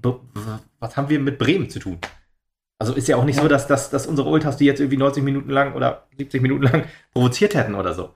was 0.80 0.98
haben 0.98 1.08
wir 1.08 1.20
mit 1.20 1.38
Bremen 1.38 1.70
zu 1.70 1.80
tun? 1.80 2.00
Also 2.80 2.94
ist 2.94 3.08
ja 3.08 3.16
auch 3.16 3.26
nicht 3.26 3.38
ja. 3.38 3.42
so, 3.42 3.48
dass, 3.48 3.68
dass, 3.68 3.90
dass 3.90 4.06
unsere 4.06 4.30
Ultras 4.30 4.58
die 4.58 4.66
jetzt 4.66 4.80
irgendwie 4.80 4.98
90 4.98 5.24
Minuten 5.24 5.50
lang 5.50 5.74
oder 5.74 6.08
70 6.18 6.42
Minuten 6.42 6.64
lang 6.64 6.84
provoziert 7.14 7.56
hätten 7.56 7.76
oder 7.76 7.94
so. 7.94 8.14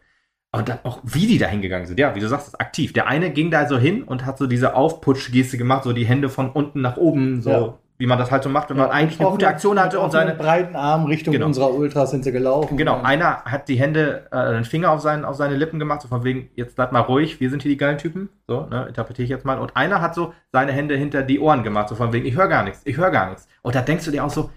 Aber 0.52 0.64
dann 0.64 0.80
auch, 0.84 1.00
wie 1.04 1.28
die 1.28 1.38
da 1.38 1.48
hingegangen 1.48 1.88
sind. 1.88 2.00
Ja, 2.00 2.14
wie 2.14 2.20
du 2.20 2.28
sagst, 2.28 2.50
ist 2.50 2.60
aktiv. 2.60 2.92
Der 2.92 3.08
eine 3.08 3.32
ging 3.32 3.52
da 3.52 3.68
so 3.68 3.78
hin 3.78 4.04
und 4.04 4.26
hat 4.26 4.38
so 4.38 4.48
diese 4.48 4.76
Aufputsch-Geste 4.76 5.58
gemacht, 5.58 5.86
so 5.86 5.94
die 5.94 6.06
Hände 6.06 6.30
von 6.30 6.52
unten 6.52 6.82
nach 6.82 6.98
oben, 6.98 7.42
so 7.42 7.50
ja. 7.50 7.78
Wie 8.02 8.08
man 8.08 8.18
das 8.18 8.32
halt 8.32 8.42
so 8.42 8.50
macht, 8.50 8.72
wenn 8.72 8.78
ja, 8.78 8.88
man 8.88 8.92
eigentlich 8.92 9.20
eine 9.20 9.30
gute 9.30 9.48
Aktion 9.48 9.80
hatte 9.80 10.00
und 10.00 10.10
seine 10.10 10.34
breiten 10.34 10.76
Arm 10.76 11.06
Richtung 11.06 11.34
genau. 11.34 11.46
unserer 11.46 11.72
Ultras 11.72 12.10
sind 12.10 12.24
sie 12.24 12.32
gelaufen. 12.32 12.76
Genau, 12.76 13.00
einer 13.00 13.44
hat 13.44 13.70
die 13.70 13.76
Hände, 13.76 14.26
äh, 14.32 14.54
den 14.54 14.64
Finger 14.64 14.90
auf, 14.90 15.02
seinen, 15.02 15.24
auf 15.24 15.36
seine 15.36 15.56
Lippen 15.56 15.78
gemacht, 15.78 16.02
so 16.02 16.08
von 16.08 16.24
wegen, 16.24 16.50
jetzt 16.56 16.76
bleib 16.76 16.92
mal 16.94 17.02
ruhig, 17.02 17.40
wir 17.40 17.52
sind 17.52 17.62
hier 17.62 17.70
die 17.70 17.78
geilen 17.78 18.00
Typen. 18.00 18.30
So, 18.48 18.66
ne, 18.66 18.88
interpretiere 18.88 19.26
ich 19.26 19.30
jetzt 19.30 19.46
mal. 19.46 19.60
Und 19.60 19.78
einer 19.78 20.02
hat 20.02 20.16
so 20.16 20.34
seine 20.52 20.72
Hände 20.72 20.96
hinter 20.96 21.22
die 21.22 21.40
Ohren 21.40 21.62
gemacht, 21.62 21.90
so 21.90 21.96
von 21.96 22.12
wegen, 22.12 22.26
ich 22.26 22.36
höre 22.36 22.48
gar 22.48 22.64
nichts, 22.64 22.82
ich 22.86 22.98
höre 22.98 23.12
gar 23.12 23.30
nichts. 23.30 23.48
Und 23.62 23.76
da 23.76 23.84
denkst 23.84 24.06
du 24.06 24.10
dir 24.10 24.26
auch 24.26 24.32
so, 24.32 24.50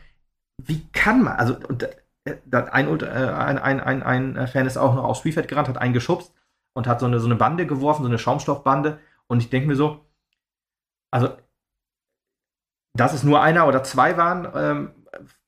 wie 0.64 0.88
kann 0.92 1.22
man, 1.22 1.36
also 1.36 1.54
und, 1.68 1.82
äh, 1.82 1.90
ein, 2.50 2.88
äh, 2.88 3.04
ein, 3.04 3.58
ein, 3.58 4.02
ein, 4.02 4.38
ein 4.38 4.48
Fan 4.48 4.66
ist 4.66 4.78
auch 4.78 4.94
noch 4.94 5.04
aufs 5.04 5.18
Spielfeld 5.18 5.48
gerannt, 5.48 5.68
hat 5.68 5.76
einen 5.76 5.92
geschubst 5.92 6.32
und 6.72 6.86
hat 6.86 6.98
so 6.98 7.04
eine, 7.04 7.20
so 7.20 7.26
eine 7.26 7.36
Bande 7.36 7.66
geworfen, 7.66 8.04
so 8.04 8.08
eine 8.08 8.18
Schaumstoffbande. 8.18 9.00
Und 9.26 9.40
ich 9.40 9.50
denke 9.50 9.68
mir 9.68 9.76
so, 9.76 10.00
also, 11.10 11.28
dass 12.94 13.12
es 13.12 13.24
nur 13.24 13.42
einer 13.42 13.66
oder 13.66 13.82
zwei 13.82 14.16
waren, 14.16 14.48
ähm, 14.54 14.90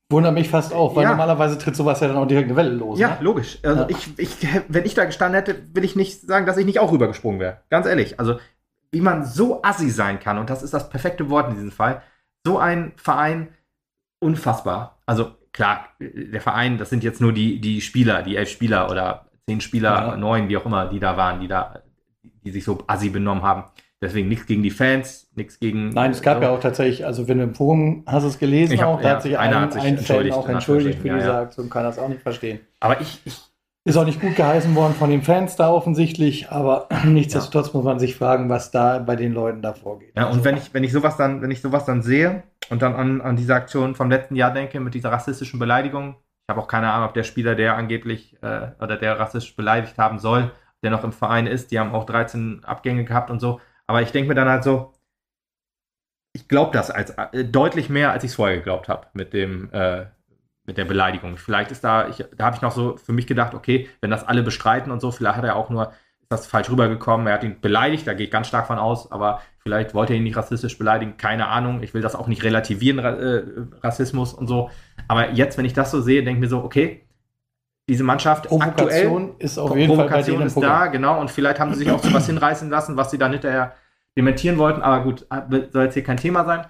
Wundert 0.08 0.34
mich 0.34 0.48
fast 0.48 0.72
auch, 0.72 0.94
weil 0.94 1.02
ja. 1.02 1.10
normalerweise 1.10 1.58
tritt 1.58 1.74
sowas 1.74 1.98
ja 1.98 2.06
dann 2.06 2.16
auch 2.16 2.28
direkt 2.28 2.46
eine 2.46 2.56
Welle 2.56 2.70
los. 2.70 2.96
Ja, 2.96 3.08
ne? 3.08 3.16
logisch. 3.22 3.58
Also 3.64 3.82
ja. 3.82 3.88
Ich, 3.88 4.16
ich, 4.18 4.36
wenn 4.68 4.84
ich 4.84 4.94
da 4.94 5.04
gestanden 5.04 5.34
hätte, 5.34 5.74
will 5.74 5.82
ich 5.82 5.96
nicht 5.96 6.20
sagen, 6.20 6.46
dass 6.46 6.56
ich 6.58 6.64
nicht 6.64 6.78
auch 6.78 6.92
rübergesprungen 6.92 7.40
wäre. 7.40 7.62
Ganz 7.70 7.86
ehrlich. 7.86 8.20
Also, 8.20 8.38
wie 8.92 9.00
man 9.00 9.24
so 9.24 9.64
assi 9.64 9.90
sein 9.90 10.20
kann, 10.20 10.38
und 10.38 10.48
das 10.48 10.62
ist 10.62 10.72
das 10.72 10.90
perfekte 10.90 11.28
Wort 11.28 11.48
in 11.48 11.54
diesem 11.54 11.72
Fall, 11.72 12.02
so 12.46 12.56
ein 12.56 12.92
Verein 12.94 13.48
unfassbar. 14.20 15.00
Also 15.06 15.32
klar, 15.52 15.88
der 15.98 16.40
Verein, 16.40 16.78
das 16.78 16.88
sind 16.88 17.02
jetzt 17.02 17.20
nur 17.20 17.32
die, 17.32 17.60
die 17.60 17.80
Spieler, 17.80 18.22
die 18.22 18.36
elf 18.36 18.48
Spieler 18.48 18.88
oder 18.88 19.26
zehn 19.48 19.60
Spieler, 19.60 19.90
ja. 19.90 20.16
neun, 20.16 20.48
wie 20.48 20.56
auch 20.56 20.66
immer, 20.66 20.86
die 20.86 21.00
da 21.00 21.16
waren, 21.16 21.40
die 21.40 21.48
da, 21.48 21.82
die 22.22 22.52
sich 22.52 22.62
so 22.62 22.84
assi 22.86 23.10
benommen 23.10 23.42
haben. 23.42 23.64
Deswegen 24.02 24.28
nichts 24.28 24.46
gegen 24.46 24.62
die 24.62 24.70
Fans, 24.70 25.30
nichts 25.34 25.58
gegen. 25.58 25.88
Nein, 25.88 26.10
es 26.10 26.20
gab 26.20 26.38
so. 26.38 26.42
ja 26.44 26.50
auch 26.50 26.60
tatsächlich, 26.60 27.06
also 27.06 27.28
wenn 27.28 27.38
du 27.38 27.44
im 27.44 27.54
Forum 27.54 28.02
hast 28.06 28.24
es 28.24 28.38
gelesen 28.38 28.78
hab- 28.80 28.88
auch, 28.88 29.00
da 29.00 29.08
ja, 29.08 29.14
hat 29.14 29.22
sich 29.22 29.38
einer 29.38 29.56
ein, 29.56 29.62
hat 29.62 29.72
sich 29.72 29.82
ein 29.82 29.96
entschuldigt, 29.96 30.36
auch 30.36 30.48
entschuldigt 30.48 30.98
für 31.00 31.10
Anführungsstrichen, 31.10 31.16
diese 31.16 31.28
ja, 31.28 31.34
ja. 31.34 31.40
Aktion, 31.42 31.70
kann 31.70 31.84
das 31.84 31.98
auch 31.98 32.08
nicht 32.08 32.20
verstehen. 32.22 32.60
Aber 32.80 33.00
ich, 33.00 33.22
ich 33.24 33.40
Ist 33.84 33.96
auch 33.96 34.04
nicht 34.04 34.20
gut 34.20 34.36
geheißen 34.36 34.74
worden 34.74 34.94
von 34.94 35.08
den 35.10 35.22
Fans 35.22 35.56
da 35.56 35.70
offensichtlich, 35.70 36.50
aber 36.50 36.88
nichtsdestotrotz 37.04 37.72
muss 37.72 37.84
man 37.84 37.98
sich 37.98 38.16
fragen, 38.16 38.48
was 38.50 38.70
da 38.70 38.98
bei 38.98 39.16
den 39.16 39.32
Leuten 39.32 39.62
da 39.62 39.72
vorgeht. 39.72 40.12
Ja, 40.14 40.26
Also, 40.26 40.38
und 40.38 40.44
wenn 40.44 40.56
ich, 40.58 40.74
wenn 40.74 40.84
ich 40.84 40.92
sowas 40.92 41.16
dann, 41.16 41.40
wenn 41.40 41.50
ich 41.50 41.62
sowas 41.62 41.86
dann 41.86 42.02
sehe 42.02 42.42
und 42.68 42.82
dann 42.82 42.94
an, 42.94 43.20
an 43.22 43.36
diese 43.36 43.54
Aktion 43.54 43.94
vom 43.94 44.10
letzten 44.10 44.34
Jahr 44.36 44.52
denke 44.52 44.78
mit 44.80 44.92
dieser 44.94 45.10
rassistischen 45.10 45.58
Beleidigung, 45.58 46.16
ich 46.48 46.52
habe 46.52 46.60
auch 46.60 46.68
keine 46.68 46.92
Ahnung, 46.92 47.08
ob 47.08 47.14
der 47.14 47.24
Spieler, 47.24 47.54
der 47.54 47.76
angeblich 47.76 48.36
äh, 48.42 48.68
oder 48.80 48.96
der 48.96 49.18
rassistisch 49.18 49.56
beleidigt 49.56 49.96
haben 49.98 50.18
soll, 50.18 50.50
der 50.82 50.90
noch 50.90 51.02
im 51.02 51.12
Verein 51.12 51.46
ist, 51.46 51.70
die 51.70 51.78
haben 51.78 51.92
auch 51.94 52.04
13 52.04 52.62
Abgänge 52.64 53.04
gehabt 53.04 53.30
und 53.30 53.40
so. 53.40 53.60
Aber 53.86 54.02
ich 54.02 54.12
denke 54.12 54.28
mir 54.28 54.34
dann 54.34 54.48
halt 54.48 54.64
so, 54.64 54.92
ich 56.32 56.48
glaube 56.48 56.72
das 56.72 56.90
als 56.90 57.10
äh, 57.10 57.44
deutlich 57.44 57.88
mehr, 57.88 58.12
als 58.12 58.24
ich 58.24 58.30
es 58.30 58.36
vorher 58.36 58.56
geglaubt 58.56 58.88
habe 58.88 59.06
mit 59.14 59.32
dem 59.32 59.70
äh, 59.72 60.06
mit 60.66 60.78
der 60.78 60.84
Beleidigung. 60.84 61.36
Vielleicht 61.36 61.70
ist 61.70 61.84
da, 61.84 62.08
ich, 62.08 62.24
da 62.36 62.46
habe 62.46 62.56
ich 62.56 62.62
noch 62.62 62.72
so 62.72 62.96
für 62.96 63.12
mich 63.12 63.26
gedacht, 63.26 63.54
okay, 63.54 63.88
wenn 64.00 64.10
das 64.10 64.26
alle 64.26 64.42
bestreiten 64.42 64.90
und 64.90 65.00
so, 65.00 65.10
vielleicht 65.10 65.36
hat 65.36 65.44
er 65.44 65.56
auch 65.56 65.70
nur, 65.70 65.92
ist 66.20 66.30
das 66.30 66.46
falsch 66.46 66.68
rübergekommen, 66.68 67.26
er 67.26 67.34
hat 67.34 67.44
ihn 67.44 67.60
beleidigt, 67.60 68.06
da 68.06 68.14
gehe 68.14 68.26
ich 68.26 68.32
ganz 68.32 68.48
stark 68.48 68.66
von 68.66 68.78
aus, 68.78 69.12
aber 69.12 69.40
vielleicht 69.60 69.94
wollte 69.94 70.12
er 70.12 70.16
ihn 70.16 70.24
nicht 70.24 70.36
rassistisch 70.36 70.76
beleidigen, 70.76 71.16
keine 71.16 71.48
Ahnung, 71.48 71.82
ich 71.82 71.94
will 71.94 72.02
das 72.02 72.16
auch 72.16 72.26
nicht 72.26 72.42
relativieren, 72.42 72.98
äh, 72.98 73.44
Rassismus 73.80 74.34
und 74.34 74.48
so, 74.48 74.70
aber 75.08 75.30
jetzt, 75.30 75.56
wenn 75.56 75.64
ich 75.64 75.72
das 75.72 75.92
so 75.92 76.00
sehe, 76.00 76.24
denke 76.24 76.38
ich 76.38 76.40
mir 76.40 76.48
so, 76.48 76.64
okay, 76.64 77.05
diese 77.88 78.02
Mannschaft 78.04 78.46
aktuell, 78.46 78.68
Provokation 78.72 79.34
ist 79.38 79.58
auf 79.58 79.76
jeden 79.76 79.88
Fall 79.94 80.06
Provokation 80.06 80.40
im 80.40 80.46
ist 80.48 80.60
da, 80.60 80.86
genau, 80.88 81.20
und 81.20 81.30
vielleicht 81.30 81.60
haben 81.60 81.72
sie 81.72 81.80
sich 81.80 81.90
auch 81.90 82.00
zu 82.00 82.12
was 82.12 82.26
hinreißen 82.26 82.68
lassen, 82.70 82.96
was 82.96 83.10
sie 83.10 83.18
dann 83.18 83.32
hinterher 83.32 83.74
dementieren 84.16 84.58
wollten, 84.58 84.82
aber 84.82 85.04
gut, 85.04 85.26
soll 85.72 85.84
jetzt 85.84 85.94
hier 85.94 86.02
kein 86.04 86.16
Thema 86.16 86.44
sein, 86.44 86.60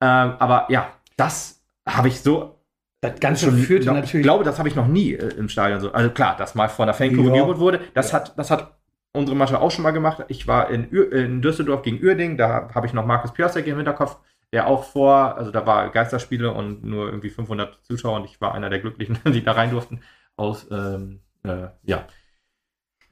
ähm, 0.00 0.34
aber 0.38 0.66
ja, 0.70 0.88
das 1.16 1.62
habe 1.88 2.08
ich 2.08 2.20
so 2.20 2.58
Das 3.00 3.20
Ganze 3.20 3.46
schon 3.46 3.58
führte 3.58 3.86
noch- 3.86 3.94
natürlich. 3.94 4.14
Ich 4.14 4.22
glaube, 4.22 4.44
das 4.44 4.58
habe 4.58 4.68
ich 4.68 4.76
noch 4.76 4.86
nie 4.88 5.12
äh, 5.12 5.28
im 5.36 5.48
Stadion 5.48 5.80
so. 5.80 5.92
Also 5.92 6.10
klar, 6.10 6.36
dass 6.36 6.54
mal 6.54 6.68
von 6.68 6.86
der 6.86 6.94
Fankurve 6.94 7.36
Ja. 7.36 7.58
wurde, 7.58 7.80
das, 7.94 8.10
Ja. 8.12 8.18
hat, 8.20 8.38
das 8.38 8.50
hat 8.50 8.72
unsere 9.12 9.36
Mannschaft 9.36 9.60
auch 9.62 9.70
schon 9.70 9.82
mal 9.82 9.92
gemacht. 9.92 10.24
Ich 10.28 10.46
war 10.48 10.70
in, 10.70 10.90
Ür, 10.92 11.12
in 11.12 11.40
Düsseldorf 11.42 11.82
gegen 11.82 12.02
Uerding, 12.04 12.36
da 12.36 12.68
habe 12.74 12.86
ich 12.86 12.92
noch 12.92 13.04
Markus 13.06 13.32
Piasek 13.32 13.66
im 13.66 13.76
Hinterkopf, 13.76 14.16
der 14.52 14.66
auch 14.66 14.84
vor, 14.84 15.36
also 15.36 15.50
da 15.50 15.66
war 15.66 15.90
Geisterspiele 15.90 16.50
und 16.52 16.84
nur 16.84 17.06
irgendwie 17.06 17.30
500 17.30 17.78
Zuschauer 17.84 18.16
und 18.16 18.24
ich 18.24 18.40
war 18.40 18.54
einer 18.54 18.70
der 18.70 18.78
Glücklichen, 18.80 19.18
die 19.26 19.42
da 19.44 19.52
rein 19.52 19.70
durften. 19.70 20.00
Aus, 20.36 20.66
ähm, 20.70 21.20
äh, 21.44 21.68
ja. 21.84 22.06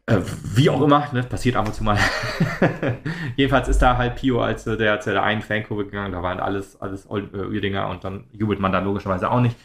Äh, 0.07 0.19
wie 0.55 0.69
auch 0.69 0.83
immer, 0.83 1.09
ne, 1.13 1.23
passiert 1.23 1.57
ab 1.57 1.67
und 1.67 1.75
zu 1.75 1.83
mal. 1.83 1.99
Jedenfalls 3.37 3.69
ist 3.69 3.81
da 3.81 3.97
halt 3.97 4.17
Pio 4.17 4.43
als 4.43 4.67
äh, 4.67 4.77
der 4.77 5.01
zu 5.01 5.13
der 5.13 5.23
einen 5.23 5.41
Fankurve 5.41 5.87
gegangen, 5.87 6.13
da 6.13 6.23
waren 6.23 6.41
alles, 6.41 6.81
alles 6.81 7.07
äh, 7.07 7.09
Uerdinger 7.09 7.89
und 7.89 8.05
dann 8.05 8.27
jubelt 8.33 8.61
man 8.61 8.73
da 8.73 8.81
logischerweise 8.81 9.31
auch 9.31 9.41
nicht. 9.41 9.57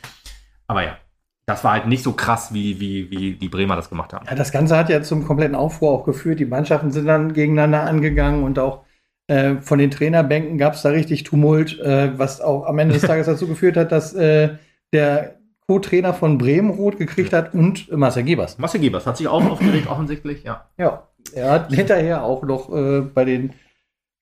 Aber 0.67 0.83
ja, 0.83 0.97
das 1.45 1.63
war 1.63 1.73
halt 1.73 1.87
nicht 1.87 2.03
so 2.03 2.13
krass, 2.13 2.53
wie, 2.53 2.79
wie, 2.79 3.09
wie 3.11 3.33
die 3.33 3.49
Bremer 3.49 3.75
das 3.75 3.89
gemacht 3.89 4.13
haben. 4.13 4.25
Ja, 4.27 4.35
das 4.35 4.51
Ganze 4.51 4.77
hat 4.77 4.87
ja 4.89 5.01
zum 5.01 5.25
kompletten 5.25 5.55
Aufruhr 5.55 5.91
auch 5.91 6.05
geführt. 6.05 6.39
Die 6.39 6.45
Mannschaften 6.45 6.91
sind 6.91 7.07
dann 7.07 7.33
gegeneinander 7.33 7.83
angegangen 7.83 8.43
und 8.43 8.59
auch 8.59 8.85
äh, 9.27 9.55
von 9.55 9.79
den 9.79 9.91
Trainerbänken 9.91 10.57
gab 10.57 10.75
es 10.75 10.83
da 10.83 10.89
richtig 10.89 11.23
Tumult, 11.23 11.79
äh, 11.79 12.17
was 12.17 12.39
auch 12.39 12.65
am 12.65 12.79
Ende 12.79 12.93
des 12.93 13.01
Tages 13.07 13.25
dazu 13.25 13.47
geführt 13.47 13.77
hat, 13.77 13.91
dass 13.91 14.13
äh, 14.13 14.57
der 14.93 15.38
Co-Trainer 15.69 16.15
von 16.15 16.39
Bremen 16.39 16.71
rot 16.71 16.97
gekriegt 16.97 17.31
hat 17.31 17.53
und 17.53 17.91
Marcel 17.95 18.23
Gebers. 18.23 18.57
Marcel 18.57 18.81
Gebers 18.81 19.05
hat 19.05 19.17
sich 19.17 19.27
auch 19.27 19.45
aufgeregt, 19.45 19.87
offensichtlich, 19.87 20.43
ja. 20.43 20.65
Ja, 20.79 21.03
er 21.31 21.51
hat 21.51 21.71
hinterher 21.71 22.23
auch 22.23 22.41
noch 22.41 22.73
äh, 22.75 23.01
bei 23.01 23.23
den 23.23 23.53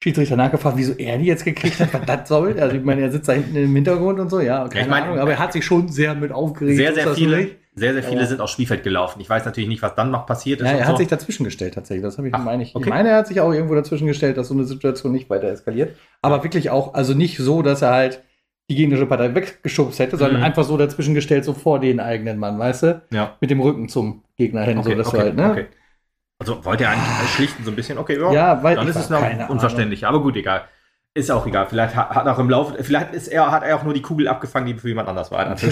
Schiedsrichtern 0.03 0.37
nachgefragt, 0.39 0.75
wieso 0.75 0.91
er 0.91 1.17
die 1.17 1.23
jetzt 1.25 1.45
gekriegt 1.45 1.79
hat, 1.79 1.93
was 1.93 2.01
das 2.05 2.27
soll. 2.27 2.59
Also 2.59 2.75
ich 2.75 2.83
meine, 2.83 2.99
er 3.01 3.11
sitzt 3.13 3.29
da 3.29 3.33
hinten 3.33 3.55
im 3.55 3.73
Hintergrund 3.73 4.19
und 4.19 4.29
so, 4.29 4.41
ja, 4.41 4.67
keine 4.67 4.83
ich 4.83 4.89
meine, 4.89 5.05
Ahnung, 5.05 5.19
aber 5.19 5.31
er 5.31 5.39
hat 5.39 5.53
sich 5.53 5.63
schon 5.63 5.87
sehr 5.87 6.15
mit 6.15 6.33
aufgeregt. 6.33 6.75
Sehr, 6.75 6.93
sehr 6.93 7.13
viele, 7.13 7.37
nicht? 7.37 7.55
sehr, 7.75 7.93
sehr 7.93 8.03
viele 8.03 8.19
Ja. 8.21 8.27
sind 8.27 8.41
aufs 8.41 8.51
Spielfeld 8.51 8.83
gelaufen. 8.83 9.21
Ich 9.21 9.29
weiß 9.29 9.45
natürlich 9.45 9.69
nicht, 9.69 9.81
was 9.81 9.95
dann 9.95 10.11
noch 10.11 10.25
passiert 10.25 10.59
ist. 10.59 10.67
Ja, 10.67 10.73
er 10.73 10.83
so. 10.83 10.91
hat 10.91 10.97
sich 10.97 11.07
dazwischen 11.07 11.45
gestellt 11.45 11.75
tatsächlich. 11.75 12.03
Das 12.03 12.17
habe 12.17 12.27
ich 12.27 12.33
Ach, 12.33 12.43
meine 12.43 12.61
ich. 12.63 12.75
okay. 12.75 12.83
Ich 12.83 12.89
meine, 12.89 13.07
er 13.07 13.19
hat 13.19 13.27
sich 13.27 13.39
auch 13.39 13.53
irgendwo 13.53 13.73
dazwischen 13.73 14.05
gestellt, 14.07 14.35
dass 14.37 14.49
so 14.49 14.53
eine 14.53 14.65
Situation 14.65 15.13
nicht 15.13 15.29
weiter 15.29 15.47
eskaliert. 15.47 15.95
Aber 16.21 16.43
wirklich 16.43 16.69
auch, 16.71 16.93
also 16.93 17.13
nicht 17.13 17.37
so, 17.37 17.61
dass 17.61 17.81
er 17.81 17.91
halt 17.91 18.23
die 18.69 18.75
gegnerische 18.75 19.05
Partei 19.05 19.33
weggeschubst 19.33 19.99
hätte, 19.99 20.17
sondern 20.17 20.37
Mhm. 20.39 20.43
einfach 20.45 20.63
so 20.63 20.75
dazwischen 20.77 21.13
gestellt, 21.13 21.45
so 21.45 21.53
vor 21.53 21.79
den 21.79 21.99
eigenen 21.99 22.37
Mann, 22.37 22.59
weißt 22.59 22.83
du? 22.83 23.01
ja. 23.11 23.35
Mit 23.39 23.49
dem 23.49 23.61
Rücken 23.61 23.87
zum 23.89 24.23
Gegner 24.37 24.63
hin, 24.63 24.81
so 24.83 24.89
Okay, 24.89 24.97
dass 24.97 25.07
okay, 25.07 25.17
halt, 25.19 25.35
ne? 25.35 25.51
okay. 25.51 25.65
Also 26.39 26.63
wollte 26.65 26.83
er 26.83 26.91
eigentlich 26.91 27.29
schlichten 27.35 27.63
so 27.63 27.71
ein 27.71 27.75
bisschen, 27.75 27.97
okay, 27.97 28.19
ja, 28.19 28.31
Ja, 28.31 28.63
weil 28.63 28.75
dann 28.75 28.87
ist 28.87 28.95
es 28.95 29.09
noch 29.09 29.49
unverständlich. 29.49 30.05
Aber 30.05 30.21
gut, 30.21 30.35
egal. 30.35 30.65
Ist 31.15 31.31
auch 31.31 31.47
egal. 31.47 31.65
Vielleicht 31.67 31.95
hat, 31.95 32.11
hat 32.11 32.27
auch 32.27 32.37
im 32.37 32.47
Laufe, 32.49 32.83
vielleicht 32.83 33.13
ist 33.13 33.27
er, 33.27 33.49
hat 33.49 33.63
er 33.63 33.75
auch 33.77 33.83
nur 33.83 33.93
die 33.95 34.03
Kugel 34.03 34.27
abgefangen, 34.27 34.67
die 34.67 34.75
für 34.75 34.87
jemand 34.89 35.09
anders 35.09 35.31
war. 35.31 35.39
Ahnung. 35.39 35.57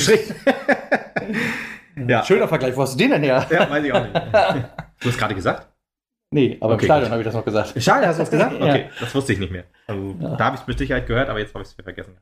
Ja. 2.07 2.23
Schöner 2.25 2.47
Vergleich, 2.47 2.75
wo 2.75 2.81
hast 2.81 2.93
du 2.95 2.97
den 2.97 3.11
denn 3.11 3.23
her? 3.23 3.45
ja, 3.49 3.69
weiß 3.69 3.83
ich 3.85 3.93
auch 3.93 4.03
nicht. 4.03 4.13
Du 4.99 5.09
hast 5.09 5.17
gerade 5.17 5.35
gesagt? 5.35 5.67
Nee, 6.31 6.57
aber 6.59 6.73
Okay, 6.73 6.83
im 6.83 6.87
Stadion 6.87 7.11
habe 7.11 7.21
ich 7.21 7.25
das 7.25 7.33
noch 7.35 7.45
gesagt. 7.45 7.73
Schade, 7.81 8.07
hast 8.07 8.17
du 8.17 8.21
was 8.23 8.31
gesagt? 8.31 8.53
Ja. 8.59 8.65
Okay, 8.65 8.89
das 8.99 9.13
wusste 9.15 9.33
ich 9.33 9.39
nicht 9.39 9.51
mehr. 9.51 9.63
Also, 9.87 10.15
Ja. 10.19 10.35
Da 10.35 10.45
habe 10.45 10.55
ich 10.55 10.61
es 10.61 10.67
mit 10.67 10.77
Sicherheit 10.77 11.05
gehört, 11.07 11.29
aber 11.29 11.39
jetzt 11.39 11.53
habe 11.53 11.63
ich 11.63 11.69
es 11.69 11.73
vergessen. 11.81 12.17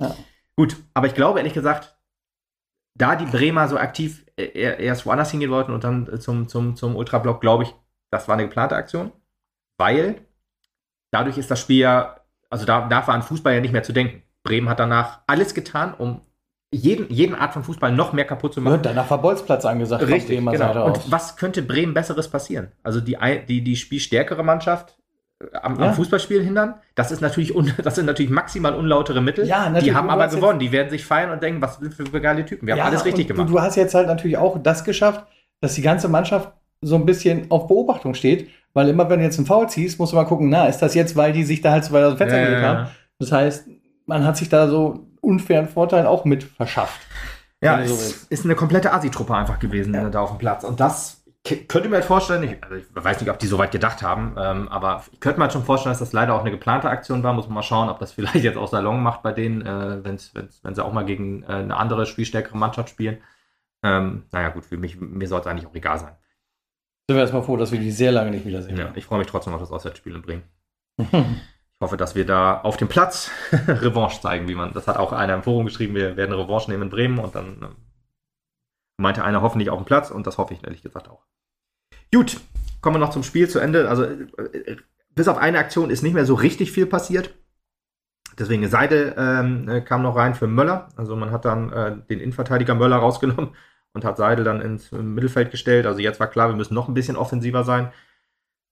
Ja. 0.00 0.14
Gut, 0.56 0.76
aber 0.94 1.06
ich 1.06 1.14
glaube 1.14 1.38
ehrlich 1.38 1.54
gesagt, 1.54 1.98
da 2.96 3.16
die 3.16 3.26
Bremer 3.26 3.68
so 3.68 3.76
aktiv 3.76 4.24
äh, 4.36 4.82
erst 4.82 5.06
woanders 5.06 5.30
hingehen 5.30 5.50
wollten 5.50 5.72
und 5.72 5.84
dann 5.84 6.06
äh, 6.12 6.18
zum, 6.18 6.48
zum, 6.48 6.76
zum 6.76 6.96
Ultrablock, 6.96 7.40
glaube 7.40 7.64
ich, 7.64 7.74
das 8.10 8.28
war 8.28 8.34
eine 8.34 8.44
geplante 8.44 8.76
Aktion, 8.76 9.12
weil 9.78 10.26
dadurch 11.10 11.38
ist 11.38 11.50
das 11.50 11.60
Spiel 11.60 11.78
ja, 11.78 12.20
also 12.50 12.64
da, 12.64 12.88
da 12.88 13.06
war 13.06 13.14
an 13.14 13.22
Fußball 13.22 13.54
ja 13.54 13.60
nicht 13.60 13.72
mehr 13.72 13.82
zu 13.82 13.92
denken. 13.92 14.22
Bremen 14.42 14.68
hat 14.68 14.78
danach 14.78 15.20
alles 15.26 15.54
getan, 15.54 15.92
um 15.94 16.20
jeden, 16.72 17.10
jeden 17.10 17.34
Art 17.34 17.52
von 17.52 17.64
Fußball 17.64 17.92
noch 17.92 18.12
mehr 18.12 18.24
kaputt 18.24 18.54
zu 18.54 18.60
machen. 18.60 18.76
Und 18.76 18.86
danach 18.86 19.10
war 19.10 19.20
Bolzplatz 19.20 19.64
angesagt. 19.64 20.06
Richtig, 20.06 20.38
genau. 20.38 20.86
Und 20.86 21.10
was 21.10 21.36
könnte 21.36 21.62
Bremen 21.62 21.94
Besseres 21.94 22.28
passieren? 22.28 22.72
Also 22.82 23.00
die, 23.00 23.16
die, 23.48 23.62
die 23.62 23.76
spielstärkere 23.76 24.42
Mannschaft 24.42 24.98
am, 25.62 25.78
Ja. 25.80 25.88
am 25.88 25.94
Fußballspiel 25.94 26.42
hindern? 26.42 26.74
Das 26.94 27.10
ist 27.12 27.20
natürlich 27.20 27.54
un, 27.54 27.72
das 27.82 27.94
sind 27.96 28.06
natürlich 28.06 28.30
maximal 28.30 28.74
unlautere 28.74 29.20
Mittel. 29.20 29.46
Ja, 29.46 29.64
natürlich. 29.68 29.84
Die 29.84 29.94
haben 29.94 30.10
aber 30.10 30.28
gewonnen. 30.28 30.58
Die 30.58 30.72
werden 30.72 30.90
sich 30.90 31.04
feiern 31.04 31.30
und 31.30 31.42
denken, 31.42 31.60
was 31.62 31.76
sind 31.78 31.94
für 31.94 32.20
geile 32.20 32.44
Typen. 32.44 32.66
Wir 32.66 32.74
haben 32.74 32.78
Ja, 32.78 32.84
alles 32.86 33.04
richtig 33.04 33.28
gemacht. 33.28 33.48
Du, 33.48 33.52
du 33.54 33.60
hast 33.60 33.76
jetzt 33.76 33.94
halt 33.94 34.06
natürlich 34.08 34.36
auch 34.38 34.58
das 34.62 34.84
geschafft, 34.84 35.24
dass 35.60 35.74
die 35.74 35.82
ganze 35.82 36.08
Mannschaft 36.08 36.52
so 36.82 36.94
ein 36.96 37.06
bisschen 37.06 37.50
auf 37.50 37.66
Beobachtung 37.68 38.14
steht, 38.14 38.50
weil 38.74 38.88
immer 38.88 39.08
wenn 39.08 39.18
du 39.20 39.24
jetzt 39.24 39.38
einen 39.38 39.46
Foul 39.46 39.68
ziehst, 39.68 39.98
musst 39.98 40.12
du 40.12 40.16
mal 40.16 40.24
gucken, 40.26 40.48
na, 40.50 40.66
ist 40.66 40.78
das 40.78 40.94
jetzt, 40.94 41.16
weil 41.16 41.32
die 41.32 41.44
sich 41.44 41.60
da 41.62 41.72
halt 41.72 41.84
so 41.84 41.92
weit 41.92 42.04
aus 42.04 42.14
dem 42.14 42.18
Fenster 42.18 42.42
gelegt 42.44 42.62
haben? 42.62 42.88
Das 43.18 43.32
heißt, 43.32 43.66
man 44.04 44.24
hat 44.24 44.36
sich 44.36 44.48
da 44.50 44.68
so 44.68 45.06
unfairen 45.22 45.68
Vorteil 45.68 46.06
auch 46.06 46.24
mit 46.26 46.44
verschafft. 46.44 47.00
Ja, 47.62 47.78
so 47.78 47.94
es 47.94 48.00
willst. 48.00 48.30
ist 48.32 48.44
eine 48.44 48.54
komplette 48.54 48.92
Asi-Truppe 48.92 49.34
einfach 49.34 49.58
gewesen 49.58 49.94
Ja. 49.94 50.08
da 50.10 50.20
auf 50.20 50.30
dem 50.30 50.38
Platz. 50.38 50.62
Und 50.64 50.78
das 50.78 51.15
könnte 51.68 51.88
mir 51.88 51.96
halt 51.96 52.04
vorstellen, 52.04 52.42
ich, 52.42 52.62
also 52.62 52.76
ich 52.76 52.84
weiß 52.92 53.20
nicht, 53.20 53.30
ob 53.30 53.38
die 53.38 53.46
so 53.46 53.58
weit 53.58 53.70
gedacht 53.70 54.02
haben, 54.02 54.34
ähm, 54.38 54.68
aber 54.68 55.04
ich 55.12 55.20
könnte 55.20 55.38
mir 55.38 55.44
halt 55.44 55.52
schon 55.52 55.64
vorstellen, 55.64 55.92
dass 55.92 56.00
das 56.00 56.12
leider 56.12 56.34
auch 56.34 56.40
eine 56.40 56.50
geplante 56.50 56.88
Aktion 56.88 57.22
war. 57.22 57.32
Muss 57.32 57.46
man 57.46 57.54
mal 57.54 57.62
schauen, 57.62 57.88
ob 57.88 57.98
das 57.98 58.12
vielleicht 58.14 58.44
jetzt 58.44 58.56
auch 58.56 58.68
Salon 58.68 59.02
macht 59.02 59.22
bei 59.22 59.32
denen, 59.32 59.62
äh, 59.62 60.04
wenn's, 60.04 60.34
wenn's, 60.34 60.60
wenn 60.62 60.74
sie 60.74 60.84
auch 60.84 60.92
mal 60.92 61.04
gegen 61.04 61.42
äh, 61.42 61.46
eine 61.46 61.76
andere, 61.76 62.06
spielstärkere 62.06 62.56
Mannschaft 62.56 62.90
spielen. 62.90 63.18
Ähm, 63.82 64.24
naja, 64.32 64.48
gut, 64.50 64.64
für 64.64 64.76
mich, 64.76 65.00
mir 65.00 65.28
soll 65.28 65.40
es 65.40 65.46
eigentlich 65.46 65.66
auch 65.66 65.74
egal 65.74 65.98
sein. 65.98 66.16
Sind 67.08 67.16
wir 67.16 67.20
erstmal 67.20 67.42
froh, 67.42 67.56
dass 67.56 67.70
wir 67.70 67.78
die 67.78 67.92
sehr 67.92 68.10
lange 68.10 68.30
nicht 68.30 68.46
wiedersehen. 68.46 68.76
Ja, 68.76 68.90
ich 68.94 69.04
freue 69.04 69.18
mich 69.18 69.28
trotzdem 69.28 69.54
auf 69.54 69.60
das 69.60 69.70
Auswärtsspiel 69.70 70.14
in 70.14 70.22
Bremen. 70.22 70.42
Ich 71.78 71.84
hoffe, 71.84 71.98
dass 71.98 72.14
wir 72.14 72.24
da 72.24 72.62
auf 72.62 72.78
dem 72.78 72.88
Platz 72.88 73.30
Revanche 73.52 74.22
zeigen, 74.22 74.48
wie 74.48 74.54
man. 74.54 74.72
Das 74.72 74.88
hat 74.88 74.96
auch 74.96 75.12
einer 75.12 75.34
im 75.34 75.42
Forum 75.42 75.66
geschrieben, 75.66 75.94
wir 75.94 76.16
werden 76.16 76.34
Revanche 76.34 76.70
nehmen 76.70 76.84
in 76.84 76.88
Bremen 76.88 77.18
und 77.18 77.34
dann 77.34 77.62
ähm, 77.62 77.76
meinte 78.96 79.22
einer 79.22 79.42
hoffentlich 79.42 79.68
auf 79.68 79.78
dem 79.78 79.84
Platz 79.84 80.10
und 80.10 80.26
das 80.26 80.38
hoffe 80.38 80.54
ich 80.54 80.64
ehrlich 80.64 80.82
gesagt 80.82 81.10
auch. 81.10 81.26
Gut, 82.12 82.40
kommen 82.80 82.96
wir 82.96 83.00
noch 83.00 83.10
zum 83.10 83.22
Spiel 83.22 83.48
zu 83.48 83.58
Ende. 83.58 83.88
Also 83.88 84.04
äh, 84.04 84.76
bis 85.14 85.28
auf 85.28 85.38
eine 85.38 85.58
Aktion 85.58 85.90
ist 85.90 86.02
nicht 86.02 86.14
mehr 86.14 86.26
so 86.26 86.34
richtig 86.34 86.72
viel 86.72 86.86
passiert. 86.86 87.34
Deswegen 88.38 88.68
Seidel 88.68 89.14
ähm, 89.16 89.68
äh, 89.68 89.80
kam 89.80 90.02
noch 90.02 90.16
rein 90.16 90.34
für 90.34 90.46
Möller. 90.46 90.88
Also 90.96 91.16
man 91.16 91.30
hat 91.30 91.44
dann 91.44 91.72
äh, 91.72 91.96
den 92.08 92.20
Innenverteidiger 92.20 92.74
Möller 92.74 92.96
rausgenommen 92.98 93.50
und 93.92 94.04
hat 94.04 94.18
Seidel 94.18 94.44
dann 94.44 94.60
ins 94.60 94.92
äh, 94.92 94.96
Mittelfeld 94.96 95.50
gestellt. 95.50 95.86
Also 95.86 96.00
jetzt 96.00 96.20
war 96.20 96.26
klar, 96.26 96.48
wir 96.48 96.56
müssen 96.56 96.74
noch 96.74 96.88
ein 96.88 96.94
bisschen 96.94 97.16
offensiver 97.16 97.64
sein. 97.64 97.92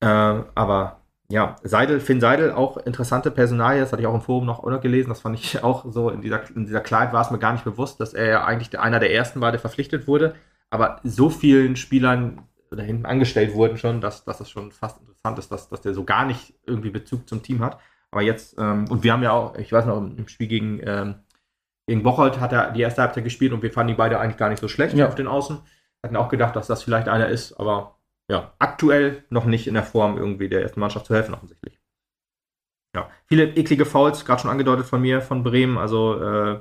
Äh, 0.00 0.06
aber 0.06 1.00
ja, 1.30 1.56
Seidel, 1.62 2.00
Finn 2.00 2.20
Seidel, 2.20 2.52
auch 2.52 2.76
interessante 2.76 3.30
Personalie, 3.30 3.80
das 3.80 3.92
hatte 3.92 4.02
ich 4.02 4.06
auch 4.06 4.14
im 4.14 4.20
Forum 4.20 4.44
noch, 4.44 4.62
gelesen, 4.82 5.08
das 5.08 5.20
fand 5.20 5.38
ich 5.38 5.62
auch 5.64 5.84
so, 5.90 6.10
in 6.10 6.20
dieser, 6.20 6.42
in 6.54 6.66
dieser 6.66 6.80
Klarheit 6.80 7.12
war 7.12 7.22
es 7.22 7.30
mir 7.30 7.38
gar 7.38 7.52
nicht 7.52 7.64
bewusst, 7.64 8.00
dass 8.00 8.12
er 8.12 8.26
ja 8.26 8.44
eigentlich 8.44 8.78
einer 8.78 9.00
der 9.00 9.12
ersten 9.12 9.40
war, 9.40 9.50
der 9.50 9.60
verpflichtet 9.60 10.06
wurde, 10.06 10.34
aber 10.68 11.00
so 11.02 11.30
vielen 11.30 11.76
Spielern 11.76 12.42
da 12.76 12.82
hinten 12.82 13.06
angestellt 13.06 13.54
wurden 13.54 13.76
schon, 13.76 14.00
dass, 14.00 14.24
dass 14.24 14.40
es 14.40 14.50
schon 14.50 14.72
fast 14.72 15.00
interessant 15.00 15.38
ist, 15.38 15.50
dass, 15.52 15.68
dass 15.68 15.80
der 15.80 15.94
so 15.94 16.04
gar 16.04 16.24
nicht 16.26 16.54
irgendwie 16.66 16.90
Bezug 16.90 17.28
zum 17.28 17.42
Team 17.42 17.62
hat. 17.62 17.78
Aber 18.10 18.22
jetzt, 18.22 18.56
ähm, 18.58 18.86
und 18.90 19.02
wir 19.04 19.12
haben 19.12 19.22
ja 19.22 19.32
auch, 19.32 19.56
ich 19.56 19.72
weiß 19.72 19.86
noch, 19.86 19.98
im 19.98 20.28
Spiel 20.28 20.46
gegen, 20.46 20.80
ähm, 20.84 21.16
gegen 21.86 22.02
Bocholt 22.02 22.40
hat 22.40 22.52
er 22.52 22.70
die 22.72 22.80
erste 22.80 23.02
Halbzeit 23.02 23.24
gespielt 23.24 23.52
und 23.52 23.62
wir 23.62 23.72
fanden 23.72 23.88
die 23.88 23.94
beide 23.98 24.18
eigentlich 24.20 24.36
gar 24.38 24.48
nicht 24.48 24.60
so 24.60 24.68
schlecht 24.68 24.94
Ja. 24.96 25.06
auf 25.08 25.14
den 25.14 25.26
Außen. 25.26 25.58
Hatten 26.02 26.16
auch 26.16 26.28
gedacht, 26.28 26.54
dass 26.56 26.66
das 26.66 26.82
vielleicht 26.82 27.08
einer 27.08 27.28
ist, 27.28 27.54
aber 27.54 27.98
ja, 28.30 28.54
aktuell 28.58 29.24
noch 29.30 29.44
nicht 29.44 29.66
in 29.66 29.74
der 29.74 29.82
Form, 29.82 30.16
irgendwie 30.16 30.48
der 30.48 30.62
ersten 30.62 30.80
Mannschaft 30.80 31.06
zu 31.06 31.14
helfen, 31.14 31.34
offensichtlich. 31.34 31.78
ja, 32.94 33.10
viele 33.26 33.44
eklige 33.56 33.84
Fouls, 33.84 34.24
gerade 34.24 34.40
schon 34.42 34.50
angedeutet 34.50 34.86
von 34.86 35.00
mir, 35.00 35.20
von 35.20 35.42
Bremen. 35.42 35.76
Also 35.78 36.22
äh, 36.22 36.60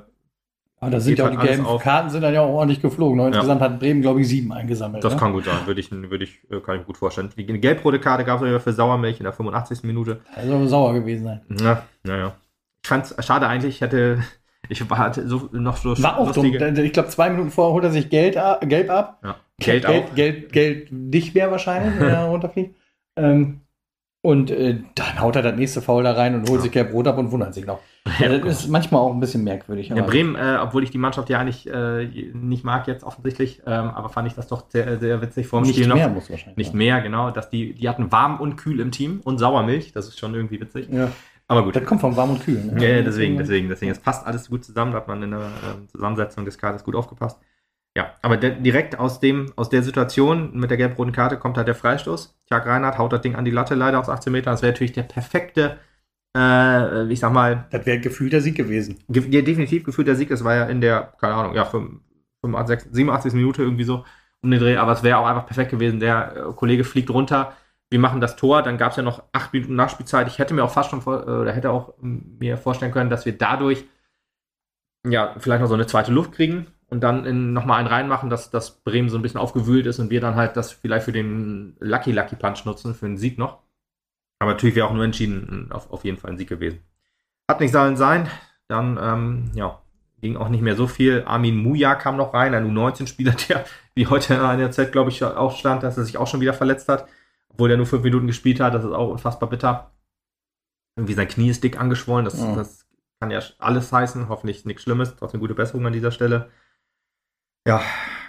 Aber 0.80 0.90
da 0.90 1.00
sind 1.00 1.18
ja 1.18 1.24
halt 1.26 1.34
die 1.40 1.46
gelben. 1.46 1.64
Karten 1.78 2.10
sind 2.10 2.22
dann 2.22 2.34
ja 2.34 2.42
auch 2.42 2.50
ordentlich 2.52 2.82
geflogen. 2.82 3.16
ne? 3.16 3.22
Ja. 3.22 3.28
Insgesamt 3.28 3.60
hat 3.62 3.78
Bremen, 3.78 4.02
glaube 4.02 4.20
ich, 4.20 4.28
sieben 4.28 4.52
eingesammelt. 4.52 5.02
das 5.02 5.14
ne? 5.14 5.18
kann 5.18 5.32
gut 5.32 5.44
sein, 5.44 5.66
würde 5.66 5.80
ich, 5.80 5.90
würde 5.90 6.24
ich, 6.24 6.40
äh, 6.50 6.60
kann 6.60 6.74
ich 6.74 6.80
mir 6.80 6.86
gut 6.86 6.98
vorstellen. 6.98 7.30
Die 7.36 7.46
gelb-rote 7.46 8.00
Karte 8.00 8.24
gab 8.24 8.42
es 8.42 8.62
für 8.62 8.72
Sauermilch 8.72 9.18
in 9.18 9.24
der 9.24 9.32
85. 9.32 9.84
Minute. 9.84 10.20
Das 10.34 10.46
soll 10.46 10.68
sauer 10.68 10.92
gewesen 10.94 11.24
sein. 11.24 11.40
Ja, 11.60 11.82
naja. 12.02 12.34
Ich 12.82 12.88
fand's 12.88 13.14
schade 13.24 13.46
eigentlich, 13.46 13.76
ich 13.76 13.80
hätte, 13.80 14.22
ich 14.68 14.82
hatte 14.90 15.26
so 15.26 15.48
noch 15.52 15.78
so 15.78 15.96
War 16.02 16.18
auch 16.18 16.32
dumm. 16.32 16.44
Ich 16.46 16.92
glaube, 16.92 17.08
zwei 17.08 17.30
Minuten 17.30 17.50
vorher 17.50 17.72
holt 17.72 17.84
er 17.84 17.90
sich 17.90 18.10
Geld, 18.10 18.38
gelb 18.62 18.90
ab. 18.90 19.20
Ja. 19.24 19.36
Geld 19.58 19.86
Geld, 19.86 20.04
auch. 20.10 20.14
Geld, 20.14 20.52
Geld 20.52 20.92
nicht 20.92 21.34
mehr 21.34 21.50
wahrscheinlich, 21.50 21.98
wenn 21.98 22.08
er 22.08 22.24
runterfliegt. 22.24 22.74
Ähm, 23.16 23.60
und 24.22 24.50
äh, 24.50 24.80
dann 24.96 25.20
haut 25.20 25.36
er 25.36 25.42
das 25.42 25.56
nächste 25.56 25.80
Foul 25.80 26.02
da 26.02 26.12
rein 26.12 26.34
und 26.34 26.42
holt 26.48 26.58
Ja. 26.58 26.62
sich 26.62 26.72
gelb-rot 26.72 27.06
ab 27.06 27.18
und 27.18 27.30
wundert 27.30 27.54
sich 27.54 27.64
noch. 27.66 27.78
Ja, 28.06 28.26
Also 28.28 28.38
das 28.44 28.60
ist 28.64 28.68
manchmal 28.68 29.00
auch 29.00 29.12
ein 29.14 29.20
bisschen 29.20 29.44
merkwürdig. 29.44 29.88
Ja, 29.88 30.02
Bremen, 30.02 30.36
äh, 30.36 30.58
obwohl 30.60 30.82
ich 30.84 30.90
die 30.90 30.98
Mannschaft 30.98 31.30
ja 31.30 31.38
eigentlich 31.38 31.66
äh, 31.70 32.04
nicht 32.34 32.62
mag 32.62 32.86
jetzt 32.86 33.02
offensichtlich, 33.02 33.62
ähm, 33.66 33.88
aber 33.90 34.10
fand 34.10 34.28
ich 34.28 34.34
das 34.34 34.46
doch 34.46 34.68
sehr, 34.68 34.98
sehr 34.98 35.22
witzig 35.22 35.46
vor 35.46 35.60
dem 35.60 35.66
nicht 35.66 35.76
Spiel 35.76 35.88
noch. 35.88 35.96
mehr 35.96 36.10
muss 36.10 36.28
wahrscheinlich. 36.30 36.56
Nicht 36.58 36.68
sein. 36.68 36.76
mehr, 36.78 37.00
genau, 37.00 37.30
dass 37.30 37.48
die, 37.48 37.72
die 37.74 37.88
hatten 37.88 38.12
warm 38.12 38.40
und 38.40 38.56
kühl 38.56 38.78
im 38.80 38.90
Team 38.90 39.20
und 39.24 39.38
Sauermilch, 39.38 39.92
das 39.92 40.06
ist 40.08 40.18
schon 40.18 40.34
irgendwie 40.34 40.60
witzig. 40.60 40.88
Ja. 40.90 41.10
Aber 41.48 41.64
gut. 41.64 41.76
Das 41.76 41.84
kommt 41.84 42.00
vom 42.00 42.16
Warm 42.16 42.30
und 42.30 42.42
Kühl. 42.42 42.58
Ne? 42.64 42.72
Ja, 42.82 43.02
deswegen, 43.02 43.36
deswegen, 43.36 43.68
deswegen. 43.68 43.92
Es 43.92 43.98
passt 43.98 44.26
alles 44.26 44.48
gut 44.48 44.64
zusammen, 44.64 44.92
da 44.92 44.98
hat 44.98 45.08
man 45.08 45.22
in 45.22 45.30
der 45.32 45.40
ähm, 45.40 45.88
Zusammensetzung 45.88 46.44
des 46.46 46.56
Kaders 46.58 46.84
gut 46.84 46.94
aufgepasst. 46.96 47.38
Ja, 47.96 48.12
aber 48.22 48.36
de- 48.38 48.60
direkt 48.60 48.98
aus 48.98 49.20
dem, 49.20 49.52
aus 49.56 49.68
der 49.68 49.82
Situation 49.82 50.50
mit 50.58 50.70
der 50.70 50.78
gelb-roten 50.78 51.12
Karte 51.12 51.36
kommt 51.38 51.56
halt 51.58 51.68
der 51.68 51.74
Freistoß. 51.74 52.34
Tjag 52.48 52.66
Reinhardt 52.66 52.98
haut 52.98 53.12
das 53.12 53.20
Ding 53.20 53.34
an 53.36 53.44
die 53.44 53.50
Latte 53.50 53.74
leider 53.74 54.00
aus 54.00 54.08
18 54.08 54.32
Metern. 54.32 54.54
Das 54.54 54.62
wäre 54.62 54.72
natürlich 54.72 54.92
der 54.92 55.02
perfekte, 55.04 55.76
äh, 56.36 57.06
ich 57.12 57.20
sag 57.20 57.32
mal, 57.32 57.66
Das 57.70 57.86
wäre 57.86 58.00
gefühlt 58.00 58.32
der 58.32 58.40
Sieg 58.40 58.56
gewesen. 58.56 58.98
ge 59.08 59.24
ja, 59.30 59.42
definitiv 59.42 59.84
gefühlt 59.84 60.08
der 60.08 60.16
Sieg. 60.16 60.28
Das 60.28 60.44
war 60.44 60.54
ja 60.54 60.64
in 60.66 60.80
der, 60.80 61.12
keine 61.20 61.34
Ahnung, 61.34 61.54
ja, 61.54 61.64
85, 61.64 62.92
87. 62.92 63.32
Minute 63.34 63.62
irgendwie 63.62 63.84
so 63.84 64.04
um 64.42 64.50
den 64.50 64.60
Dreh, 64.60 64.76
aber 64.76 64.92
es 64.92 65.02
wäre 65.02 65.18
auch 65.18 65.26
einfach 65.26 65.46
perfekt 65.46 65.70
gewesen. 65.70 66.00
Der 66.00 66.36
äh, 66.36 66.52
Kollege 66.52 66.84
fliegt 66.84 67.10
runter, 67.10 67.52
wir 67.90 67.98
machen 67.98 68.20
das 68.20 68.36
Tor, 68.36 68.62
dann 68.62 68.78
gab 68.78 68.90
es 68.90 68.96
ja 68.96 69.02
noch 69.02 69.22
acht 69.32 69.52
Minuten 69.52 69.76
Nachspielzeit. 69.76 70.26
Ich 70.28 70.38
hätte 70.38 70.54
mir 70.54 70.64
auch 70.64 70.70
fast 70.70 70.90
schon 70.90 71.02
vor, 71.02 71.26
äh, 71.26 71.30
oder 71.30 71.52
hätte 71.52 71.70
auch 71.70 71.94
mir 72.00 72.56
vorstellen 72.56 72.92
können, 72.92 73.10
dass 73.10 73.24
wir 73.26 73.36
dadurch 73.36 73.84
ja 75.06 75.34
vielleicht 75.38 75.60
noch 75.60 75.68
so 75.68 75.74
eine 75.74 75.86
zweite 75.86 76.12
Luft 76.12 76.32
kriegen 76.32 76.66
und 76.88 77.00
dann 77.02 77.52
nochmal 77.52 77.78
einen 77.78 77.88
reinmachen, 77.88 78.30
dass, 78.30 78.50
dass 78.50 78.82
Bremen 78.82 79.08
so 79.08 79.16
ein 79.18 79.22
bisschen 79.22 79.40
aufgewühlt 79.40 79.86
ist 79.86 79.98
und 79.98 80.10
wir 80.10 80.20
dann 80.20 80.34
halt 80.34 80.56
das 80.56 80.72
vielleicht 80.72 81.04
für 81.04 81.12
den 81.12 81.76
Lucky 81.80 82.12
Lucky 82.12 82.36
Punch 82.36 82.64
nutzen, 82.64 82.94
für 82.94 83.06
einen 83.06 83.16
Sieg 83.16 83.38
noch. 83.38 83.62
Aber 84.44 84.52
natürlich 84.52 84.76
wäre 84.76 84.86
auch 84.86 84.92
nur 84.92 85.04
entschieden 85.06 85.72
auf, 85.72 85.90
auf 85.90 86.04
jeden 86.04 86.18
Fall 86.18 86.30
ein 86.30 86.36
Sieg 86.36 86.50
gewesen. 86.50 86.80
Hat 87.48 87.60
nicht 87.60 87.72
sollen 87.72 87.96
sein. 87.96 88.28
Dann, 88.68 88.98
ähm, 89.00 89.50
ja, 89.54 89.80
ging 90.20 90.36
auch 90.36 90.50
nicht 90.50 90.60
mehr 90.60 90.76
so 90.76 90.86
viel. 90.86 91.24
Armin 91.26 91.56
Muja 91.56 91.94
kam 91.94 92.18
noch 92.18 92.34
rein, 92.34 92.54
ein 92.54 92.70
U19-Spieler, 92.70 93.32
der 93.48 93.64
wie 93.94 94.06
heute 94.06 94.34
in 94.34 94.58
der 94.58 94.70
Zeit, 94.70 94.92
glaube 94.92 95.08
ich, 95.08 95.24
auch 95.24 95.56
stand, 95.56 95.82
dass 95.82 95.96
er 95.96 96.04
sich 96.04 96.18
auch 96.18 96.26
schon 96.26 96.42
wieder 96.42 96.52
verletzt 96.52 96.90
hat. 96.90 97.08
Obwohl 97.48 97.70
er 97.70 97.78
nur 97.78 97.86
fünf 97.86 98.04
Minuten 98.04 98.26
gespielt 98.26 98.60
hat, 98.60 98.74
das 98.74 98.84
ist 98.84 98.92
auch 98.92 99.08
unfassbar 99.08 99.48
bitter. 99.48 99.92
Irgendwie 100.94 101.14
sein 101.14 101.28
Knie 101.28 101.48
ist 101.48 101.64
dick 101.64 101.80
angeschwollen, 101.80 102.26
das, 102.26 102.38
Ja. 102.38 102.54
das 102.54 102.86
kann 103.18 103.30
ja 103.30 103.40
alles 103.58 103.90
heißen. 103.90 104.28
Hoffentlich 104.28 104.66
nichts 104.66 104.82
Schlimmes, 104.82 105.16
trotzdem 105.16 105.40
gute 105.40 105.54
Besserung 105.54 105.86
an 105.86 105.94
dieser 105.94 106.10
Stelle. 106.10 106.50
Ja, 107.66 107.80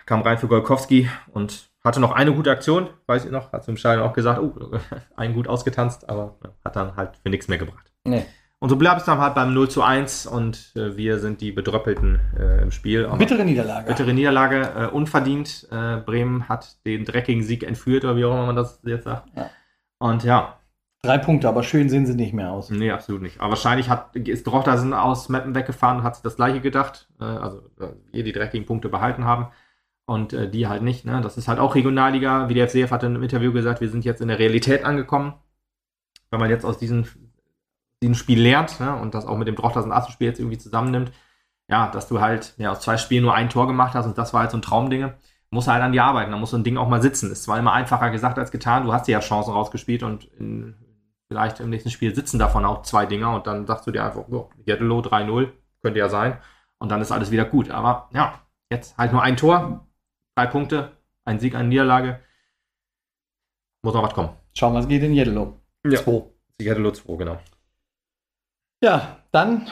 kam 0.05 0.21
rein 0.21 0.37
für 0.37 0.47
Golkowski 0.47 1.09
und 1.33 1.69
hatte 1.85 1.99
noch 1.99 2.11
eine 2.11 2.33
gute 2.33 2.51
Aktion, 2.51 2.89
weiß 3.07 3.25
ich 3.25 3.31
noch, 3.31 3.51
hat 3.51 3.63
zum 3.63 3.77
Stadion 3.77 4.07
auch 4.07 4.13
gesagt, 4.13 4.39
oh, 4.41 4.53
einen 5.15 5.33
gut 5.33 5.47
ausgetanzt, 5.47 6.09
aber 6.09 6.37
hat 6.63 6.75
dann 6.75 6.95
halt 6.95 7.17
für 7.17 7.29
nichts 7.29 7.47
mehr 7.47 7.57
gebracht. 7.57 7.91
Nee. 8.05 8.25
Und 8.59 8.69
so 8.69 8.77
bleibt 8.77 9.01
es 9.01 9.05
dann 9.05 9.19
halt 9.19 9.35
beim 9.35 9.53
0 9.53 9.69
zu 9.69 9.83
1 9.83 10.25
und 10.25 10.71
äh, 10.75 10.97
wir 10.97 11.19
sind 11.19 11.41
die 11.41 11.51
Bedröppelten 11.51 12.19
äh, 12.39 12.61
im 12.61 12.71
Spiel. 12.71 13.05
Aber 13.05 13.17
Bittere 13.17 13.45
Niederlage. 13.45 13.87
bittere 13.87 14.13
Niederlage, 14.13 14.71
äh, 14.75 14.87
unverdient. 14.87 15.67
Äh, 15.71 15.97
Bremen 15.97 16.49
hat 16.49 16.77
den 16.85 17.05
dreckigen 17.05 17.43
Sieg 17.43 17.63
entführt, 17.63 18.05
oder 18.05 18.15
wie 18.15 18.25
auch 18.25 18.31
immer 18.31 18.47
man 18.47 18.55
das 18.55 18.81
jetzt 18.83 19.03
sagt. 19.03 19.27
Ja. 19.35 19.49
Und 19.99 20.23
ja, 20.23 20.57
Drei 21.05 21.19
Punkte, 21.19 21.47
aber 21.47 21.61
schön 21.61 21.87
sehen 21.87 22.07
sie 22.07 22.15
nicht 22.15 22.33
mehr 22.33 22.51
aus. 22.51 22.71
nee, 22.71 22.89
absolut 22.89 23.21
nicht. 23.21 23.39
Aber 23.39 23.51
wahrscheinlich 23.51 23.89
hat, 23.89 24.15
ist 24.15 24.47
Drochtersen 24.47 24.91
aus 24.93 25.29
Meppen 25.29 25.53
weggefahren 25.53 25.99
und 25.99 26.03
hat 26.03 26.15
sich 26.15 26.23
das 26.23 26.35
gleiche 26.35 26.61
gedacht. 26.61 27.07
Äh, 27.21 27.25
also 27.25 27.59
äh, 27.79 27.89
wir 28.11 28.23
die 28.23 28.31
dreckigen 28.31 28.65
Punkte 28.65 28.89
behalten 28.89 29.23
haben. 29.25 29.49
Und 30.05 30.33
äh, 30.33 30.49
die 30.49 30.67
halt 30.67 30.83
nicht. 30.83 31.05
Ne? 31.05 31.21
Das 31.21 31.37
ist 31.37 31.47
halt 31.47 31.59
auch 31.59 31.75
Regionalliga. 31.75 32.47
Wie 32.49 32.53
der 32.53 32.67
FCF 32.67 32.91
hat 32.91 33.03
in 33.03 33.13
einem 33.13 33.23
Interview 33.23 33.51
gesagt, 33.51 33.81
wir 33.81 33.89
sind 33.89 34.05
jetzt 34.05 34.21
in 34.21 34.27
der 34.27 34.39
Realität 34.39 34.83
angekommen. 34.85 35.33
Wenn 36.29 36.39
man 36.39 36.49
jetzt 36.49 36.65
aus 36.65 36.77
diesem, 36.77 37.05
diesem 38.03 38.15
Spiel 38.15 38.41
lernt 38.41 38.79
ne? 38.79 38.95
und 38.95 39.15
das 39.15 39.25
auch 39.25 39.37
mit 39.37 39.47
dem 39.47 39.55
Drochtersen 39.55 39.91
Assen-Spiel 39.91 40.27
jetzt 40.27 40.39
irgendwie 40.39 40.57
zusammennimmt, 40.57 41.11
ja, 41.67 41.89
dass 41.89 42.07
du 42.07 42.21
halt 42.21 42.53
ja, 42.57 42.71
aus 42.71 42.81
zwei 42.81 42.97
Spielen 42.97 43.23
nur 43.23 43.33
ein 43.33 43.49
Tor 43.49 43.65
gemacht 43.67 43.95
hast 43.95 44.05
und 44.05 44.17
das 44.17 44.33
war 44.33 44.41
halt 44.41 44.51
so 44.51 44.57
ein 44.57 44.61
Traumding, 44.61 45.11
muss 45.49 45.67
halt 45.67 45.81
an 45.81 45.91
dir 45.91 46.03
arbeiten. 46.03 46.31
Da 46.31 46.37
muss 46.37 46.51
so 46.51 46.57
ein 46.57 46.63
Ding 46.63 46.77
auch 46.77 46.87
mal 46.87 47.01
sitzen. 47.01 47.31
Ist 47.31 47.43
zwar 47.43 47.57
immer 47.57 47.73
einfacher 47.73 48.11
gesagt 48.11 48.37
als 48.37 48.51
getan. 48.51 48.83
Du 48.83 48.93
hast 48.93 49.07
dir 49.07 49.13
ja 49.13 49.19
Chancen 49.19 49.53
rausgespielt 49.53 50.03
und 50.03 50.25
in, 50.25 50.75
vielleicht 51.27 51.59
im 51.59 51.69
nächsten 51.69 51.89
Spiel 51.89 52.13
sitzen 52.13 52.37
davon 52.37 52.65
auch 52.65 52.83
zwei 52.83 53.05
Dinger 53.05 53.33
und 53.33 53.47
dann 53.47 53.65
sagst 53.65 53.87
du 53.87 53.91
dir 53.91 54.03
einfach, 54.05 54.25
oh, 54.29 54.49
Jettelo 54.65 54.99
3-0, 54.99 55.49
könnte 55.81 55.99
ja 55.99 56.09
sein. 56.09 56.37
Und 56.77 56.89
dann 56.89 57.01
ist 57.01 57.11
alles 57.11 57.31
wieder 57.31 57.45
gut. 57.45 57.71
Aber 57.71 58.09
ja, 58.13 58.41
jetzt 58.69 58.97
halt 58.97 59.11
nur 59.11 59.23
ein 59.23 59.37
Tor, 59.37 59.87
drei 60.35 60.47
Punkte, 60.47 60.91
ein 61.23 61.39
Sieg, 61.39 61.55
eine 61.55 61.67
Niederlage. 61.69 62.19
Muss 63.81 63.93
noch 63.93 64.03
was 64.03 64.13
kommen. 64.13 64.29
Schauen 64.53 64.73
wir, 64.73 64.79
was 64.79 64.87
geht 64.87 65.03
in 65.03 65.13
Yellow. 65.13 65.59
Ja. 65.85 66.01
Zwei. 66.01 66.23
Jettelo 66.59 66.91
2, 66.91 67.15
genau. 67.17 67.39
Ja, 68.81 69.19
dann. 69.31 69.69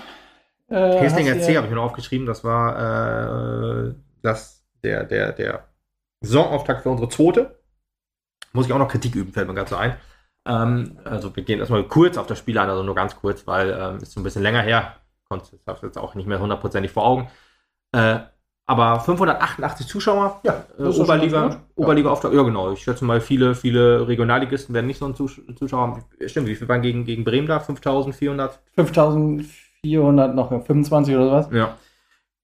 Äh, 0.70 1.06
ja- 1.06 1.10
habe 1.10 1.66
ich 1.66 1.70
mir 1.70 1.76
noch 1.76 1.84
aufgeschrieben. 1.84 2.26
Das 2.26 2.44
war 2.44 3.88
äh, 3.90 3.96
das, 4.22 4.66
der, 4.84 5.04
der, 5.06 5.32
der 5.34 5.68
Saisonauftakt 6.22 6.84
für 6.84 6.90
unsere 6.90 7.10
zweite. 7.10 7.60
Muss 8.54 8.68
ich 8.68 8.74
auch 8.74 8.78
noch 8.80 8.88
Kritik 8.90 9.16
üben, 9.16 9.34
fällt 9.34 9.48
mir 9.48 9.54
gerade 9.54 9.70
so 9.70 9.76
ein. 9.76 9.96
Ähm, 10.46 11.00
also 11.06 11.36
wir 11.36 11.44
gehen 11.44 11.60
erstmal 11.60 11.88
kurz 11.88 12.18
auf 12.18 12.28
das 12.28 12.38
Spiel 12.38 12.58
ein, 12.58 12.70
also 12.70 12.84
nur 12.84 12.96
ganz 12.96 13.16
kurz, 13.16 13.48
weil 13.48 13.72
ähm, 13.72 13.98
ist 13.98 14.12
so 14.12 14.20
ein 14.20 14.24
bisschen 14.24 14.44
länger 14.44 14.62
her. 14.62 14.98
Konnte 15.28 15.46
es 15.46 15.82
jetzt 15.82 15.98
auch 15.98 16.16
nicht 16.16 16.28
mehr 16.28 16.40
hundertprozentig 16.40 16.92
vor 16.92 17.06
Augen. 17.06 17.30
Äh, 17.94 18.20
aber 18.66 19.00
588 19.02 19.88
Zuschauer, 19.88 20.40
Ja, 20.44 20.64
äh, 20.80 20.84
Oberliga, 20.84 21.42
ganz 21.42 21.56
gut. 21.56 21.64
Oberliga 21.76 22.10
Auftakt, 22.10 22.34
ja 22.34 22.42
genau. 22.44 22.72
Ich 22.72 22.84
schätze 22.84 23.04
mal, 23.04 23.20
viele, 23.20 23.56
viele 23.56 24.08
Regionalligisten 24.08 24.74
werden 24.74 24.88
nicht 24.88 25.00
so 25.00 25.06
einen 25.06 25.16
Zus 25.16 25.42
Zuschauer 25.58 25.82
haben. 25.82 26.04
Stimmt, 26.26 26.48
wie 26.48 26.56
viel 26.56 26.68
waren 26.70 26.82
gegen, 26.82 27.04
gegen 27.06 27.24
Bremen 27.24 27.48
da? 27.48 27.60
5400? 27.60 28.60
5400 28.76 30.36
noch 30.36 30.50
25 30.50 31.16
oder 31.16 31.32
was? 31.32 31.52
Ja. 31.52 31.78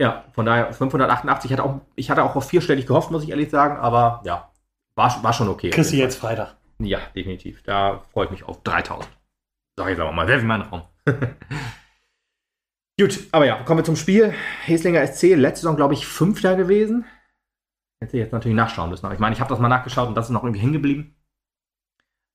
Ja, 0.01 0.23
von 0.33 0.45
daher 0.45 0.71
588. 0.71 1.51
Ich 1.51 1.57
hatte 1.57 1.67
auch, 1.67 1.81
ich 1.95 2.09
hatte 2.09 2.23
auch 2.23 2.35
auf 2.35 2.47
vierstellig 2.47 2.85
gehofft, 2.85 3.11
muss 3.11 3.23
ich 3.23 3.29
ehrlich 3.29 3.49
sagen, 3.49 3.77
aber 3.77 4.21
ja, 4.23 4.49
war, 4.95 5.23
war 5.23 5.33
schon 5.33 5.49
okay. 5.49 5.69
Kriegst 5.69 5.91
du 5.91 5.97
jetzt 5.97 6.17
Freitag. 6.17 6.55
Ja, 6.79 6.99
definitiv. 7.15 7.61
Da 7.63 8.01
freue 8.13 8.25
ich 8.25 8.31
mich 8.31 8.43
auf 8.43 8.63
3000. 8.63 9.09
Sag 9.77 9.89
ich 9.89 9.99
aber 9.99 10.11
mal, 10.11 10.27
werf 10.27 10.41
in 10.41 10.47
meinen 10.47 10.63
Raum. 10.63 10.81
Gut, 12.99 13.29
aber 13.31 13.45
ja, 13.45 13.63
kommen 13.63 13.79
wir 13.79 13.85
zum 13.85 13.95
Spiel. 13.95 14.33
Heslinger 14.65 15.07
SC, 15.07 15.35
letzte 15.35 15.61
Saison, 15.61 15.77
glaube 15.77 15.93
ich, 15.93 16.05
Fünfter 16.05 16.57
gewesen. 16.57 17.05
Hätte 18.01 18.17
ich 18.17 18.23
jetzt 18.23 18.33
natürlich 18.33 18.57
nachschauen 18.57 18.89
müssen. 18.89 19.05
Aber 19.05 19.13
ich 19.13 19.21
meine, 19.21 19.33
ich 19.33 19.39
habe 19.39 19.49
das 19.49 19.59
mal 19.59 19.69
nachgeschaut 19.69 20.09
und 20.09 20.15
das 20.15 20.25
ist 20.25 20.31
noch 20.31 20.43
irgendwie 20.43 20.61
hängen 20.61 20.73
geblieben. 20.73 21.15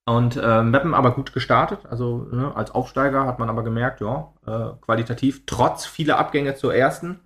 Und 0.06 0.36
äh, 0.36 0.62
Meppen 0.62 0.94
aber 0.94 1.14
gut 1.14 1.34
gestartet. 1.34 1.84
Also 1.84 2.28
ne, 2.30 2.56
als 2.56 2.70
Aufsteiger 2.70 3.26
hat 3.26 3.38
man 3.38 3.50
aber 3.50 3.62
gemerkt, 3.62 4.00
ja, 4.00 4.32
äh, 4.46 4.76
qualitativ, 4.80 5.44
trotz 5.44 5.84
vieler 5.84 6.18
Abgänge 6.18 6.54
zur 6.54 6.74
ersten. 6.74 7.20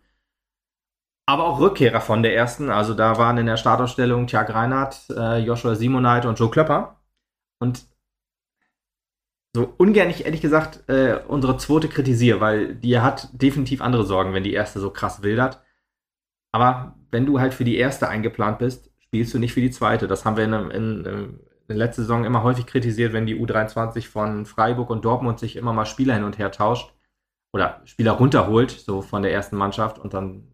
Aber 1.27 1.45
auch 1.45 1.61
Rückkehrer 1.61 2.01
von 2.01 2.25
der 2.25 2.35
ersten. 2.35 2.71
Also 2.71 2.95
da 2.95 3.19
waren 3.19 3.39
in 3.39 3.47
der 3.47 3.57
Startausstellung 3.57 4.27
Tjag 4.27 4.53
Reinhardt, 4.53 5.11
äh, 5.11 5.39
Joshua 5.39 5.77
Simonite 5.77 6.29
und 6.29 6.39
Joe 6.41 6.51
Klöpper. 6.51 6.97
Und 7.61 7.88
so 9.55 9.75
ungern 9.77 10.11
ich 10.11 10.25
ehrlich 10.25 10.41
gesagt 10.41 10.89
äh, 10.89 11.21
unsere 11.27 11.57
zweite 11.57 11.89
kritisiere, 11.89 12.41
weil 12.41 12.75
die 12.75 12.99
hat 13.01 13.29
definitiv 13.33 13.81
andere 13.81 14.05
Sorgen, 14.05 14.35
wenn 14.35 14.45
die 14.45 14.53
erste 14.53 14.81
so 14.81 14.91
krass 14.91 15.23
wildert. 15.23 15.63
Aber 16.53 16.97
wenn 17.11 17.27
du 17.27 17.41
halt 17.41 17.55
für 17.55 17.65
die 17.65 17.77
erste 17.77 18.09
eingeplant 18.09 18.59
bist, 18.59 18.91
spielst 18.99 19.33
du 19.35 19.39
nicht 19.39 19.55
für 19.55 19.61
die 19.61 19.71
zweite. 19.71 20.07
Das 20.07 20.25
haben 20.25 20.37
wir 20.37 20.45
in, 20.45 20.53
in, 20.53 21.05
in 21.05 21.39
der 21.69 21.77
letzten 21.77 22.03
Saison 22.03 22.25
immer 22.25 22.43
häufig 22.43 22.67
kritisiert, 22.67 23.13
wenn 23.13 23.27
die 23.27 23.37
U23 23.37 24.09
von 24.09 24.47
Freiburg 24.47 24.91
und 24.91 25.05
Dortmund 25.05 25.39
sich 25.39 25.57
immer 25.57 25.73
mal 25.73 25.87
Spieler 25.87 26.15
hin 26.15 26.25
und 26.25 26.39
her 26.39 26.51
tauscht 26.51 26.95
oder 27.53 27.81
Spieler 27.85 28.13
runterholt, 28.13 28.71
so 28.71 29.03
von 29.03 29.23
der 29.23 29.33
ersten 29.33 29.57
Mannschaft 29.57 29.99
und 29.99 30.15
dann. 30.15 30.49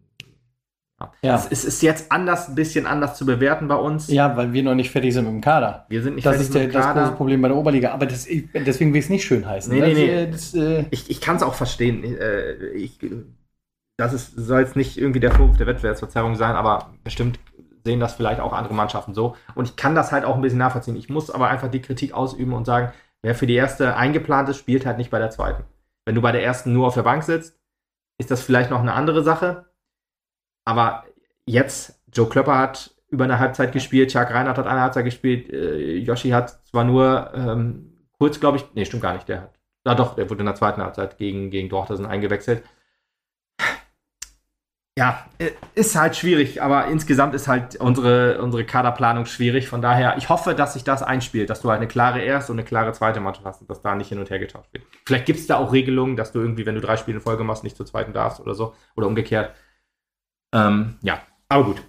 Ja. 1.21 1.35
Es, 1.49 1.63
ist 1.63 1.81
jetzt 1.81 2.11
anders, 2.11 2.49
ein 2.49 2.55
bisschen 2.55 2.85
anders 2.85 3.15
zu 3.17 3.25
bewerten 3.25 3.67
bei 3.67 3.75
uns. 3.75 4.07
Ja, 4.07 4.35
weil 4.37 4.53
wir 4.53 4.63
noch 4.63 4.75
nicht 4.75 4.91
fertig 4.91 5.13
sind 5.13 5.25
mit 5.25 5.33
dem 5.33 5.41
Kader. 5.41 5.85
Wir 5.89 6.01
sind 6.01 6.15
nicht 6.15 6.25
Das 6.25 6.33
fertig 6.35 6.49
ist 6.49 6.53
mit 6.53 6.63
dem 6.63 6.71
das 6.71 6.85
Kader. 6.85 7.01
große 7.03 7.15
Problem 7.15 7.41
bei 7.41 7.47
der 7.47 7.57
Oberliga. 7.57 7.91
Aber 7.91 8.05
das, 8.05 8.27
ich, 8.27 8.49
deswegen 8.53 8.93
will 8.93 8.99
ich 8.99 9.05
es 9.05 9.09
nicht 9.09 9.25
schön 9.25 9.45
heißen. 9.45 9.73
Nee, 9.73 9.81
nee, 9.93 10.27
das, 10.31 10.53
nee. 10.53 10.63
äh, 10.63 10.79
Das, 10.79 10.83
äh, 10.83 10.85
Ich, 10.91 11.09
ich 11.09 11.21
kann 11.21 11.35
es 11.35 11.43
auch 11.43 11.55
verstehen. 11.55 12.03
Äh, 12.03 12.53
ich, 12.73 12.99
das 13.97 14.13
ist, 14.13 14.35
soll 14.35 14.59
jetzt 14.61 14.75
nicht 14.75 14.97
irgendwie 14.97 15.19
der 15.19 15.31
Vorwurf 15.31 15.57
der 15.57 15.67
Wettbewerbsverzerrung 15.67 16.35
sein, 16.35 16.55
aber 16.55 16.93
bestimmt 17.03 17.39
sehen 17.83 17.99
das 17.99 18.13
vielleicht 18.15 18.39
auch 18.41 18.51
andere 18.53 18.73
Mannschaften 18.73 19.13
so. 19.13 19.35
Und 19.53 19.69
ich 19.69 19.75
kann 19.75 19.95
das 19.95 20.11
halt 20.11 20.25
auch 20.25 20.35
ein 20.35 20.41
bisschen 20.41 20.59
nachvollziehen. 20.59 20.95
Ich 20.95 21.07
muss 21.09 21.29
aber 21.29 21.49
einfach 21.49 21.69
die 21.69 21.81
Kritik 21.81 22.13
ausüben 22.13 22.53
und 22.53 22.65
sagen, 22.65 22.91
wer 23.23 23.35
für 23.35 23.47
die 23.47 23.53
erste 23.55 23.95
eingeplant 23.95 24.49
ist, 24.49 24.57
spielt 24.57 24.85
halt 24.85 24.97
nicht 24.97 25.11
bei 25.11 25.19
der 25.19 25.29
zweiten. 25.29 25.63
Wenn 26.05 26.15
du 26.15 26.21
bei 26.21 26.31
der 26.31 26.43
ersten 26.43 26.73
nur 26.73 26.87
auf 26.87 26.95
der 26.95 27.03
Bank 27.03 27.23
sitzt, 27.23 27.57
ist 28.17 28.31
das 28.31 28.41
vielleicht 28.41 28.69
noch 28.69 28.81
eine 28.81 28.93
andere 28.93 29.23
Sache. 29.23 29.65
Aber 30.65 31.05
jetzt, 31.45 32.01
Joe 32.11 32.27
Klöpper 32.27 32.57
hat 32.57 32.95
über 33.09 33.23
eine 33.23 33.39
Halbzeit 33.39 33.71
gespielt, 33.71 34.11
Chuck 34.11 34.31
Reinhardt 34.31 34.57
hat 34.57 34.67
eine 34.67 34.81
Halbzeit 34.81 35.05
gespielt, 35.05 35.49
äh, 35.51 35.95
Yoshi 35.97 36.29
hat 36.29 36.59
zwar 36.65 36.83
nur 36.83 37.31
ähm, 37.35 37.93
kurz, 38.17 38.39
glaube 38.39 38.57
ich, 38.57 38.65
nee, 38.73 38.83
stimmt 38.83 39.03
gar 39.03 39.13
nicht, 39.13 39.29
der 39.29 39.41
hat, 39.43 39.59
na 39.83 39.95
doch, 39.95 40.15
der 40.15 40.29
wurde 40.29 40.41
in 40.41 40.47
der 40.47 40.55
zweiten 40.55 40.81
Halbzeit 40.81 41.17
gegen, 41.17 41.51
gegen 41.51 41.69
Dortmund 41.69 42.07
eingewechselt 42.07 42.63
ja, 44.97 45.25
äh, 45.39 45.51
ist 45.73 45.95
halt 45.97 46.15
schwierig, 46.15 46.61
aber 46.61 46.87
insgesamt 46.87 47.35
ist 47.35 47.49
halt 47.49 47.75
unsere, 47.75 48.41
unsere 48.41 48.63
Kaderplanung 48.63 49.25
schwierig. 49.25 49.67
Von 49.67 49.81
daher, 49.81 50.15
ich 50.17 50.29
hoffe, 50.29 50.55
dass 50.55 50.73
sich 50.73 50.85
das 50.85 51.03
einspielt, 51.03 51.49
dass 51.49 51.61
du 51.61 51.69
halt 51.69 51.79
eine 51.79 51.87
klare 51.89 52.21
erste 52.21 52.53
und 52.53 52.59
eine 52.59 52.65
klare 52.65 52.93
zweite 52.93 53.19
Mannschaft 53.19 53.45
hast 53.45 53.61
und 53.61 53.69
dass 53.69 53.81
da 53.81 53.93
nicht 53.95 54.07
hin 54.07 54.19
und 54.19 54.29
her 54.29 54.39
getauscht 54.39 54.71
wird. 54.71 54.85
Vielleicht 55.05 55.25
gibt 55.25 55.39
es 55.39 55.47
da 55.47 55.57
auch 55.57 55.73
Regelungen, 55.73 56.15
dass 56.15 56.31
du 56.31 56.39
irgendwie, 56.39 56.65
wenn 56.65 56.75
du 56.75 56.81
drei 56.81 56.95
Spiele 56.95 57.17
in 57.17 57.21
Folge 57.21 57.43
machst, 57.43 57.65
nicht 57.65 57.75
zur 57.75 57.85
zweiten 57.85 58.13
darfst 58.13 58.39
oder 58.39 58.53
so. 58.55 58.73
Oder 58.95 59.07
umgekehrt. 59.07 59.53
Ähm, 60.53 60.95
ja, 61.01 61.21
aber 61.49 61.65
gut. 61.65 61.81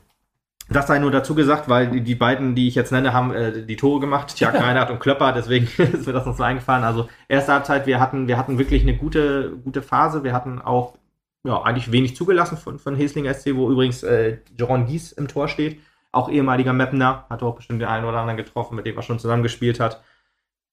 Das 0.68 0.88
sei 0.88 0.98
nur 0.98 1.12
dazu 1.12 1.36
gesagt, 1.36 1.68
weil 1.68 1.88
die, 1.90 2.00
die 2.00 2.16
beiden, 2.16 2.56
die 2.56 2.66
ich 2.66 2.74
jetzt 2.74 2.90
nenne, 2.90 3.12
haben 3.12 3.32
äh, 3.32 3.64
die 3.64 3.76
Tore 3.76 4.00
gemacht, 4.00 4.34
Tjag 4.34 4.54
Reinhardt 4.60 4.90
und 4.90 4.98
Klöpper, 4.98 5.32
deswegen 5.32 5.66
ist 5.82 6.06
mir 6.06 6.12
das 6.12 6.26
noch 6.26 6.36
so 6.36 6.42
eingefallen. 6.42 6.82
Also 6.84 7.08
erste 7.28 7.52
Halbzeit, 7.52 7.86
wir 7.86 8.00
hatten, 8.00 8.26
wir 8.26 8.36
hatten 8.36 8.58
wirklich 8.58 8.82
eine 8.82 8.96
gute, 8.96 9.56
gute 9.62 9.82
Phase. 9.82 10.24
Wir 10.24 10.32
hatten 10.32 10.60
auch 10.60 10.98
ja, 11.44 11.62
eigentlich 11.62 11.92
wenig 11.92 12.16
zugelassen 12.16 12.56
von, 12.56 12.78
von 12.80 12.96
Hesling 12.96 13.32
SC, 13.32 13.54
wo 13.54 13.70
übrigens 13.70 14.02
äh, 14.02 14.38
Jeron 14.58 14.86
Gies 14.86 15.12
im 15.12 15.28
Tor 15.28 15.46
steht. 15.48 15.80
Auch 16.10 16.28
ehemaliger 16.28 16.72
Mapner, 16.72 17.26
hat 17.30 17.42
auch 17.42 17.54
bestimmt 17.54 17.80
den 17.80 17.88
einen 17.88 18.04
oder 18.04 18.18
anderen 18.18 18.36
getroffen, 18.36 18.74
mit 18.74 18.86
dem 18.86 18.96
er 18.96 19.02
schon 19.02 19.20
zusammen 19.20 19.44
gespielt 19.44 19.78
hat. 19.78 20.02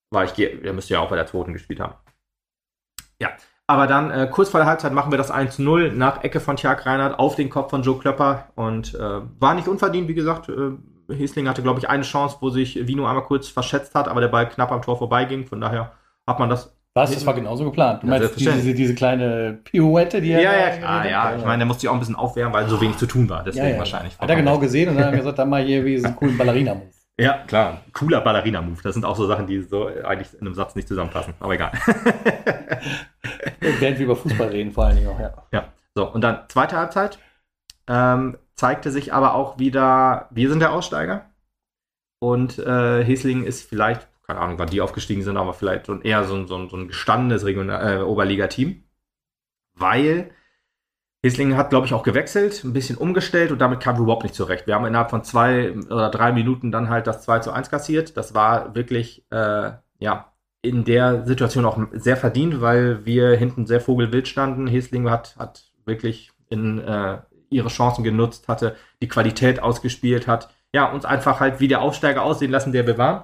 Weil 0.10 0.26
ich 0.26 0.34
gehe, 0.34 0.58
der 0.58 0.74
müsste 0.74 0.96
ja 0.96 1.00
auch 1.00 1.10
bei 1.10 1.16
der 1.16 1.28
Toten 1.28 1.54
gespielt 1.54 1.80
haben. 1.80 1.96
Ja, 3.20 3.30
aber 3.68 3.88
dann 3.88 4.12
äh, 4.12 4.28
kurz 4.30 4.50
vor 4.50 4.60
der 4.60 4.68
Halbzeit 4.68 4.94
machen 4.94 5.12
wir 5.12 5.18
das 5.18 5.34
1-0 5.34 5.92
nach 5.94 6.24
Ecke 6.24 6.40
von 6.40 6.56
Tjag 6.56 6.86
Reinhardt 6.86 7.20
auf 7.20 7.36
den 7.36 7.50
Kopf 7.50 7.70
von 7.70 7.82
Joe 7.82 7.98
Klöpper 7.98 8.50
und 8.56 8.94
äh, 8.96 9.22
war 9.40 9.54
nicht 9.54 9.68
unverdient, 9.68 10.08
wie 10.08 10.14
gesagt. 10.14 10.50
Äh, 10.50 10.72
Hesling 11.14 11.48
hatte, 11.48 11.62
glaube 11.62 11.80
ich, 11.80 11.90
eine 11.90 12.04
Chance, 12.04 12.38
wo 12.40 12.50
sich 12.50 12.88
Vino 12.88 13.06
einmal 13.06 13.24
kurz 13.24 13.50
verschätzt 13.50 13.94
hat, 13.96 14.08
aber 14.08 14.22
der 14.22 14.30
Ball 14.30 14.48
knapp 14.48 14.72
am 14.72 14.82
Tor 14.82 14.98
vorbeiging. 14.98 15.46
Von 15.46 15.62
daher 15.62 15.92
hat 16.26 16.40
man 16.40 16.50
das 16.50 16.76
was? 16.96 17.12
Das 17.12 17.26
war 17.26 17.34
genauso 17.34 17.66
geplant. 17.66 18.04
Du 18.04 18.08
ja, 18.08 18.20
meinst 18.20 18.40
diese, 18.40 18.74
diese, 18.74 18.94
kleine 18.94 19.60
Pirouette, 19.64 20.22
die 20.22 20.32
er. 20.32 20.42
Ja, 20.42 20.54
ja, 20.54 20.70
klar, 20.78 21.10
ja. 21.10 21.36
Ich 21.36 21.44
meine, 21.44 21.60
der 21.60 21.66
musste 21.66 21.82
sich 21.82 21.90
auch 21.90 21.94
ein 21.94 22.00
bisschen 22.00 22.16
aufwärmen, 22.16 22.54
weil 22.54 22.70
so 22.70 22.80
wenig 22.80 22.98
zu 22.98 23.08
tun 23.08 23.28
war. 23.30 23.44
Deswegen 23.44 23.66
ja, 23.66 23.72
ja. 23.72 23.80
wahrscheinlich. 23.80 24.18
Hat 24.20 24.30
er 24.30 24.36
genau 24.36 24.60
gesehen 24.60 24.90
und 24.90 24.98
dann 24.98 25.06
hat 25.06 25.14
er 25.14 25.18
gesagt, 25.20 25.40
dann 25.40 25.50
mal 25.50 25.64
hier 25.64 25.84
wie 25.86 25.98
so 25.98 26.06
einen 26.06 26.16
coolen 26.16 26.38
Ballerina-Move. 26.38 26.92
Ja, 27.20 27.44
klar. 27.46 27.82
Cooler 27.94 28.22
Ballerina-Move. 28.22 28.82
Das 28.82 28.96
sind 28.96 29.06
auch 29.06 29.16
so 29.16 29.28
Sachen, 29.28 29.46
die 29.46 29.62
so 29.62 29.86
eigentlich 29.86 30.34
in 30.34 30.42
einem 30.42 30.56
Satz 30.56 30.76
nicht 30.76 30.88
zusammenpassen. 30.88 31.36
Aber 31.40 31.54
egal. 31.54 31.72
Während 33.60 34.00
wir 34.00 34.06
über 34.06 34.16
Fußball 34.16 34.50
reden, 34.50 34.72
vor 34.72 34.86
allen 34.86 34.96
Dingen 34.96 35.10
auch, 35.10 35.20
ja. 35.20 35.34
Ja. 35.52 35.74
So, 35.94 36.12
und 36.12 36.22
dann 36.22 36.50
zweite 36.50 36.76
Halbzeit. 36.76 37.20
Ähm, 37.88 38.38
zeigte 38.56 38.92
sich 38.92 39.14
aber 39.14 39.36
auch 39.36 39.60
wieder, 39.60 40.28
wir 40.32 40.50
sind 40.50 40.60
der 40.60 40.74
Aussteiger. 40.74 41.30
Und 42.20 42.58
äh, 42.58 43.04
Hesling 43.04 43.44
ist 43.44 43.68
vielleicht 43.68 44.08
keine 44.26 44.40
Ahnung, 44.40 44.60
wann 44.60 44.70
die 44.70 44.82
aufgestiegen 44.82 45.22
sind, 45.22 45.38
aber 45.38 45.54
vielleicht 45.54 45.90
eher 45.90 46.24
so, 46.24 46.46
so, 46.48 46.68
so 46.68 46.78
ein 46.78 46.88
gestandenes 46.88 47.46
Regional, 47.46 48.00
äh, 48.00 48.02
Oberliga-Team. 48.02 48.84
Weil 49.76 50.32
Hislingen 51.24 51.56
hat, 51.56 51.70
glaube 51.70 51.86
ich, 51.86 51.94
auch 51.94 52.04
gewechselt, 52.04 52.64
ein 52.66 52.74
bisschen 52.74 52.98
umgestellt 52.98 53.52
und 53.52 53.60
damit 53.60 53.80
kam 53.80 53.98
überhaupt 53.98 54.24
nicht 54.24 54.36
zurecht. 54.36 54.68
Wir 54.68 54.76
haben 54.76 54.86
innerhalb 54.86 55.10
von 55.10 55.24
zwei 55.24 55.74
oder 55.74 56.10
drei 56.10 56.34
Minuten 56.34 56.70
dann 56.70 56.90
halt 56.90 57.08
das 57.08 57.24
2 57.24 57.40
zu 57.40 57.52
1 57.52 57.70
kassiert. 57.70 58.18
Das 58.18 58.36
war 58.36 58.76
wirklich, 58.76 59.26
äh, 59.32 59.72
ja, 60.00 60.34
in 60.62 60.84
der 60.84 61.26
Situation 61.26 61.66
auch 61.66 61.80
sehr 61.94 62.18
verdient, 62.18 62.60
weil 62.60 63.06
wir 63.06 63.38
hinten 63.38 63.66
sehr 63.66 63.80
vogelwild 63.80 64.28
standen. 64.28 64.68
Hesling 64.68 65.10
hat, 65.10 65.38
hat 65.38 65.72
wirklich 65.86 66.32
in, 66.50 66.80
äh, 66.80 67.20
ihre 67.50 67.70
Chancen 67.70 68.04
genutzt, 68.04 68.50
hatte 68.50 68.76
die 69.02 69.08
Qualität 69.08 69.62
ausgespielt, 69.62 70.28
hat 70.28 70.50
ja, 70.74 70.92
uns 70.92 71.06
einfach 71.06 71.40
halt 71.40 71.62
wie 71.62 71.68
der 71.70 71.82
Aufsteiger 71.82 72.24
aussehen 72.24 72.52
lassen, 72.52 72.74
der 72.74 72.86
wir 72.86 72.98
waren. 72.98 73.24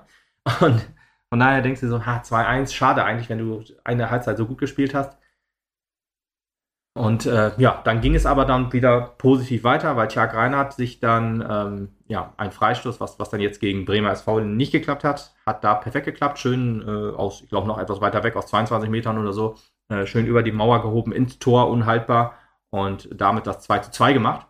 Und 0.62 0.86
von 1.30 1.40
daher 1.40 1.62
denkst 1.62 1.82
du 1.82 1.90
so, 1.90 2.06
ha, 2.06 2.22
2-1, 2.22 2.74
schade 2.74 3.04
eigentlich, 3.04 3.30
wenn 3.30 3.40
du 3.40 3.64
eine 3.84 4.10
Halbzeit 4.10 4.38
so 4.38 4.46
gut 4.46 4.58
gespielt 4.58 4.94
hast. 4.94 5.18
Und 6.96 7.26
äh, 7.26 7.52
ja, 7.58 7.82
dann 7.84 8.02
ging 8.02 8.16
es 8.16 8.26
aber 8.26 8.46
dann 8.46 8.74
wieder 8.74 9.14
positiv 9.18 9.64
weiter, 9.64 9.96
weil 9.96 10.08
Tjag 10.08 10.34
Reinhardt 10.34 10.74
sich 10.74 11.00
dann, 11.00 11.46
ähm, 11.48 11.90
ja, 12.08 12.34
ein 12.38 12.52
Freistoß, 12.52 13.00
was, 13.00 13.20
was 13.20 13.30
dann 13.30 13.40
jetzt 13.40 13.60
gegen 13.60 13.86
Bremer 13.86 14.12
SV 14.12 14.42
nicht 14.42 14.72
geklappt 14.72 15.04
hat, 15.04 15.34
hat 15.46 15.64
da 15.64 15.76
perfekt 15.76 16.06
geklappt. 16.06 16.40
Schön 16.40 16.82
äh, 16.82 17.16
aus, 17.16 17.42
ich 17.42 17.50
glaube, 17.50 17.68
noch 17.68 17.78
etwas 17.78 18.02
weiter 18.02 18.24
weg, 18.24 18.36
aus 18.36 18.48
22 18.48 18.90
Metern 18.90 19.18
oder 19.18 19.34
so, 19.34 19.56
äh, 19.90 20.06
schön 20.06 20.26
über 20.26 20.44
die 20.44 20.52
Mauer 20.52 20.82
gehoben, 20.82 21.12
ins 21.12 21.40
Tor, 21.40 21.70
unhaltbar 21.70 22.34
und 22.72 23.08
damit 23.14 23.48
das 23.48 23.62
2 23.62 23.80
zu 23.80 23.92
2 23.92 24.14
gemacht. 24.14 24.48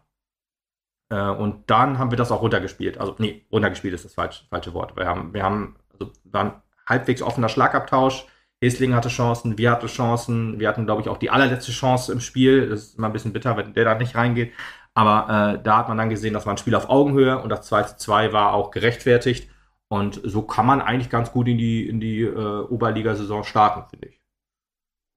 Äh, 1.09 1.29
und 1.29 1.69
dann 1.69 1.99
haben 1.99 2.11
wir 2.11 2.17
das 2.17 2.31
auch 2.31 2.41
runtergespielt. 2.41 2.97
Also, 2.99 3.15
nee, 3.19 3.45
runtergespielt 3.51 3.93
ist 3.93 4.05
das 4.05 4.13
falsche, 4.13 4.45
falsche 4.49 4.73
Wort. 4.73 4.95
Wir 4.95 5.05
haben, 5.05 5.33
wir 5.33 5.43
haben 5.43 5.75
also 5.91 6.11
ein 6.31 6.53
halbwegs 6.87 7.21
offener 7.21 7.49
Schlagabtausch. 7.49 8.25
Hesling 8.61 8.93
hatte 8.93 9.09
Chancen, 9.09 9.57
wir 9.57 9.71
hatten 9.71 9.87
Chancen. 9.87 10.59
Wir 10.59 10.67
hatten, 10.67 10.85
glaube 10.85 11.01
ich, 11.01 11.07
auch 11.07 11.17
die 11.17 11.29
allerletzte 11.29 11.71
Chance 11.71 12.11
im 12.11 12.19
Spiel. 12.19 12.69
Das 12.69 12.81
ist 12.81 12.97
immer 12.97 13.07
ein 13.07 13.13
bisschen 13.13 13.33
bitter, 13.33 13.55
wenn 13.55 13.73
der 13.73 13.85
da 13.85 13.95
nicht 13.95 14.15
reingeht. 14.15 14.53
Aber 14.93 15.53
äh, 15.53 15.63
da 15.63 15.77
hat 15.77 15.87
man 15.87 15.97
dann 15.97 16.09
gesehen, 16.09 16.33
das 16.33 16.45
war 16.45 16.53
ein 16.53 16.57
Spiel 16.57 16.75
auf 16.75 16.89
Augenhöhe 16.89 17.39
und 17.39 17.49
das 17.49 17.67
2 17.67 17.83
zu 17.83 17.97
2 17.97 18.33
war 18.33 18.53
auch 18.53 18.71
gerechtfertigt. 18.71 19.49
Und 19.87 20.19
so 20.23 20.41
kann 20.41 20.65
man 20.65 20.81
eigentlich 20.81 21.09
ganz 21.09 21.31
gut 21.31 21.47
in 21.47 21.57
die, 21.57 21.87
in 21.87 21.99
die 21.99 22.21
äh, 22.21 22.61
Oberliga-Saison 22.61 23.43
starten, 23.43 23.89
finde 23.89 24.09
ich. 24.09 24.21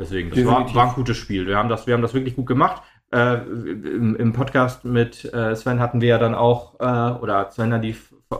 Deswegen, 0.00 0.30
das 0.30 0.44
war, 0.46 0.74
war, 0.74 0.88
ein 0.88 0.94
gutes 0.94 1.16
Spiel. 1.16 1.46
Wir 1.46 1.58
haben 1.58 1.68
das, 1.68 1.86
wir 1.86 1.94
haben 1.94 2.02
das 2.02 2.14
wirklich 2.14 2.36
gut 2.36 2.46
gemacht. 2.46 2.82
Äh, 3.12 3.42
im, 3.42 4.16
im, 4.16 4.32
Podcast 4.32 4.84
mit 4.84 5.24
äh, 5.34 5.54
Sven 5.54 5.80
hatten 5.80 6.00
wir 6.00 6.08
ja 6.08 6.18
dann 6.18 6.34
auch, 6.34 6.80
äh, 6.80 7.20
oder 7.20 7.50
Sven 7.50 7.72
hat 7.72 7.84
die 7.84 7.90
äh, 7.90 8.36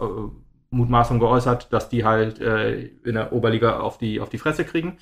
Mutmaßung 0.72 1.20
geäußert, 1.20 1.72
dass 1.72 1.88
die 1.88 2.04
halt 2.04 2.40
äh, 2.40 2.86
in 3.04 3.14
der 3.14 3.32
Oberliga 3.32 3.80
auf 3.80 3.98
die, 3.98 4.20
auf 4.20 4.30
die 4.30 4.38
Fresse 4.38 4.64
kriegen. 4.64 4.98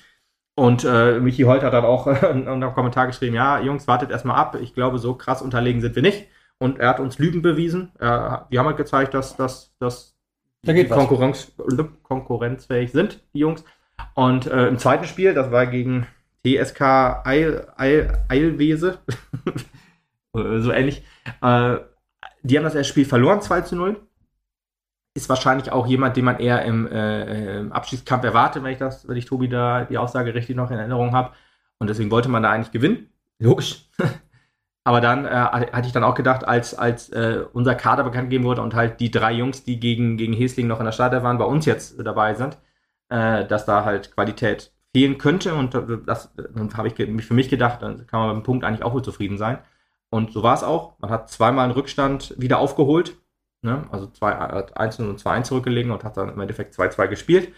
Und 0.53 0.83
äh, 0.83 1.19
Michi 1.19 1.43
Holt 1.43 1.63
hat 1.63 1.73
dann 1.73 1.85
auch 1.85 2.07
äh, 2.07 2.31
in 2.31 2.47
einem 2.47 2.73
Kommentar 2.73 3.07
geschrieben, 3.07 3.35
ja, 3.35 3.59
Jungs, 3.59 3.87
wartet 3.87 4.11
erstmal 4.11 4.35
ab. 4.35 4.57
Ich 4.61 4.73
glaube, 4.73 4.99
so 4.99 5.15
krass 5.15 5.41
unterlegen 5.41 5.81
sind 5.81 5.95
wir 5.95 6.01
nicht. 6.01 6.27
Und 6.57 6.79
er 6.79 6.89
hat 6.89 6.99
uns 6.99 7.17
Lügen 7.17 7.41
bewiesen. 7.41 7.91
Äh, 7.99 8.05
wir 8.05 8.59
haben 8.59 8.67
halt 8.67 8.77
gezeigt, 8.77 9.13
dass, 9.13 9.37
dass, 9.37 9.73
dass 9.79 10.15
da 10.63 10.73
die 10.73 10.87
Konkurrenz, 10.87 11.53
konkurrenzfähig 12.03 12.91
sind, 12.91 13.23
die 13.33 13.39
Jungs. 13.39 13.63
Und 14.13 14.47
äh, 14.47 14.67
im 14.67 14.77
zweiten 14.77 15.05
Spiel, 15.05 15.33
das 15.33 15.51
war 15.51 15.65
gegen 15.67 16.05
TSK 16.45 16.81
Eil, 17.23 17.67
Eil, 17.77 18.25
Eilwese, 18.27 18.99
so 20.33 20.71
ähnlich, 20.71 21.03
äh, 21.41 21.77
die 22.43 22.57
haben 22.57 22.63
das 22.63 22.75
erste 22.75 22.91
Spiel 22.91 23.05
verloren, 23.05 23.41
2 23.41 23.61
zu 23.61 23.75
0 23.75 23.99
ist 25.13 25.29
wahrscheinlich 25.29 25.71
auch 25.71 25.87
jemand, 25.87 26.15
den 26.15 26.25
man 26.25 26.39
eher 26.39 26.63
im, 26.63 26.87
äh, 26.87 27.59
im 27.59 27.71
Abschiedskampf 27.71 28.23
erwartet, 28.23 28.63
wenn 28.63 28.71
ich 28.71 28.77
das, 28.77 29.07
wenn 29.07 29.17
ich 29.17 29.25
Tobi 29.25 29.49
da 29.49 29.83
die 29.85 29.97
Aussage 29.97 30.33
richtig 30.33 30.55
noch 30.55 30.71
in 30.71 30.77
Erinnerung 30.77 31.13
habe. 31.13 31.31
Und 31.79 31.89
deswegen 31.89 32.11
wollte 32.11 32.29
man 32.29 32.43
da 32.43 32.51
eigentlich 32.51 32.71
gewinnen. 32.71 33.09
Logisch. 33.39 33.89
Aber 34.83 35.01
dann 35.01 35.25
äh, 35.25 35.29
hatte 35.29 35.87
ich 35.87 35.93
dann 35.93 36.03
auch 36.03 36.15
gedacht, 36.15 36.47
als, 36.47 36.73
als 36.73 37.09
äh, 37.09 37.43
unser 37.53 37.75
Kader 37.75 38.03
bekannt 38.03 38.29
gegeben 38.29 38.45
wurde 38.45 38.61
und 38.61 38.73
halt 38.73 38.99
die 38.99 39.11
drei 39.11 39.31
Jungs, 39.33 39.63
die 39.63 39.79
gegen, 39.79 40.17
gegen 40.17 40.33
Hesling 40.33 40.67
noch 40.67 40.79
in 40.79 40.85
der 40.85 40.91
Starter 40.91 41.23
waren, 41.23 41.37
bei 41.37 41.45
uns 41.45 41.65
jetzt 41.65 41.99
dabei 42.03 42.33
sind, 42.33 42.57
äh, 43.09 43.45
dass 43.45 43.65
da 43.65 43.85
halt 43.85 44.15
Qualität 44.15 44.73
fehlen 44.95 45.17
könnte. 45.17 45.53
Und 45.53 45.75
das 46.07 46.31
habe 46.75 46.87
ich 46.87 46.95
für 46.95 47.33
mich 47.33 47.49
gedacht, 47.49 47.81
dann 47.81 48.07
kann 48.07 48.21
man 48.21 48.29
mit 48.29 48.43
dem 48.43 48.45
Punkt 48.45 48.65
eigentlich 48.65 48.83
auch 48.83 48.93
wohl 48.93 49.03
zufrieden 49.03 49.37
sein. 49.37 49.59
Und 50.09 50.33
so 50.33 50.41
war 50.41 50.55
es 50.55 50.63
auch. 50.63 50.97
Man 50.99 51.11
hat 51.11 51.29
zweimal 51.29 51.65
einen 51.65 51.73
Rückstand 51.73 52.33
wieder 52.37 52.59
aufgeholt 52.59 53.17
Ne? 53.61 53.85
Also 53.91 54.09
1 54.19 54.99
und 54.99 55.19
2-1 55.21 55.43
zurückgelegen 55.43 55.91
und 55.91 56.03
hat 56.03 56.17
dann 56.17 56.29
im 56.29 56.39
Endeffekt 56.39 56.73
2-2 56.75 57.07
gespielt. 57.07 57.53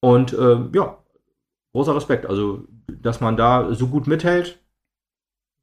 Und 0.00 0.32
äh, 0.32 0.58
ja, 0.72 0.98
großer 1.72 1.94
Respekt. 1.94 2.26
Also, 2.26 2.64
dass 2.88 3.20
man 3.20 3.36
da 3.36 3.74
so 3.74 3.88
gut 3.88 4.06
mithält, 4.06 4.58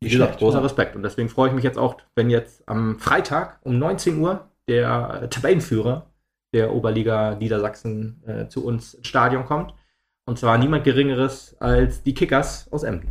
wie 0.01 0.09
gesagt, 0.09 0.39
großer 0.39 0.57
ja. 0.57 0.63
Respekt. 0.63 0.95
Und 0.95 1.03
deswegen 1.03 1.29
freue 1.29 1.49
ich 1.49 1.55
mich 1.55 1.63
jetzt 1.63 1.77
auch, 1.77 1.97
wenn 2.15 2.29
jetzt 2.29 2.67
am 2.67 2.99
Freitag 2.99 3.59
um 3.63 3.77
19 3.77 4.19
Uhr 4.19 4.47
der 4.67 5.29
Tabellenführer 5.29 6.07
der 6.53 6.73
Oberliga 6.73 7.35
Niedersachsen 7.35 8.23
äh, 8.25 8.47
zu 8.47 8.65
uns 8.65 8.93
ins 8.93 9.07
Stadion 9.07 9.45
kommt. 9.45 9.73
Und 10.25 10.37
zwar 10.37 10.57
niemand 10.57 10.83
Geringeres 10.83 11.55
als 11.59 12.03
die 12.03 12.13
Kickers 12.13 12.71
aus 12.71 12.83
Emden. 12.83 13.07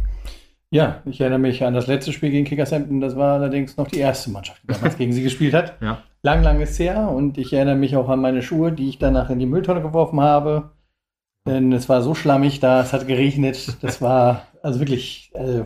Ja, 0.72 1.02
ich 1.04 1.20
erinnere 1.20 1.40
mich 1.40 1.64
an 1.64 1.74
das 1.74 1.88
letzte 1.88 2.12
Spiel 2.12 2.30
gegen 2.30 2.44
Kickersampton. 2.44 3.00
Das 3.00 3.16
war 3.16 3.34
allerdings 3.34 3.76
noch 3.76 3.88
die 3.88 3.98
erste 3.98 4.30
Mannschaft, 4.30 4.62
die 4.62 4.68
damals 4.68 4.96
gegen 4.98 5.12
sie 5.12 5.22
gespielt 5.22 5.52
hat. 5.52 5.74
Ja. 5.82 6.02
Lang, 6.22 6.42
lang 6.42 6.60
ist 6.60 6.78
her. 6.78 7.08
Und 7.08 7.38
ich 7.38 7.52
erinnere 7.52 7.74
mich 7.74 7.96
auch 7.96 8.08
an 8.08 8.20
meine 8.20 8.42
Schuhe, 8.42 8.70
die 8.70 8.88
ich 8.88 8.98
danach 8.98 9.30
in 9.30 9.40
die 9.40 9.46
Mülltonne 9.46 9.82
geworfen 9.82 10.20
habe. 10.20 10.70
Denn 11.46 11.72
es 11.72 11.88
war 11.88 12.02
so 12.02 12.14
schlammig 12.14 12.60
da, 12.60 12.82
es 12.82 12.92
hat 12.92 13.08
geregnet. 13.08 13.78
Das 13.82 14.00
war 14.00 14.46
also 14.62 14.78
wirklich 14.78 15.32
äh, 15.34 15.64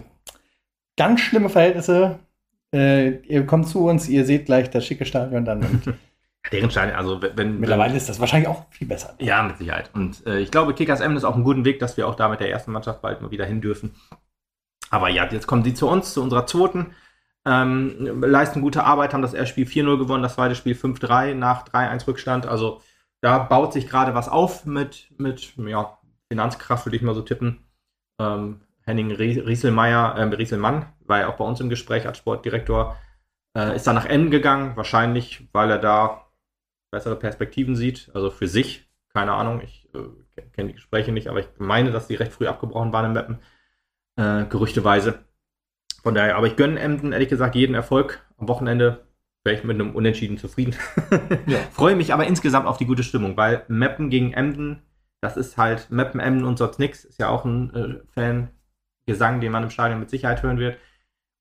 ganz 0.97 1.21
schlimme 1.21 1.51
Verhältnisse. 1.51 2.21
Äh, 2.73 3.19
ihr 3.27 3.45
kommt 3.45 3.69
zu 3.69 3.87
uns, 3.87 4.09
ihr 4.09 4.25
seht 4.25 4.47
gleich 4.47 4.71
das 4.71 4.87
schicke 4.87 5.05
Stadion 5.05 5.45
dann. 5.45 5.83
Deren 6.53 6.71
Stadion, 6.71 6.97
also 6.97 7.21
wenn. 7.35 7.59
Mittlerweile 7.59 7.97
ist 7.97 8.09
das 8.09 8.21
wahrscheinlich 8.21 8.49
auch 8.49 8.67
viel 8.71 8.87
besser. 8.87 9.15
Ja, 9.19 9.43
mit 9.43 9.59
Sicherheit. 9.59 9.91
Und 9.95 10.27
äh, 10.27 10.41
ich 10.41 10.51
glaube, 10.51 10.75
Kickers 10.75 11.01
Emden 11.01 11.17
ist 11.17 11.25
auf 11.25 11.35
einem 11.35 11.45
guten 11.45 11.65
Weg, 11.65 11.79
dass 11.79 11.97
wir 11.97 12.07
auch 12.07 12.15
da 12.15 12.29
mit 12.29 12.41
der 12.41 12.51
ersten 12.51 12.73
Mannschaft 12.73 13.03
bald 13.03 13.21
mal 13.21 13.31
wieder 13.31 13.47
hin 13.47 13.61
dürfen. 13.61 13.95
Aber 14.95 15.09
ja, 15.09 15.27
jetzt 15.29 15.49
kommen 15.49 15.65
sie 15.65 15.75
zu 15.75 15.89
uns, 15.89 16.15
zu 16.15 16.23
unserer 16.23 16.47
zweiten. 16.47 16.95
Ähm, 17.45 18.23
leisten 18.23 18.61
gute 18.61 18.85
Arbeit, 18.85 19.13
haben 19.13 19.23
das 19.23 19.35
erste 19.35 19.51
Spiel 19.51 19.67
4-0 19.67 19.99
gewonnen, 19.99 20.23
das 20.23 20.37
zweite 20.37 20.55
Spiel 20.55 20.77
5-3 20.77 21.35
nach 21.35 21.67
3-1 21.67 22.07
Rückstand. 22.07 22.47
Also 22.47 22.81
da 23.21 23.39
baut 23.39 23.73
sich 23.73 23.89
gerade 23.89 24.15
was 24.15 24.29
auf 24.29 24.67
mit, 24.67 25.09
mit 25.19 25.55
ja, 25.57 25.99
Finanzkraft, 26.29 26.87
würde 26.87 26.97
ich 26.97 27.03
mal 27.03 27.15
so 27.15 27.23
tippen. 27.23 27.65
Ähm, 28.21 28.61
Henning 28.83 29.11
Rieselmeier, 29.11 30.15
äh, 30.15 30.23
Rieselmann 30.23 30.87
war 31.01 31.19
ja 31.19 31.29
auch 31.29 31.37
bei 31.37 31.45
uns 31.45 31.61
im 31.61 31.71
Gespräch 31.71 32.07
als 32.07 32.19
Sportdirektor, 32.19 32.97
äh, 33.57 33.75
ist 33.75 33.89
dann 33.89 33.97
nach 33.97 34.07
N 34.07 34.31
gegangen, 34.31 34.77
wahrscheinlich, 34.77 35.49
weil 35.53 35.71
er 35.71 35.79
da 35.79 36.29
bessere 36.93 37.17
Perspektiven 37.17 37.75
sieht, 37.75 38.13
also 38.15 38.31
für 38.31 38.47
sich, 38.47 38.89
keine 39.13 39.33
Ahnung, 39.33 39.61
ich 39.61 39.89
äh, 39.93 40.43
kenne 40.53 40.69
die 40.69 40.75
Gespräche 40.75 41.11
nicht, 41.11 41.27
aber 41.27 41.41
ich 41.41 41.49
meine, 41.59 41.91
dass 41.91 42.07
die 42.07 42.15
recht 42.15 42.33
früh 42.33 42.47
abgebrochen 42.47 42.93
waren 42.93 43.07
im 43.07 43.13
Mappen, 43.15 43.41
äh, 44.17 44.45
gerüchteweise. 44.45 45.21
Von 46.03 46.15
daher, 46.15 46.37
aber 46.37 46.47
ich 46.47 46.57
gönne 46.57 46.79
Emden 46.79 47.13
ehrlich 47.13 47.31
gesagt 47.31 47.55
jeden 47.55 47.75
Erfolg. 47.75 48.21
Am 48.37 48.49
Wochenende 48.49 49.07
wäre 49.45 49.57
ich 49.57 49.65
mit 49.65 49.81
einem 49.81 49.95
Unentschieden 49.95 50.39
zufrieden. 50.39 50.75
ja. 51.47 51.59
Freue 51.73 51.97
mich 51.97 52.13
aber 52.13 52.27
insgesamt 52.27 52.67
auf 52.67 52.77
die 52.77 52.87
gute 52.87 53.03
Stimmung, 53.03 53.37
weil 53.37 53.65
Mappen 53.69 54.11
gegen 54.11 54.33
Emden, 54.33 54.83
das 55.21 55.37
ist 55.37 55.57
halt 55.57 55.91
Mappen, 55.91 56.21
Emden 56.21 56.45
und 56.45 56.59
sonst 56.59 56.79
nix, 56.79 57.05
ist 57.05 57.19
ja 57.19 57.29
auch 57.29 57.45
ein 57.45 57.75
äh, 57.75 58.01
Fan-Gesang, 58.13 59.41
den 59.41 59.53
man 59.53 59.63
im 59.63 59.71
Stadion 59.71 60.01
mit 60.01 60.11
Sicherheit 60.11 60.43
hören 60.43 60.59
wird. 60.59 60.79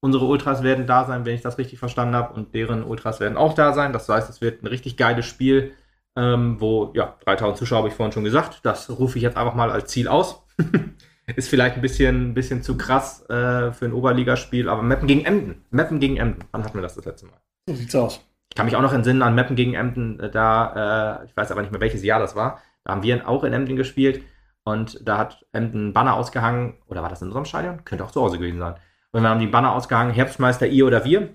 Unsere 0.01 0.25
Ultras 0.25 0.63
werden 0.63 0.85
da 0.85 1.05
sein, 1.05 1.25
wenn 1.25 1.35
ich 1.35 1.41
das 1.41 1.57
richtig 1.57 1.79
verstanden 1.79 2.15
habe, 2.15 2.33
und 2.33 2.53
deren 2.53 2.83
Ultras 2.83 3.21
werden 3.21 3.37
auch 3.37 3.53
da 3.53 3.73
sein. 3.73 3.93
Das 3.93 4.09
heißt, 4.09 4.29
es 4.29 4.41
wird 4.41 4.61
ein 4.61 4.67
richtig 4.67 4.97
geiles 4.97 5.25
Spiel, 5.25 5.71
ähm, 6.17 6.59
wo, 6.59 6.91
ja, 6.93 7.17
3000 7.25 7.57
Zuschauer 7.57 7.79
habe 7.79 7.87
ich 7.87 7.93
vorhin 7.93 8.11
schon 8.11 8.25
gesagt. 8.25 8.59
Das 8.63 8.89
rufe 8.89 9.17
ich 9.17 9.23
jetzt 9.23 9.37
einfach 9.37 9.55
mal 9.55 9.71
als 9.71 9.89
Ziel 9.89 10.07
aus. 10.07 10.45
ist 11.27 11.49
vielleicht 11.49 11.75
ein 11.75 11.81
bisschen, 11.81 12.33
bisschen 12.33 12.63
zu 12.63 12.77
krass 12.77 13.27
äh, 13.29 13.71
für 13.71 13.85
ein 13.85 13.93
Oberligaspiel, 13.93 14.69
aber 14.69 14.81
Meppen 14.81 15.07
gegen 15.07 15.25
Emden. 15.25 15.63
Meppen 15.69 15.99
gegen 15.99 16.17
Emden. 16.17 16.43
Wann 16.51 16.63
hatten 16.63 16.77
wir 16.77 16.81
das 16.81 16.95
das 16.95 17.05
letzte 17.05 17.27
Mal? 17.27 17.39
So 17.67 17.75
sieht's 17.75 17.95
aus. 17.95 18.21
Ich 18.49 18.55
kann 18.55 18.65
mich 18.65 18.75
auch 18.75 18.81
noch 18.81 18.93
entsinnen 18.93 19.21
an 19.21 19.35
Meppen 19.35 19.55
gegen 19.55 19.73
Emden. 19.73 20.19
Äh, 20.19 20.29
da, 20.29 21.21
äh, 21.21 21.25
ich 21.25 21.35
weiß 21.35 21.51
aber 21.51 21.61
nicht 21.61 21.71
mehr, 21.71 21.81
welches 21.81 22.03
Jahr 22.03 22.19
das 22.19 22.35
war. 22.35 22.61
Da 22.83 22.91
haben 22.91 23.03
wir 23.03 23.27
auch 23.27 23.43
in 23.43 23.53
Emden 23.53 23.77
gespielt 23.77 24.21
und 24.63 24.99
da 25.07 25.17
hat 25.17 25.45
Emden 25.53 25.79
einen 25.79 25.93
Banner 25.93 26.15
ausgehangen. 26.15 26.75
Oder 26.87 27.01
war 27.01 27.09
das 27.09 27.21
in 27.21 27.29
unserem 27.29 27.45
Stadion? 27.45 27.85
Könnte 27.85 28.03
auch 28.03 28.11
zu 28.11 28.21
Hause 28.21 28.37
gewesen 28.37 28.59
sein. 28.59 28.75
Und 29.11 29.21
wir 29.21 29.29
haben 29.29 29.39
die 29.39 29.47
Banner 29.47 29.73
ausgehangen, 29.73 30.13
Herbstmeister, 30.13 30.67
ihr 30.67 30.85
oder 30.85 31.05
wir. 31.05 31.29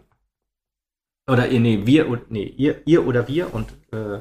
Oder, 1.29 1.47
nee, 1.47 1.81
wir, 1.85 2.21
nee, 2.29 2.45
ihr, 2.45 2.83
ihr 2.87 3.07
oder 3.07 3.29
wir 3.29 3.55
und, 3.55 3.73
äh, 3.93 4.21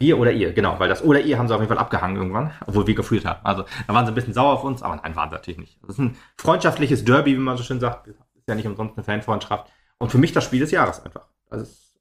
wir 0.00 0.18
oder 0.18 0.32
ihr, 0.32 0.52
genau, 0.52 0.78
weil 0.78 0.88
das 0.88 1.04
oder 1.04 1.20
ihr 1.20 1.38
haben 1.38 1.46
sie 1.46 1.54
auf 1.54 1.60
jeden 1.60 1.68
Fall 1.68 1.78
abgehangen 1.78 2.16
irgendwann, 2.16 2.52
obwohl 2.66 2.86
wir 2.86 2.94
geführt 2.94 3.26
haben. 3.26 3.44
Also, 3.44 3.64
da 3.86 3.94
waren 3.94 4.06
sie 4.06 4.12
ein 4.12 4.14
bisschen 4.14 4.32
sauer 4.32 4.54
auf 4.54 4.64
uns, 4.64 4.82
aber 4.82 4.96
nein, 4.96 5.14
waren 5.14 5.28
sie 5.28 5.36
natürlich 5.36 5.60
nicht. 5.60 5.78
Das 5.82 5.90
ist 5.90 5.98
ein 5.98 6.16
freundschaftliches 6.38 7.04
Derby, 7.04 7.34
wie 7.34 7.40
man 7.40 7.56
so 7.56 7.62
schön 7.62 7.80
sagt. 7.80 8.08
Ist 8.08 8.16
ja 8.48 8.54
nicht 8.54 8.66
umsonst 8.66 8.96
eine 8.96 9.04
Fanfreundschaft. 9.04 9.70
Und 9.98 10.10
für 10.10 10.18
mich 10.18 10.32
das 10.32 10.44
Spiel 10.44 10.60
des 10.60 10.70
Jahres 10.70 11.04
einfach. 11.04 11.26
Das 11.50 11.62
ist 11.62 11.94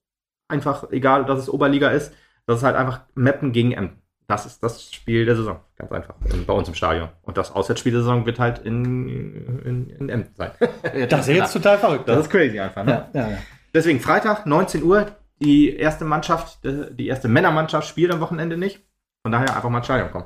einfach, 0.48 0.90
egal, 0.92 1.26
dass 1.26 1.40
es 1.40 1.50
Oberliga 1.50 1.90
ist, 1.90 2.14
das 2.46 2.60
ist 2.60 2.64
halt 2.64 2.78
einfach 2.78 3.02
Mappen 3.16 3.52
gegen 3.52 3.74
Emden. 3.74 4.02
Das 4.28 4.46
ist 4.46 4.64
das 4.64 4.94
Spiel 4.94 5.26
der 5.26 5.36
Saison. 5.36 5.60
Ganz 5.76 5.92
einfach. 5.92 6.16
bei 6.46 6.54
uns 6.54 6.68
im 6.68 6.76
Stadion. 6.76 7.10
Und 7.24 7.38
das 7.38 7.52
Auswärtsspiel 7.52 7.92
der 7.92 8.02
Saison 8.02 8.26
wird 8.26 8.40
halt 8.40 8.60
in, 8.60 9.60
in, 9.66 9.90
in 9.90 10.10
Emden 10.10 10.36
sein. 10.36 10.52
das 11.10 11.28
ist 11.28 11.36
jetzt 11.36 11.52
total 11.54 11.78
verrückt. 11.78 12.08
Das 12.08 12.20
ist 12.20 12.30
crazy 12.30 12.60
einfach. 12.60 12.86
Ne? 12.86 13.10
Ja, 13.14 13.22
ja, 13.22 13.30
ja. 13.32 13.38
Deswegen 13.74 14.00
Freitag, 14.00 14.46
19 14.46 14.84
Uhr, 14.84 15.08
die 15.40 15.76
erste 15.76 16.06
Mannschaft, 16.06 16.60
die 16.64 17.08
erste 17.08 17.28
Männermannschaft 17.28 17.88
spielt 17.88 18.12
am 18.12 18.20
Wochenende 18.20 18.58
nicht. 18.58 18.82
Von 19.24 19.32
daher 19.32 19.56
einfach 19.56 19.70
mal 19.70 19.80
ins 19.80 19.88
Stadion 19.88 20.12
kommen. 20.12 20.26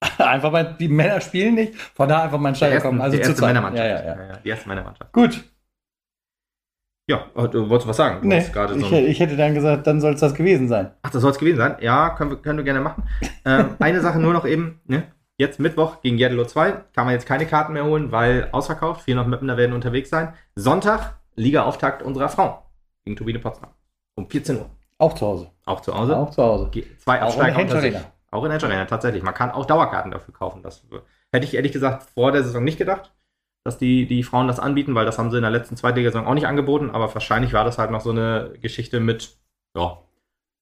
einfach 0.18 0.50
mal, 0.50 0.76
die 0.78 0.88
Männer 0.88 1.20
spielen 1.20 1.54
nicht, 1.54 1.74
von 1.74 2.08
daher 2.08 2.24
einfach 2.24 2.38
mal 2.38 2.50
ins 2.50 2.58
Stadion 2.58 2.80
kommen. 2.80 3.00
Also 3.00 3.16
die 3.16 3.22
erste 3.22 3.44
Männermannschaft. 3.44 3.88
Ja, 3.88 4.00
ja, 4.00 4.28
ja. 4.28 4.36
Die 4.38 4.48
erste 4.48 4.68
Männermannschaft. 4.68 5.12
Gut. 5.12 5.44
Ja, 7.10 7.26
äh, 7.34 7.48
du 7.48 7.68
wolltest 7.70 7.88
was 7.88 7.96
sagen? 7.96 8.20
Du 8.20 8.28
nee, 8.28 8.40
so 8.40 8.74
ich, 8.74 8.92
ich, 8.92 9.20
hätte 9.20 9.36
dann 9.36 9.54
gesagt, 9.54 9.86
dann 9.86 10.00
soll 10.00 10.12
es 10.12 10.20
das 10.20 10.34
gewesen 10.34 10.68
sein. 10.68 10.90
Ach, 11.02 11.10
das 11.10 11.22
soll 11.22 11.30
es 11.30 11.38
gewesen 11.38 11.56
sein? 11.56 11.76
Ja, 11.80 12.10
können 12.10 12.30
wir, 12.30 12.36
können 12.36 12.58
wir 12.58 12.64
gerne 12.64 12.80
machen. 12.80 13.04
ähm, 13.46 13.76
eine 13.78 14.00
Sache 14.02 14.18
nur 14.18 14.34
noch 14.34 14.46
eben, 14.46 14.80
ne? 14.84 15.04
Jetzt 15.38 15.60
Mittwoch 15.60 16.02
gegen 16.02 16.18
Jedelo 16.18 16.44
2 16.44 16.72
kann 16.94 17.06
man 17.06 17.14
jetzt 17.14 17.24
keine 17.24 17.46
Karten 17.46 17.72
mehr 17.72 17.84
holen, 17.84 18.10
weil 18.10 18.48
ausverkauft. 18.50 19.02
400 19.02 19.28
Mapner 19.28 19.56
werden 19.56 19.72
unterwegs 19.72 20.10
sein. 20.10 20.34
Sonntag, 20.56 21.18
Liga-Auftakt 21.36 22.02
unserer 22.02 22.28
Frauen 22.28 22.58
gegen 23.04 23.16
Turbine 23.16 23.38
Potsdam. 23.38 23.70
Um 24.18 24.30
14 24.30 24.56
Uhr. 24.56 24.70
Auch 24.98 25.14
zu 25.14 25.26
Hause. 25.26 25.50
Auch 25.64 25.80
zu 25.80 25.94
Hause. 25.94 26.16
Auch 26.16 26.30
zu 26.30 26.42
Hause. 26.42 26.70
Zwei 26.98 27.22
Absteiger 27.22 27.56
auch 27.56 27.60
in 27.60 27.68
der 27.68 27.76
Arena. 27.76 28.00
Auch 28.30 28.44
in 28.44 28.50
der 28.50 28.62
Arena, 28.62 28.84
tatsächlich. 28.84 29.22
Man 29.22 29.34
kann 29.34 29.50
auch 29.50 29.64
Dauerkarten 29.64 30.10
dafür 30.10 30.34
kaufen. 30.34 30.62
Das 30.62 30.84
hätte 31.32 31.46
ich 31.46 31.54
ehrlich 31.54 31.72
gesagt 31.72 32.10
vor 32.10 32.32
der 32.32 32.42
Saison 32.42 32.64
nicht 32.64 32.78
gedacht 32.78 33.12
dass 33.68 33.76
die, 33.76 34.06
die 34.06 34.22
Frauen 34.22 34.48
das 34.48 34.60
anbieten, 34.60 34.94
weil 34.94 35.04
das 35.04 35.18
haben 35.18 35.30
sie 35.30 35.36
in 35.36 35.42
der 35.42 35.50
letzten 35.50 35.76
Zweitliga-Saison 35.76 36.26
auch 36.26 36.34
nicht 36.34 36.46
angeboten, 36.46 36.90
aber 36.90 37.12
wahrscheinlich 37.12 37.52
war 37.52 37.64
das 37.64 37.76
halt 37.76 37.90
noch 37.90 38.00
so 38.00 38.10
eine 38.10 38.54
Geschichte 38.62 38.98
mit, 38.98 39.36
ja, 39.76 39.98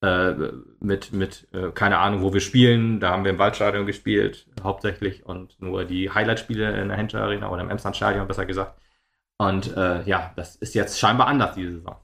äh, 0.03 0.35
mit, 0.81 1.13
mit 1.13 1.47
äh, 1.53 1.71
keine 1.71 1.99
Ahnung, 1.99 2.23
wo 2.23 2.33
wir 2.33 2.41
spielen. 2.41 2.99
Da 2.99 3.11
haben 3.11 3.23
wir 3.23 3.31
im 3.31 3.39
Waldstadion 3.39 3.87
gespielt, 3.87 4.49
hauptsächlich, 4.63 5.25
und 5.25 5.61
nur 5.61 5.85
die 5.85 6.11
Highlight-Spiele 6.11 6.81
in 6.81 6.89
der 6.89 6.97
Henschel 6.97 7.21
Arena 7.21 7.49
oder 7.49 7.63
im 7.63 7.71
Emsland-Stadion, 7.71 8.27
besser 8.27 8.45
gesagt. 8.45 8.77
Und 9.39 9.77
äh, 9.77 10.03
ja, 10.03 10.33
das 10.35 10.57
ist 10.57 10.75
jetzt 10.75 10.99
scheinbar 10.99 11.29
anders 11.29 11.55
diese 11.55 11.75
Saison. 11.75 11.97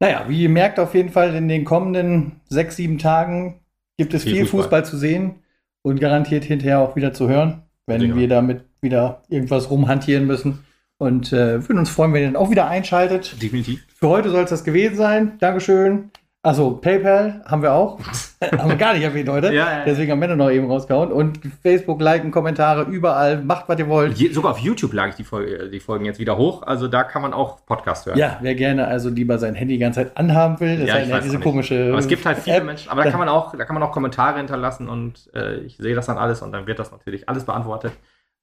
Naja, 0.00 0.26
wie 0.28 0.42
ihr 0.42 0.48
merkt, 0.48 0.78
auf 0.78 0.94
jeden 0.94 1.10
Fall 1.10 1.34
in 1.34 1.48
den 1.48 1.64
kommenden 1.64 2.40
sechs, 2.48 2.76
sieben 2.76 2.98
Tagen 2.98 3.60
gibt 3.96 4.14
es 4.14 4.22
viel, 4.22 4.32
viel 4.32 4.46
Fußball. 4.46 4.82
Fußball. 4.82 4.84
zu 4.84 4.96
sehen 4.96 5.34
und 5.82 6.00
garantiert 6.00 6.44
hinterher 6.44 6.80
auch 6.80 6.96
wieder 6.96 7.12
zu 7.12 7.28
hören, 7.28 7.62
wenn 7.86 8.00
Sicher. 8.00 8.16
wir 8.16 8.28
damit 8.28 8.64
wieder 8.80 9.22
irgendwas 9.28 9.70
rumhantieren 9.70 10.26
müssen. 10.26 10.64
Und 10.98 11.32
äh, 11.32 11.62
würden 11.62 11.78
uns 11.78 11.90
freuen, 11.90 12.12
wenn 12.12 12.22
ihr 12.22 12.28
dann 12.28 12.36
auch 12.36 12.50
wieder 12.50 12.68
einschaltet. 12.68 13.40
Definitiv. 13.40 13.84
Für 13.94 14.08
heute 14.08 14.30
soll 14.30 14.44
es 14.44 14.50
das 14.50 14.64
gewesen 14.64 14.96
sein. 14.96 15.38
Dankeschön. 15.38 16.10
Also 16.48 16.70
PayPal 16.70 17.42
haben 17.44 17.60
wir 17.60 17.74
auch. 17.74 17.98
haben 18.58 18.70
wir 18.70 18.76
gar 18.76 18.94
nicht 18.94 19.02
erwähnt 19.02 19.28
heute. 19.28 19.48
Ja, 19.48 19.80
ja, 19.80 19.84
Deswegen 19.84 20.12
haben 20.12 20.20
wir 20.22 20.34
noch 20.34 20.50
eben 20.50 20.66
rausgehauen. 20.66 21.12
Und 21.12 21.40
Facebook, 21.62 22.00
liken, 22.00 22.30
Kommentare, 22.30 22.84
überall. 22.90 23.42
Macht, 23.42 23.68
was 23.68 23.78
ihr 23.78 23.86
wollt. 23.86 24.16
Je, 24.16 24.32
sogar 24.32 24.52
auf 24.52 24.58
YouTube 24.58 24.94
lag 24.94 25.10
ich 25.10 25.16
die, 25.16 25.24
Folge, 25.24 25.68
die, 25.68 25.78
Folgen 25.78 26.06
jetzt 26.06 26.18
wieder 26.18 26.38
hoch. 26.38 26.62
Also 26.62 26.88
da 26.88 27.04
kann 27.04 27.20
man 27.20 27.34
auch 27.34 27.66
Podcast 27.66 28.06
hören. 28.06 28.16
Ja, 28.16 28.38
wer 28.40 28.54
gerne 28.54 28.86
also 28.86 29.10
lieber 29.10 29.38
sein 29.38 29.54
Handy 29.54 29.74
die 29.74 29.80
ganze 29.80 30.04
Zeit 30.04 30.16
anhaben 30.16 30.58
will. 30.60 30.78
Das 30.78 30.88
ja, 30.88 30.96
ist 30.96 31.12
halt 31.12 31.24
diese 31.24 31.38
komische. 31.38 31.88
Aber 31.90 31.98
es 31.98 32.08
gibt 32.08 32.24
halt 32.24 32.38
viele 32.38 32.56
App. 32.56 32.64
Menschen. 32.64 32.90
Aber 32.90 33.04
da 33.04 33.10
kann 33.10 33.20
man 33.20 33.28
auch, 33.28 33.54
da 33.54 33.66
kann 33.66 33.74
man 33.74 33.82
auch 33.82 33.92
Kommentare 33.92 34.38
hinterlassen 34.38 34.88
und 34.88 35.28
äh, 35.34 35.56
ich 35.58 35.76
sehe 35.76 35.94
das 35.94 36.06
dann 36.06 36.16
alles 36.16 36.40
und 36.40 36.50
dann 36.52 36.66
wird 36.66 36.78
das 36.78 36.90
natürlich 36.92 37.28
alles 37.28 37.44
beantwortet 37.44 37.92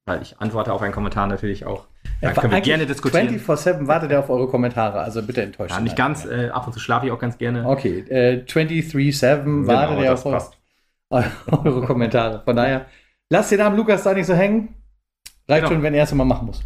weil 0.06 0.22
ich 0.22 0.40
antworte 0.40 0.72
auf 0.72 0.82
einen 0.82 0.94
Kommentar 0.94 1.28
natürlich 1.28 1.66
auch. 1.66 1.88
Da 2.22 2.32
können 2.34 2.54
wir 2.54 2.62
gerne 2.62 2.86
diskutieren. 2.86 3.28
24-7 3.40 3.88
wartet 3.88 4.12
er 4.12 4.20
auf 4.20 4.30
eure 4.30 4.48
Kommentare, 4.48 5.00
also 5.00 5.24
bitte 5.24 5.42
enttäuscht. 5.42 5.74
Ja, 5.74 5.82
nicht 5.82 5.96
ganz, 5.96 6.26
äh, 6.26 6.50
ab 6.50 6.68
und 6.68 6.74
zu 6.74 6.80
schlafe 6.80 7.08
ich 7.08 7.12
auch 7.12 7.20
ganz 7.20 7.38
gerne. 7.38 7.68
Okay, 7.68 8.00
äh, 8.10 8.44
23-7 8.46 9.44
genau, 9.44 9.68
wartet 9.68 10.00
er 10.06 10.14
auf 10.14 10.24
passt. 10.24 10.58
eure 11.10 11.82
Kommentare. 11.86 12.42
Von 12.44 12.56
daher, 12.56 12.86
lasst 13.30 13.52
den 13.52 13.60
Namen 13.60 13.78
Lukas 13.78 14.04
da 14.04 14.14
nicht 14.14 14.28
so 14.28 14.34
hängen. 14.34 14.76
Reicht 15.48 15.64
genau. 15.64 15.74
schon, 15.74 15.84
wenn 15.84 15.94
er 15.94 16.04
es 16.04 16.12
immer 16.12 16.26
machen 16.26 16.48
muss. 16.48 16.64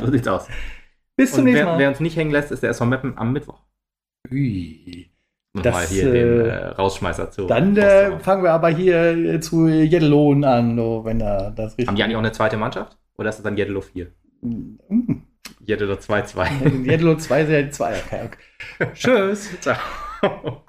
so 0.00 0.10
sieht's 0.10 0.28
aus. 0.28 0.46
Bis 1.16 1.32
zum 1.32 1.44
nächsten 1.44 1.64
Mal. 1.64 1.72
Wer, 1.72 1.78
wer 1.78 1.88
uns 1.88 2.00
nicht 2.00 2.16
hängen 2.16 2.30
lässt, 2.30 2.52
ist 2.52 2.62
der 2.62 2.70
SV 2.70 2.86
Meppen 2.86 3.18
am 3.18 3.32
Mittwoch. 3.32 3.60
Ui. 4.30 5.10
Das, 5.54 5.74
mal 5.74 5.86
hier 5.86 6.08
äh, 6.08 6.12
den 6.12 6.46
äh, 6.46 6.66
Rausschmeißer 6.66 7.30
zu. 7.30 7.46
Dann 7.46 7.76
äh, 7.76 8.18
fangen 8.20 8.42
wir 8.42 8.52
aber 8.52 8.68
hier 8.68 9.16
äh, 9.16 9.40
zu 9.40 9.66
Jeddelo 9.66 10.32
an, 10.32 10.78
oh, 10.78 11.04
wenn 11.04 11.18
da 11.18 11.50
das 11.50 11.72
richtig 11.72 11.88
Haben 11.88 11.96
die 11.96 12.02
eigentlich 12.02 12.16
auch 12.16 12.20
eine 12.20 12.32
zweite 12.32 12.56
Mannschaft? 12.56 12.96
Oder 13.16 13.30
ist 13.30 13.36
das 13.36 13.44
dann 13.44 13.56
Jeddelo 13.56 13.80
4? 13.80 14.08
Mhm. 14.42 15.22
Jeddelo 15.60 15.94
2-2. 15.94 16.84
Jeddelo 16.84 17.16
2 17.16 17.42
ist 17.42 17.50
ja 17.50 17.62
die 17.62 17.70
2. 17.70 17.94
Okay, 17.96 18.20
okay. 18.26 18.92
Tschüss. 18.94 19.50
Ciao. 19.60 20.64